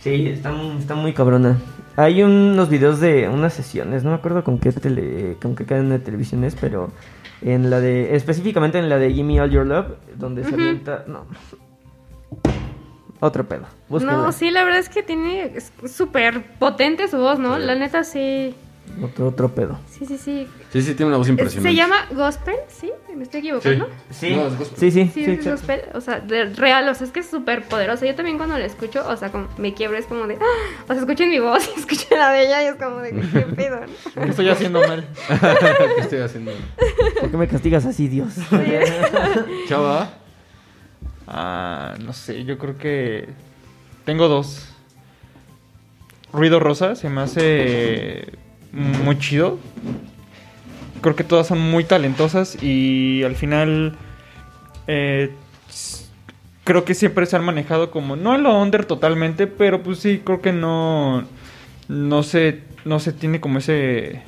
Sí, 0.00 0.28
está, 0.28 0.52
mu- 0.52 0.78
está 0.78 0.94
muy 0.94 1.12
cabrona. 1.14 1.58
Hay 1.96 2.22
unos 2.22 2.68
videos 2.68 3.00
de 3.00 3.28
unas 3.28 3.54
sesiones, 3.54 4.04
no 4.04 4.10
me 4.10 4.16
acuerdo 4.16 4.44
con 4.44 4.58
qué 4.58 4.70
tele, 4.72 5.36
con 5.42 5.56
qué 5.56 5.64
cadena 5.64 5.94
de 5.94 5.98
televisión 6.00 6.44
es, 6.44 6.54
pero 6.54 6.90
en 7.42 7.70
la 7.70 7.80
de, 7.80 8.14
específicamente 8.16 8.78
en 8.78 8.88
la 8.88 8.98
de 8.98 9.12
Gimme 9.12 9.40
All 9.40 9.50
Your 9.50 9.66
Love, 9.66 9.86
donde 10.16 10.44
se 10.44 10.54
avienta, 10.54 11.04
no. 11.06 11.24
Otro 13.20 13.46
pedo. 13.48 13.64
Búsquenla. 13.88 14.16
No, 14.16 14.32
sí, 14.32 14.50
la 14.50 14.64
verdad 14.64 14.80
es 14.80 14.88
que 14.88 15.02
tiene 15.02 15.52
es 15.56 15.72
súper 15.90 16.42
potente 16.58 17.08
su 17.08 17.16
voz, 17.18 17.38
¿no? 17.38 17.58
La 17.58 17.74
neta 17.74 18.04
sí. 18.04 18.54
Otro, 19.02 19.26
otro 19.28 19.48
pedo. 19.54 19.78
Sí, 19.90 20.06
sí, 20.06 20.16
sí. 20.18 20.48
Sí, 20.72 20.82
sí, 20.82 20.94
tiene 20.94 21.06
una 21.08 21.16
voz 21.18 21.28
impresionante. 21.28 21.68
Se 21.70 21.74
llama 21.76 22.06
gospel, 22.12 22.54
¿sí? 22.68 22.92
¿Me 23.16 23.24
estoy 23.24 23.40
equivocando? 23.40 23.88
Sí, 24.10 24.34
No, 24.36 24.46
es 24.46 24.56
gospel. 24.58 24.78
sí, 24.78 24.90
sí, 24.90 25.10
Sí, 25.12 25.24
sí, 25.24 25.30
es 25.32 25.44
gospel, 25.44 25.80
o 25.94 26.00
sea, 26.00 26.20
de 26.20 26.44
real, 26.46 26.88
o 26.88 26.94
sea, 26.94 27.06
es 27.06 27.12
que 27.12 27.20
es 27.20 27.26
súper 27.28 27.64
poderosa. 27.64 28.06
Yo 28.06 28.14
también 28.14 28.36
cuando 28.36 28.56
la 28.56 28.64
escucho, 28.64 29.04
o 29.08 29.16
sea, 29.16 29.30
como 29.32 29.48
me 29.58 29.74
quiebro, 29.74 29.96
es 29.96 30.06
como 30.06 30.26
de, 30.28 30.34
¡ah! 30.36 30.82
o 30.84 30.86
sea, 30.86 30.96
escuchen 30.96 31.28
mi 31.30 31.38
voz 31.40 31.68
y 31.74 31.80
escuchen 31.80 32.18
la 32.18 32.30
de 32.30 32.46
ella 32.46 32.62
y 32.62 32.66
es 32.66 32.76
como 32.76 32.98
de, 32.98 33.10
qué 33.10 33.40
pedo, 33.56 33.80
¿no? 33.80 34.22
¿Qué 34.22 34.30
estoy 34.30 34.48
haciendo 34.48 34.80
mal? 34.86 35.08
¿Qué 35.96 36.00
estoy 36.02 36.20
haciendo? 36.20 36.52
¿Por 37.20 37.30
qué 37.30 37.36
me 37.36 37.48
castigas 37.48 37.84
así, 37.86 38.06
Dios? 38.08 38.34
Chava. 39.68 40.08
Ah, 41.26 41.94
no 42.04 42.12
sé, 42.12 42.44
yo 42.44 42.58
creo 42.58 42.78
que 42.78 43.28
tengo 44.04 44.28
dos. 44.28 44.68
Ruido 46.32 46.58
Rosa 46.60 46.94
se 46.96 47.08
me 47.08 47.20
hace 47.22 48.26
muy 48.74 49.18
chido. 49.18 49.58
Creo 51.00 51.16
que 51.16 51.24
todas 51.24 51.46
son 51.46 51.60
muy 51.60 51.84
talentosas 51.84 52.62
y 52.62 53.22
al 53.24 53.36
final 53.36 53.94
eh, 54.86 55.32
creo 56.64 56.84
que 56.84 56.94
siempre 56.94 57.26
se 57.26 57.36
han 57.36 57.44
manejado 57.44 57.90
como 57.90 58.16
no 58.16 58.34
en 58.34 58.42
lo 58.42 58.58
under 58.60 58.84
totalmente, 58.86 59.46
pero 59.46 59.82
pues 59.82 59.98
sí 59.98 60.22
creo 60.24 60.40
que 60.40 60.52
no 60.52 61.24
no 61.88 62.22
se 62.22 62.60
no 62.86 62.98
se 63.00 63.12
tiene 63.12 63.40
como 63.40 63.58
ese 63.58 64.22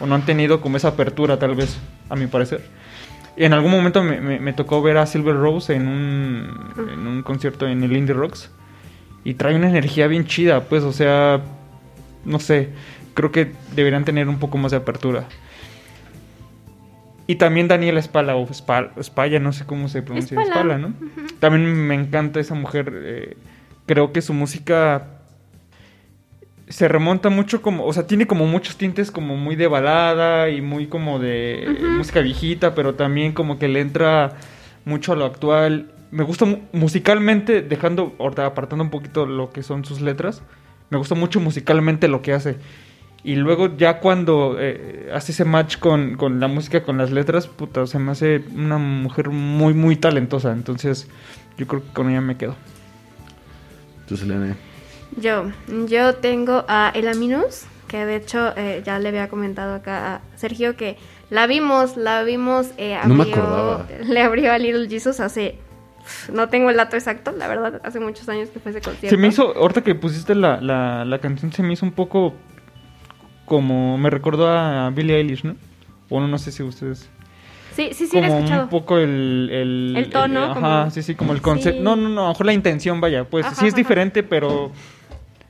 o 0.00 0.06
no 0.06 0.14
han 0.14 0.24
tenido 0.24 0.60
como 0.60 0.76
esa 0.76 0.88
apertura 0.88 1.38
tal 1.38 1.54
vez 1.54 1.76
a 2.08 2.16
mi 2.16 2.26
parecer. 2.26 2.62
Y 3.36 3.44
en 3.44 3.54
algún 3.54 3.70
momento 3.70 4.02
me, 4.02 4.20
me- 4.20 4.38
me 4.40 4.52
tocó 4.52 4.82
ver 4.82 4.98
a 4.98 5.06
Silver 5.06 5.34
Rose 5.34 5.74
en 5.74 5.88
un, 5.88 6.48
en 6.92 7.06
un 7.06 7.22
concierto 7.22 7.66
en 7.66 7.82
el 7.82 7.96
Indie 7.96 8.14
Rocks. 8.14 8.50
Y 9.24 9.34
trae 9.34 9.54
una 9.56 9.68
energía 9.70 10.06
bien 10.08 10.26
chida, 10.26 10.62
pues, 10.64 10.82
o 10.82 10.92
sea, 10.92 11.40
no 12.24 12.38
sé, 12.40 12.70
creo 13.14 13.32
que 13.32 13.52
deberían 13.74 14.04
tener 14.04 14.28
un 14.28 14.38
poco 14.38 14.58
más 14.58 14.70
de 14.72 14.78
apertura. 14.78 15.26
Y 17.26 17.36
también 17.36 17.68
Daniela 17.68 18.00
Espala, 18.00 18.34
o 18.36 18.46
Espal- 18.48 18.90
Espalla, 18.96 19.38
no 19.38 19.52
sé 19.52 19.64
cómo 19.64 19.88
se 19.88 20.02
pronuncia, 20.02 20.40
Espala. 20.40 20.74
Espala, 20.74 20.78
¿no? 20.78 20.94
También 21.38 21.64
me 21.86 21.94
encanta 21.94 22.40
esa 22.40 22.54
mujer, 22.54 22.92
eh, 22.94 23.36
creo 23.86 24.12
que 24.12 24.20
su 24.22 24.34
música 24.34 25.06
se 26.68 26.88
remonta 26.88 27.28
mucho 27.28 27.60
como, 27.62 27.84
o 27.84 27.92
sea, 27.92 28.06
tiene 28.06 28.26
como 28.26 28.46
muchos 28.46 28.76
tintes 28.76 29.10
como 29.10 29.36
muy 29.36 29.56
de 29.56 29.66
balada 29.68 30.48
y 30.48 30.62
muy 30.62 30.86
como 30.86 31.18
de 31.18 31.66
música 31.96 32.20
viejita, 32.20 32.74
pero 32.74 32.94
también 32.94 33.32
como 33.32 33.58
que 33.58 33.68
le 33.68 33.80
entra 33.80 34.34
mucho 34.84 35.12
a 35.12 35.16
lo 35.16 35.24
actual. 35.26 35.90
Me 36.10 36.24
gusta 36.24 36.44
mu- 36.44 36.58
musicalmente, 36.72 37.62
dejando, 37.62 38.14
apartando 38.18 38.82
un 38.84 38.90
poquito 38.90 39.26
lo 39.26 39.50
que 39.52 39.62
son 39.62 39.84
sus 39.84 40.00
letras, 40.00 40.42
me 40.90 40.98
gusta 40.98 41.14
mucho 41.14 41.40
musicalmente 41.40 42.08
lo 42.08 42.20
que 42.22 42.32
hace. 42.32 42.56
Y 43.24 43.36
luego 43.36 43.76
ya 43.76 44.00
cuando 44.00 44.56
eh, 44.58 45.10
hace 45.14 45.30
ese 45.32 45.44
match 45.44 45.78
con, 45.78 46.16
con 46.16 46.40
la 46.40 46.48
música, 46.48 46.82
con 46.82 46.98
las 46.98 47.12
letras, 47.12 47.46
puta, 47.46 47.86
se 47.86 47.98
me 48.00 48.10
hace 48.12 48.42
una 48.54 48.78
mujer 48.78 49.30
muy, 49.30 49.74
muy 49.74 49.94
talentosa. 49.96 50.50
Entonces, 50.52 51.08
yo 51.56 51.66
creo 51.68 51.82
que 51.82 51.92
con 51.92 52.10
ella 52.10 52.20
me 52.20 52.36
quedo. 52.36 52.56
Tú, 54.08 54.16
Selene. 54.16 54.54
Yo, 55.16 55.44
yo 55.88 56.14
tengo 56.16 56.64
a 56.68 56.90
Elaminus, 56.94 57.64
que 57.86 58.04
de 58.06 58.16
hecho 58.16 58.52
eh, 58.56 58.82
ya 58.84 58.98
le 58.98 59.10
había 59.10 59.28
comentado 59.28 59.74
acá 59.74 60.16
a 60.16 60.20
Sergio 60.36 60.74
que 60.76 60.96
la 61.30 61.46
vimos, 61.46 61.96
la 61.96 62.22
vimos, 62.24 62.70
eh, 62.78 62.98
No 63.06 63.14
me 63.14 63.24
abrió- 63.24 63.34
acordaba. 63.36 63.86
le 64.04 64.20
abrió 64.22 64.52
a 64.52 64.58
Little 64.58 64.88
Jesus 64.88 65.20
hace, 65.20 65.58
no 66.32 66.48
tengo 66.48 66.70
el 66.70 66.76
dato 66.76 66.96
exacto, 66.96 67.32
la 67.32 67.46
verdad, 67.46 67.80
hace 67.84 68.00
muchos 68.00 68.28
años 68.28 68.48
que 68.48 68.58
fue 68.58 68.70
ese 68.72 68.80
concierto. 68.80 69.10
Se 69.14 69.16
me 69.20 69.28
hizo, 69.28 69.54
ahorita 69.56 69.82
que 69.82 69.94
pusiste 69.94 70.34
la, 70.34 70.60
la, 70.60 71.04
la 71.04 71.18
canción, 71.18 71.52
se 71.52 71.62
me 71.62 71.74
hizo 71.74 71.84
un 71.86 71.92
poco 71.92 72.34
como, 73.44 73.98
me 73.98 74.10
recordó 74.10 74.48
a 74.48 74.90
Billie 74.90 75.16
Eilish, 75.16 75.44
¿no? 75.44 75.56
Bueno, 76.08 76.28
no 76.28 76.38
sé 76.38 76.52
si 76.52 76.62
ustedes... 76.62 77.08
Sí, 77.74 77.90
sí, 77.94 78.06
sí, 78.06 78.20
lo 78.20 78.26
he 78.26 78.28
como 78.28 78.38
escuchado. 78.40 78.62
un 78.64 78.68
poco 78.68 78.98
el... 78.98 79.48
El, 79.50 79.94
El 79.96 80.10
tono, 80.10 80.44
ajá, 80.44 80.54
como- 80.54 80.90
sí, 80.90 81.02
sí, 81.02 81.14
como 81.14 81.32
el 81.32 81.40
concepto. 81.40 81.78
Sí. 81.78 81.84
No, 81.84 81.96
no, 81.96 82.08
no, 82.10 82.20
a 82.20 82.24
lo 82.24 82.28
mejor 82.30 82.46
la 82.46 82.52
intención, 82.52 83.00
vaya, 83.00 83.24
pues 83.24 83.46
Ajá, 83.46 83.54
sí 83.54 83.66
es 83.66 83.72
ajá. 83.72 83.78
diferente, 83.78 84.22
pero 84.22 84.70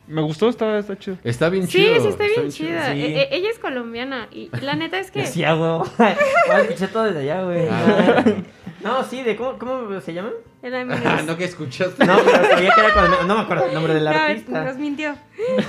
me 0.07 0.23
gustó, 0.23 0.49
está, 0.49 0.79
está 0.79 0.97
chido. 0.97 1.17
Está 1.25 1.49
bien 1.49 1.67
Sí, 1.67 1.79
chido. 1.79 2.01
sí, 2.01 2.09
está 2.09 2.25
bien 2.25 2.49
chida. 2.51 2.93
Sí. 2.93 3.01
E- 3.03 3.23
e- 3.23 3.29
ella 3.37 3.51
es 3.51 3.59
colombiana 3.59 4.29
y 4.31 4.51
la 4.61 4.77
neta 4.77 5.01
es 5.01 5.11
que... 5.11 5.23
Decía, 5.23 5.55
güey. 5.55 5.81
Escuché 6.63 6.87
todo 6.89 7.05
desde 7.05 7.21
allá, 7.23 7.43
güey. 7.43 7.67
Ah. 7.69 8.25
No, 8.85 9.03
sí, 9.05 9.23
de 9.23 9.35
cómo, 9.37 9.59
cómo 9.59 10.01
se 10.01 10.13
Ah, 10.65 11.23
no 11.27 11.37
que 11.37 11.45
escuchaste. 11.45 12.07
No, 12.07 12.19
pero 12.25 12.45
sabía 12.49 12.71
que 12.73 12.81
era 12.81 12.95
con 12.95 13.27
no 13.27 13.35
me 13.35 13.41
acuerdo 13.41 13.67
el 13.67 13.75
nombre 13.75 13.95
del 13.95 14.05
No, 14.05 14.11
artista. 14.11 14.65
nos 14.65 14.77
mintió. 14.77 15.15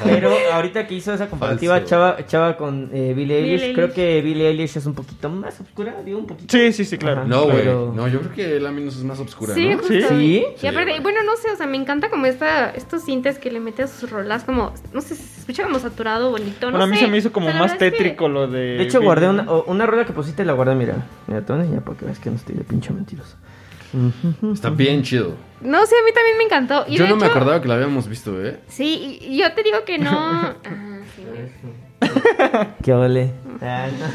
Pero 0.03 0.31
ahorita 0.53 0.85
que 0.85 0.93
hizo 0.93 1.11
esa 1.13 1.27
comparativa. 1.29 1.83
Chava, 1.83 2.17
Chava 2.27 2.57
con 2.57 2.91
eh, 2.93 3.13
Billie 3.15 3.37
Eilish, 3.39 3.61
Billie 3.61 3.73
creo 3.73 3.85
Eilish. 3.85 3.95
que 3.95 4.21
Billie 4.21 4.47
Eilish 4.49 4.77
es 4.77 4.85
un 4.85 4.93
poquito 4.93 5.29
más 5.29 5.59
oscura, 5.59 5.95
digo 6.05 6.19
un 6.19 6.27
poquito. 6.27 6.55
Sí, 6.55 6.71
sí, 6.73 6.85
sí, 6.85 6.97
claro. 6.99 7.21
Ajá. 7.21 7.27
No, 7.27 7.45
güey. 7.45 7.57
Pero- 7.57 7.91
No, 7.95 8.07
yo 8.07 8.19
creo 8.19 8.33
que 8.33 8.59
la 8.59 8.69
menos 8.71 8.95
es 8.95 9.03
más 9.03 9.19
oscura, 9.19 9.55
Sí, 9.55 9.67
¿no? 9.69 9.79
justo. 9.79 9.93
¿Sí? 10.09 10.45
Y 10.61 10.67
aparte, 10.67 10.99
bueno, 10.99 11.23
no 11.23 11.35
sé, 11.37 11.49
o 11.51 11.55
sea, 11.55 11.65
me 11.65 11.77
encanta 11.77 12.11
como 12.11 12.27
esta, 12.27 12.69
estos 12.69 13.03
sintes 13.03 13.39
que 13.39 13.49
le 13.51 13.59
mete 13.59 13.81
a 13.81 13.87
sus 13.87 14.11
rolas, 14.11 14.43
como, 14.43 14.73
no 14.93 15.01
sé, 15.01 15.15
se 15.15 15.39
escucha 15.39 15.63
como 15.63 15.79
saturado, 15.79 16.29
bonito, 16.29 16.67
no 16.67 16.77
bueno, 16.77 16.83
a 16.83 16.87
mí 16.87 16.97
sé. 16.97 17.05
se 17.05 17.07
me 17.11 17.17
hizo 17.17 17.31
como 17.33 17.47
O 17.47 17.49
sea, 17.49 17.59
la 17.59 17.65
más 17.65 17.73
que- 17.73 17.79
tétrico 17.91 18.29
lo 18.29 18.47
de... 18.47 18.77
De 18.77 18.83
hecho, 18.83 18.99
Billie, 18.99 19.05
guardé 19.07 19.29
una, 19.29 19.51
o- 19.51 19.63
una 19.63 19.87
rueda 19.87 20.05
que 20.05 20.13
pusiste, 20.13 20.45
la 20.45 20.53
guardé, 20.53 20.75
mira. 20.75 20.97
Mira, 21.25 21.41
te 21.41 21.51
voy 21.51 21.61
a 21.61 21.63
enseñar 21.63 21.83
para 21.83 21.97
que 21.97 22.05
veas 22.05 22.19
que 22.19 22.29
no 22.29 22.35
estoy 22.35 22.55
de 22.55 22.63
pinche 22.63 22.93
mentiroso. 22.93 23.37
Está 24.53 24.69
bien 24.69 25.03
chido. 25.03 25.35
No, 25.61 25.85
sí, 25.85 25.95
a 25.99 26.03
mí 26.05 26.11
también 26.13 26.37
me 26.37 26.43
encantó. 26.43 26.85
Y 26.87 26.95
Yo 26.97 27.03
de 27.05 27.09
no 27.11 27.15
me 27.15 27.25
acordaba 27.27 27.61
que 27.61 27.67
la 27.67 27.75
habíamos 27.75 28.07
visto, 28.07 28.43
¿eh? 28.45 28.59
Sí, 28.67 29.19
y 29.21 29.37
yo 29.37 29.51
te 29.53 29.63
digo 29.63 29.83
que 29.85 29.97
no. 29.97 30.11
Ah, 30.11 30.55
sí, 31.15 31.23
¿Qué 32.83 32.93
ole? 32.93 33.31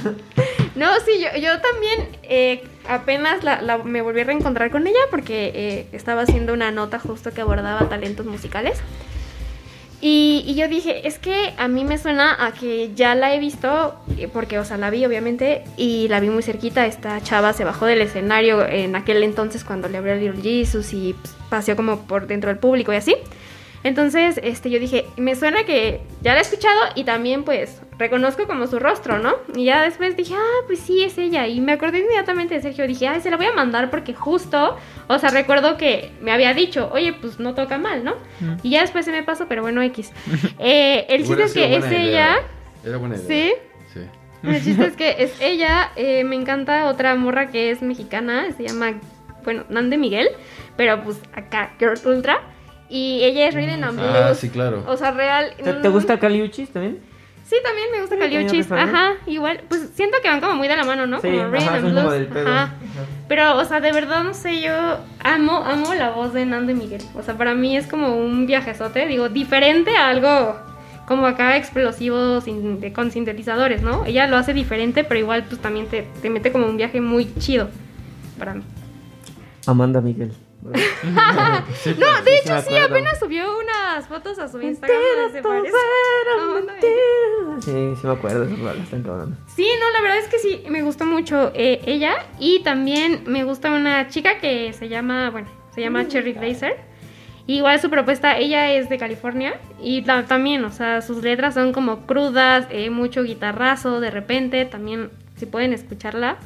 No, 0.75 0.87
sí, 1.05 1.13
yo, 1.21 1.41
yo 1.41 1.61
también 1.61 2.09
eh, 2.23 2.63
apenas 2.89 3.43
la, 3.43 3.61
la- 3.63 3.79
me 3.79 4.01
volví 4.01 4.21
a 4.21 4.25
reencontrar 4.25 4.71
con 4.71 4.87
ella 4.87 4.99
porque 5.11 5.51
eh, 5.55 5.87
estaba 5.93 6.23
haciendo 6.23 6.53
una 6.53 6.71
nota 6.71 7.01
justo 7.01 7.33
que 7.33 7.41
abordaba 7.41 7.89
talentos 7.89 8.27
musicales. 8.27 8.79
Y, 10.01 10.45
y 10.47 10.55
yo 10.55 10.69
dije, 10.69 11.09
es 11.09 11.19
que 11.19 11.55
a 11.57 11.67
mí 11.67 11.85
me 11.85 11.99
suena 11.99 12.47
a 12.47 12.53
que 12.53 12.93
ya 12.95 13.17
la 13.17 13.35
he 13.35 13.41
visto, 13.41 13.97
eh, 14.17 14.29
porque, 14.33 14.59
o 14.61 14.65
sea, 14.65 14.77
la 14.77 14.91
vi 14.91 15.05
obviamente, 15.05 15.65
y 15.77 16.07
la 16.09 16.21
vi 16.21 16.31
muy 16.31 16.43
cerquita. 16.43 16.87
Esta 16.87 17.21
chava 17.21 17.53
se 17.53 17.65
bajó 17.65 17.87
del 17.87 18.01
escenario 18.01 18.65
en 18.67 18.95
aquel 18.95 19.23
entonces 19.25 19.65
cuando 19.65 19.89
le 19.89 19.99
abrió 19.99 20.13
el 20.13 20.21
Little 20.21 20.43
Jesus 20.43 20.93
y 20.93 21.15
pues, 21.15 21.35
paseó 21.49 21.75
como 21.75 22.07
por 22.07 22.29
dentro 22.29 22.49
del 22.49 22.59
público 22.59 22.93
y 22.93 22.97
así. 22.97 23.17
Entonces, 23.83 24.41
este, 24.43 24.71
yo 24.71 24.79
dije, 24.79 25.05
me 25.17 25.35
suena 25.35 25.65
que 25.65 26.01
ya 26.21 26.33
la 26.33 26.39
he 26.39 26.43
escuchado 26.43 26.81
y 26.95 27.05
también, 27.05 27.45
pues, 27.45 27.81
reconozco 27.99 28.47
como 28.47 28.67
su 28.67 28.79
rostro, 28.79 29.19
¿no? 29.19 29.35
Y 29.55 29.65
ya 29.65 29.83
después 29.83 30.17
dije, 30.17 30.35
ah, 30.37 30.65
pues 30.67 30.79
sí, 30.79 31.03
es 31.03 31.19
ella. 31.19 31.47
Y 31.49 31.61
me 31.61 31.73
acordé 31.73 31.99
inmediatamente 31.99 32.55
de 32.55 32.63
Sergio. 32.63 32.87
Dije, 32.87 33.09
ay, 33.09 33.21
se 33.21 33.31
la 33.31 33.37
voy 33.37 33.47
a 33.47 33.53
mandar 33.53 33.91
porque 33.91 34.15
justo, 34.15 34.77
o 35.09 35.19
sea, 35.19 35.31
recuerdo 35.31 35.77
que 35.77 36.13
me 36.21 36.31
había 36.31 36.55
dicho, 36.55 36.89
oye, 36.93 37.13
pues 37.13 37.41
no 37.41 37.55
toca 37.55 37.77
mal, 37.79 38.05
¿no? 38.05 38.15
Y 38.63 38.71
ya 38.71 38.83
después 38.83 39.05
se 39.05 39.13
me 39.13 39.23
pasó, 39.23 39.47
pero 39.49 39.63
bueno, 39.63 39.83
X. 39.83 40.13
Eh, 40.61 41.07
el 41.09 41.25
chiste 41.25 41.43
es 41.43 41.53
que 41.53 41.77
es 41.77 41.87
idea. 41.87 42.03
ella. 42.03 42.37
Era 42.85 42.97
buena 42.99 43.17
idea. 43.17 43.27
Sí. 43.27 43.53
Sí. 43.93 44.01
El 44.43 44.63
chiste 44.65 44.87
es 44.87 44.97
que 44.97 45.17
es 45.19 45.41
ella. 45.41 45.91
eh, 45.97 46.25
me 46.25 46.37
encanta 46.37 46.87
otra 46.87 47.15
morra 47.17 47.49
que 47.49 47.71
es 47.71 47.83
mexicana. 47.83 48.53
Se 48.57 48.67
llama, 48.67 48.95
bueno, 49.45 49.65
Nande 49.69 49.97
Miguel. 49.97 50.29
Pero 50.77 51.03
pues 51.03 51.21
acá, 51.33 51.73
Girl 51.79 51.99
Ultra. 52.05 52.41
Y 52.89 53.23
ella 53.25 53.49
es 53.49 53.55
Rhythm 53.55 53.83
and 53.85 53.99
Blues. 53.99 54.15
Ah, 54.15 54.35
sí, 54.35 54.49
claro. 54.49 54.85
O 54.87 54.97
sea, 54.97 55.11
real. 55.11 55.53
¿Te, 55.63 55.73
te 55.75 55.89
mm, 55.89 55.93
gusta 55.93 56.19
Caliuchis 56.19 56.71
también? 56.71 57.01
Sí, 57.49 57.57
también 57.65 57.89
me 57.91 58.01
gusta 58.03 58.17
Sí. 58.51 58.75
Ajá, 58.75 59.13
igual. 59.27 59.61
Pues 59.69 59.91
siento 59.95 60.19
que 60.23 60.29
van 60.29 60.41
como 60.41 60.55
muy 60.57 60.69
de 60.69 60.77
la 60.77 60.85
mano, 60.85 61.07
¿no? 61.07 61.21
Sí, 61.21 61.29
como 61.29 61.45
Rhythm 61.49 61.69
ajá, 61.69 61.77
and 61.77 61.93
Blues. 61.93 62.47
Ajá. 62.47 62.63
Ajá. 62.65 62.75
Pero, 63.27 63.57
o 63.57 63.65
sea, 63.65 63.81
de 63.81 63.93
verdad, 63.93 64.23
no 64.23 64.35
sé, 64.35 64.61
yo 64.61 64.73
amo, 65.25 65.65
amo 65.65 65.95
la 65.95 66.11
voz 66.11 66.35
de 66.35 66.45
Nando 66.45 66.73
y 66.73 66.75
Miguel. 66.75 67.01
O 67.15 67.23
sea, 67.23 67.39
para 67.39 67.55
mí 67.55 67.77
es 67.77 67.87
como 67.87 68.17
un 68.17 68.47
viajezote, 68.47 69.07
digo, 69.07 69.29
diferente 69.31 69.97
a 69.97 70.09
algo 70.09 70.57
como 71.07 71.25
acá 71.27 71.57
explosivo 71.57 72.43
sin- 72.43 72.81
de- 72.81 72.93
con 72.93 73.11
sintetizadores, 73.11 73.81
¿no? 73.81 74.05
Ella 74.05 74.27
lo 74.27 74.37
hace 74.37 74.53
diferente, 74.53 75.05
pero 75.05 75.19
igual 75.19 75.45
pues 75.49 75.59
también 75.61 75.87
te, 75.87 76.07
te 76.21 76.29
mete 76.29 76.53
como 76.53 76.67
un 76.67 76.77
viaje 76.77 77.01
muy 77.01 77.33
chido 77.39 77.71
para 78.39 78.53
mí. 78.55 78.63
Amanda 79.67 80.03
Miguel. 80.03 80.33
No, 80.63 81.63
Sí, 81.83 81.95
de 81.95 82.37
hecho 82.39 82.61
sí, 82.63 82.75
acuerdo. 82.75 82.87
apenas 82.87 83.19
subió 83.19 83.45
unas 83.59 84.07
fotos 84.09 84.39
a 84.39 84.49
su 84.49 84.61
Instagram. 84.61 84.99
No, 85.43 86.61
no, 86.61 87.63
Sí, 87.63 87.73
sí 88.01 88.07
me 88.07 88.13
acuerdo, 88.13 88.45
esas 88.45 88.59
rolas 88.59 88.77
están 88.79 89.03
cabronas. 89.03 89.39
Sí, 89.55 89.69
no, 89.81 89.91
la 89.91 90.01
verdad 90.01 90.19
es 90.19 90.29
que 90.29 90.39
sí, 90.39 90.63
me 90.69 90.83
gustó 90.83 91.05
mucho 91.07 91.53
eh, 91.55 91.81
ella. 91.87 92.27
Y 92.39 92.61
también 92.63 93.23
me 93.27 93.45
gusta 93.45 93.71
una 93.71 94.09
chica 94.09 94.39
que 94.41 94.73
se 94.73 94.89
llama, 94.89 95.31
bueno, 95.31 95.49
se 95.75 95.81
llama 95.81 96.07
Cherry 96.09 96.33
Glazer. 96.33 96.77
Igual 97.47 97.81
su 97.81 97.89
propuesta, 97.89 98.37
ella 98.37 98.73
es 98.73 98.89
de 98.89 98.99
California. 98.99 99.59
Y 99.81 100.03
ta- 100.03 100.25
también, 100.27 100.65
o 100.65 100.71
sea, 100.71 101.01
sus 101.03 101.23
letras 101.23 101.55
son 101.55 101.73
como 101.73 102.07
crudas, 102.07 102.67
eh, 102.71 102.91
mucho 102.91 103.23
guitarrazo 103.23 104.01
de 104.01 104.11
repente. 104.11 104.65
También, 104.67 105.11
si 105.37 105.47
pueden 105.47 105.73
escucharla, 105.73 106.37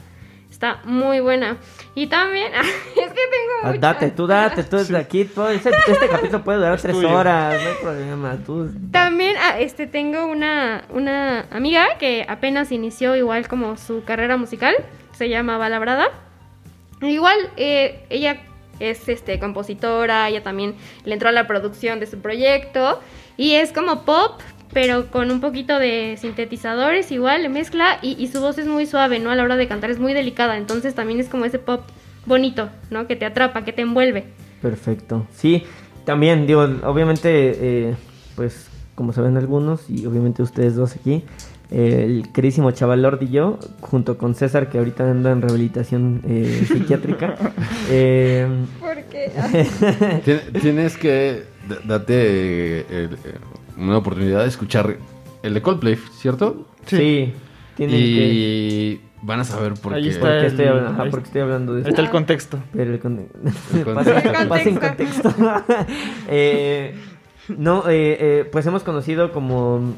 está 0.62 0.80
muy 0.84 1.18
buena. 1.20 1.56
Y 1.94 2.06
también, 2.06 2.52
es 2.54 2.62
que 2.94 3.04
tengo 3.04 3.52
Ah, 3.64 3.66
muchas. 3.66 3.80
Date, 3.80 4.10
tú 4.12 4.26
date, 4.28 4.62
tú 4.64 4.76
desde 4.76 4.96
aquí. 4.96 5.24
todo- 5.24 5.48
este, 5.50 5.70
este 5.88 6.08
capítulo 6.08 6.44
puede 6.44 6.58
durar 6.58 6.80
tres 6.80 6.94
tuyo. 6.94 7.10
horas, 7.12 7.60
no 7.62 7.68
hay 7.68 7.74
problema. 7.82 8.36
Tú. 8.46 8.70
También 8.92 9.34
ah, 9.40 9.58
este, 9.58 9.86
tengo 9.88 10.24
una, 10.26 10.84
una 10.90 11.46
amiga 11.50 11.98
que 11.98 12.24
apenas 12.28 12.70
inició 12.70 13.16
igual 13.16 13.48
como 13.48 13.76
su 13.76 14.04
carrera 14.04 14.36
musical, 14.36 14.74
se 15.12 15.28
llama 15.28 15.58
Balabrada. 15.58 16.08
Igual 17.00 17.36
eh, 17.56 18.06
ella 18.10 18.42
es 18.78 19.08
este, 19.08 19.38
compositora, 19.40 20.28
ella 20.28 20.42
también 20.44 20.76
le 21.04 21.14
entró 21.14 21.28
a 21.28 21.32
la 21.32 21.46
producción 21.48 21.98
de 21.98 22.06
su 22.06 22.20
proyecto 22.20 23.00
y 23.36 23.54
es 23.54 23.72
como 23.72 24.04
pop, 24.04 24.40
pero 24.72 25.10
con 25.10 25.30
un 25.30 25.40
poquito 25.40 25.78
de 25.78 26.16
sintetizadores 26.18 27.10
igual, 27.12 27.42
le 27.42 27.48
mezcla 27.48 27.98
y, 28.02 28.12
y 28.22 28.28
su 28.28 28.40
voz 28.40 28.58
es 28.58 28.66
muy 28.66 28.86
suave, 28.86 29.18
¿no? 29.18 29.30
A 29.30 29.36
la 29.36 29.42
hora 29.44 29.56
de 29.56 29.68
cantar 29.68 29.90
es 29.90 29.98
muy 29.98 30.12
delicada, 30.14 30.56
entonces 30.56 30.94
también 30.94 31.20
es 31.20 31.28
como 31.28 31.44
ese 31.44 31.58
pop 31.58 31.82
bonito, 32.26 32.70
¿no? 32.90 33.06
Que 33.06 33.16
te 33.16 33.24
atrapa, 33.26 33.64
que 33.64 33.72
te 33.72 33.82
envuelve. 33.82 34.24
Perfecto. 34.62 35.26
Sí, 35.34 35.64
también, 36.04 36.46
digo, 36.46 36.62
obviamente, 36.84 37.30
eh, 37.90 37.94
pues, 38.36 38.68
como 38.94 39.12
saben 39.12 39.36
algunos, 39.36 39.90
y 39.90 40.06
obviamente 40.06 40.42
ustedes 40.42 40.76
dos 40.76 40.94
aquí, 40.96 41.24
eh, 41.70 42.04
el 42.06 42.32
queridísimo 42.32 42.70
Chaval 42.70 43.02
Lord 43.02 43.22
y 43.22 43.30
yo, 43.30 43.58
junto 43.80 44.18
con 44.18 44.34
César, 44.34 44.68
que 44.68 44.78
ahorita 44.78 45.10
anda 45.10 45.32
en 45.32 45.42
rehabilitación 45.42 46.22
eh, 46.28 46.64
psiquiátrica, 46.68 47.34
eh, 47.90 48.46
Porque 48.80 49.32
Tien- 50.24 50.60
Tienes 50.60 50.96
que 50.96 51.44
date 51.84 52.80
el- 53.04 53.16
una 53.88 53.98
oportunidad 53.98 54.42
de 54.42 54.48
escuchar 54.48 54.96
el 55.42 55.54
de 55.54 55.62
Coldplay, 55.62 55.96
¿cierto? 56.12 56.66
sí, 56.86 57.32
tienen 57.76 57.96
que... 57.96 58.02
Y 58.02 59.00
van 59.22 59.40
a 59.40 59.44
saber 59.44 59.74
por 59.74 59.94
Ahí 59.94 60.02
qué. 60.02 60.08
está. 60.10 60.20
Porque 60.28 60.46
estoy, 60.46 60.64
el- 60.64 60.70
hablando, 60.70 60.90
ajá, 60.92 61.02
ahí 61.04 61.10
porque 61.10 61.26
estoy 61.26 61.40
hablando 61.42 61.72
de 61.74 61.78
Ahí 61.78 61.82
eso. 61.82 61.90
está 61.90 62.02
el 62.02 62.10
contexto. 62.10 62.58
Pero 62.72 62.92
el 62.92 62.98
con- 63.00 63.18
El 63.18 63.84
Pasen- 63.84 63.94
contexto. 63.94 64.48
pasen 64.48 64.76
contexto. 64.76 65.34
Eh, 66.28 66.94
no, 67.56 67.88
eh, 67.88 68.16
eh, 68.20 68.48
pues 68.50 68.66
hemos 68.66 68.82
conocido 68.82 69.32
como 69.32 69.94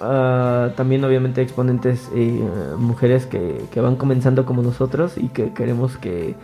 ah, 0.00 0.70
también 0.76 1.04
obviamente 1.04 1.42
exponentes 1.42 2.08
eh, 2.14 2.40
mujeres 2.76 3.26
que, 3.26 3.62
que 3.72 3.80
van 3.80 3.96
comenzando 3.96 4.44
como 4.44 4.62
nosotros 4.62 5.12
y 5.16 5.28
que 5.28 5.52
queremos 5.54 5.96
que, 5.96 6.34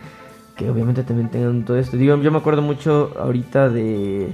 que 0.55 0.69
obviamente 0.69 1.03
también 1.03 1.29
tengan 1.29 1.65
todo 1.65 1.77
esto. 1.77 1.97
Digo, 1.97 2.15
yo 2.21 2.31
me 2.31 2.37
acuerdo 2.37 2.61
mucho 2.61 3.11
ahorita 3.19 3.69
de... 3.69 4.29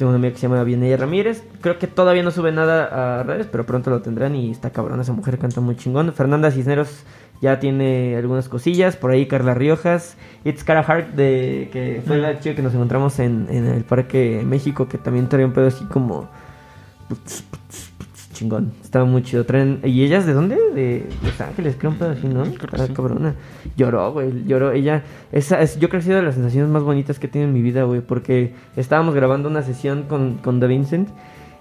Tengo 0.00 0.12
una 0.12 0.16
amiga 0.16 0.32
que 0.32 0.38
se 0.38 0.48
llama 0.48 0.64
Vienella 0.64 0.96
Ramírez. 0.96 1.44
Creo 1.60 1.78
que 1.78 1.86
todavía 1.86 2.22
no 2.22 2.30
sube 2.30 2.52
nada 2.52 3.20
a 3.20 3.22
redes, 3.22 3.46
pero 3.52 3.66
pronto 3.66 3.90
lo 3.90 4.00
tendrán 4.00 4.34
y 4.34 4.50
está 4.50 4.70
cabrón. 4.70 4.98
Esa 4.98 5.12
mujer 5.12 5.36
canta 5.36 5.60
muy 5.60 5.76
chingón. 5.76 6.10
Fernanda 6.14 6.50
Cisneros 6.50 7.02
ya 7.42 7.60
tiene 7.60 8.16
algunas 8.16 8.48
cosillas. 8.48 8.96
Por 8.96 9.10
ahí 9.10 9.26
Carla 9.26 9.52
Riojas. 9.52 10.16
It's 10.42 10.64
Cara 10.64 10.80
Hart, 10.80 11.08
de, 11.08 11.68
que 11.70 12.00
fue 12.06 12.16
la 12.16 12.40
chica 12.40 12.56
que 12.56 12.62
nos 12.62 12.72
encontramos 12.72 13.18
en, 13.18 13.46
el 13.50 13.84
Parque 13.84 14.42
México, 14.42 14.88
que 14.88 14.96
también 14.96 15.28
traía 15.28 15.44
un 15.44 15.52
pedo 15.52 15.66
así 15.66 15.84
como... 15.84 16.30
Chingón, 18.40 18.72
estaba 18.82 19.04
muy 19.04 19.22
chido. 19.22 19.44
Traen... 19.44 19.80
¿Y 19.84 20.02
ellas 20.02 20.24
de 20.24 20.32
dónde? 20.32 20.56
De 20.74 21.06
Los 21.22 21.38
Ángeles, 21.42 21.76
creo 21.78 21.90
un 21.90 21.98
pedo 21.98 22.12
así, 22.12 22.26
¿no? 22.26 22.44
Creo 22.44 22.56
que 22.56 22.64
Estaba 22.64 22.86
sí. 22.86 22.94
cabrona. 22.94 23.34
Lloró, 23.76 24.12
güey, 24.14 24.44
lloró. 24.46 24.72
Ella, 24.72 25.02
esa 25.30 25.60
es, 25.60 25.78
yo 25.78 25.90
creo 25.90 26.00
que 26.00 26.04
ha 26.04 26.06
sido 26.06 26.16
de 26.16 26.22
las 26.22 26.36
sensaciones 26.36 26.70
más 26.70 26.82
bonitas 26.82 27.18
que 27.18 27.26
he 27.26 27.28
tenido 27.28 27.48
en 27.48 27.54
mi 27.54 27.60
vida, 27.60 27.82
güey, 27.82 28.00
porque 28.00 28.54
estábamos 28.76 29.14
grabando 29.14 29.50
una 29.50 29.60
sesión 29.60 30.04
con, 30.04 30.38
con 30.38 30.58
The 30.58 30.68
Vincent 30.68 31.10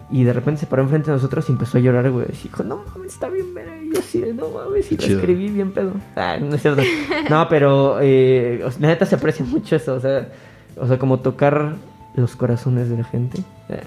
y 0.10 0.24
de 0.24 0.32
repente 0.32 0.62
se 0.62 0.68
paró 0.68 0.84
enfrente 0.84 1.12
de 1.12 1.18
nosotros 1.18 1.50
y 1.50 1.52
empezó 1.52 1.80
a 1.80 1.82
llorar, 1.82 2.10
güey. 2.12 2.28
Y 2.30 2.44
dijo, 2.44 2.64
no 2.64 2.78
mames, 2.78 3.12
está 3.12 3.28
bien, 3.28 3.54
verga. 3.54 3.76
Y 3.82 3.94
yo 3.94 4.00
así 4.00 4.22
de, 4.22 4.34
no 4.34 4.48
mames, 4.50 4.90
y 4.90 4.96
chido. 4.96 5.20
escribí 5.20 5.50
bien 5.50 5.74
pedo. 5.74 5.92
Ah, 6.16 6.38
no 6.40 6.56
es 6.56 6.62
cierto. 6.62 6.82
No, 7.30 7.46
pero 7.50 7.98
eh, 8.02 8.64
la 8.80 8.88
neta 8.88 9.06
se 9.06 9.16
aprecia 9.16 9.44
mucho 9.44 9.76
eso, 9.76 9.96
o 9.96 10.00
sea, 10.00 10.30
o 10.78 10.88
sea, 10.88 10.98
como 10.98 11.20
tocar 11.20 11.74
los 12.16 12.38
corazones 12.38 12.90
de 12.90 12.98
la 13.00 13.04
gente. 13.04 13.42
Eh, 13.68 13.82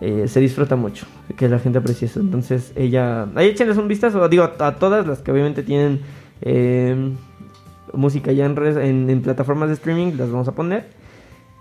eh, 0.00 0.24
se 0.28 0.40
disfruta 0.40 0.76
mucho 0.76 1.06
que 1.36 1.48
la 1.48 1.58
gente 1.58 1.78
aprecie 1.78 2.06
eso. 2.06 2.20
Entonces, 2.20 2.72
ella. 2.76 3.26
Ahí 3.34 3.48
échenles 3.48 3.76
un 3.76 3.88
vistazo. 3.88 4.28
Digo, 4.28 4.44
a, 4.44 4.66
a 4.66 4.76
todas 4.76 5.06
las 5.06 5.20
que 5.20 5.32
obviamente 5.32 5.62
tienen 5.62 6.00
eh, 6.40 7.12
música 7.92 8.32
ya 8.32 8.46
en, 8.46 8.56
redes- 8.56 8.76
en, 8.84 9.08
en 9.10 9.22
plataformas 9.22 9.68
de 9.68 9.74
streaming, 9.74 10.12
las 10.16 10.30
vamos 10.30 10.48
a 10.48 10.52
poner. 10.54 10.86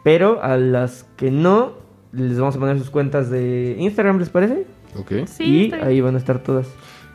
Pero 0.04 0.42
a 0.42 0.58
las 0.58 1.06
que 1.18 1.32
no, 1.32 1.74
les 2.14 2.40
vamos 2.40 2.56
a 2.56 2.60
poner 2.60 2.78
sus 2.78 2.90
cuentas 2.90 3.30
de 3.30 3.76
Instagram, 3.80 4.20
¿les 4.20 4.30
parece? 4.30 4.66
Ok. 4.98 5.12
Sí, 5.28 5.70
y 5.70 5.74
ahí 5.74 6.00
van 6.02 6.16
a 6.16 6.18
estar 6.18 6.42
todas. 6.44 6.68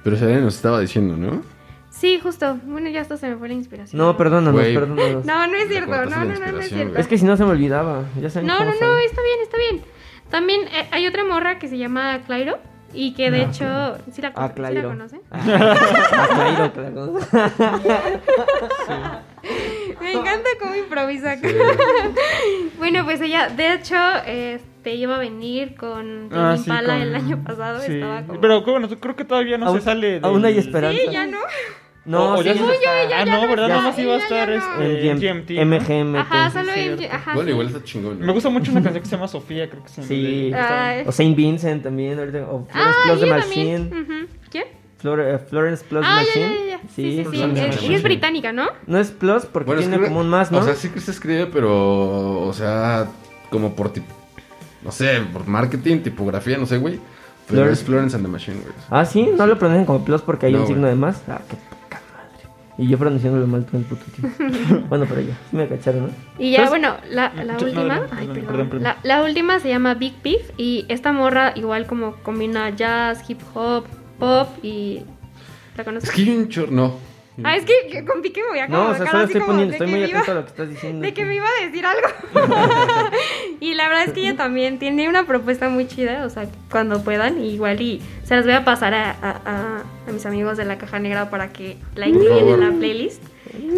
Pero 0.05 0.17
Selena 0.17 0.41
nos 0.41 0.57
estaba 0.57 0.81
diciendo, 0.81 1.17
¿no? 1.17 1.43
Sí, 1.91 2.19
justo. 2.23 2.59
Bueno, 2.67 2.89
ya 2.91 3.01
hasta 3.03 3.17
se 3.17 3.29
me 3.29 3.37
fue 3.37 3.49
la 3.49 3.55
inspiración. 3.55 3.99
No, 3.99 4.17
perdónanos, 4.17 4.61
perdónanos. 4.63 5.25
No, 5.25 5.47
no 5.47 5.55
es 5.57 5.69
cierto. 5.69 5.91
No, 5.91 6.05
no, 6.05 6.25
no, 6.25 6.53
no 6.53 6.61
es 6.61 6.69
cierto. 6.71 6.99
Es 6.99 7.07
que 7.07 7.19
si 7.19 7.25
no 7.25 7.37
se 7.37 7.45
me 7.45 7.51
olvidaba. 7.51 8.05
Ya 8.21 8.29
saben 8.31 8.47
No, 8.49 8.59
no, 8.59 8.65
no, 8.65 8.73
está 8.73 9.21
bien, 9.23 9.39
está 9.43 9.57
bien. 9.59 9.83
También 10.33 10.63
eh, 10.73 10.89
hay 10.91 11.07
otra 11.07 11.25
morra 11.25 11.59
que 11.61 11.69
se 11.69 11.79
llama 11.79 12.19
Clairo 12.27 12.59
y 12.93 13.15
que 13.15 13.31
de 13.31 13.43
hecho, 13.43 13.97
¿sí 14.13 14.21
la, 14.21 14.33
Ah, 14.35 14.51
¿sí 14.55 14.61
la 14.75 14.83
conoce? 14.83 15.21
Ah, 15.31 16.27
Clairo, 16.35 16.73
la 16.75 16.91
conozco. 16.91 17.21
Me 20.01 20.13
encanta 20.13 20.49
cómo 20.61 20.75
improvisa. 20.75 21.37
bueno, 22.79 23.05
pues 23.05 23.21
ella, 23.21 23.49
de 23.49 23.75
hecho, 23.75 23.97
este, 24.27 24.95
iba 24.95 25.17
a 25.17 25.19
venir 25.19 25.75
con 25.77 26.29
Ah, 26.33 26.55
sí, 26.57 26.65
Impala 26.71 26.95
con- 26.95 27.03
el 27.03 27.15
año 27.15 27.43
pasado. 27.45 27.81
sí. 27.81 27.95
Estaba 27.95 28.23
como... 28.23 28.41
Pero 28.41 28.63
bueno, 28.63 28.89
creo 29.01 29.17
que 29.17 29.25
todavía 29.25 29.59
no 29.59 29.67
Aún- 29.67 29.79
se 29.79 29.85
sale 29.85 30.21
de. 30.21 30.27
aún 30.27 30.45
hay 30.45 30.59
esperanza. 30.59 30.99
Sí, 30.99 31.11
ya 31.13 31.27
no. 31.27 31.39
No, 32.05 32.35
O- 32.35 32.35
o 32.35 32.43
sí, 32.43 32.49
ya 32.49 32.53
está. 32.55 33.21
Ah, 33.21 33.25
no, 33.25 33.49
¿verdad? 33.49 33.69
ya- 33.69 33.77
Nada 33.77 33.83
más 33.83 33.99
iba 33.99 34.15
a 34.15 34.19
ya, 34.19 34.29
ya 34.29 34.45
estar 34.45 34.49
no. 34.49 34.83
este, 34.85 35.15
GMT. 35.15 35.51
¿no? 35.55 35.63
MGM. 35.77 36.17
Ajá, 36.17 36.51
solo 36.51 36.73
Bueno, 37.35 37.51
igual 37.51 37.67
está 37.69 37.85
chingón. 37.85 38.19
¿no? 38.19 38.27
Me 38.27 38.33
gusta 38.33 38.49
mucho 38.49 38.73
una 38.73 38.83
canción 38.83 39.03
que 39.05 39.09
se 39.09 39.15
llama 39.17 39.29
Sofía, 39.29 39.71
creo 39.71 39.83
que 39.85 39.89
se 39.89 39.97
llama. 40.03 40.09
Sí. 40.09 40.51
de-. 40.51 41.05
O 41.07 41.13
Saint 41.13 41.37
Vincent 41.37 41.83
también, 41.85 42.19
ahorita, 42.19 42.39
o 42.51 42.67
Florence 42.67 42.73
Ah, 42.75 43.03
Plus 43.07 43.21
the 43.21 43.27
ella 43.27 43.37
Machine. 43.37 44.29
¿Quién? 44.51 44.65
Flor- 44.99 45.21
eh, 45.21 45.39
Florence 45.39 45.85
Plus 45.89 46.05
Ah, 46.05 46.23
ya, 46.23 46.27
Machine. 46.41 46.59
ya, 46.69 46.71
ya. 46.77 46.79
Sí, 46.89 47.03
sí, 47.03 47.17
sí. 47.19 47.23
Plus 47.23 47.55
the 47.55 47.61
Eh. 47.61 47.71
Ella 47.83 47.97
es 47.97 48.03
británica, 48.03 48.53
¿no? 48.53 48.67
No 48.87 48.99
es 48.99 49.11
Plus 49.13 49.47
porque 49.47 49.67
Bueno, 49.67 49.81
tiene 49.83 49.97
escribe- 49.97 50.09
como 50.09 50.21
un 50.21 50.29
más, 50.29 50.51
¿no? 50.51 50.59
O 50.59 50.63
sea, 50.65 50.75
sí 50.75 50.89
que 50.89 51.01
se 51.01 51.11
escribe, 51.13 51.47
pero. 51.47 52.41
O 52.43 52.53
sea, 52.53 53.07
como 53.51 53.75
por 53.77 53.93
ti- 53.93 54.03
no 54.83 54.91
sé, 54.91 55.21
por 55.33 55.47
marketing, 55.47 55.99
tipografía, 56.01 56.59
no 56.59 56.67
sé, 56.67 56.79
güey. 56.79 56.95
Pero 57.47 57.59
Florence. 57.63 57.81
es 57.81 57.87
Florence 57.87 58.17
and 58.17 58.25
the 58.25 58.31
Machine, 58.31 58.57
güey. 58.61 58.73
Ah, 58.91 59.05
sí, 59.05 59.29
no 59.37 59.47
lo 59.47 59.59
pronuncian 59.59 59.85
como 59.85 60.05
plus 60.05 60.23
porque 60.23 60.47
hay 60.47 60.53
No, 60.53 60.61
un 60.63 60.67
signo 60.67 60.83
güey. 60.83 60.93
de 60.95 60.99
más. 61.01 61.23
Ah, 61.29 61.41
madre. 61.41 61.45
Y 62.79 62.89
yo 62.89 62.97
pronunciándolo 62.99 63.47
mal 63.47 63.65
todo 63.67 63.79
el 63.79 63.85
puto 63.85 64.05
tiempo. 64.13 64.87
bueno, 64.89 65.05
pero 65.09 65.21
ya, 65.21 65.35
sí 65.51 65.57
me 65.57 65.69
cacharon, 65.69 66.07
¿no? 66.07 66.09
Y 66.39 66.53
ya, 66.53 66.59
¿Sabes? 66.67 66.71
bueno, 66.71 66.97
la, 67.11 67.33
la 67.35 67.59
Yo- 67.59 67.67
no, 67.67 67.83
última. 67.83 67.97
no, 67.97 68.03
ay, 68.13 68.27
perdón. 68.29 68.47
perdón, 68.47 68.69
perdón. 68.71 68.83
La, 68.83 68.97
la 69.03 69.23
última 69.25 69.59
se 69.61 69.69
llama 69.69 69.95
Big 69.95 70.15
Beef. 70.25 70.51
Y 70.57 70.87
esta 70.89 71.13
morra, 71.13 71.53
igual 71.55 71.87
como 71.87 72.15
combina 72.23 72.71
jazz, 72.71 73.29
hip 73.29 73.41
hop, 73.55 73.85
pop 74.19 74.49
y. 74.65 75.03
¿La 75.77 75.85
conoces? 75.85 76.09
Es 76.09 76.15
que 76.15 76.23
hay 76.23 76.31
un 76.37 76.49
chor... 76.49 76.71
Ah, 77.43 77.57
es 77.57 77.65
que, 77.65 77.73
que 77.91 78.05
con 78.05 78.21
Pique 78.21 78.43
me 78.43 78.49
voy 78.51 78.59
a 78.59 78.69
No, 78.69 78.91
o 78.91 78.95
sea, 78.95 79.07
solo 79.07 79.19
así 79.25 79.33
estoy 79.33 79.41
como 79.41 79.53
poniendo, 79.53 79.71
de 79.73 79.77
estoy 79.79 79.87
muy 79.91 80.01
iba- 80.09 80.19
atento 80.21 80.33
a 80.33 80.35
lo 80.35 80.43
que 80.45 80.51
estás 80.51 80.69
diciendo. 80.69 81.01
De 81.01 81.15
que 81.15 81.25
me 81.25 81.35
iba 81.37 81.47
a 81.47 81.65
decir 81.65 81.87
algo. 81.87 82.09
y 83.61 83.75
la 83.75 83.89
verdad 83.89 84.05
es 84.05 84.13
que 84.13 84.21
ella 84.21 84.37
también 84.37 84.79
tiene 84.79 85.09
una 85.09 85.25
propuesta 85.27 85.69
muy 85.69 85.87
chida, 85.89 86.27
o 86.27 86.31
sea, 86.31 86.47
cuando 86.71 87.03
puedan, 87.03 87.43
igual 87.43 87.81
y 87.81 88.03
se 88.25 88.37
las 88.37 88.45
voy 88.45 88.55
a 88.55 88.65
pasar 88.65 88.93
a, 88.95 89.11
a- 89.13 89.41
a- 89.47 89.83
a 90.09 90.13
mis 90.13 90.27
amigos 90.27 90.57
de 90.59 90.65
la 90.65 90.77
caja 90.79 90.99
negra 90.99 91.31
para 91.31 91.53
que 91.53 91.79
la 91.95 92.07
incluyan 92.09 92.49
en 92.49 92.61
la 92.61 92.71
playlist, 92.79 93.23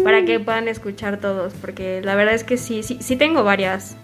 para 0.03 0.25
que 0.25 0.39
puedan 0.39 0.67
escuchar 0.67 1.19
todos, 1.21 1.53
porque 1.53 2.01
la 2.03 2.15
verdad 2.15 2.33
es 2.33 2.43
que 2.43 2.57
sí, 2.57 2.83
sí, 2.83 2.97
sí 3.01 3.15
tengo 3.15 3.43
varias. 3.43 3.95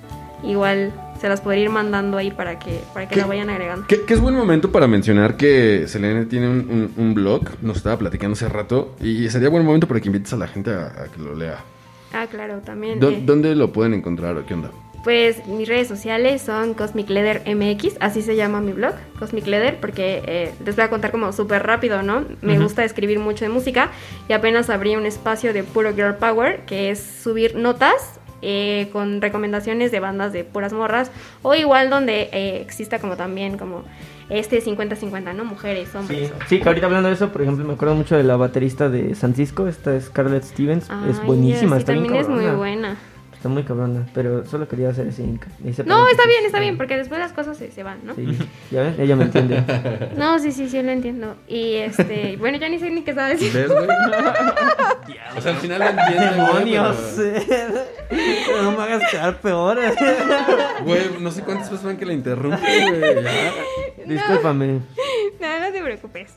Igual 0.43 0.91
se 1.21 1.29
las 1.29 1.39
podría 1.39 1.63
ir 1.65 1.69
mandando 1.69 2.17
ahí 2.17 2.31
para 2.31 2.57
que, 2.57 2.81
para 2.93 3.07
que 3.07 3.15
la 3.15 3.27
vayan 3.27 3.49
agregando. 3.51 3.85
Que, 3.87 4.01
que 4.01 4.13
es 4.15 4.19
buen 4.19 4.35
momento 4.35 4.71
para 4.71 4.87
mencionar 4.87 5.37
que 5.37 5.85
Selene 5.87 6.25
tiene 6.25 6.49
un, 6.49 6.57
un- 6.69 6.93
un 6.97 7.13
blog, 7.13 7.43
nos 7.61 7.77
estaba 7.77 7.97
platicando 7.97 8.33
hace 8.33 8.49
rato, 8.49 8.95
y 8.99 9.29
sería 9.29 9.49
buen 9.49 9.63
momento 9.63 9.87
para 9.87 9.99
que 10.01 10.07
invites 10.07 10.33
a 10.33 10.37
la 10.37 10.47
gente 10.47 10.71
a, 10.71 10.87
a 10.87 11.07
que 11.13 11.21
lo 11.21 11.35
lea. 11.35 11.59
Ah, 12.11 12.25
claro, 12.29 12.57
también. 12.65 12.99
¿Dó- 12.99 13.11
eh, 13.11 13.21
¿Dónde 13.23 13.55
lo 13.55 13.71
pueden 13.71 13.93
encontrar 13.93 14.35
o 14.35 14.45
qué 14.45 14.55
onda? 14.55 14.71
Pues 15.03 15.47
mis 15.47 15.67
redes 15.67 15.87
sociales 15.87 16.43
son 16.43 16.75
Cosmic 16.75 17.09
Leather 17.09 17.41
MX, 17.55 17.95
así 18.01 18.21
se 18.21 18.35
llama 18.35 18.61
mi 18.61 18.71
blog, 18.71 18.93
Cosmic 19.17 19.47
Leather, 19.47 19.79
porque 19.79 20.21
eh, 20.27 20.51
les 20.63 20.75
voy 20.75 20.85
a 20.85 20.89
contar 20.91 21.09
como 21.09 21.31
súper 21.33 21.63
rápido, 21.63 22.03
¿no? 22.03 22.23
Me 22.43 22.59
gusta 22.59 22.83
escribir 22.83 23.17
mucho 23.17 23.43
de 23.43 23.49
música 23.49 23.89
y 24.29 24.33
apenas 24.33 24.69
abrí 24.69 24.95
un 24.95 25.07
espacio 25.07 25.53
de 25.53 25.63
puro 25.63 25.91
Girl 25.95 26.15
Power, 26.17 26.59
que 26.67 26.91
es 26.91 26.99
subir 26.99 27.55
notas 27.55 28.19
eh, 28.41 28.89
con 28.91 29.21
recomendaciones 29.21 29.91
de 29.91 29.99
bandas 29.99 30.33
de 30.33 30.43
puras 30.43 30.73
morras, 30.73 31.11
o 31.41 31.55
igual 31.55 31.89
donde 31.89 32.29
eh, 32.31 32.61
exista 32.61 32.99
como 32.99 33.15
también 33.17 33.57
como 33.57 33.83
este 34.29 34.63
50-50, 34.63 35.35
¿no? 35.35 35.43
Mujeres, 35.43 35.89
Sí, 35.91 35.97
hombres. 35.97 36.31
sí, 36.47 36.59
que 36.59 36.67
ahorita 36.69 36.85
hablando 36.85 37.09
de 37.09 37.15
eso, 37.15 37.29
por 37.33 37.41
ejemplo, 37.41 37.65
me 37.65 37.73
acuerdo 37.73 37.95
mucho 37.95 38.15
de 38.15 38.23
la 38.23 38.37
baterista 38.37 38.87
de 38.89 39.13
San 39.15 39.33
Cisco, 39.35 39.67
esta 39.67 39.95
es 39.95 40.05
Scarlett 40.05 40.43
Stevens, 40.43 40.89
es 41.09 41.21
buenísima, 41.25 41.75
sí, 41.75 41.81
está 41.81 41.93
también 41.93 42.15
es 42.15 42.29
muy 42.29 42.45
buena. 42.45 42.97
Está 43.41 43.49
muy 43.49 43.63
cabrona, 43.63 44.05
pero 44.13 44.45
solo 44.45 44.67
quería 44.67 44.89
hacer 44.89 45.07
ese 45.07 45.23
ese 45.65 45.83
No, 45.83 46.07
está 46.07 46.27
bien, 46.27 46.45
está 46.45 46.59
bien, 46.59 46.77
porque 46.77 46.95
después 46.95 47.19
las 47.19 47.33
cosas 47.33 47.57
se, 47.57 47.71
se 47.71 47.81
van, 47.81 47.97
¿no? 48.05 48.13
Sí, 48.13 48.37
ya 48.69 48.83
ven, 48.83 48.95
ella 48.99 49.15
me 49.15 49.23
entiende. 49.23 49.63
No, 50.15 50.37
sí, 50.37 50.51
sí, 50.51 50.69
sí, 50.69 50.79
lo 50.83 50.91
entiendo. 50.91 51.35
Y 51.47 51.73
este, 51.77 52.37
bueno, 52.39 52.59
ya 52.59 52.69
ni 52.69 52.77
sé 52.77 52.91
ni 52.91 53.01
qué 53.01 53.09
estaba 53.09 53.29
diciendo. 53.31 53.57
¿Ves, 53.57 53.87
güey? 53.87 53.87
o 55.37 55.41
sea, 55.41 55.53
al 55.53 55.57
final 55.57 55.79
lo 55.79 55.85
entiende, 55.87 56.27
güey, 56.35 56.47
¡Demonios! 56.53 56.97
pero- 57.17 58.61
no 58.61 58.71
me 58.73 58.83
hagas 58.83 59.09
quedar 59.09 59.41
peor. 59.41 59.79
Güey, 60.85 61.01
no 61.19 61.31
sé 61.31 61.41
cuántas 61.41 61.83
van 61.83 61.97
que 61.97 62.05
la 62.05 62.13
interrumpen, 62.13 62.99
güey. 62.99 63.23
ya. 63.23 64.05
Discúlpame. 64.05 64.81
No, 65.39 65.59
no 65.61 65.71
te 65.71 65.81
preocupes. 65.81 66.35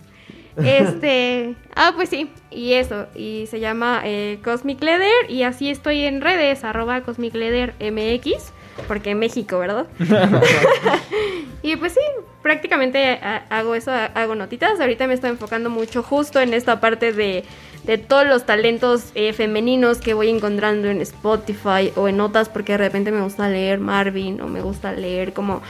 Este, 0.57 1.55
ah, 1.75 1.93
pues 1.97 2.09
sí, 2.11 2.31
y 2.51 2.75
eso, 2.75 3.07
y 3.15 3.47
se 3.51 3.59
llama 3.61 4.03
eh, 4.05 4.39
Cosmic 4.45 4.83
Leather, 4.83 5.13
y 5.29 5.43
así 5.43 5.69
estoy 5.71 6.03
en 6.05 6.21
redes, 6.21 6.63
arroba 6.65 7.01
Cosmic 7.03 7.35
Leather 7.35 7.75
MX, 7.81 8.53
porque 8.87 9.15
México, 9.15 9.59
¿verdad? 9.59 9.87
y 11.63 11.77
pues 11.77 11.93
sí, 11.95 12.01
prácticamente 12.43 13.19
ha- 13.23 13.45
hago 13.51 13.75
eso, 13.75 13.91
ha- 13.91 14.07
hago 14.07 14.35
notitas, 14.35 14.79
ahorita 14.81 15.07
me 15.07 15.15
estoy 15.15 15.31
enfocando 15.31 15.71
mucho 15.71 16.03
justo 16.03 16.41
en 16.41 16.55
esta 16.55 16.81
parte 16.81 17.13
de, 17.13 17.45
de 17.85 17.99
todos 17.99 18.27
los 18.27 18.47
talentos 18.47 19.11
eh, 19.15 19.33
femeninos 19.33 19.99
que 19.99 20.15
voy 20.15 20.29
encontrando 20.29 20.89
en 20.89 21.01
Spotify 21.01 21.93
o 21.97 22.07
en 22.09 22.17
notas, 22.17 22.49
porque 22.49 22.73
de 22.73 22.79
repente 22.79 23.11
me 23.11 23.23
gusta 23.23 23.49
leer 23.49 23.79
Marvin, 23.81 24.41
o 24.41 24.47
me 24.49 24.61
gusta 24.61 24.93
leer 24.93 25.33
como, 25.33 25.63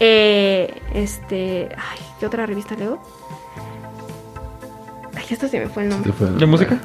eh, 0.00 0.74
este, 0.94 1.68
ay, 1.76 1.98
¿qué 2.18 2.26
otra 2.26 2.44
revista 2.46 2.74
leo? 2.74 3.00
Ay, 5.22 5.28
esto 5.30 5.46
se 5.48 5.60
me 5.60 5.68
fue 5.68 5.84
el 5.84 5.88
nombre. 5.88 6.12
¿De 6.38 6.46
música? 6.46 6.80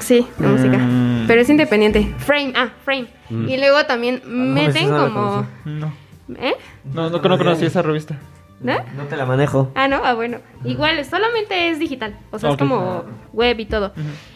Sí, 0.00 0.26
de 0.38 0.46
música. 0.46 0.78
Mm. 0.78 1.24
Pero 1.26 1.40
es 1.40 1.48
independiente. 1.48 2.12
Frame, 2.18 2.52
ah, 2.56 2.70
Frame. 2.84 3.06
Y 3.30 3.56
luego 3.58 3.84
también 3.86 4.22
meten 4.26 4.88
no 4.90 4.98
la 4.98 5.04
como. 5.04 5.46
No. 5.64 5.92
¿Eh? 6.40 6.54
No, 6.92 7.10
no, 7.10 7.18
no 7.20 7.38
conocí 7.38 7.64
esa 7.64 7.82
revista. 7.82 8.18
¿No? 8.58 8.74
No 8.96 9.04
te 9.04 9.16
la 9.16 9.26
manejo. 9.26 9.70
Ah, 9.74 9.86
no, 9.86 10.00
ah, 10.02 10.14
bueno. 10.14 10.38
Igual, 10.64 11.04
solamente 11.04 11.68
es 11.68 11.78
digital. 11.78 12.16
O 12.30 12.38
sea, 12.38 12.50
Ok. 12.50 12.54
es 12.54 12.58
como 12.66 13.04
web 13.34 13.60
y 13.60 13.66
todo. 13.66 13.92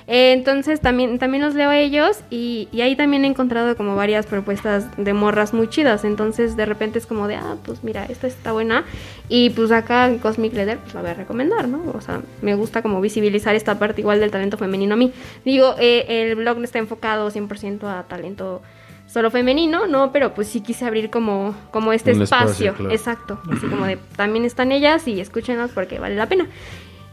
Eh, 0.07 0.33
entonces 0.33 0.81
también, 0.81 1.19
también 1.19 1.43
los 1.43 1.55
leo 1.55 1.71
a 1.71 1.79
ellos 1.79 2.21
y, 2.29 2.69
y 2.71 2.83
ahí 2.83 2.97
también 2.97 3.25
he 3.25 3.29
encontrado 3.29 3.75
como 3.77 3.97
varias 3.97 4.27
propuestas 4.27 4.87
de 4.99 5.15
morras 5.15 5.55
muy 5.55 5.69
chidas. 5.69 6.05
Entonces 6.05 6.55
de 6.55 6.67
repente 6.67 6.99
es 6.99 7.07
como 7.07 7.29
de, 7.29 7.37
ah, 7.37 7.57
pues 7.65 7.83
mira, 7.83 8.05
esta 8.07 8.27
está 8.27 8.53
buena. 8.53 8.85
Y 9.31 9.51
pues 9.51 9.73
acá 9.73 10.07
en 10.07 10.19
Cosmic 10.19 10.53
Leather 10.53 10.77
pues 10.79 10.93
la 10.95 11.01
voy 11.01 11.11
a 11.11 11.15
recomendar, 11.15 11.67
¿no? 11.67 11.81
O 11.95 12.01
sea, 12.03 12.21
me 12.43 12.55
gusta 12.55 12.83
como 12.83 13.01
visibilizar 13.01 13.55
esta 13.55 13.79
parte 13.79 14.03
igual 14.03 14.21
del 14.21 14.31
talento 14.31 14.59
femenino 14.59 14.95
a 14.95 14.97
mí. 14.99 15.13
Digo, 15.47 15.77
eh, 15.79 16.05
el 16.09 16.35
blog 16.35 16.59
no 16.59 16.65
está 16.65 16.79
enfocado 16.79 17.31
100% 17.31 17.85
a 17.85 18.03
talento 18.03 18.61
solo 19.13 19.31
femenino, 19.31 19.87
¿no? 19.87 20.13
Pero 20.13 20.35
pues 20.35 20.49
sí 20.49 20.61
quise 20.61 20.85
abrir 20.85 21.11
como, 21.11 21.55
como 21.71 21.93
este 21.93 22.13
Un 22.13 22.23
espacio, 22.23 22.49
espacio. 22.49 22.75
claro. 22.75 22.91
Exacto. 22.95 23.41
Así 23.51 23.67
como 23.67 23.85
de, 23.87 23.99
también 24.17 24.45
están 24.45 24.73
ellas 24.73 25.07
y 25.09 25.21
escúchenlas 25.21 25.71
porque 25.73 25.99
vale 25.99 26.15
la 26.17 26.27
pena. 26.27 26.47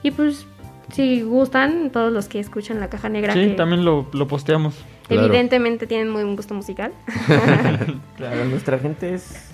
Y 0.03 0.11
pues, 0.11 0.45
si 0.91 1.21
gustan, 1.23 1.89
todos 1.91 2.11
los 2.13 2.27
que 2.27 2.39
escuchan 2.39 2.79
La 2.79 2.89
Caja 2.89 3.09
Negra, 3.09 3.33
Sí, 3.33 3.39
que 3.39 3.49
también 3.55 3.83
lo, 3.83 4.07
lo 4.13 4.27
posteamos. 4.27 4.75
Claro. 5.07 5.25
evidentemente 5.25 5.87
tienen 5.87 6.09
muy 6.09 6.23
buen 6.23 6.35
gusto 6.35 6.53
musical. 6.53 6.91
Claro, 8.17 8.45
nuestra 8.45 8.77
gente 8.77 9.13
es. 9.13 9.49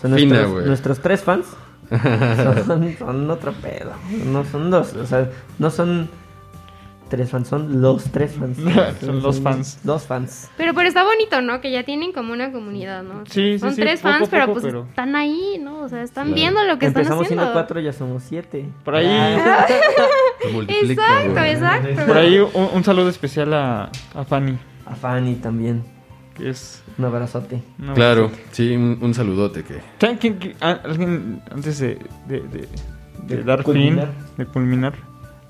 Son 0.00 0.14
Fina, 0.14 0.46
nuestros 0.46 1.00
tres 1.00 1.22
fans. 1.22 1.46
Son, 1.90 2.96
son 2.96 3.30
otro 3.30 3.52
pedo. 3.52 3.92
No 4.26 4.44
son 4.44 4.70
dos. 4.70 4.94
O 4.94 5.04
sea, 5.06 5.28
no 5.58 5.70
son 5.72 6.08
tres 7.10 7.28
fans, 7.28 7.48
son 7.48 7.82
los 7.82 8.04
tres 8.04 8.32
fans. 8.32 8.56
Son 9.00 9.20
los 9.22 9.40
fans. 9.40 9.78
Dos 9.82 10.04
fans. 10.04 10.48
Pero, 10.56 10.72
pero 10.72 10.88
está 10.88 11.04
bonito, 11.04 11.42
¿no? 11.42 11.60
Que 11.60 11.70
ya 11.70 11.82
tienen 11.84 12.12
como 12.12 12.32
una 12.32 12.50
comunidad, 12.52 13.02
¿no? 13.02 13.26
Sí, 13.26 13.52
sí, 13.54 13.58
Son 13.58 13.74
sí, 13.74 13.82
tres 13.82 14.00
poco 14.00 14.14
fans, 14.14 14.28
pero 14.30 14.52
pues 14.52 14.64
pero- 14.64 14.86
están 14.88 15.14
ahí, 15.16 15.60
¿no? 15.60 15.80
O 15.82 15.88
sea, 15.90 16.02
están 16.02 16.28
Claro. 16.28 16.34
viendo 16.36 16.64
lo 16.64 16.78
que 16.78 16.86
están 16.86 17.02
Empezamos 17.02 17.24
haciendo. 17.24 17.42
siendo 17.44 17.52
cuatro, 17.52 17.80
ya 17.80 17.92
somos 17.92 18.22
siete. 18.22 18.66
Por 18.84 18.94
ahí, 18.94 19.06
multiplica, 20.52 21.02
Exacto, 21.02 21.32
güey. 21.32 21.50
exacto. 21.50 22.06
por 22.06 22.16
ahí 22.16 22.38
un, 22.38 22.68
un 22.74 22.84
saludo 22.84 23.08
especial 23.08 23.52
a, 23.54 23.90
a 24.14 24.24
Fanny, 24.24 24.58
A 24.86 24.94
Fanny 24.94 25.34
también. 25.36 25.82
que 26.34 26.50
es... 26.50 26.82
Un 26.98 27.04
abrazote. 27.06 27.62
Claro, 27.94 28.30
sí, 28.52 28.74
un, 28.76 28.98
un 29.00 29.14
saludote 29.14 29.62
que... 29.64 29.80
¿Saben 30.00 30.16
quién- 30.18 30.34
quién- 30.38 30.54
ah, 30.60 30.78
alguien 30.84 31.40
antes 31.50 31.78
de, 31.78 31.98
de, 32.28 32.40
de- 32.40 32.68
de 33.26 33.36
De 33.36 33.42
dar 33.44 33.62
culminar. 33.62 34.08
fin, 34.08 34.36
de 34.36 34.46
culminar, 34.46 34.94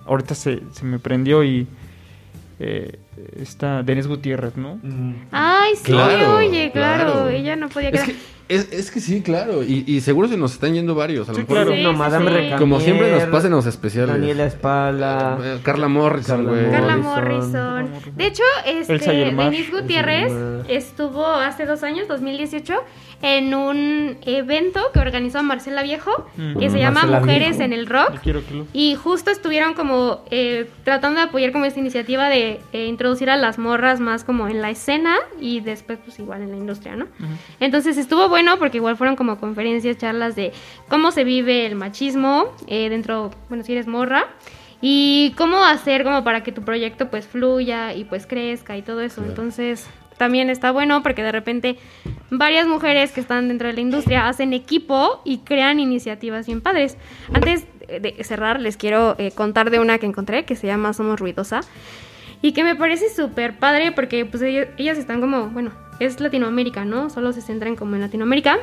ahorita 0.06 0.34
se, 0.34 0.62
se 0.72 0.84
me 0.84 0.98
prendió 0.98 1.42
y 1.44 1.66
eh, 2.58 2.98
está 3.36 3.82
Denise 3.82 4.08
Gutiérrez, 4.08 4.56
¿no? 4.56 4.78
Ay, 5.30 5.74
sí, 5.76 5.82
Claro, 5.84 6.36
oye, 6.36 6.70
claro. 6.72 7.12
claro. 7.12 7.28
Ella 7.30 7.56
no 7.56 7.68
podía 7.68 7.88
Es 7.90 8.02
quedar. 8.02 8.06
que, 8.06 8.16
es, 8.54 8.72
es 8.72 8.90
que 8.90 9.00
sí, 9.00 9.22
claro. 9.22 9.62
Y, 9.62 9.84
y 9.86 10.00
seguro 10.00 10.26
se 10.28 10.36
nos 10.36 10.52
están 10.52 10.74
yendo 10.74 10.94
varios. 10.94 11.28
A 11.28 11.32
lo 11.32 11.36
Sí, 11.36 11.42
mejor 11.42 11.56
claro. 11.56 11.72
Sí, 11.76 11.82
no, 11.82 11.92
Madame 11.92 12.26
sí. 12.26 12.32
Recamier, 12.34 12.58
Como 12.58 12.80
siempre 12.80 13.10
nos 13.12 13.22
pasan 13.24 13.52
los 13.52 13.66
especiales. 13.66 14.16
Daniela 14.16 14.44
Espala. 14.46 15.38
Eh, 15.42 15.58
Carla 15.62 15.88
Morrison, 15.88 16.44
Carla 16.44 16.50
güey. 16.60 16.70
Carla 16.72 16.96
Morrison. 16.96 17.82
Morrison. 17.88 18.16
De 18.16 18.26
hecho, 18.26 18.42
este. 18.66 18.98
Denise 18.98 19.70
Gutiérrez 19.70 20.32
estuvo 20.68 21.24
hace 21.26 21.66
dos 21.66 21.82
años, 21.82 22.08
2018, 22.08 22.74
en 23.22 23.54
un 23.54 24.16
evento 24.22 24.80
que 24.92 24.98
organizó 24.98 25.42
Marcela 25.42 25.82
Viejo, 25.82 26.26
que 26.36 26.68
Mm. 26.68 26.72
se 26.72 26.78
llama 26.78 27.00
Marcela 27.02 27.20
Mujeres 27.20 27.48
Viejo. 27.58 27.62
en 27.62 27.72
el 27.72 27.86
Rock. 27.86 28.14
Yo 28.14 28.20
quiero 28.22 28.46
que 28.46 28.54
lo... 28.54 28.66
Y 28.72 28.94
justo 28.96 29.30
estuvieron 29.30 29.74
como 29.74 30.24
eh, 30.30 30.68
tratando 30.84 31.20
de 31.20 31.26
apoyar 31.26 31.52
como 31.52 31.66
esta 31.66 31.78
iniciativa 31.80 32.28
de 32.28 32.60
eh, 32.72 32.86
introducir 32.86 33.09
a 33.30 33.36
las 33.36 33.58
morras 33.58 34.00
más 34.00 34.24
como 34.24 34.48
en 34.48 34.62
la 34.62 34.70
escena 34.70 35.16
y 35.40 35.60
después 35.60 35.98
pues 36.04 36.18
igual 36.18 36.42
en 36.42 36.50
la 36.50 36.56
industria, 36.56 36.96
¿no? 36.96 37.06
Entonces 37.58 37.98
estuvo 37.98 38.28
bueno 38.28 38.58
porque 38.58 38.78
igual 38.78 38.96
fueron 38.96 39.16
como 39.16 39.38
conferencias, 39.38 39.98
charlas 39.98 40.36
de 40.36 40.52
cómo 40.88 41.10
se 41.10 41.24
vive 41.24 41.66
el 41.66 41.74
machismo 41.74 42.54
eh, 42.66 42.88
dentro, 42.88 43.30
bueno, 43.48 43.64
si 43.64 43.72
eres 43.72 43.86
morra. 43.86 44.26
Y 44.82 45.34
cómo 45.36 45.62
hacer 45.62 46.04
como 46.04 46.24
para 46.24 46.42
que 46.42 46.52
tu 46.52 46.62
proyecto 46.62 47.10
pues 47.10 47.26
fluya 47.26 47.92
y 47.92 48.04
pues 48.04 48.26
crezca 48.26 48.78
y 48.78 48.82
todo 48.82 49.02
eso. 49.02 49.22
Entonces 49.22 49.86
también 50.16 50.48
está 50.48 50.70
bueno 50.70 51.02
porque 51.02 51.22
de 51.22 51.32
repente 51.32 51.76
varias 52.30 52.66
mujeres 52.66 53.12
que 53.12 53.20
están 53.20 53.48
dentro 53.48 53.68
de 53.68 53.74
la 53.74 53.80
industria 53.80 54.26
hacen 54.26 54.54
equipo 54.54 55.20
y 55.24 55.38
crean 55.38 55.80
iniciativas 55.80 56.46
bien 56.46 56.62
padres. 56.62 56.96
Antes 57.34 57.66
de 57.98 58.22
cerrar 58.22 58.60
les 58.60 58.76
quiero 58.76 59.16
eh, 59.18 59.32
contar 59.32 59.70
de 59.70 59.80
una 59.80 59.98
que 59.98 60.06
encontré 60.06 60.44
que 60.44 60.56
se 60.56 60.66
llama 60.66 60.92
Somos 60.92 61.18
Ruidosa 61.18 61.60
y 62.42 62.52
que 62.52 62.64
me 62.64 62.76
parece 62.76 63.08
súper 63.08 63.58
padre 63.58 63.92
porque 63.92 64.24
pues 64.24 64.42
ellas, 64.42 64.68
ellas 64.78 64.98
están 64.98 65.20
como, 65.20 65.48
bueno, 65.48 65.72
es 66.00 66.18
Latinoamérica, 66.18 66.84
¿no? 66.84 67.10
Solo 67.10 67.32
se 67.32 67.42
centran 67.42 67.76
como 67.76 67.94
en 67.94 68.00
Latinoamérica. 68.00 68.58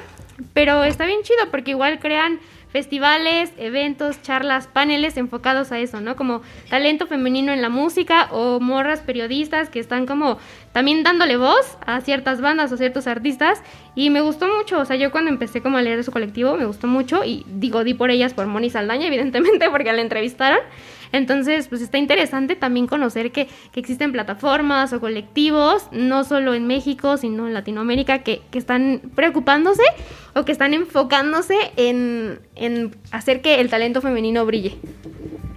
Pero 0.53 0.83
está 0.83 1.05
bien 1.05 1.21
chido 1.23 1.49
porque 1.51 1.71
igual 1.71 1.99
crean 1.99 2.39
festivales, 2.69 3.51
eventos, 3.57 4.21
charlas, 4.21 4.67
paneles 4.67 5.17
enfocados 5.17 5.71
a 5.71 5.79
eso, 5.79 6.01
¿no? 6.01 6.15
Como 6.15 6.41
talento 6.69 7.07
femenino 7.07 7.51
en 7.51 7.61
la 7.61 7.69
música 7.69 8.27
o 8.31 8.59
morras 8.59 8.99
periodistas 8.99 9.69
que 9.69 9.79
están 9.79 10.05
como 10.05 10.37
también 10.73 11.03
dándole 11.03 11.37
voz 11.37 11.77
a 11.85 12.01
ciertas 12.01 12.41
bandas 12.41 12.71
o 12.71 12.77
ciertos 12.77 13.07
artistas 13.07 13.63
y 13.95 14.09
me 14.09 14.21
gustó 14.21 14.47
mucho, 14.47 14.79
o 14.79 14.85
sea, 14.85 14.95
yo 14.95 15.11
cuando 15.11 15.29
empecé 15.29 15.61
como 15.61 15.77
a 15.77 15.81
leer 15.81 15.97
de 15.97 16.03
su 16.03 16.11
colectivo 16.11 16.55
me 16.55 16.65
gustó 16.65 16.87
mucho 16.87 17.23
y 17.23 17.45
digo, 17.47 17.83
di 17.83 17.93
por 17.93 18.11
ellas 18.11 18.33
por 18.33 18.45
Moni 18.47 18.69
Saldaña, 18.69 19.07
evidentemente, 19.07 19.69
porque 19.71 19.93
la 19.93 20.01
entrevistaron. 20.01 20.59
Entonces, 21.11 21.67
pues 21.67 21.81
está 21.81 21.97
interesante 21.97 22.55
también 22.55 22.87
conocer 22.87 23.31
que, 23.31 23.47
que, 23.71 23.79
existen 23.79 24.11
plataformas 24.11 24.93
o 24.93 24.99
colectivos, 24.99 25.87
no 25.91 26.23
solo 26.23 26.53
en 26.53 26.67
México, 26.67 27.17
sino 27.17 27.47
en 27.47 27.53
Latinoamérica, 27.53 28.19
que, 28.19 28.41
que 28.51 28.57
están 28.57 29.01
preocupándose 29.15 29.83
o 30.35 30.45
que 30.45 30.51
están 30.51 30.73
enfocándose 30.73 31.55
en, 31.75 32.39
en, 32.55 32.95
hacer 33.11 33.41
que 33.41 33.59
el 33.59 33.69
talento 33.69 34.01
femenino 34.01 34.45
brille. 34.45 34.77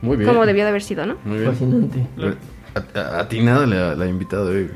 Muy 0.03 0.17
bien. 0.17 0.29
Como 0.29 0.47
debió 0.47 0.65
de 0.65 0.71
haber 0.71 0.83
sido, 0.83 1.07
¿no? 1.07 1.17
Muy 1.25 1.39
bien. 1.39 1.51
Fascinante. 1.51 2.07
A, 2.95 3.21
a, 3.21 3.29
ti 3.29 3.41
nada 3.41 3.67
la, 3.67 3.95
la 3.95 4.07
invitado 4.07 4.51
hoy, 4.51 4.71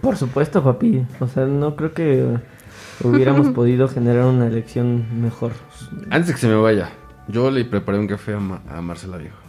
Por 0.00 0.16
supuesto, 0.16 0.62
papi. 0.62 1.04
O 1.20 1.28
sea, 1.28 1.44
no 1.44 1.76
creo 1.76 1.92
que 1.92 2.38
hubiéramos 3.02 3.48
podido 3.54 3.88
generar 3.88 4.24
una 4.24 4.46
elección 4.46 5.22
mejor. 5.22 5.52
Antes 6.10 6.28
de 6.28 6.34
que 6.34 6.40
se 6.40 6.48
me 6.48 6.56
vaya, 6.56 6.90
yo 7.28 7.50
le 7.50 7.64
preparé 7.64 7.98
un 7.98 8.06
café 8.06 8.34
a, 8.34 8.40
Ma 8.40 8.62
a 8.68 8.80
Marcela 8.80 9.18
Viejo. 9.18 9.39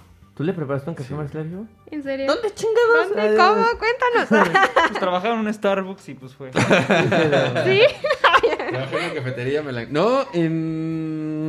¿Tú 0.41 0.45
le 0.45 0.53
preparaste 0.53 0.89
un 0.89 0.95
café, 0.95 1.13
Marcelo? 1.13 1.67
¿En 1.91 2.01
serio? 2.01 2.25
¿Dónde 2.25 2.51
chingados? 2.55 3.09
¿Dónde? 3.15 3.37
¿Cómo? 3.37 3.63
Cuéntanos. 3.77 4.49
pues 4.87 4.99
trabajaron 4.99 5.41
en 5.41 5.45
un 5.45 5.53
Starbucks 5.53 6.09
y 6.09 6.13
pues 6.15 6.33
fue. 6.33 6.51
¿Sí? 7.63 7.81
Trabajé 8.71 8.97
en 8.97 9.07
la 9.07 9.13
cafetería 9.13 9.61
me 9.61 9.71
la... 9.71 9.85
No, 9.85 10.25
en... 10.33 11.40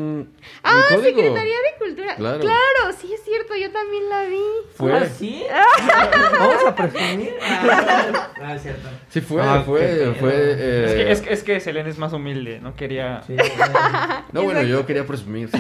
Ah, 0.63 0.81
Secretaría 0.91 1.57
de 1.57 1.79
Cultura. 1.79 2.15
Claro. 2.17 2.41
claro. 2.41 2.97
sí 3.01 3.13
es 3.13 3.23
cierto, 3.25 3.55
yo 3.57 3.71
también 3.71 4.09
la 4.09 4.25
vi. 4.25 4.43
Fue. 4.75 4.93
¿Ah, 4.93 5.07
sí? 5.07 5.45
¿Vamos 6.39 6.65
a 6.67 6.75
presumir? 6.77 7.35
Ah, 7.43 8.55
es 8.55 8.63
cierto. 8.63 8.89
Sí, 9.09 9.21
fue, 9.21 9.43
Ah, 9.43 9.63
fue, 9.65 9.81
qué 9.81 10.17
fue... 10.21 10.33
eh, 10.35 10.85
Es, 10.85 10.93
que, 10.95 11.13
es, 11.13 11.21
que, 11.21 11.33
es 11.33 11.43
que 11.45 11.61
Selene 11.61 11.91
es 11.91 11.99
más 11.99 12.13
humilde, 12.13 12.61
no 12.61 12.75
quería. 12.75 13.23
Sí, 13.27 13.37
No, 14.33 14.43
bueno, 14.43 14.63
yo 14.63 14.85
quería 14.87 15.07
presumir, 15.07 15.49
sí. 15.51 15.59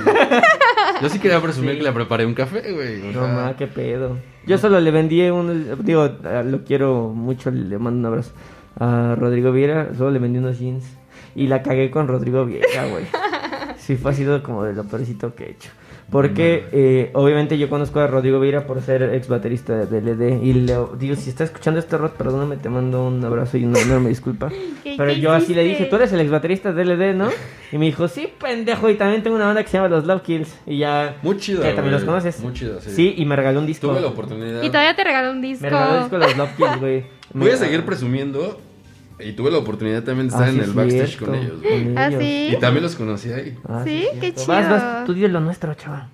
Yo 1.01 1.09
sí 1.09 1.19
quería 1.19 1.41
presumir 1.41 1.73
Sí. 1.73 1.79
que 1.79 1.85
le 1.85 1.93
preparé 1.93 2.27
un 2.27 2.35
café, 2.35 2.73
güey. 2.73 3.01
o 3.09 3.13
no, 3.13 3.29
ma, 3.29 3.57
qué 3.57 3.67
pedo. 3.67 4.19
Yo 4.47 4.59
solo 4.59 4.81
le 4.81 4.91
vendí 4.91 5.23
un... 5.31 5.77
Digo, 5.85 6.09
lo 6.45 6.65
quiero 6.65 7.09
mucho, 7.15 7.51
le 7.51 7.79
mando 7.79 8.01
un 8.01 8.07
abrazo. 8.07 8.33
A 8.79 9.15
Rodrigo 9.19 9.53
Viera, 9.53 9.89
solo 9.97 10.11
le 10.11 10.19
vendí 10.19 10.39
unos 10.39 10.59
jeans. 10.59 10.85
Y 11.35 11.47
la 11.47 11.63
cagué 11.63 11.91
con 11.91 12.09
Rodrigo 12.09 12.45
Viera, 12.45 12.87
güey. 12.91 13.05
Sí, 13.85 13.97
fue 13.97 14.13
ha 14.13 14.15
sido 14.15 14.43
como 14.43 14.63
de 14.65 14.75
lo 14.75 14.85
peorcito 14.85 15.35
que 15.35 15.45
he 15.45 15.51
hecho. 15.51 15.71
Porque 16.11 16.67
eh, 16.73 17.11
obviamente 17.15 17.57
yo 17.57 17.71
conozco 17.71 17.99
a 17.99 18.07
Rodrigo 18.07 18.39
Vieira 18.39 18.67
por 18.67 18.83
ser 18.83 19.03
ex 19.15 19.29
baterista 19.29 19.87
de 19.87 20.01
LD. 20.03 20.43
Y 20.45 20.53
le 20.53 20.77
digo, 20.99 21.17
si 21.17 21.31
está 21.31 21.45
escuchando 21.45 21.81
este 21.81 21.97
rot, 21.97 22.13
perdóname, 22.17 22.59
te 22.59 22.69
mando 22.69 23.07
un 23.07 23.25
abrazo 23.25 23.57
y 23.57 23.65
una 23.65 23.81
enorme 23.81 24.11
disculpa. 24.11 24.51
¿Qué- 24.85 24.95
Pero 24.99 25.11
yo 25.13 25.33
así 25.33 25.55
le 25.55 25.65
dije, 25.65 25.87
tú 25.87 25.97
eres 25.97 26.13
el 26.13 26.21
ex 26.21 26.31
baterista 26.31 26.73
de 26.73 26.85
LD, 26.85 27.15
¿no? 27.17 27.31
Y 27.73 27.79
me 27.79 27.87
dijo, 27.87 28.09
sí, 28.09 28.29
pendejo. 28.39 28.91
Y 28.91 28.95
también 28.97 29.23
tengo 29.23 29.37
una 29.37 29.47
banda 29.47 29.63
que 29.63 29.71
se 29.71 29.79
llama 29.79 29.89
Los 29.89 30.05
Love 30.05 30.23
Kills. 30.23 30.55
Y 30.67 30.79
ya. 30.79 31.17
Muy 31.23 31.39
chida, 31.39 31.63
Que 31.63 31.73
también 31.73 31.95
los 31.95 32.05
conoces. 32.05 32.41
Muy 32.41 32.53
chida, 32.53 32.79
sí. 32.81 32.91
Sí, 32.91 33.15
y 33.17 33.25
me 33.25 33.35
regaló 33.35 33.61
un 33.61 33.67
disco. 33.67 33.89
Tuve 33.89 34.01
la 34.03 34.09
oportunidad. 34.09 34.63
Y 34.63 34.69
todavía 34.69 34.95
te 34.95 35.05
regaló 35.05 35.31
un 35.31 35.41
disco. 35.41 35.63
Me 35.65 35.71
regaló 35.71 35.95
el 35.95 36.01
disco 36.03 36.19
de 36.19 36.27
Los 36.27 36.37
Love 36.37 36.57
Kills, 36.57 36.81
güey. 36.81 37.05
Voy 37.33 37.51
a 37.51 37.57
seguir 37.57 37.85
presumiendo. 37.87 38.61
Y 39.25 39.33
tuve 39.33 39.51
la 39.51 39.59
oportunidad 39.59 40.03
también 40.03 40.29
de 40.29 40.35
Ah, 40.35 40.39
estar 40.39 40.51
sí, 40.53 40.59
en 40.59 40.65
el 40.65 40.71
backstage 40.73 41.07
cierto, 41.09 41.27
con 41.27 41.35
ellos. 41.35 41.63
güey. 41.63 41.97
Ah, 41.97 42.11
sí. 42.19 42.49
Y 42.53 42.57
también 42.59 42.83
los 42.83 42.95
conocí 42.97 43.33
ahí. 43.33 43.59
Ah, 43.69 43.83
Sí, 43.85 44.07
qué 44.15 44.33
cierto. 44.33 44.47
Vas, 44.47 44.65
chido. 44.65 44.71
vas, 44.77 45.05
tú 45.07 45.15
di 45.15 45.29
lo 45.29 45.41
nuestro, 45.41 45.75
chaval. 45.75 46.09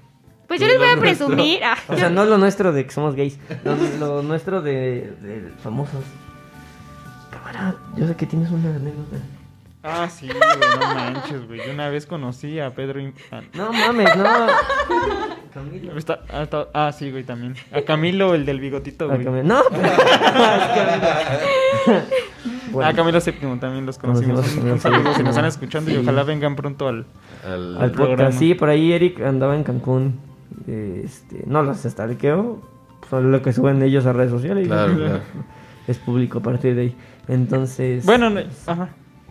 Pues 0.47 0.61
yo 0.61 0.67
les 0.67 0.79
voy 0.79 0.89
a 0.89 0.97
presumir. 0.97 1.61
Ah, 1.65 1.77
O 1.89 1.97
sea, 1.97 2.09
no 2.11 2.25
lo 2.25 2.39
nuestro 2.39 2.73
de 2.73 2.85
que 2.85 2.91
somos 2.91 3.15
gays, 3.15 3.39
lo, 3.65 3.77
lo 3.99 4.23
nuestro 4.23 4.63
de, 4.63 5.13
de 5.21 5.53
famosos. 5.63 6.05
Cámara, 7.31 7.75
yo 7.97 8.07
sé 8.07 8.17
que 8.17 8.27
tienes 8.27 8.51
una 8.51 8.71
anécdota. 8.75 9.17
Ah, 9.83 10.09
sí, 10.11 10.27
güey, 10.27 10.39
no 10.81 10.95
manches, 10.95 11.47
güey. 11.47 11.61
Yo 11.67 11.73
una 11.73 11.89
vez 11.89 12.05
conocí 12.07 12.59
a 12.61 12.75
Pedro. 12.75 13.01
y- 13.01 13.13
ah, 13.31 13.41
No 13.55 13.73
mames, 13.73 14.17
no. 14.17 14.25
Camilo. 15.55 15.97
está- 15.97 16.21
ah, 16.33 16.43
está- 16.43 16.69
ah, 16.75 16.93
sí, 16.93 17.11
güey, 17.11 17.25
también. 17.25 17.55
A 17.73 17.83
Camilo, 17.83 18.35
el 18.35 18.45
del 18.45 18.59
bigotito, 18.61 19.07
güey. 19.09 19.23
Camilo. 19.25 19.45
No, 19.45 19.63
pero- 19.71 19.89
Bueno, 22.79 22.91
Ah, 22.91 22.95
Camilo 22.95 23.21
Séptimo 23.21 23.59
también 23.59 23.85
los 23.87 23.99
conocimos. 23.99 24.57
Un, 24.57 24.79
saludo 24.79 25.13
si 25.15 25.21
nos 25.23 25.31
están 25.31 25.45
escuchando 25.45 25.91
y 25.91 25.97
ojalá 25.97 26.23
vengan 26.25 26.57
pronto 26.57 26.89
al. 26.89 27.07
Al, 27.47 27.77
al 27.77 27.91
programa. 27.93 28.17
podcast. 28.25 28.39
Sí, 28.39 28.55
por 28.55 28.69
ahí 28.69 28.93
Eric 28.93 29.21
andaba 29.21 29.57
en 29.57 29.65
Cancún. 29.65 30.21
Este, 30.67 31.43
no 31.47 31.63
los 31.63 31.79
stalkeo. 31.79 32.61
Solo 33.09 33.29
lo 33.31 33.43
que 33.43 33.53
suben 33.53 33.83
ellos 33.83 34.05
a 34.07 34.13
redes 34.13 34.31
sociales. 34.31 34.67
Claro, 34.67 34.95
claro. 34.97 35.21
Es 35.87 35.97
público 35.99 36.39
a 36.39 36.43
partir 36.43 36.75
de 36.75 36.81
ahí. 36.83 36.97
Entonces. 37.29 38.05
Bueno, 38.05 38.29
no- 38.29 38.41
ajá. 38.67 38.89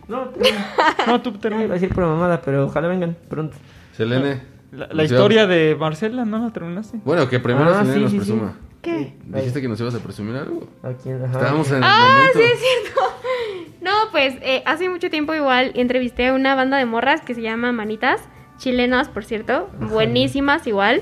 No, 0.08 0.24
termina. 0.30 0.66
No, 1.06 1.20
tú 1.22 1.28
Iba 1.30 1.38
a 1.38 1.40
termina. 1.40 1.74
decir 1.74 1.88
por 1.94 2.04
mamada, 2.04 2.40
pero 2.44 2.66
ojalá 2.66 2.88
vengan 2.88 3.16
pronto. 3.28 3.56
Selene. 3.92 4.42
La, 4.72 5.02
historia 5.04 5.46
de 5.46 5.76
Marcela, 5.78 6.24
¿no 6.24 6.38
la 6.38 6.50
terminaste? 6.52 6.98
Bueno, 7.04 7.28
que 7.28 7.38
primero 7.40 7.70
Ah, 7.70 7.84
Selene 7.84 7.94
sí, 7.94 8.00
nos 8.02 8.10
sí, 8.10 8.18
sí. 8.18 8.24
presuma. 8.32 8.54
¿Qué? 8.96 9.12
Dijiste 9.38 9.60
que 9.60 9.68
nos 9.68 9.80
ibas 9.80 9.94
a 9.94 9.98
presumir 10.00 10.36
algo. 10.36 10.66
¿A 10.82 10.92
quién? 10.92 11.22
Ajá. 11.24 11.32
Estábamos 11.32 11.68
en 11.70 11.76
el 11.76 11.82
Ah, 11.84 12.16
momento. 12.18 12.38
sí, 12.38 12.44
es 12.52 12.60
cierto. 12.60 13.00
No, 13.80 13.92
pues 14.10 14.34
eh, 14.42 14.62
hace 14.66 14.88
mucho 14.88 15.08
tiempo 15.08 15.34
igual 15.34 15.70
entrevisté 15.74 16.26
a 16.26 16.34
una 16.34 16.54
banda 16.54 16.76
de 16.76 16.84
morras 16.84 17.20
que 17.22 17.34
se 17.34 17.40
llama 17.42 17.72
Manitas, 17.72 18.20
chilenas, 18.58 19.08
por 19.08 19.24
cierto, 19.24 19.70
buenísimas 19.78 20.66
igual. 20.66 21.00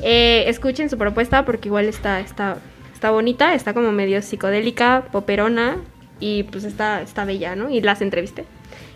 Eh, 0.00 0.44
escuchen 0.46 0.88
su 0.88 0.96
propuesta 0.96 1.44
porque 1.44 1.68
igual 1.68 1.86
está, 1.86 2.20
está, 2.20 2.56
está 2.94 3.10
bonita, 3.10 3.54
está 3.54 3.74
como 3.74 3.92
medio 3.92 4.22
psicodélica, 4.22 5.08
poperona 5.12 5.76
y 6.20 6.44
pues 6.44 6.64
está, 6.64 7.02
está 7.02 7.24
bella, 7.24 7.54
¿no? 7.56 7.68
Y 7.68 7.80
las 7.82 8.00
entrevisté. 8.00 8.44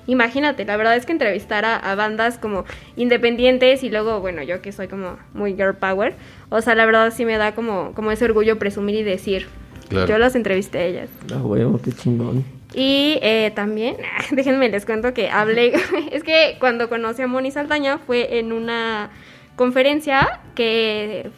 Imagínate, 0.07 0.65
la 0.65 0.77
verdad 0.77 0.97
es 0.97 1.05
que 1.07 1.13
entrevistar 1.13 1.65
a, 1.65 1.77
a 1.77 1.95
bandas 1.95 2.39
como 2.39 2.65
independientes 2.97 3.83
y 3.83 3.91
luego, 3.91 4.21
bueno, 4.21 4.43
yo 4.43 4.63
que 4.63 4.73
soy 4.73 4.89
como 4.89 5.17
muy 5.35 5.55
girl 5.55 5.75
power, 5.75 6.15
o 6.49 6.61
sea, 6.61 6.75
la 6.75 6.87
verdad 6.87 7.13
sí 7.15 7.25
me 7.25 7.37
da 7.39 7.55
como, 7.55 7.93
como 7.95 8.11
ese 8.13 8.25
orgullo 8.25 8.59
presumir 8.59 8.95
y 8.97 9.03
decir, 9.03 9.47
Claro. 9.89 10.07
yo 10.09 10.19
las 10.19 10.35
entrevisté 10.35 10.79
a 10.79 10.85
ellas. 10.85 11.11
Ah, 11.33 11.39
huevo, 11.43 11.81
qué 11.83 11.93
chingón. 11.93 12.45
Y 12.75 13.19
eh, 13.23 13.53
también, 13.55 13.97
déjenme 14.33 14.69
les 14.69 14.85
cuento 14.85 15.15
que 15.15 15.31
hablé, 15.31 15.73
es 16.13 16.23
que 16.25 16.57
cuando 16.59 16.89
conocí 16.89 17.23
a 17.23 17.27
Moni 17.29 17.51
Saldaña 17.51 17.99
fue 17.99 18.39
en 18.39 18.53
una 18.53 19.11
conferencia 19.55 20.41
que 20.55 21.31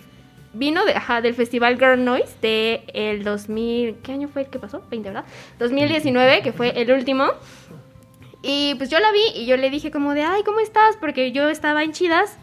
vino 0.54 0.84
de, 0.86 0.92
ajá, 0.94 1.20
del 1.20 1.34
Festival 1.34 1.76
Girl 1.78 2.04
Noise 2.04 2.34
de 2.42 2.82
el 2.94 3.22
2000, 3.22 3.96
¿qué 4.02 4.12
año 4.12 4.28
fue 4.28 4.42
el 4.42 4.48
que 4.48 4.58
pasó? 4.58 4.82
20, 4.90 5.10
¿verdad? 5.10 5.24
2019, 5.58 6.40
que 6.42 6.52
fue 6.52 6.70
el 6.80 6.90
último. 6.90 7.26
Y 8.42 8.74
pues 8.76 8.90
yo 8.90 8.98
la 9.00 9.10
vi 9.12 9.22
y 9.34 9.46
yo 9.46 9.56
le 9.56 9.70
dije 9.70 9.90
como 9.90 10.14
de, 10.14 10.22
ay, 10.22 10.42
¿cómo 10.44 10.60
estás? 10.60 10.96
Porque 10.96 11.32
yo 11.32 11.48
estaba 11.48 11.82
en 11.82 11.92
Chidas. 11.92 12.38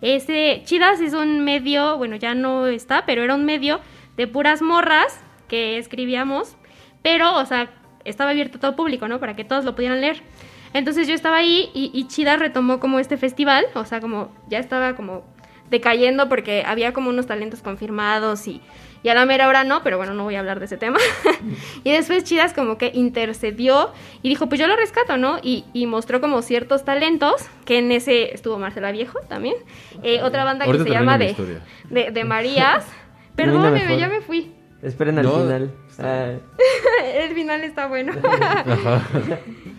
Ese, 0.00 0.62
Chidas 0.64 1.00
es 1.00 1.12
un 1.12 1.44
medio, 1.44 1.98
bueno, 1.98 2.16
ya 2.16 2.34
no 2.34 2.66
está, 2.66 3.04
pero 3.04 3.22
era 3.22 3.34
un 3.34 3.44
medio 3.44 3.80
de 4.16 4.26
puras 4.26 4.62
morras 4.62 5.20
que 5.48 5.78
escribíamos, 5.78 6.56
pero, 7.02 7.36
o 7.36 7.44
sea, 7.44 7.70
estaba 8.04 8.30
abierto 8.30 8.58
a 8.58 8.60
todo 8.60 8.76
público, 8.76 9.08
¿no? 9.08 9.18
Para 9.20 9.36
que 9.36 9.44
todos 9.44 9.64
lo 9.64 9.74
pudieran 9.74 10.00
leer. 10.00 10.22
Entonces 10.72 11.08
yo 11.08 11.14
estaba 11.14 11.38
ahí 11.38 11.70
y, 11.74 11.90
y 11.92 12.06
Chidas 12.06 12.38
retomó 12.38 12.78
como 12.78 13.00
este 13.00 13.16
festival, 13.16 13.66
o 13.74 13.84
sea, 13.84 14.00
como 14.00 14.32
ya 14.48 14.58
estaba 14.58 14.94
como 14.94 15.24
decayendo 15.70 16.28
porque 16.28 16.64
había 16.66 16.92
como 16.92 17.10
unos 17.10 17.26
talentos 17.26 17.62
confirmados 17.62 18.46
y, 18.46 18.60
y 19.02 19.08
a 19.08 19.14
la 19.14 19.24
mera 19.26 19.48
hora 19.48 19.64
no, 19.64 19.82
pero 19.82 19.96
bueno, 19.96 20.14
no 20.14 20.24
voy 20.24 20.34
a 20.36 20.40
hablar 20.40 20.58
de 20.58 20.66
ese 20.66 20.76
tema. 20.76 20.98
y 21.84 21.90
después 21.90 22.24
Chidas 22.24 22.52
como 22.52 22.78
que 22.78 22.90
intercedió 22.94 23.92
y 24.22 24.28
dijo, 24.28 24.48
pues 24.48 24.60
yo 24.60 24.66
lo 24.66 24.76
rescato, 24.76 25.16
¿no? 25.16 25.38
Y, 25.42 25.64
y 25.72 25.86
mostró 25.86 26.20
como 26.20 26.42
ciertos 26.42 26.84
talentos, 26.84 27.46
que 27.64 27.78
en 27.78 27.92
ese 27.92 28.34
estuvo 28.34 28.58
Marcela 28.58 28.92
Viejo 28.92 29.18
también, 29.28 29.54
eh, 30.02 30.20
otra 30.22 30.44
banda 30.44 30.64
Ahorita 30.64 30.84
que 30.84 30.90
se 30.90 30.96
llama 30.96 31.18
de, 31.18 31.34
de, 31.88 32.10
de 32.10 32.24
Marías. 32.24 32.86
Perdóneme, 33.36 33.98
ya 33.98 34.08
me 34.08 34.20
fui. 34.20 34.52
Esperen 34.82 35.18
al 35.18 35.24
No, 35.24 35.32
final. 35.42 35.70
Ah, 36.00 36.32
El 37.14 37.34
final 37.34 37.62
está 37.62 37.86
bueno. 37.86 38.12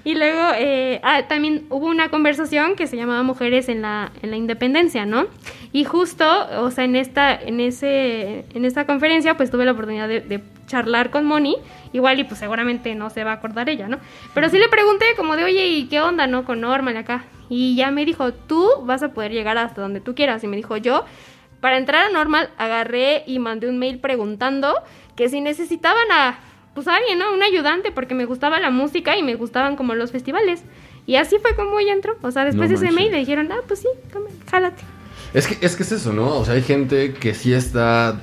Y 0.03 0.15
luego 0.15 0.41
eh, 0.57 0.99
ah, 1.03 1.27
también 1.27 1.67
hubo 1.69 1.85
una 1.85 2.09
conversación 2.09 2.75
que 2.75 2.87
se 2.87 2.97
llamaba 2.97 3.21
Mujeres 3.21 3.69
en 3.69 3.83
la, 3.83 4.11
en 4.23 4.31
la 4.31 4.35
Independencia, 4.35 5.05
¿no? 5.05 5.27
Y 5.73 5.83
justo, 5.83 6.25
o 6.59 6.71
sea, 6.71 6.85
en 6.85 6.95
esta, 6.95 7.35
en 7.35 7.59
ese, 7.59 8.45
en 8.55 8.65
esta 8.65 8.87
conferencia, 8.87 9.37
pues 9.37 9.51
tuve 9.51 9.63
la 9.63 9.73
oportunidad 9.73 10.07
de, 10.07 10.21
de 10.21 10.41
charlar 10.65 11.11
con 11.11 11.25
Moni, 11.25 11.57
igual 11.93 12.19
y 12.19 12.23
pues 12.23 12.39
seguramente 12.39 12.95
no 12.95 13.11
se 13.11 13.23
va 13.23 13.31
a 13.31 13.35
acordar 13.35 13.69
ella, 13.69 13.87
¿no? 13.87 13.99
Pero 14.33 14.49
sí 14.49 14.57
le 14.57 14.69
pregunté 14.69 15.05
como 15.15 15.35
de, 15.35 15.43
oye, 15.43 15.67
¿y 15.67 15.87
qué 15.87 16.01
onda, 16.01 16.25
no? 16.25 16.45
Con 16.45 16.61
Norma 16.61 16.91
y 16.91 16.95
acá. 16.95 17.25
Y 17.47 17.75
ya 17.75 17.91
me 17.91 18.03
dijo, 18.03 18.33
tú 18.33 18.67
vas 18.83 19.03
a 19.03 19.09
poder 19.09 19.31
llegar 19.31 19.59
hasta 19.59 19.81
donde 19.81 20.01
tú 20.01 20.15
quieras. 20.15 20.43
Y 20.43 20.47
me 20.47 20.55
dijo, 20.55 20.77
yo, 20.77 21.05
para 21.59 21.77
entrar 21.77 22.05
a 22.05 22.09
Normal, 22.09 22.49
agarré 22.57 23.23
y 23.27 23.37
mandé 23.37 23.69
un 23.69 23.77
mail 23.77 23.99
preguntando 23.99 24.73
que 25.21 25.29
si 25.29 25.39
necesitaban 25.39 26.11
a, 26.11 26.39
pues 26.73 26.87
a 26.87 26.95
alguien, 26.95 27.19
¿no? 27.19 27.31
Un 27.31 27.43
ayudante, 27.43 27.91
porque 27.91 28.15
me 28.15 28.25
gustaba 28.25 28.59
la 28.59 28.71
música 28.71 29.15
y 29.15 29.21
me 29.21 29.35
gustaban 29.35 29.75
como 29.75 29.93
los 29.93 30.11
festivales. 30.11 30.63
Y 31.05 31.17
así 31.17 31.37
fue 31.39 31.55
como 31.55 31.79
ella 31.79 31.93
entró. 31.93 32.15
O 32.23 32.31
sea, 32.31 32.43
después 32.43 32.71
No 32.71 32.79
de 32.79 32.85
ese 32.87 32.95
mail 32.95 33.11
le 33.11 33.19
dijeron, 33.19 33.51
ah, 33.51 33.59
pues 33.67 33.81
sí, 33.81 33.87
come, 34.11 34.31
jálate. 34.49 34.81
Es 35.35 35.45
que, 35.45 35.63
es 35.63 35.75
que 35.75 35.83
es 35.83 35.91
eso, 35.91 36.11
¿no? 36.11 36.37
O 36.39 36.43
sea, 36.43 36.55
hay 36.55 36.63
gente 36.63 37.13
que 37.13 37.35
sí 37.35 37.53
está 37.53 38.19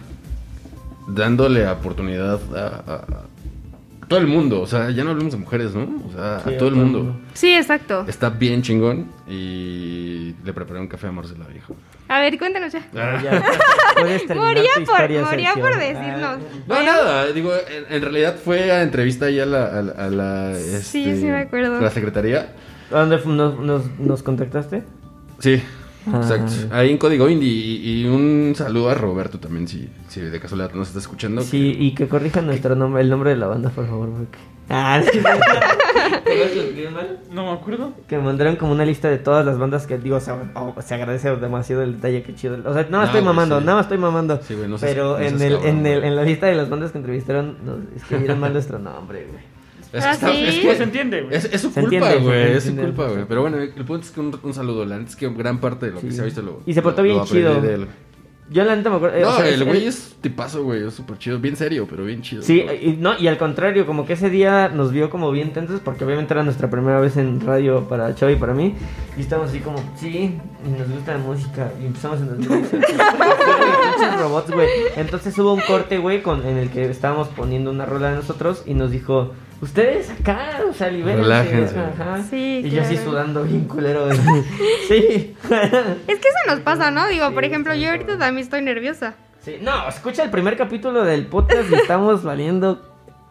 dándole 1.07 1.69
oportunidad 1.69 2.41
a, 2.57 2.67
a- 2.93 2.95
a 4.03 4.07
todo 4.09 4.19
el 4.19 4.27
mundo. 4.27 4.61
O 4.61 4.67
sea, 4.67 4.91
ya 4.91 5.05
no 5.05 5.11
hablamos 5.11 5.33
de 5.35 5.39
mujeres, 5.39 5.75
¿no? 5.77 5.83
O 6.09 6.13
sea, 6.13 6.41
Sí, 6.45 6.55
a 6.55 6.59
todo 6.59 6.69
el 6.71 6.75
mundo. 6.75 7.17
Sí, 7.35 7.53
exacto. 7.55 8.05
Está 8.09 8.29
bien 8.31 8.63
chingón 8.63 9.07
y 9.29 10.35
le 10.45 10.53
preparé 10.53 10.81
un 10.81 10.89
café 10.89 11.07
a 11.07 11.13
Marcela, 11.13 11.47
viejo. 11.47 11.77
A 12.09 12.21
ver, 12.21 12.39
cuéntanos 12.39 12.73
ya. 12.73 12.81
Ah, 12.97 13.21
ya. 13.23 13.43
Moría 14.35 14.71
por, 14.87 15.11
moría 15.25 15.55
por 15.55 15.77
decirnos. 15.79 16.39
No, 16.67 16.83
nada, 16.83 17.27
digo, 17.33 17.53
en, 17.53 17.95
en 17.95 18.03
realidad 18.03 18.37
fue 18.43 18.71
a 18.73 18.83
entrevista 18.83 19.27
ahí 19.27 19.39
a 19.41 19.47
la, 19.47 19.67
a 19.67 19.83
la, 19.83 19.93
a 19.93 20.09
la, 20.09 20.55
Sí, 20.55 21.05
este, 21.05 21.17
sí 21.21 21.25
me 21.27 21.37
acuerdo. 21.39 21.77
a 21.77 21.81
la 21.83 21.91
secretaría. 21.91 22.55
¿A 22.91 23.01
dónde 23.01 23.21
nos, 23.27 23.59
nos, 23.61 23.99
nos 23.99 24.23
contactaste? 24.23 24.83
Sí, 25.39 25.63
Ah, 26.11 26.21
exacto. 26.23 26.53
Ahí 26.75 26.91
en 26.91 26.97
Código 26.97 27.29
Indie. 27.29 27.51
Y, 27.51 28.01
y 28.03 28.07
un 28.07 28.55
saludo 28.57 28.89
a 28.89 28.95
Roberto 28.95 29.39
también, 29.39 29.69
si, 29.69 29.91
si 30.09 30.21
de 30.23 30.41
casualidad 30.41 30.73
nos 30.73 30.89
está 30.89 31.01
escuchando. 31.01 31.43
Sí, 31.43 31.77
y 31.79 31.95
que 31.95 32.09
corrijan 32.09 32.47
nuestro 32.47 32.75
nombre, 32.77 33.03
el 33.03 33.11
nombre 33.11 33.31
de 33.31 33.37
la 33.37 33.47
banda, 33.49 33.69
por 33.69 33.87
favor. 33.87 34.09
Porque... 34.09 34.39
Ah, 34.69 35.01
sí. 35.11 35.21
No 37.31 37.45
me 37.45 37.53
acuerdo. 37.53 37.93
Que 38.09 38.17
me 38.17 38.23
mandaron 38.25 38.57
como 38.57 38.73
una 38.73 38.85
lista 38.85 39.09
de 39.09 39.19
todas 39.19 39.45
las 39.45 39.59
bandas 39.59 39.87
que 39.87 39.99
digo, 39.99 40.17
o 40.17 40.21
sea, 40.21 40.51
oh, 40.55 40.75
se 40.83 40.95
agradece 40.95 41.35
demasiado 41.37 41.83
el 41.83 41.97
detalle, 41.97 42.23
que 42.23 42.35
chido. 42.35 42.55
O 42.65 42.73
sea, 42.75 42.83
nada 42.85 42.85
más 42.85 42.91
No, 42.91 43.05
estoy 43.05 43.21
güey, 43.21 43.25
mamando, 43.25 43.59
sí. 43.61 43.65
nada 43.65 43.77
más 43.77 43.85
estoy 43.87 43.99
mamando. 43.99 44.41
Sí, 44.43 44.55
güey, 44.55 44.69
no 44.69 44.79
seas- 44.79 44.93
Pero 44.93 45.19
no 45.19 45.25
en, 45.25 45.41
el, 45.43 45.53
cabrón, 45.55 45.69
en, 45.79 45.87
el, 45.87 45.99
güey. 45.99 46.09
en 46.11 46.17
la 46.17 46.23
lista 46.23 46.47
de 46.47 46.55
las 46.55 46.69
bandas 46.71 46.93
que 46.93 46.99
entrevistaron, 46.99 47.57
nos 47.65 47.79
escribieron 47.97 48.41
mal 48.41 48.53
nuestro 48.53 48.79
nombre, 48.79 49.27
güey. 49.31 49.43
Es, 49.93 50.05
Ah, 50.05 50.09
que 50.11 50.15
está- 50.15 50.33
¿sí? 50.33 50.45
es 50.45 50.55
que- 50.61 50.77
se 50.77 50.83
entiende, 50.83 51.23
güey. 51.23 51.35
Es, 51.35 51.45
es 51.47 51.61
su 51.61 51.71
Se 51.71 51.81
culpa, 51.81 52.15
güey. 52.15 52.23
se 52.23 52.57
Es 52.57 52.63
su 52.65 52.69
entiende. 52.71 52.95
culpa, 52.95 53.13
güey. 53.13 53.25
Pero 53.27 53.41
bueno, 53.43 53.57
el 53.59 53.71
punto 53.85 53.99
es 54.07 54.11
que 54.11 54.21
un, 54.21 54.39
un 54.43 54.55
saludo. 54.55 54.85
La 54.85 54.97
es 54.99 55.17
que 55.17 55.29
gran 55.31 55.59
parte 55.59 55.87
de 55.87 55.93
lo 55.93 56.01
que 56.01 56.11
Sí. 56.11 56.17
se 56.17 56.23
ha 56.23 56.25
visto 56.25 56.43
lo. 56.43 56.61
Y 56.67 56.75
se 56.75 56.83
portó 56.83 56.99
lo- 56.99 57.05
bien 57.05 57.17
lo 57.19 57.25
chido. 57.25 57.61
de 57.61 57.75
él. 57.75 57.87
Yo 58.51 58.65
la 58.65 58.75
neta 58.77 58.89
me 58.89 58.97
acuerdo. 58.97 59.17
eh, 59.17 59.21
No, 59.23 59.29
o 59.31 59.37
sea, 59.37 59.49
el 59.49 59.63
güey 59.65 59.87
es- 59.87 59.97
es 59.99 60.17
tipazo, 60.23 60.65
güey. 60.65 60.87
Es 60.87 60.95
súper 60.95 61.19
chido. 61.19 61.39
Bien 61.39 61.55
serio, 61.55 61.87
pero 61.89 62.05
bien 62.05 62.23
chido. 62.23 62.41
Sí, 62.43 62.63
güey. 62.63 62.89
y, 62.91 62.97
no, 62.97 63.19
y 63.19 63.27
al 63.29 63.37
contrario, 63.37 63.85
como 63.87 64.07
que 64.07 64.15
ese 64.15 64.31
día 64.31 64.69
nos 64.69 64.91
vio 64.91 65.11
como 65.11 65.31
bien 65.31 65.53
tensos, 65.53 65.81
porque 65.81 66.05
obviamente 66.05 66.33
era 66.33 66.43
nuestra 66.43 66.71
primera 66.71 66.99
vez 66.99 67.17
en 67.19 67.41
radio 67.41 67.89
para 67.89 68.15
Chava 68.15 68.33
y 68.33 68.37
para 68.37 68.55
mí, 68.55 68.75
y 69.17 69.21
estábamos 69.21 69.51
así 69.51 69.61
como, 69.61 69.79
sí, 69.97 70.35
y 70.67 70.69
nos 70.79 70.89
gusta 70.91 71.13
la 71.13 71.19
música, 71.19 71.73
y 71.83 71.87
empezamos 71.87 72.21
en 72.21 72.29
los 72.39 74.21
robots, 74.21 74.51
güey. 74.51 74.69
Entonces 74.97 75.39
hubo 75.39 75.53
un 75.55 75.61
corte, 75.61 75.99
güey, 75.99 76.23
con, 76.23 76.47
en 76.47 76.57
el 76.57 76.71
que 76.71 76.89
estábamos 76.91 77.29
poniendo 77.29 77.71
una 77.71 77.87
rola 77.87 78.11
de 78.11 78.17
nosotros, 78.17 78.63
y 78.67 78.75
nos 78.75 78.91
dijo, 78.91 79.33
ustedes 79.61 80.11
acá, 80.11 80.61
o 80.69 80.73
sea, 80.73 80.89
libérense. 80.91 81.23
Relájense. 81.23 81.79
Ajá. 81.79 82.23
Sí, 82.29 82.63
y 82.65 82.71
yo 82.71 82.83
así 82.83 82.95
claro. 82.95 83.11
sudando 83.11 83.45
bien 83.45 83.65
culero. 83.65 84.07
güey. 84.07 84.19
sí. 84.89 85.37
Es 86.07 86.19
que 86.19 86.29
eso 86.29 86.39
nos 86.49 86.61
pasa, 86.61 86.91
¿no? 86.91 87.07
Digo, 87.09 87.29
Sí, 87.29 87.35
por 87.35 87.45
ejemplo, 87.45 87.75
sí, 87.75 87.81
yo 87.81 87.91
ahorita 87.91 88.19
también 88.19 88.45
estoy 88.45 88.63
nerviosa. 88.63 89.15
Sí, 89.45 89.59
no, 89.61 89.89
escucha 89.89 90.25
el 90.25 90.31
primer 90.31 90.57
capítulo 90.57 91.05
del 91.05 91.27
podcast 91.27 91.71
y 91.71 91.75
estamos 91.75 92.23
valiendo 92.23 92.85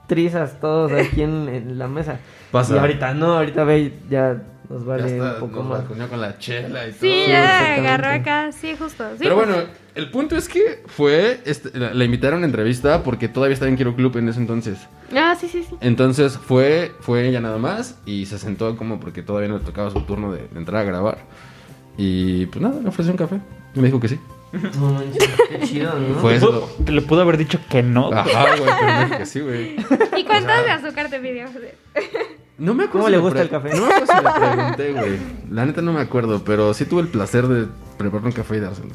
trizas 0.07 0.59
todos 0.59 0.91
aquí 0.91 1.21
en, 1.21 1.49
en 1.49 1.77
la 1.77 1.87
mesa. 1.87 2.19
Pasa. 2.51 2.75
Y 2.75 2.79
ahorita 2.79 3.13
no, 3.13 3.33
ahorita 3.37 3.63
ve, 3.65 3.93
ya 4.09 4.41
nos 4.69 4.81
Ya 4.81 4.87
vale 4.87 5.07
está, 5.07 5.33
un 5.35 5.39
poco 5.49 5.63
nos 5.63 5.97
más. 5.97 6.09
con 6.09 6.21
la 6.21 6.37
chela 6.37 6.87
y 6.87 6.91
todo. 6.91 6.99
Sí, 7.01 7.07
Sí, 7.07 7.25
ya 7.27 7.43
exactamente. 7.43 7.87
agarró 7.89 8.21
acá, 8.21 8.51
sí, 8.51 8.75
justo. 8.77 9.03
Sí, 9.11 9.17
Pero 9.19 9.35
bueno, 9.35 9.55
el 9.95 10.09
punto 10.11 10.35
es 10.35 10.47
que 10.49 10.83
fue. 10.87 11.39
este, 11.45 11.77
la, 11.77 11.93
la 11.93 12.03
invitaron 12.03 12.43
a 12.43 12.45
entrevista 12.45 13.03
porque 13.03 13.27
todavía 13.27 13.53
estaba 13.53 13.69
en 13.69 13.75
Quiero 13.77 13.95
Club 13.95 14.17
en 14.17 14.29
ese 14.29 14.39
entonces. 14.39 14.77
Ah, 15.15 15.35
sí, 15.39 15.47
sí, 15.47 15.63
sí. 15.67 15.75
Entonces 15.81 16.37
fue, 16.37 16.91
fue 16.99 17.27
ella 17.27 17.39
nada 17.39 17.57
más 17.57 17.97
y 18.05 18.25
se 18.25 18.37
sentó 18.37 18.75
como 18.77 18.99
porque 18.99 19.21
todavía 19.23 19.47
no 19.49 19.57
le 19.59 19.63
tocaba 19.63 19.89
su 19.89 20.01
turno 20.01 20.31
de, 20.33 20.47
de 20.47 20.57
entrar 20.59 20.81
a 20.81 20.85
grabar. 20.85 21.19
Y 21.97 22.45
pues 22.47 22.61
nada, 22.61 22.79
le 22.81 22.89
ofreció 22.89 23.11
un 23.11 23.17
café. 23.17 23.39
Y 23.73 23.79
me 23.79 23.85
dijo 23.87 23.99
que 23.99 24.09
sí. 24.09 24.19
No 24.79 24.91
manches, 24.93 25.29
qué 25.49 25.59
chido, 25.67 25.93
¿no? 25.99 26.15
Fue 26.19 26.31
Te 26.31 26.37
eso. 26.37 26.47
pudo- 26.77 26.85
Te 26.85 26.91
le 26.93 27.01
pudo 27.01 27.21
haber 27.21 27.37
dicho 27.37 27.59
que 27.69 27.83
no. 27.83 28.11
Ajá, 28.13 28.45
güey, 28.57 28.71
pero 28.79 28.93
me 28.93 29.05
dijo 29.05 29.17
que 29.17 29.25
sí, 29.25 29.39
güey. 29.41 29.75
¿Y 30.17 30.23
cuántas 30.25 30.63
de 30.63 30.71
azúcar 30.71 31.09
te 31.09 31.19
pidió? 31.19 31.45
No 32.57 32.73
me 32.73 32.85
acuerdo 32.85 33.05
¿Cómo 33.05 33.05
si 33.05 33.11
le 33.11 33.17
gusta 33.19 33.41
el 33.41 33.49
café? 33.49 33.69
No 33.69 33.85
me 33.85 33.93
acuerdo 33.93 34.13
si 34.13 34.23
le 34.23 34.31
pregunté, 34.31 34.93
güey. 34.93 35.19
La 35.51 35.65
neta 35.65 35.81
no 35.81 35.93
me 35.93 36.01
acuerdo, 36.01 36.43
pero 36.43 36.73
sí 36.73 36.85
tuve 36.85 37.01
el 37.01 37.07
placer 37.07 37.47
de 37.47 37.67
preparar 37.97 38.25
un 38.25 38.31
café 38.31 38.57
y 38.57 38.59
dárselo. 38.59 38.89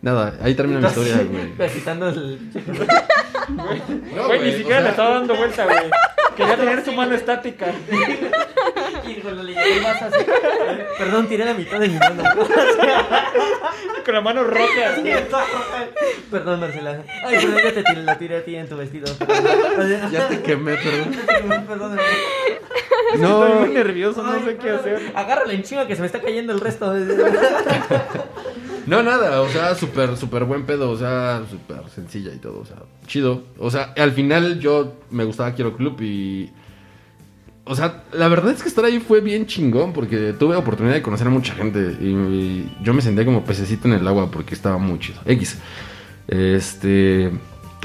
Nada, 0.00 0.38
ahí 0.40 0.54
termina 0.54 0.80
mi 0.80 0.86
historia, 0.86 1.16
güey. 1.24 1.52
Agitando 1.68 2.08
el... 2.08 2.38
No, 3.48 4.26
Güey, 4.26 4.40
ni 4.40 4.48
o 4.48 4.52
siquiera 4.52 4.76
sea, 4.76 4.80
le 4.80 4.88
estaba 4.90 5.10
dando 5.14 5.36
vuelta, 5.36 5.64
güey. 5.64 5.90
Quería 6.36 6.56
tener 6.56 6.84
su 6.84 6.92
mano 6.92 7.14
estática. 7.14 7.66
Y 9.06 9.14
cuando 9.20 9.42
le 9.42 9.54
llegué 9.54 9.78
el 9.78 9.84
vaso 9.84 10.04
así... 10.04 10.24
Perdón, 10.98 11.28
tiré 11.28 11.44
la 11.44 11.54
mitad 11.54 11.80
de 11.80 11.88
mi 11.88 11.98
mano. 11.98 12.22
Con 14.04 14.14
la 14.14 14.20
mano 14.20 14.44
roja. 14.44 14.90
así. 14.92 15.02
Perdón, 16.30 16.60
Marcela. 16.60 17.02
Ay, 17.24 17.36
perdón 17.36 17.60
que 17.62 17.72
te 17.72 17.82
tiré, 17.84 18.02
la 18.02 18.18
tiré 18.18 18.36
a 18.36 18.44
ti 18.44 18.56
en 18.56 18.68
tu 18.68 18.76
vestido. 18.76 19.06
Ya 20.12 20.28
te 20.28 20.42
quemé, 20.42 20.76
perdón. 20.76 21.66
Perdón. 21.66 21.98
Estoy 23.14 23.52
muy 23.60 23.68
nervioso, 23.70 24.22
no 24.22 24.44
sé 24.44 24.56
qué 24.56 24.70
hacer. 24.70 25.12
Agárrala 25.14 25.52
en 25.54 25.62
chinga 25.62 25.86
que 25.86 25.94
se 25.94 26.00
me 26.02 26.06
está 26.06 26.20
cayendo 26.20 26.52
el 26.52 26.60
resto. 26.60 26.94
No, 28.86 29.02
nada, 29.02 29.40
o 29.42 29.48
sea, 29.48 29.74
súper, 29.74 30.16
súper 30.16 30.44
buen 30.44 30.66
pedo, 30.66 30.90
o 30.90 30.96
sea, 30.96 31.42
súper 31.48 31.88
sencilla 31.90 32.32
y 32.34 32.38
todo, 32.38 32.60
o 32.60 32.64
sea, 32.64 32.76
chido. 33.06 33.37
O 33.58 33.70
sea, 33.70 33.94
al 33.96 34.12
final 34.12 34.60
yo 34.60 34.94
me 35.10 35.24
gustaba 35.24 35.52
Quiero 35.52 35.76
Club 35.76 36.00
y... 36.00 36.50
O 37.64 37.74
sea, 37.74 38.04
la 38.12 38.28
verdad 38.28 38.52
es 38.52 38.62
que 38.62 38.68
estar 38.68 38.84
ahí 38.84 38.98
fue 38.98 39.20
bien 39.20 39.46
chingón 39.46 39.92
porque 39.92 40.32
tuve 40.32 40.56
oportunidad 40.56 40.94
de 40.94 41.02
conocer 41.02 41.26
a 41.26 41.30
mucha 41.30 41.54
gente 41.54 41.96
y, 42.00 42.06
y 42.06 42.76
yo 42.82 42.94
me 42.94 43.02
sentía 43.02 43.26
como 43.26 43.44
pececito 43.44 43.88
en 43.88 43.94
el 43.94 44.08
agua 44.08 44.30
porque 44.30 44.54
estaba 44.54 44.78
muy 44.78 44.98
chido. 44.98 45.20
X. 45.26 45.58
Este... 46.28 47.30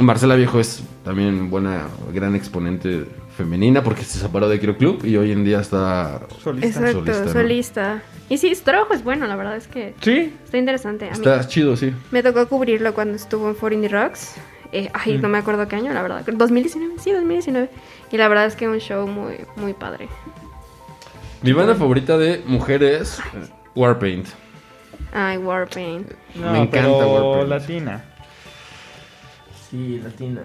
Marcela 0.02 0.36
Viejo 0.36 0.60
es 0.60 0.82
también 1.04 1.52
buena, 1.52 1.88
gran 2.14 2.34
exponente 2.36 3.06
femenina 3.38 3.84
porque 3.84 4.04
se 4.04 4.18
separó 4.18 4.50
de 4.50 4.58
Quiero 4.58 4.78
Club 4.78 5.06
y 5.06 5.18
hoy 5.18 5.32
en 5.32 5.44
día 5.44 5.60
está... 5.60 6.22
Solista. 6.42 6.88
Exacto, 6.88 7.32
solista. 7.32 8.04
Y 8.30 8.38
sí, 8.38 8.56
su 8.56 8.64
trabajo 8.64 8.94
es 8.94 9.04
bueno, 9.04 9.28
la 9.28 9.36
verdad 9.36 9.56
es 9.58 9.68
que 9.68 9.94
Sí, 10.02 10.34
está 10.44 10.58
interesante. 10.58 11.06
A 11.06 11.12
mí 11.12 11.16
Está 11.16 11.48
chido, 11.48 11.76
sí. 11.76 11.94
me 12.12 12.24
tocó 12.24 12.48
cubrirlo 12.48 12.94
cuando 12.94 13.16
estuvo 13.16 13.50
en 13.50 13.56
For 13.56 13.72
Indie 13.74 13.90
Rocks. 13.90 14.36
Eh, 14.74 14.90
ay, 14.94 15.20
no 15.20 15.30
me 15.30 15.38
acuerdo 15.38 15.68
qué 15.68 15.76
año, 15.76 15.94
la 15.94 16.02
verdad. 16.02 16.26
2019, 16.26 16.96
sí, 16.98 17.12
2019. 17.12 17.70
Y 18.12 18.18
la 18.18 18.28
verdad 18.28 18.48
es 18.48 18.56
que 18.56 18.68
un 18.68 18.80
show 18.80 19.08
muy, 19.08 19.38
muy 19.56 19.74
padre. 19.74 20.10
Mi 21.44 21.54
banda 21.54 21.76
favorita 21.76 22.18
de 22.18 22.42
mujeres, 22.46 23.22
Warpaint. 23.76 24.28
Ay, 25.14 25.38
Warpaint. 25.38 26.12
no, 26.36 26.52
Me 26.52 26.60
encanta 26.64 26.90
pero 26.90 27.32
Warpaint. 27.32 27.50
latina. 27.50 28.04
Sí, 29.70 30.00
latina. 30.04 30.42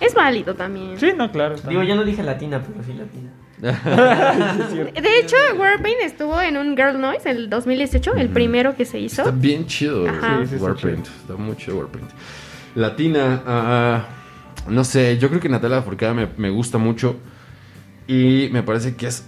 Es 0.00 0.14
válido 0.14 0.54
también. 0.54 0.98
Sí, 0.98 1.12
no, 1.14 1.30
claro. 1.30 1.56
Digo, 1.68 1.82
yo 1.82 1.94
no 1.94 2.04
dije 2.04 2.22
latina, 2.22 2.62
pero 2.66 2.82
sí 2.84 2.94
latina. 2.94 3.30
De 5.00 5.18
hecho, 5.20 5.36
Warpaint 5.58 6.00
estuvo 6.02 6.40
en 6.40 6.56
un 6.56 6.76
Girl 6.76 6.98
Noise 7.00 7.28
en 7.30 7.36
el 7.36 7.50
2018, 7.50 8.14
el 8.14 8.28
primero 8.30 8.76
que 8.76 8.84
se 8.84 8.98
hizo. 8.98 9.22
Está 9.22 9.34
bien 9.34 9.66
chido. 9.66 10.06
Sí, 10.06 10.12
sí, 10.46 10.54
está 10.54 10.64
Warpaint. 10.64 11.06
Está 11.06 11.34
muy 11.34 11.56
chido 11.56 11.78
Warpaint. 11.78 12.10
Latina, 12.74 13.42
ah, 13.46 14.04
no 14.68 14.84
sé, 14.84 15.18
yo 15.18 15.28
creo 15.28 15.40
que 15.40 15.48
Natalia 15.48 15.82
Furcada 15.82 16.14
me, 16.14 16.28
me 16.36 16.50
gusta 16.50 16.78
mucho 16.78 17.16
y 18.06 18.48
me 18.52 18.62
parece 18.62 18.96
que 18.96 19.06
es 19.06 19.26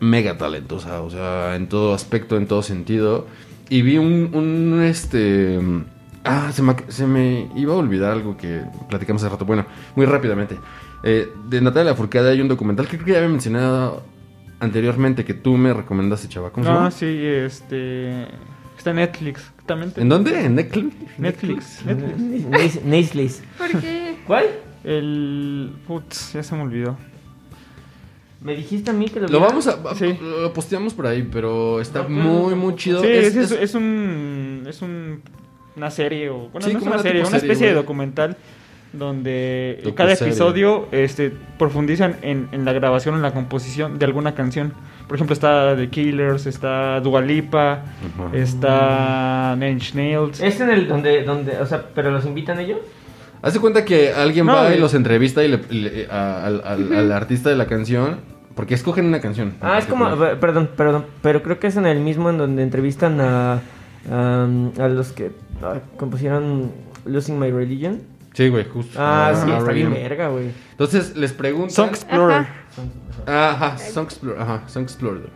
mega 0.00 0.36
talentosa, 0.38 1.00
o 1.00 1.10
sea, 1.10 1.56
en 1.56 1.68
todo 1.68 1.94
aspecto, 1.94 2.36
en 2.36 2.46
todo 2.46 2.62
sentido. 2.62 3.26
Y 3.68 3.82
vi 3.82 3.98
un, 3.98 4.30
un, 4.34 4.82
este... 4.82 5.58
Ah, 6.24 6.50
se 6.52 6.62
me, 6.62 6.74
se 6.88 7.06
me 7.06 7.48
iba 7.56 7.74
a 7.74 7.76
olvidar 7.76 8.12
algo 8.12 8.36
que 8.36 8.62
platicamos 8.88 9.22
hace 9.22 9.30
rato. 9.30 9.44
Bueno, 9.44 9.66
muy 9.94 10.06
rápidamente. 10.06 10.58
Eh, 11.02 11.28
de 11.48 11.60
Natalia 11.60 11.94
Furcada 11.94 12.30
hay 12.30 12.40
un 12.40 12.48
documental 12.48 12.86
que 12.86 12.96
creo 12.96 13.06
que 13.06 13.12
ya 13.12 13.18
había 13.18 13.30
mencionado 13.30 14.02
anteriormente 14.60 15.24
que 15.24 15.34
tú 15.34 15.56
me 15.56 15.72
recomendaste, 15.72 16.28
chava. 16.28 16.50
¿Cómo 16.50 16.64
se 16.64 16.70
No, 16.70 16.76
llama? 16.76 16.88
Ah, 16.88 16.90
sí, 16.90 17.06
este. 17.06 18.26
Está 18.78 18.90
en 18.90 18.96
Netflix, 18.96 19.40
exactamente. 19.50 20.00
¿En 20.00 20.08
dónde? 20.08 20.40
¿En 20.44 20.54
Netflix? 20.54 20.94
Netflix. 21.18 21.84
Netflix. 22.84 23.42
¿Por 23.58 23.80
qué? 23.80 24.16
¿Cuál? 24.26 24.46
El. 24.84 25.72
Putz, 25.86 26.32
ya 26.32 26.42
se 26.42 26.54
me 26.54 26.62
olvidó. 26.62 26.96
Me 28.40 28.54
dijiste 28.54 28.90
a 28.90 28.94
mí 28.94 29.06
que 29.08 29.18
lo 29.18 29.26
Lo 29.26 29.32
viera. 29.40 29.46
vamos 29.48 29.66
a... 29.66 29.94
Sí. 29.96 30.16
Lo 30.22 30.52
posteamos 30.52 30.94
por 30.94 31.08
ahí, 31.08 31.28
pero 31.30 31.80
está 31.80 32.04
No, 32.04 32.08
muy, 32.08 32.54
muy 32.54 32.76
chido. 32.76 33.00
Sí, 33.02 33.08
Es- 33.08 33.26
es, 33.34 33.36
es, 33.36 33.50
es- 33.50 33.58
es 33.62 33.74
un. 33.74 34.64
Es 34.68 34.80
un. 34.80 35.22
Una 35.76 35.90
serie 35.90 36.30
o. 36.30 36.48
Bueno, 36.48 36.66
Sí, 36.66 36.72
no 36.72 36.78
es 36.78 36.84
como 36.84 36.90
una 36.92 36.94
una 36.96 37.02
serie, 37.02 37.20
tipo 37.22 37.28
una 37.28 37.38
serie, 37.40 37.52
especie 37.52 37.66
de 37.66 37.72
güey. 37.74 37.82
documental 37.82 38.36
donde 38.92 39.82
cada 39.96 40.12
episodio 40.14 40.88
este, 40.92 41.32
profundizan 41.58 42.16
en, 42.22 42.48
en 42.52 42.64
la 42.64 42.72
grabación, 42.72 43.14
en 43.14 43.22
la 43.22 43.32
composición 43.32 43.98
de 43.98 44.04
alguna 44.06 44.34
canción. 44.34 44.72
Por 45.06 45.16
ejemplo, 45.16 45.32
está 45.34 45.74
The 45.76 45.88
Killers, 45.88 46.46
está 46.46 47.00
Dua 47.00 47.20
Lipa, 47.22 47.72
Ajá. 47.82 48.30
está 48.36 49.56
Nine 49.58 49.78
Nails. 49.94 50.40
¿Es 50.40 50.60
en 50.60 50.70
el 50.70 50.88
donde, 50.88 51.22
donde, 51.24 51.56
o 51.58 51.66
sea, 51.66 51.84
pero 51.94 52.10
los 52.10 52.24
invitan 52.26 52.60
ellos? 52.60 52.78
Haz 53.40 53.54
de 53.54 53.60
cuenta 53.60 53.84
que 53.84 54.12
alguien 54.12 54.46
No, 54.46 54.52
va 54.54 54.74
y 54.74 54.78
los 54.78 54.94
entrevista 54.94 55.44
y 55.44 55.48
le, 55.48 55.60
le- 55.70 56.06
a- 56.10 56.44
al, 56.44 56.62
al- 56.64 56.92
al 56.94 57.12
artista 57.12 57.48
de 57.50 57.56
la 57.56 57.66
canción 57.66 58.16
porque 58.54 58.74
escogen 58.74 59.06
una 59.06 59.20
canción. 59.20 59.54
Ah, 59.60 59.78
es 59.78 59.86
como, 59.86 60.10
perdón, 60.40 60.68
perdón, 60.76 61.04
pero 61.22 61.42
creo 61.42 61.60
que 61.60 61.68
es 61.68 61.76
en 61.76 61.86
el 61.86 62.00
mismo 62.00 62.28
en 62.30 62.38
donde 62.38 62.62
entrevistan 62.64 63.20
a, 63.20 63.60
a, 64.10 64.48
a 64.80 64.88
los 64.88 65.12
que 65.12 65.30
compusieron 65.96 66.72
Losing 67.04 67.38
My 67.38 67.50
Religion. 67.50 68.00
Sí, 68.38 68.48
güey, 68.50 68.64
justo. 68.72 68.96
Ah, 68.96 69.32
sí, 69.34 69.50
está 69.50 69.72
bien 69.72 69.92
verga, 69.92 70.28
güey. 70.28 70.50
Entonces 70.70 71.16
les 71.16 71.32
preguntan. 71.32 71.70
Song 71.72 71.88
Explorer. 71.88 72.46
Ajá. 73.26 73.50
Ajá, 73.50 73.78
Song 73.78 74.04
Explorer. 74.04 74.40
Ajá, 74.40 74.62
Song 74.68 74.84
Explorer. 74.84 75.28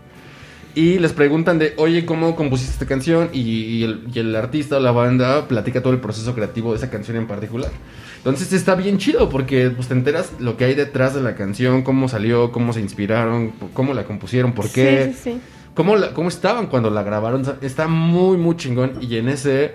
Y 0.76 1.00
les 1.00 1.12
preguntan 1.12 1.58
de, 1.58 1.74
oye, 1.78 2.06
¿cómo 2.06 2.36
compusiste 2.36 2.74
esta 2.74 2.86
canción? 2.86 3.28
Y, 3.32 3.40
y 3.40 3.82
el, 3.82 4.04
y 4.14 4.20
el 4.20 4.36
artista 4.36 4.76
o 4.76 4.80
la 4.80 4.92
banda 4.92 5.48
platica 5.48 5.82
todo 5.82 5.92
el 5.92 5.98
proceso 5.98 6.32
creativo 6.36 6.70
de 6.70 6.76
esa 6.78 6.90
canción 6.90 7.16
en 7.16 7.26
particular. 7.26 7.72
Entonces 8.18 8.52
está 8.52 8.76
bien 8.76 8.98
chido 8.98 9.28
porque 9.28 9.70
pues, 9.70 9.88
te 9.88 9.94
enteras 9.94 10.30
lo 10.38 10.56
que 10.56 10.66
hay 10.66 10.74
detrás 10.76 11.12
de 11.12 11.22
la 11.22 11.34
canción, 11.34 11.82
cómo 11.82 12.08
salió, 12.08 12.52
cómo 12.52 12.72
se 12.72 12.78
inspiraron, 12.80 13.50
cómo 13.74 13.94
la 13.94 14.04
compusieron, 14.04 14.52
por 14.52 14.70
qué, 14.70 15.06
Sí, 15.06 15.12
sí, 15.12 15.30
sí. 15.32 15.40
Cómo, 15.74 15.96
la- 15.96 16.14
cómo 16.14 16.28
estaban 16.28 16.68
cuando 16.68 16.88
la 16.88 17.02
grabaron. 17.02 17.42
Está 17.62 17.88
muy, 17.88 18.36
muy 18.36 18.56
chingón. 18.56 18.92
Y 19.00 19.16
en 19.16 19.28
ese 19.28 19.72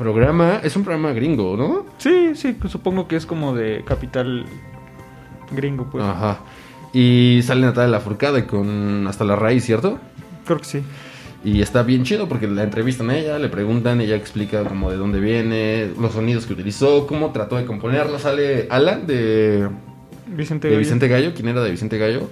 programa, 0.00 0.60
es 0.64 0.74
un 0.76 0.82
programa 0.82 1.12
gringo, 1.12 1.56
¿no? 1.56 1.86
Sí, 1.98 2.30
sí, 2.34 2.56
pues 2.58 2.72
supongo 2.72 3.06
que 3.06 3.16
es 3.16 3.26
como 3.26 3.54
de 3.54 3.82
capital 3.84 4.46
gringo, 5.52 5.88
pues. 5.90 6.02
Ajá. 6.04 6.38
Y 6.92 7.40
sale 7.44 7.60
Natalia 7.60 7.90
Lafourcade 7.92 8.46
con 8.46 9.06
Hasta 9.06 9.24
la 9.24 9.36
Raíz, 9.36 9.64
¿cierto? 9.64 9.98
Creo 10.44 10.58
que 10.58 10.64
sí. 10.64 10.82
Y 11.44 11.62
está 11.62 11.82
bien 11.82 12.02
chido 12.02 12.28
porque 12.28 12.46
la 12.48 12.64
entrevistan 12.64 13.10
a 13.10 13.16
ella, 13.16 13.38
le 13.38 13.48
preguntan, 13.48 14.00
ella 14.00 14.16
explica 14.16 14.64
como 14.64 14.90
de 14.90 14.96
dónde 14.96 15.20
viene, 15.20 15.90
los 16.00 16.12
sonidos 16.12 16.46
que 16.46 16.52
utilizó, 16.54 17.06
cómo 17.06 17.30
trató 17.30 17.56
de 17.56 17.64
componerla. 17.64 18.18
Sale 18.18 18.66
Alan 18.70 19.06
de, 19.06 19.68
Vicente 20.26 20.68
de 20.68 20.74
Gallo. 20.74 20.78
Vicente 20.80 21.08
Gallo, 21.08 21.32
¿quién 21.34 21.48
era 21.48 21.62
de 21.62 21.70
Vicente 21.70 21.96
Gallo? 21.98 22.28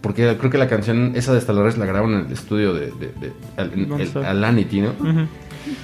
Porque 0.00 0.36
creo 0.38 0.50
que 0.50 0.58
la 0.58 0.68
canción 0.68 1.12
esa 1.14 1.32
de 1.32 1.38
Hasta 1.38 1.52
la 1.52 1.62
Raíz 1.62 1.78
la 1.78 1.86
grabaron 1.86 2.14
en 2.20 2.26
el 2.26 2.32
estudio 2.32 2.74
de, 2.74 2.86
de, 2.86 3.06
de- 3.20 3.32
al- 3.56 3.72
en- 3.72 3.88
¿Dónde 3.88 4.04
el- 4.04 4.08
está? 4.08 4.28
Alanity, 4.30 4.80
¿no? 4.80 4.90
Ujú. 4.90 5.26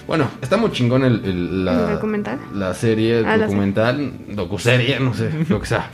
Bueno, 0.07 0.29
está 0.43 0.57
muy 0.57 0.71
chingón 0.73 1.05
el, 1.05 1.25
el- 1.25 1.65
la, 1.65 1.89
¿El 1.89 1.95
documental? 1.95 2.39
La 2.55 2.75
serie, 2.75 3.23
Ah, 3.27 3.37
la 3.37 3.47
documental, 3.47 4.13
docuserie, 4.29 4.99
no 5.01 5.15
sé, 5.15 5.31
lo 5.49 5.61
que 5.61 5.67
sea. 5.67 5.89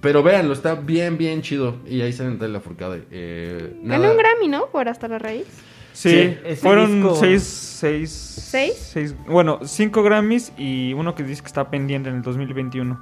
Pero 0.00 0.22
véanlo, 0.22 0.52
está 0.52 0.74
bien, 0.74 1.16
bien 1.16 1.40
chido. 1.42 1.76
Y 1.86 2.00
ahí 2.02 2.12
sale 2.12 2.30
Natalia 2.30 2.54
Lafourcade. 2.54 3.04
Eh, 3.10 3.76
Ganó 3.84 4.10
un 4.10 4.16
Grammy, 4.18 4.48
¿no? 4.48 4.66
Por 4.66 4.88
Hasta 4.88 5.08
la 5.08 5.18
Raíz. 5.18 5.46
Sí, 5.94 6.36
fueron 6.60 7.02
disco- 7.02 7.14
seis, 7.16 7.42
seis, 7.44 8.10
¿Seis? 8.10 8.74
seis- 8.92 9.14
bueno, 9.28 9.60
cinco 9.64 10.02
Grammys 10.02 10.52
y 10.58 10.92
uno 10.92 11.14
que 11.14 11.22
dice 11.22 11.40
que 11.42 11.46
está 11.46 11.70
pendiente 11.70 12.08
en 12.10 12.16
el 12.16 12.22
2021. 12.22 13.00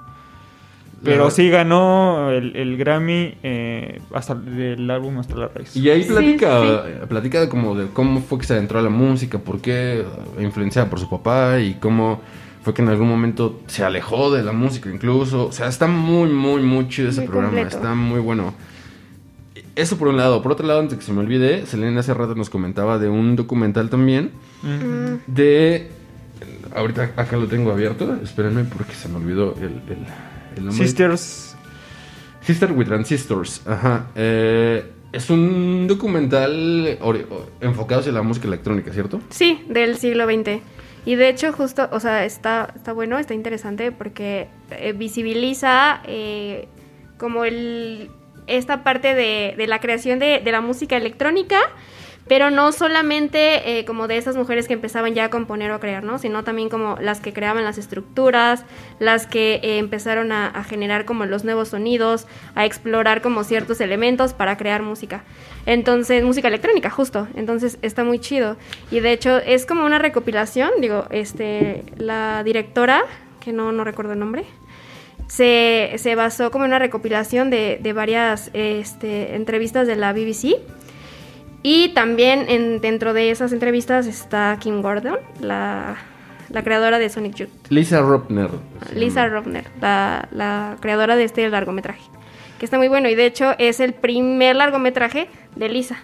Pero 1.05 1.31
sí 1.31 1.49
ganó 1.51 2.31
el, 2.31 2.55
el 2.57 2.77
Grammy 2.77 3.35
eh, 3.43 4.01
hasta 4.15 4.35
el 4.35 4.91
álbum 4.91 5.19
hasta 5.19 5.37
la 5.37 5.49
raíz. 5.49 5.77
Y 5.77 5.91
ahí 5.91 6.05
platica, 6.05 6.61
sí. 6.63 7.07
platica 7.09 7.41
de 7.41 7.49
como 7.49 7.75
de 7.75 7.89
cómo 7.89 8.21
fue 8.21 8.39
que 8.39 8.47
se 8.47 8.55
adentró 8.55 8.79
a 8.79 8.83
la 8.83 8.91
música, 8.91 9.39
por 9.39 9.61
qué, 9.61 10.05
influenciada 10.39 10.89
por 10.89 11.01
su 11.01 11.09
papá 11.09 11.61
y 11.61 11.75
cómo 11.75 12.21
fue 12.63 12.75
que 12.75 12.83
en 12.83 12.89
algún 12.89 13.09
momento 13.09 13.61
se 13.67 13.85
alejó 13.85 14.33
de 14.33 14.43
la 14.43 14.53
música 14.53 14.89
incluso. 14.91 15.47
O 15.47 15.53
sea, 15.53 15.67
está 15.69 15.87
muy, 15.87 16.31
muy, 16.31 16.63
muy 16.63 16.89
chido 16.89 17.09
ese 17.09 17.23
Muy 17.23 17.29
programa, 17.29 17.55
completo. 17.55 17.77
está 17.77 17.95
muy 17.95 18.21
bueno. 18.21 18.55
Eso 19.75 19.97
por 19.97 20.09
un 20.09 20.17
lado. 20.17 20.43
Por 20.43 20.53
otro 20.53 20.67
lado, 20.67 20.81
antes 20.81 20.99
que 20.99 21.05
se 21.05 21.13
me 21.13 21.21
olvide, 21.21 21.67
Selena 21.67 22.01
hace 22.01 22.15
rato 22.15 22.35
nos 22.35 22.51
comentaba 22.51 22.99
de 22.99 23.09
un 23.09 23.37
documental 23.37 23.91
también 23.91 24.31
de... 25.27 25.91
Ahorita 26.75 27.13
acá 27.17 27.37
lo 27.37 27.47
tengo 27.49 27.71
abierto, 27.71 28.17
espérenme 28.23 28.65
porque 28.65 28.95
se 28.95 29.09
me 29.09 29.17
olvidó 29.17 29.55
el, 29.57 29.65
el, 29.65 30.07
el 30.57 30.67
nombre. 30.67 30.85
Sisters. 30.85 31.57
Sister 32.43 32.73
with 32.73 32.87
Transistors, 32.87 33.63
ajá. 33.67 34.07
Eh, 34.17 34.85
es 35.13 35.31
un 35.31 35.87
documental 35.87 36.99
enfocado 37.61 38.01
hacia 38.01 38.13
la 38.13 38.23
música 38.23 38.49
electrónica, 38.49 38.93
¿cierto? 38.93 39.21
Sí, 39.31 39.63
del 39.69 39.97
siglo 39.99 40.25
XX. 40.25 40.61
Y 41.05 41.17
de 41.17 41.29
hecho, 41.29 41.53
justo, 41.53 41.89
o 41.93 42.01
sea, 42.01 42.25
está, 42.25 42.73
está 42.75 42.93
bueno, 42.93 43.19
está 43.19 43.35
interesante 43.35 43.93
porque 43.93 44.49
eh, 44.71 44.93
visibiliza 44.93 46.01
eh, 46.07 46.69
como 47.19 47.45
el, 47.45 48.11
esta 48.47 48.85
parte 48.85 49.15
de, 49.15 49.55
de 49.57 49.67
la 49.67 49.81
creación 49.81 50.19
de, 50.19 50.41
de 50.41 50.53
la 50.53 50.61
música 50.61 50.97
electrónica, 50.97 51.59
pero 52.33 52.51
no 52.51 52.73
solamente 52.73 53.79
eh, 53.79 53.85
como 53.85 54.09
de 54.09 54.17
esas 54.17 54.37
mujeres 54.37 54.67
que 54.67 54.73
empezaban 54.73 55.13
ya 55.13 55.25
a 55.25 55.29
componer 55.29 55.71
o 55.71 55.75
a 55.75 55.81
crear, 55.81 56.03
¿no? 56.03 56.19
Sino 56.19 56.45
también 56.45 56.71
como 56.71 56.97
las 56.99 57.21
que 57.21 57.35
creaban 57.35 57.63
las 57.63 57.77
estructuras, 57.77 58.65
las 58.99 59.27
que 59.27 59.61
eh, 59.63 59.77
empezaron 59.77 60.33
a, 60.33 60.65
generar 60.65 61.05
como 61.05 61.27
los 61.27 61.45
nuevos 61.45 61.69
sonidos, 61.69 62.27
a 62.55 62.65
explorar 62.65 63.21
como 63.21 63.45
ciertos 63.45 63.83
elementos 63.83 64.33
para 64.33 64.57
crear 64.57 64.81
música. 64.81 65.25
Entonces, 65.67 66.25
música 66.25 66.49
electrónica, 66.49 66.89
justo. 66.89 67.29
Entonces, 67.35 67.77
está 67.83 68.03
muy 68.03 68.19
chido. 68.19 68.57
Y 68.91 69.01
de 69.01 69.13
hecho, 69.13 69.37
es 69.37 69.67
como 69.67 69.85
una 69.85 69.99
recopilación, 69.99 70.71
digo, 70.81 71.05
este, 71.11 71.85
la 71.99 72.43
directora, 72.45 73.03
que 73.41 73.53
no, 73.53 73.73
no 73.73 73.85
recuerdo 73.85 74.15
el 74.15 74.21
nombre, 74.21 74.47
se, 75.29 75.93
se 75.99 76.15
basó 76.15 76.51
como 76.51 76.65
en 76.65 76.71
una 76.71 76.79
recopilación 76.79 77.51
de, 77.51 77.79
de 77.83 77.93
varias 77.93 78.49
este, 78.55 79.35
entrevistas 79.35 79.87
de 79.87 79.97
la 79.97 80.15
BBC. 80.15 80.57
Y 81.63 81.91
también 81.91 82.47
en, 82.49 82.81
dentro 82.81 83.13
de 83.13 83.31
esas 83.31 83.53
entrevistas 83.53 84.07
está 84.07 84.57
Kim 84.61 84.83
Gordon, 84.83 85.19
la, 85.41 85.97
la 86.49 86.63
creadora 86.65 86.99
de 86.99 87.09
Sonic 87.09 87.35
Youth. 87.37 87.51
Lisa 87.69 88.01
Ropner. 88.01 88.51
Lisa. 88.95 89.29
Rovner, 89.29 89.65
la, 89.81 90.29
la 90.33 90.77
creadora 90.81 91.15
de 91.17 91.25
este 91.25 91.49
largometraje. 91.49 92.03
Que 92.59 92.65
está 92.65 92.79
muy 92.79 92.89
bueno 92.89 93.09
y 93.09 93.15
de 93.15 93.27
hecho 93.27 93.55
es 93.59 93.81
el 93.81 93.93
primer 93.93 94.57
largometraje 94.57 95.29
de 95.57 95.69
Lisa. 95.69 95.99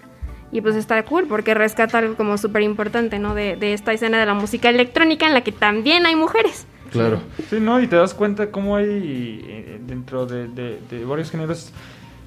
Y 0.51 0.61
pues 0.61 0.75
está 0.75 1.03
cool 1.03 1.25
porque 1.27 1.53
rescata 1.53 1.99
algo 1.99 2.15
como 2.15 2.37
súper 2.37 2.63
importante, 2.63 3.19
¿no? 3.19 3.35
De, 3.35 3.55
de 3.55 3.73
esta 3.73 3.93
escena 3.93 4.19
de 4.19 4.25
la 4.25 4.33
música 4.33 4.69
electrónica 4.69 5.27
en 5.27 5.33
la 5.33 5.41
que 5.41 5.51
también 5.51 6.05
hay 6.05 6.15
mujeres. 6.15 6.65
Claro. 6.91 7.21
Sí, 7.49 7.59
¿no? 7.59 7.79
Y 7.79 7.87
te 7.87 7.95
das 7.97 8.13
cuenta 8.13 8.49
cómo 8.49 8.75
hay 8.75 9.41
eh, 9.47 9.79
dentro 9.85 10.25
de, 10.25 10.47
de- 10.47 10.79
de 10.89 11.05
varios 11.05 11.29
géneros 11.31 11.71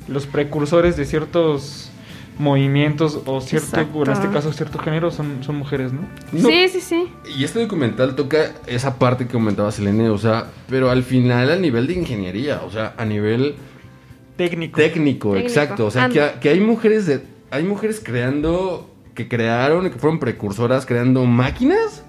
los 0.09 0.27
precursores 0.27 0.97
de 0.97 1.05
ciertos 1.05 1.91
movimientos 2.43 3.21
o 3.25 3.41
cierto, 3.41 3.81
Exacto. 3.81 4.05
en 4.05 4.13
este 4.13 4.29
caso 4.31 4.53
cierto 4.53 4.79
género 4.79 5.11
son, 5.11 5.43
son 5.43 5.57
mujeres, 5.57 5.93
¿no? 5.93 6.03
No, 6.33 6.49
Sí, 6.49 6.69
sí, 6.69 6.81
sí. 6.81 7.09
Y 7.39 7.45
este 7.45 7.61
documental 7.61 8.15
toca 8.17 8.53
esa 8.67 8.99
parte 8.99 9.27
que 9.27 9.33
comentaba 9.33 9.71
Selene, 9.73 10.11
o 10.11 10.19
sea, 10.19 10.47
pero 10.69 10.91
al 10.91 11.03
final 11.05 11.51
a 11.51 11.57
nivel 11.57 11.87
de 11.87 11.95
ingeniería, 11.95 12.63
o 12.67 12.71
sea, 12.71 12.95
a 12.99 13.05
nivel 13.05 13.55
Técnico. 14.37 14.77
técnico, 14.81 15.33
Técnico. 15.33 15.37
exacto. 15.37 15.87
O 15.87 15.91
sea, 15.91 16.09
que, 16.09 16.33
que 16.41 16.49
hay 16.49 16.61
mujeres 16.61 17.07
de, 17.07 17.23
hay 17.51 17.63
mujeres 17.63 18.01
creando, 18.05 18.91
que 19.15 19.29
crearon, 19.29 19.89
que 19.91 19.99
fueron 19.99 20.19
precursoras 20.19 20.85
creando 20.87 21.25
máquinas 21.25 22.05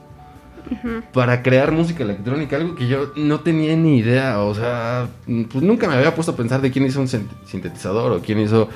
para 1.13 1.41
crear 1.43 1.71
música 1.71 2.03
electrónica, 2.03 2.55
algo 2.55 2.75
que 2.75 2.87
yo 2.87 3.11
no 3.15 3.39
tenía 3.41 3.75
ni 3.75 3.97
idea. 3.97 4.39
O 4.41 4.53
sea, 4.55 5.07
pues 5.25 5.63
nunca 5.63 5.87
me 5.87 5.95
había 5.95 6.13
puesto 6.15 6.31
a 6.33 6.35
pensar 6.35 6.61
de 6.61 6.71
quién 6.71 6.85
hizo 6.85 6.99
un 6.99 7.07
sin- 7.07 7.27
sintetizador 7.45 8.11
o 8.11 8.19
quién 8.21 8.39
hizo 8.39 8.69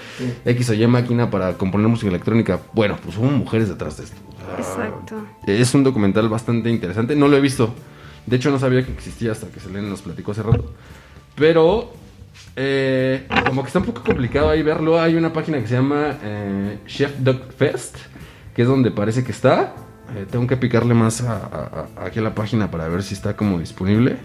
X 0.46 0.70
o 0.70 0.74
Y 0.74 0.86
máquina 0.88 1.30
para 1.30 1.54
componer 1.54 1.88
música 1.88 2.10
electrónica. 2.10 2.60
Bueno, 2.74 2.98
pues 3.04 3.18
hubo 3.18 3.28
mujeres 3.28 3.70
detrás 3.70 3.98
de 3.98 4.04
esto. 4.06 4.18
O 4.30 4.64
sea, 4.64 4.86
Exacto. 4.88 5.16
es 5.46 5.74
un 5.74 5.84
documental 5.84 6.30
bastante 6.30 6.70
interesante. 6.70 7.16
No 7.16 7.28
lo 7.28 7.38
he 7.38 7.42
visto. 7.42 7.74
De 8.26 8.36
hecho, 8.36 8.52
no 8.52 8.60
sabía 8.60 8.86
que 8.86 8.92
existía 8.92 9.32
hasta 9.32 9.48
que 9.48 9.60
Selena 9.60 9.88
nos 9.88 10.02
platicó 10.02 10.32
hace 10.32 10.44
rato. 10.44 10.74
Pero, 11.36 11.94
eh, 12.56 13.28
como 13.46 13.62
que 13.62 13.68
está 13.68 13.80
un 13.80 13.86
poco 13.86 14.04
complicado 14.04 14.50
ahí 14.50 14.62
verlo. 14.64 15.00
Hay 15.00 15.16
una 15.16 15.32
página 15.32 15.60
que 15.62 15.68
se 15.68 15.76
llama 15.76 16.18
eh, 16.24 16.80
Chef 16.88 17.18
Dog 17.20 17.52
Fest, 17.58 17.96
que 18.56 18.64
es 18.64 18.68
donde 18.68 18.92
parece 18.92 19.24
que 19.24 19.32
está. 19.32 19.76
Eh, 20.16 20.26
tengo 20.30 20.48
que 20.48 20.58
picarle 20.58 20.94
más 20.94 21.22
a, 21.22 21.34
a- 21.36 21.88
a- 22.02 22.06
aquí 22.06 22.20
a 22.20 22.22
la 22.22 22.34
página 22.36 22.72
para 22.72 22.88
ver 22.88 23.04
si 23.04 23.14
está 23.14 23.36
como 23.36 23.60
disponible. 23.60 24.18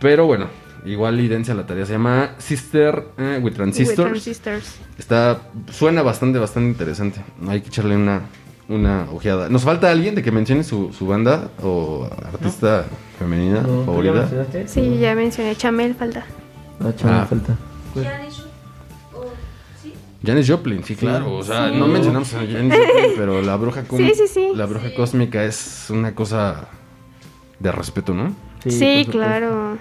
Pero 0.00 0.26
bueno, 0.26 0.46
igual 0.84 1.18
y 1.20 1.28
dense 1.28 1.52
a 1.52 1.54
la 1.54 1.66
tarea. 1.66 1.86
Se 1.86 1.92
llama 1.92 2.32
Sister 2.38 3.04
eh, 3.18 3.40
with 3.42 3.54
Transistors. 3.54 3.98
With 3.98 4.04
Transistors. 4.10 4.76
Está, 4.98 5.40
suena 5.70 6.02
bastante, 6.02 6.38
bastante 6.38 6.68
interesante. 6.70 7.20
Hay 7.48 7.60
que 7.62 7.68
echarle 7.68 7.96
una, 7.96 8.22
una 8.68 9.06
ojeada. 9.12 9.48
¿Nos 9.48 9.64
falta 9.64 9.90
alguien 9.90 10.14
de 10.14 10.22
que 10.22 10.30
mencione 10.30 10.62
su, 10.64 10.92
su 10.92 11.06
banda 11.06 11.48
o 11.62 12.08
artista 12.32 12.84
femenina 13.18 13.62
No, 13.62 13.82
¿tú 13.84 14.02
ya 14.02 14.12
favorita? 14.12 14.46
Sí, 14.66 14.98
ya 14.98 15.14
mencioné. 15.14 15.56
Chamel 15.56 15.94
falta. 15.94 16.24
Ah, 16.80 16.92
chaval, 16.94 17.20
Ah. 17.22 17.26
falta. 17.26 17.56
Janis 20.24 20.50
Joplin, 20.50 20.82
sí, 20.82 20.96
claro. 20.96 21.36
O 21.36 21.42
sea, 21.44 21.68
Sí. 21.70 21.76
no 21.78 21.86
mencionamos 21.86 22.32
a 22.34 22.38
Janis 22.38 22.74
Joplin, 22.74 23.12
pero 23.16 23.40
la 23.42 23.56
bruja, 23.56 23.84
com- 23.84 23.98
Sí, 23.98 24.12
sí, 24.14 24.26
sí. 24.26 24.48
la 24.54 24.66
bruja 24.66 24.92
cósmica 24.94 25.44
es 25.44 25.86
una 25.90 26.14
cosa 26.14 26.68
de 27.60 27.70
respeto, 27.72 28.14
¿no? 28.14 28.34
Sí, 28.66 29.06
claro. 29.10 29.78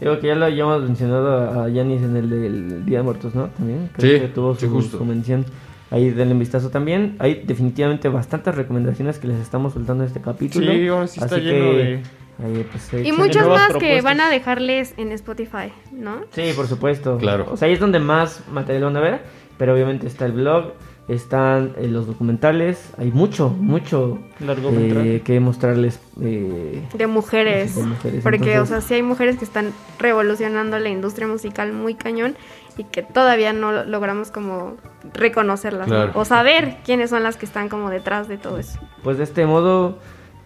Digo 0.00 0.18
que 0.20 0.26
ya 0.28 0.34
lo 0.34 0.44
habíamos 0.46 0.82
mencionado 0.82 1.62
a 1.62 1.68
Yanis 1.68 2.02
en 2.02 2.16
el 2.16 2.30
del 2.30 2.84
Día 2.86 2.98
de 2.98 3.04
Muertos, 3.04 3.34
¿no? 3.34 3.48
También. 3.48 3.90
Creo 3.96 4.14
Sí, 4.14 4.20
que 4.20 4.28
tuvo 4.28 4.54
sí, 4.54 4.66
su, 4.66 4.72
justo. 4.72 4.98
su 4.98 5.04
mención. 5.04 5.44
Ahí 5.90 6.10
denle 6.10 6.34
un 6.34 6.40
vistazo 6.40 6.70
también. 6.70 7.14
Hay 7.20 7.42
definitivamente 7.46 8.08
bastantes 8.08 8.54
recomendaciones 8.54 9.18
que 9.18 9.28
les 9.28 9.38
estamos 9.38 9.72
soltando 9.74 10.02
en 10.02 10.08
este 10.08 10.20
capítulo. 10.20 10.72
Sí, 10.72 10.88
ahora 10.88 11.06
sí 11.06 11.20
está 11.20 11.36
Así 11.36 11.44
lleno 11.44 11.70
que 11.70 11.76
de... 11.76 12.02
Ahí, 12.44 12.66
pues, 12.68 13.06
Y 13.06 13.12
nuevas 13.12 13.46
más 13.46 13.76
que 13.76 14.00
van 14.02 14.20
a 14.20 14.28
dejarles 14.28 14.94
en 14.96 15.12
Spotify, 15.12 15.72
¿no? 15.92 16.22
Sí, 16.32 16.42
por 16.56 16.66
supuesto. 16.66 17.16
Claro. 17.18 17.46
O 17.52 17.56
sea, 17.56 17.68
ahí 17.68 17.74
es 17.74 17.80
donde 17.80 18.00
más 18.00 18.42
material 18.50 18.84
van 18.84 18.96
a 18.96 19.00
ver, 19.00 19.20
pero 19.58 19.74
obviamente 19.74 20.06
está 20.06 20.26
el 20.26 20.32
blog, 20.32 20.72
están 21.06 21.72
eh, 21.76 21.86
los 21.86 22.06
documentales, 22.06 22.90
hay 22.96 23.10
mucho, 23.10 23.50
mucho 23.50 24.18
eh, 24.40 25.20
que 25.24 25.38
mostrarles. 25.38 26.00
eh, 26.22 26.82
De 26.94 27.06
mujeres. 27.06 27.76
De 27.76 27.82
mujeres, 27.82 28.22
Porque, 28.22 28.36
entonces- 28.54 28.62
o 28.62 28.66
sea, 28.66 28.80
sí 28.80 28.94
hay 28.94 29.02
mujeres 29.02 29.36
que 29.36 29.44
están 29.44 29.72
revolucionando 29.98 30.78
la 30.78 30.88
industria 30.88 31.26
musical 31.28 31.72
muy 31.74 31.94
cañón 31.94 32.36
y 32.78 32.84
que 32.84 33.02
todavía 33.02 33.52
no 33.52 33.70
lo- 33.70 33.84
logramos 33.84 34.30
como 34.30 34.76
reconocerlas. 35.12 35.88
O 36.14 36.24
saber 36.24 36.78
quiénes 36.84 37.10
son 37.10 37.22
las 37.22 37.36
que 37.36 37.44
están 37.46 37.68
como 37.68 37.90
detrás 37.90 38.26
de 38.28 38.38
todo 38.38 38.58
eso. 38.58 38.78
pues 39.02 39.18
de 39.18 39.24
este 39.24 39.44
modo, 39.46 39.98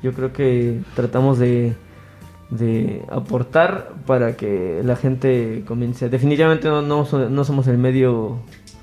yo 0.03 0.13
creo 0.13 0.33
que 0.33 0.81
tratamos 0.97 1.39
de, 1.39 1.75
de 2.51 3.03
aportar 3.11 3.93
para 4.07 4.37
que 4.37 4.81
la 4.85 4.97
gente 4.97 5.63
comience. 5.67 6.09
Definitivamente 6.09 6.67
no, 6.69 6.83
no, 6.83 7.07
no 7.29 7.45
somos 7.45 7.69
el 7.69 7.79
medio 7.79 8.39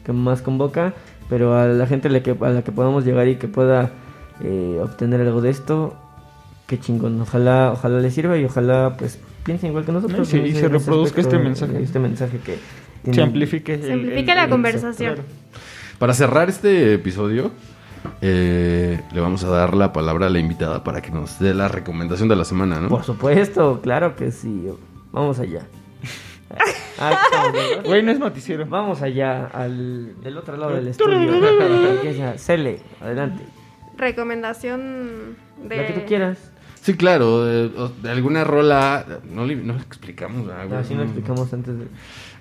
que 0.06 0.14
más 0.14 0.42
convoca, 0.42 0.94
pero 1.30 1.58
a 1.58 1.66
la 1.68 1.88
gente 1.88 2.08
a 2.08 2.12
la 2.12 2.22
que, 2.22 2.32
a 2.40 2.50
la 2.50 2.62
que 2.64 2.72
podamos 2.72 3.04
llegar 3.06 3.28
y 3.28 3.36
que 3.36 3.48
pueda 3.48 3.92
eh, 4.42 4.80
obtener 4.84 5.22
algo 5.22 5.42
de 5.42 5.50
esto, 5.50 5.96
qué 6.68 6.80
chingón. 6.80 7.20
Ojalá, 7.22 7.72
ojalá 7.74 8.00
les 8.00 8.14
sirva 8.14 8.38
y 8.38 8.46
ojalá 8.46 8.96
pues 8.98 9.20
piensen 9.44 9.70
igual 9.72 9.86
que 9.86 9.92
nosotros. 9.92 10.28
Sí, 10.28 10.38
y 10.40 10.54
se 10.54 10.68
reproduzca 10.68 11.22
este 11.22 11.38
mensaje. 11.40 11.82
Este 11.82 12.00
mensaje 12.00 12.38
que 12.40 12.56
Se 12.56 13.12
tiene- 13.12 13.24
amplifique. 13.24 13.78
Se 13.80 13.86
el- 13.88 13.94
amplifique 13.94 14.32
el- 14.32 14.38
la 14.38 14.44
el- 14.46 14.50
conversación. 14.50 15.14
claro. 15.16 15.28
Para 16.00 16.14
cerrar 16.14 16.50
este 16.50 16.94
episodio, 16.96 17.52
eh, 18.22 19.02
le 19.14 19.20
vamos 19.22 19.44
a 19.44 19.50
dar 19.50 19.74
la 19.76 19.94
palabra 19.94 20.28
a 20.28 20.30
la 20.30 20.40
invitada 20.40 20.84
para 20.84 21.02
que 21.02 21.10
nos 21.12 21.40
dé 21.40 21.54
la 21.54 21.68
recomendación 21.68 22.28
de 22.30 22.36
la 22.36 22.44
semana, 22.46 22.80
¿no? 22.80 22.90
Por 22.90 23.04
supuesto, 23.04 23.80
claro 23.82 24.16
que 24.16 24.32
sí. 24.32 24.68
Vamos 25.12 25.40
allá. 25.40 25.62
Ah. 26.50 27.12
Güey, 27.86 28.04
no 28.04 28.12
es 28.12 28.20
noticiero. 28.20 28.66
Vamos 28.66 29.02
allá, 29.02 29.48
al 29.48 30.22
del 30.22 30.38
otro 30.38 30.56
lado 30.58 30.76
del 30.76 30.88
estudio. 30.90 32.38
Cele, 32.38 32.80
adelante. 33.02 33.44
Recomendación 33.98 35.36
de... 35.64 35.78
La 35.78 35.88
que 35.88 35.94
tú 35.94 36.06
quieras. 36.06 36.52
Sí, 36.82 36.96
claro, 36.96 37.44
de, 37.44 37.70
de 38.04 38.12
alguna 38.12 38.44
rola, 38.44 39.04
no 39.32 39.44
le, 39.44 39.56
no 39.56 39.74
le 39.74 39.82
explicamos. 39.82 40.48
ah, 40.52 40.66
güey. 40.66 40.80
Así 40.80 40.94
lo 40.94 41.02
explicamos 41.02 41.52
antes 41.52 41.80
de. 41.80 41.88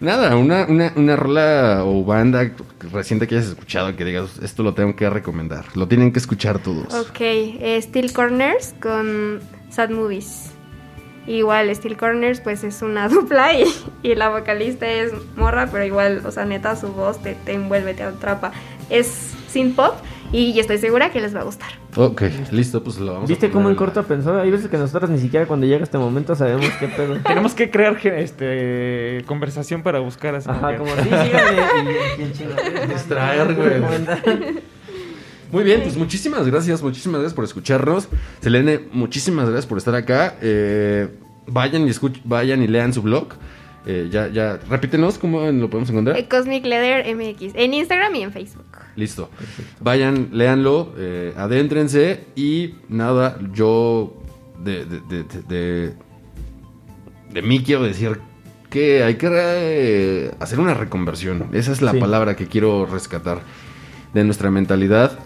Nada, 0.01 0.36
una, 0.36 0.66
una, 0.66 0.93
una 0.97 1.16
rola 1.16 1.81
o 1.85 2.05
banda 2.05 2.51
reciente 2.93 3.26
que 3.26 3.36
hayas 3.36 3.48
escuchado 3.48 3.97
que 3.97 4.05
digas, 4.05 4.39
esto 4.43 4.62
lo 4.62 4.74
tengo 4.74 4.94
que 4.97 5.09
recomendar. 5.09 5.64
Lo 5.74 5.89
tienen 5.89 6.12
que 6.12 6.18
escuchar 6.18 6.59
todos. 6.59 6.93
Ok, 6.93 7.20
eh, 7.20 7.81
Steel 7.81 8.12
Corners 8.12 8.74
con 8.82 9.40
Sad 9.70 9.89
Movies. 9.89 10.53
Igual, 11.26 11.74
Steel 11.74 11.96
Corners 11.96 12.40
pues 12.40 12.64
es 12.64 12.82
una 12.82 13.09
dupla 13.09 13.52
y, 13.55 13.64
y 14.02 14.14
la 14.14 14.28
vocalista 14.28 14.86
es 14.86 15.12
morra, 15.36 15.68
pero 15.72 15.84
igual, 15.84 16.22
o 16.26 16.30
sea, 16.30 16.44
neta, 16.44 16.76
su 16.76 16.88
voz 16.88 17.22
te, 17.22 17.34
te 17.34 17.52
envuelve, 17.52 17.94
te 17.94 18.02
atrapa. 18.02 18.52
Es 18.90 19.32
synth 19.48 19.76
pop 19.76 19.94
y 20.32 20.59
estoy 20.59 20.78
segura 20.78 21.10
que 21.10 21.20
les 21.20 21.34
va 21.34 21.40
a 21.40 21.44
gustar. 21.44 21.68
Ok, 21.96 22.22
listo, 22.51 22.82
pues 22.82 22.98
lo 22.98 23.12
vamos 23.12 23.28
a 23.28 23.32
¿Viste 23.32 23.48
cómo 23.51 23.62
poner 23.66 23.70
en 23.74 23.76
corto 23.76 24.02
pensó? 24.02 24.38
Hay 24.40 24.51
veces 24.51 24.68
que 24.68 24.76
nosotros 24.76 25.09
ni 25.09 25.18
siquiera 25.18 25.46
cuando 25.46 25.64
llega 25.64 25.84
este 25.84 25.96
momento 25.96 26.34
sabemos 26.34 26.66
qué 26.80 26.88
pedo. 26.88 27.16
Tenemos 27.24 27.55
que 27.55 27.70
crear 27.70 27.96
este 28.05 29.22
conversación 29.26 29.82
para 29.84 30.01
buscar 30.01 30.34
así. 30.34 30.51
Ajá, 30.51 30.72
que- 30.72 30.78
como 30.78 30.90
sí, 30.96 31.02
síganme. 31.05 32.86
Distraer, 32.92 33.55
güey. 33.55 33.80
Muy 35.55 35.62
bien, 35.64 35.82
pues 35.82 35.97
muchísimas 35.97 36.47
gracias, 36.48 36.82
muchísimas 36.82 37.20
gracias 37.20 37.35
por 37.35 37.44
escucharnos. 37.44 38.09
Selene, 38.40 38.81
muchísimas 38.93 39.44
gracias 39.47 39.66
por 39.66 39.78
estar 39.78 39.94
acá. 39.94 40.35
Eh, 40.43 41.09
vayan 41.47 41.86
y 41.86 41.90
escuch 41.90 42.18
vayan 42.24 42.60
y 42.62 42.66
lean 42.66 42.93
su 42.93 43.02
blog. 43.02 43.28
Eh, 43.86 44.09
ya, 44.10 44.26
ya, 44.28 44.59
repítenos 44.68 45.16
cómo 45.18 45.43
lo 45.52 45.70
podemos 45.70 45.90
encontrar. 45.90 46.16
Eh, 46.16 46.26
Cosmic 46.28 46.64
Leather 46.64 47.14
MX 47.14 47.52
en 47.55 47.72
Instagram 47.74 48.14
y 48.16 48.22
en 48.22 48.32
Facebook. 48.32 48.64
Listo. 48.97 49.31
Vayan, 49.81 50.31
léanlo, 50.32 50.93
eh, 50.98 51.32
adéntrense 51.36 52.24
y 52.35 52.74
nada, 52.89 53.39
yo 53.52 54.12
de, 54.64 54.85
de, 54.86 55.01
de, 55.09 55.22
de, 55.22 55.43
de- 55.48 55.93
de 57.32 57.43
mí 57.43 57.62
quiero 57.62 57.82
decir 57.85 58.18
que 58.70 59.02
hay 59.05 59.14
que 59.16 59.28
eh, 59.32 60.31
hacer 60.40 60.59
una 60.59 60.74
reconversión. 60.74 61.47
Esa 61.52 61.70
es 61.70 61.81
la 61.81 61.93
Sí. 61.93 61.98
palabra 62.01 62.35
que 62.36 62.47
quiero 62.48 62.86
rescatar 62.86 63.40
de 64.14 64.24
nuestra 64.24 64.51
mentalidad 64.51 65.18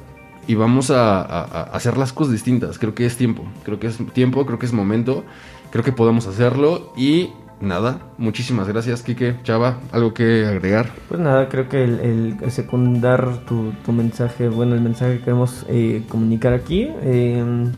y 0.48 0.56
vamos 0.56 0.90
a, 0.90 1.62
hacer 1.72 1.96
las 1.96 2.12
cosas 2.12 2.32
distintas. 2.32 2.78
Creo 2.78 2.94
que 2.94 3.06
es 3.06 3.16
tiempo, 3.16 3.44
creo 3.64 3.78
que 3.78 3.86
es 3.86 3.98
tiempo, 4.12 4.44
creo 4.46 4.58
que 4.58 4.66
es 4.66 4.72
momento, 4.72 5.24
creo 5.70 5.84
que 5.84 5.92
podemos 5.92 6.26
hacerlo 6.26 6.92
y 6.96 7.30
nada, 7.60 8.00
muchísimas 8.18 8.66
gracias, 8.66 9.02
Kike, 9.02 9.36
Chava, 9.44 9.78
algo 9.92 10.14
que 10.14 10.46
agregar. 10.46 10.90
Pues 11.08 11.20
nada, 11.20 11.48
creo 11.48 11.68
que 11.68 11.84
el, 11.84 12.36
secundar 12.48 13.44
tu, 13.46 13.92
mensaje, 13.92 14.48
bueno, 14.48 14.74
el 14.74 14.80
mensaje 14.80 15.18
que 15.18 15.24
queremos 15.24 15.64
eh, 15.68 16.04
comunicar 16.08 16.54
aquí, 16.54 16.88
eh, 17.02 17.70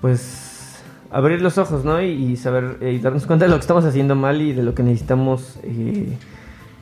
pues 0.00 0.82
abrir 1.10 1.40
los 1.40 1.58
ojos, 1.58 1.84
¿no? 1.84 2.02
Y, 2.02 2.10
y 2.10 2.36
saber 2.36 2.78
eh, 2.80 2.92
y 2.92 2.98
darnos 2.98 3.26
cuenta 3.26 3.46
de 3.46 3.50
lo 3.50 3.56
que 3.56 3.62
estamos 3.62 3.84
haciendo 3.84 4.14
mal 4.14 4.40
y 4.40 4.52
de 4.52 4.62
lo 4.62 4.74
que 4.74 4.82
necesitamos, 4.82 5.58
eh, 5.62 6.16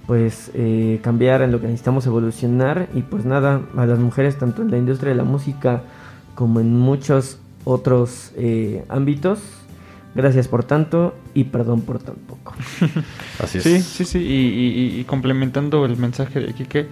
pues, 0.06 0.50
eh, 0.54 1.00
cambiar, 1.02 1.42
en 1.42 1.52
lo 1.52 1.60
que 1.60 1.66
necesitamos 1.66 2.06
evolucionar. 2.06 2.88
Y 2.94 3.02
pues 3.02 3.24
nada, 3.24 3.60
a 3.76 3.86
las 3.86 3.98
mujeres, 3.98 4.38
tanto 4.38 4.62
en 4.62 4.70
la 4.70 4.78
industria 4.78 5.10
de 5.10 5.16
la 5.16 5.24
música 5.24 5.82
como 6.34 6.60
en 6.60 6.76
muchos 6.78 7.38
otros 7.64 8.32
eh, 8.36 8.84
ámbitos, 8.88 9.40
gracias 10.14 10.48
por 10.48 10.64
tanto 10.64 11.14
y 11.34 11.44
perdón 11.44 11.80
por 11.82 11.98
tan 11.98 12.14
poco. 12.16 12.54
Así 13.42 13.58
es. 13.58 13.64
Sí, 13.64 13.80
sí, 13.80 14.04
sí. 14.04 14.18
Y, 14.18 14.96
y- 14.96 15.00
y 15.00 15.04
complementando 15.04 15.84
el 15.84 15.96
mensaje 15.96 16.40
de 16.40 16.52
Kike, 16.54 16.86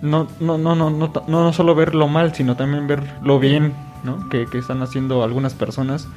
no, 0.00 0.26
no, 0.40 0.58
no, 0.58 0.74
no, 0.74 0.90
no, 0.90 1.12
no, 1.28 1.44
no 1.44 1.52
solo 1.52 1.74
ver 1.74 1.94
lo 1.94 2.08
mal, 2.08 2.34
sino 2.34 2.56
también 2.56 2.86
ver 2.86 3.02
lo 3.22 3.38
bien 3.38 3.72
¿no? 4.04 4.28
que, 4.30 4.46
que 4.50 4.58
están 4.58 4.82
haciendo 4.82 5.22
algunas 5.22 5.54
personas, 5.54 6.08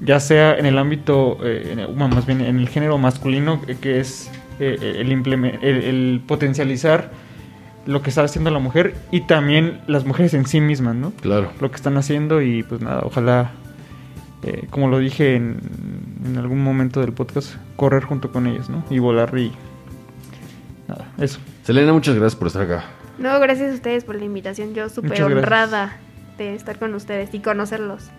ya 0.00 0.20
sea 0.20 0.56
en 0.56 0.66
el 0.66 0.78
ámbito, 0.78 1.38
eh, 1.42 1.70
en 1.72 1.78
el- 1.80 1.86
bueno, 1.88 2.08
más 2.14 2.26
bien 2.26 2.40
en 2.40 2.58
el 2.58 2.68
género 2.68 2.98
masculino, 2.98 3.60
eh, 3.66 3.76
que 3.80 3.98
es 4.00 4.30
eh, 4.62 5.00
el, 5.00 5.10
implemen- 5.12 5.58
el, 5.62 5.76
el 5.84 6.22
potencializar 6.26 7.10
lo 7.86 8.00
que 8.02 8.10
está 8.10 8.22
haciendo 8.22 8.50
la 8.50 8.60
mujer 8.60 8.94
y 9.10 9.22
también 9.22 9.80
las 9.88 10.04
mujeres 10.04 10.34
en 10.34 10.46
sí 10.46 10.60
mismas, 10.60 10.94
¿no? 10.94 11.10
Claro. 11.20 11.50
lo 11.60 11.70
que 11.70 11.76
están 11.76 11.96
haciendo 11.96 12.40
y 12.40 12.62
pues 12.62 12.80
nada, 12.80 13.00
ojalá, 13.04 13.50
eh, 14.44 14.66
como 14.70 14.88
lo 14.88 14.98
dije 14.98 15.34
en, 15.34 15.58
en 16.24 16.38
algún 16.38 16.62
momento 16.62 17.00
del 17.00 17.12
podcast, 17.12 17.56
correr 17.76 18.04
junto 18.04 18.30
con 18.30 18.46
ellos, 18.46 18.70
¿no? 18.70 18.84
Y 18.88 19.00
volar 19.00 19.36
y 19.36 19.50
nada, 20.86 21.06
eso. 21.18 21.40
Selena, 21.64 21.92
muchas 21.92 22.14
gracias 22.14 22.36
por 22.36 22.46
estar 22.48 22.62
acá. 22.62 22.84
No, 23.18 23.38
gracias 23.40 23.72
a 23.72 23.74
ustedes 23.74 24.04
por 24.04 24.14
la 24.16 24.24
invitación. 24.24 24.74
Yo 24.74 24.88
súper 24.88 25.22
honrada 25.22 25.96
de 26.38 26.54
estar 26.54 26.78
con 26.78 26.94
ustedes 26.94 27.34
y 27.34 27.40
conocerlos. 27.40 28.10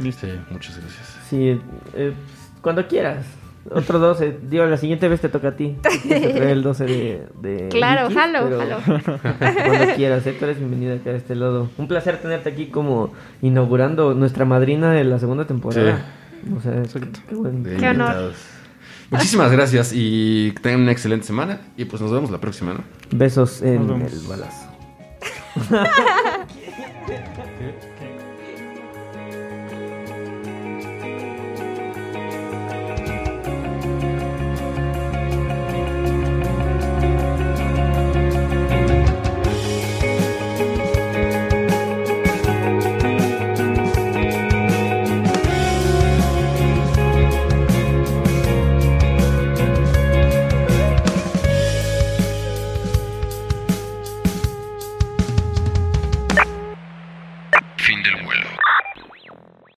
Sí, 0.00 0.10
muchas 0.50 0.78
gracias. 0.78 1.18
Sí, 1.28 1.48
eh, 1.48 1.60
pues, 1.94 2.14
cuando 2.60 2.86
quieras. 2.88 3.24
Otro 3.70 3.98
12. 3.98 4.38
Digo, 4.50 4.64
la 4.66 4.76
siguiente 4.76 5.08
vez 5.08 5.20
te 5.20 5.28
toca 5.28 5.48
a 5.48 5.56
ti. 5.56 5.76
Te 6.08 6.18
trae 6.32 6.50
el 6.52 6.62
12 6.62 6.84
de. 6.84 7.26
de 7.40 7.68
Claro, 7.68 8.08
Vicky, 8.08 8.20
jalo, 8.20 8.38
pero 8.44 8.58
jalo. 8.58 8.78
Cuando 9.38 9.94
quieras, 9.94 10.26
eh, 10.26 10.34
tú 10.38 10.44
eres 10.44 10.58
bienvenida 10.58 10.94
acá 10.94 11.10
a 11.10 11.14
este 11.14 11.34
lado. 11.36 11.70
Un 11.78 11.86
placer 11.88 12.18
tenerte 12.20 12.48
aquí 12.50 12.66
como 12.66 13.12
inaugurando 13.40 14.14
nuestra 14.14 14.44
madrina 14.44 14.92
de 14.92 15.04
la 15.04 15.18
segunda 15.18 15.46
temporada. 15.46 16.04
O 16.56 16.60
sea, 16.60 16.76
Exacto. 16.78 17.20
qué 17.28 17.34
buen- 17.36 17.62
De 17.62 17.76
Qué 17.76 17.88
honor. 17.88 18.32
Muchísimas 19.10 19.52
gracias 19.52 19.92
y 19.94 20.52
que 20.52 20.60
tengan 20.60 20.80
una 20.82 20.92
excelente 20.92 21.26
semana. 21.26 21.60
Y 21.76 21.84
pues 21.84 22.02
nos 22.02 22.10
vemos 22.10 22.30
la 22.30 22.38
próxima, 22.40 22.72
¿no? 22.74 22.80
Besos 23.12 23.62
en 23.62 23.82
el 23.90 24.20
balazo. 24.28 24.68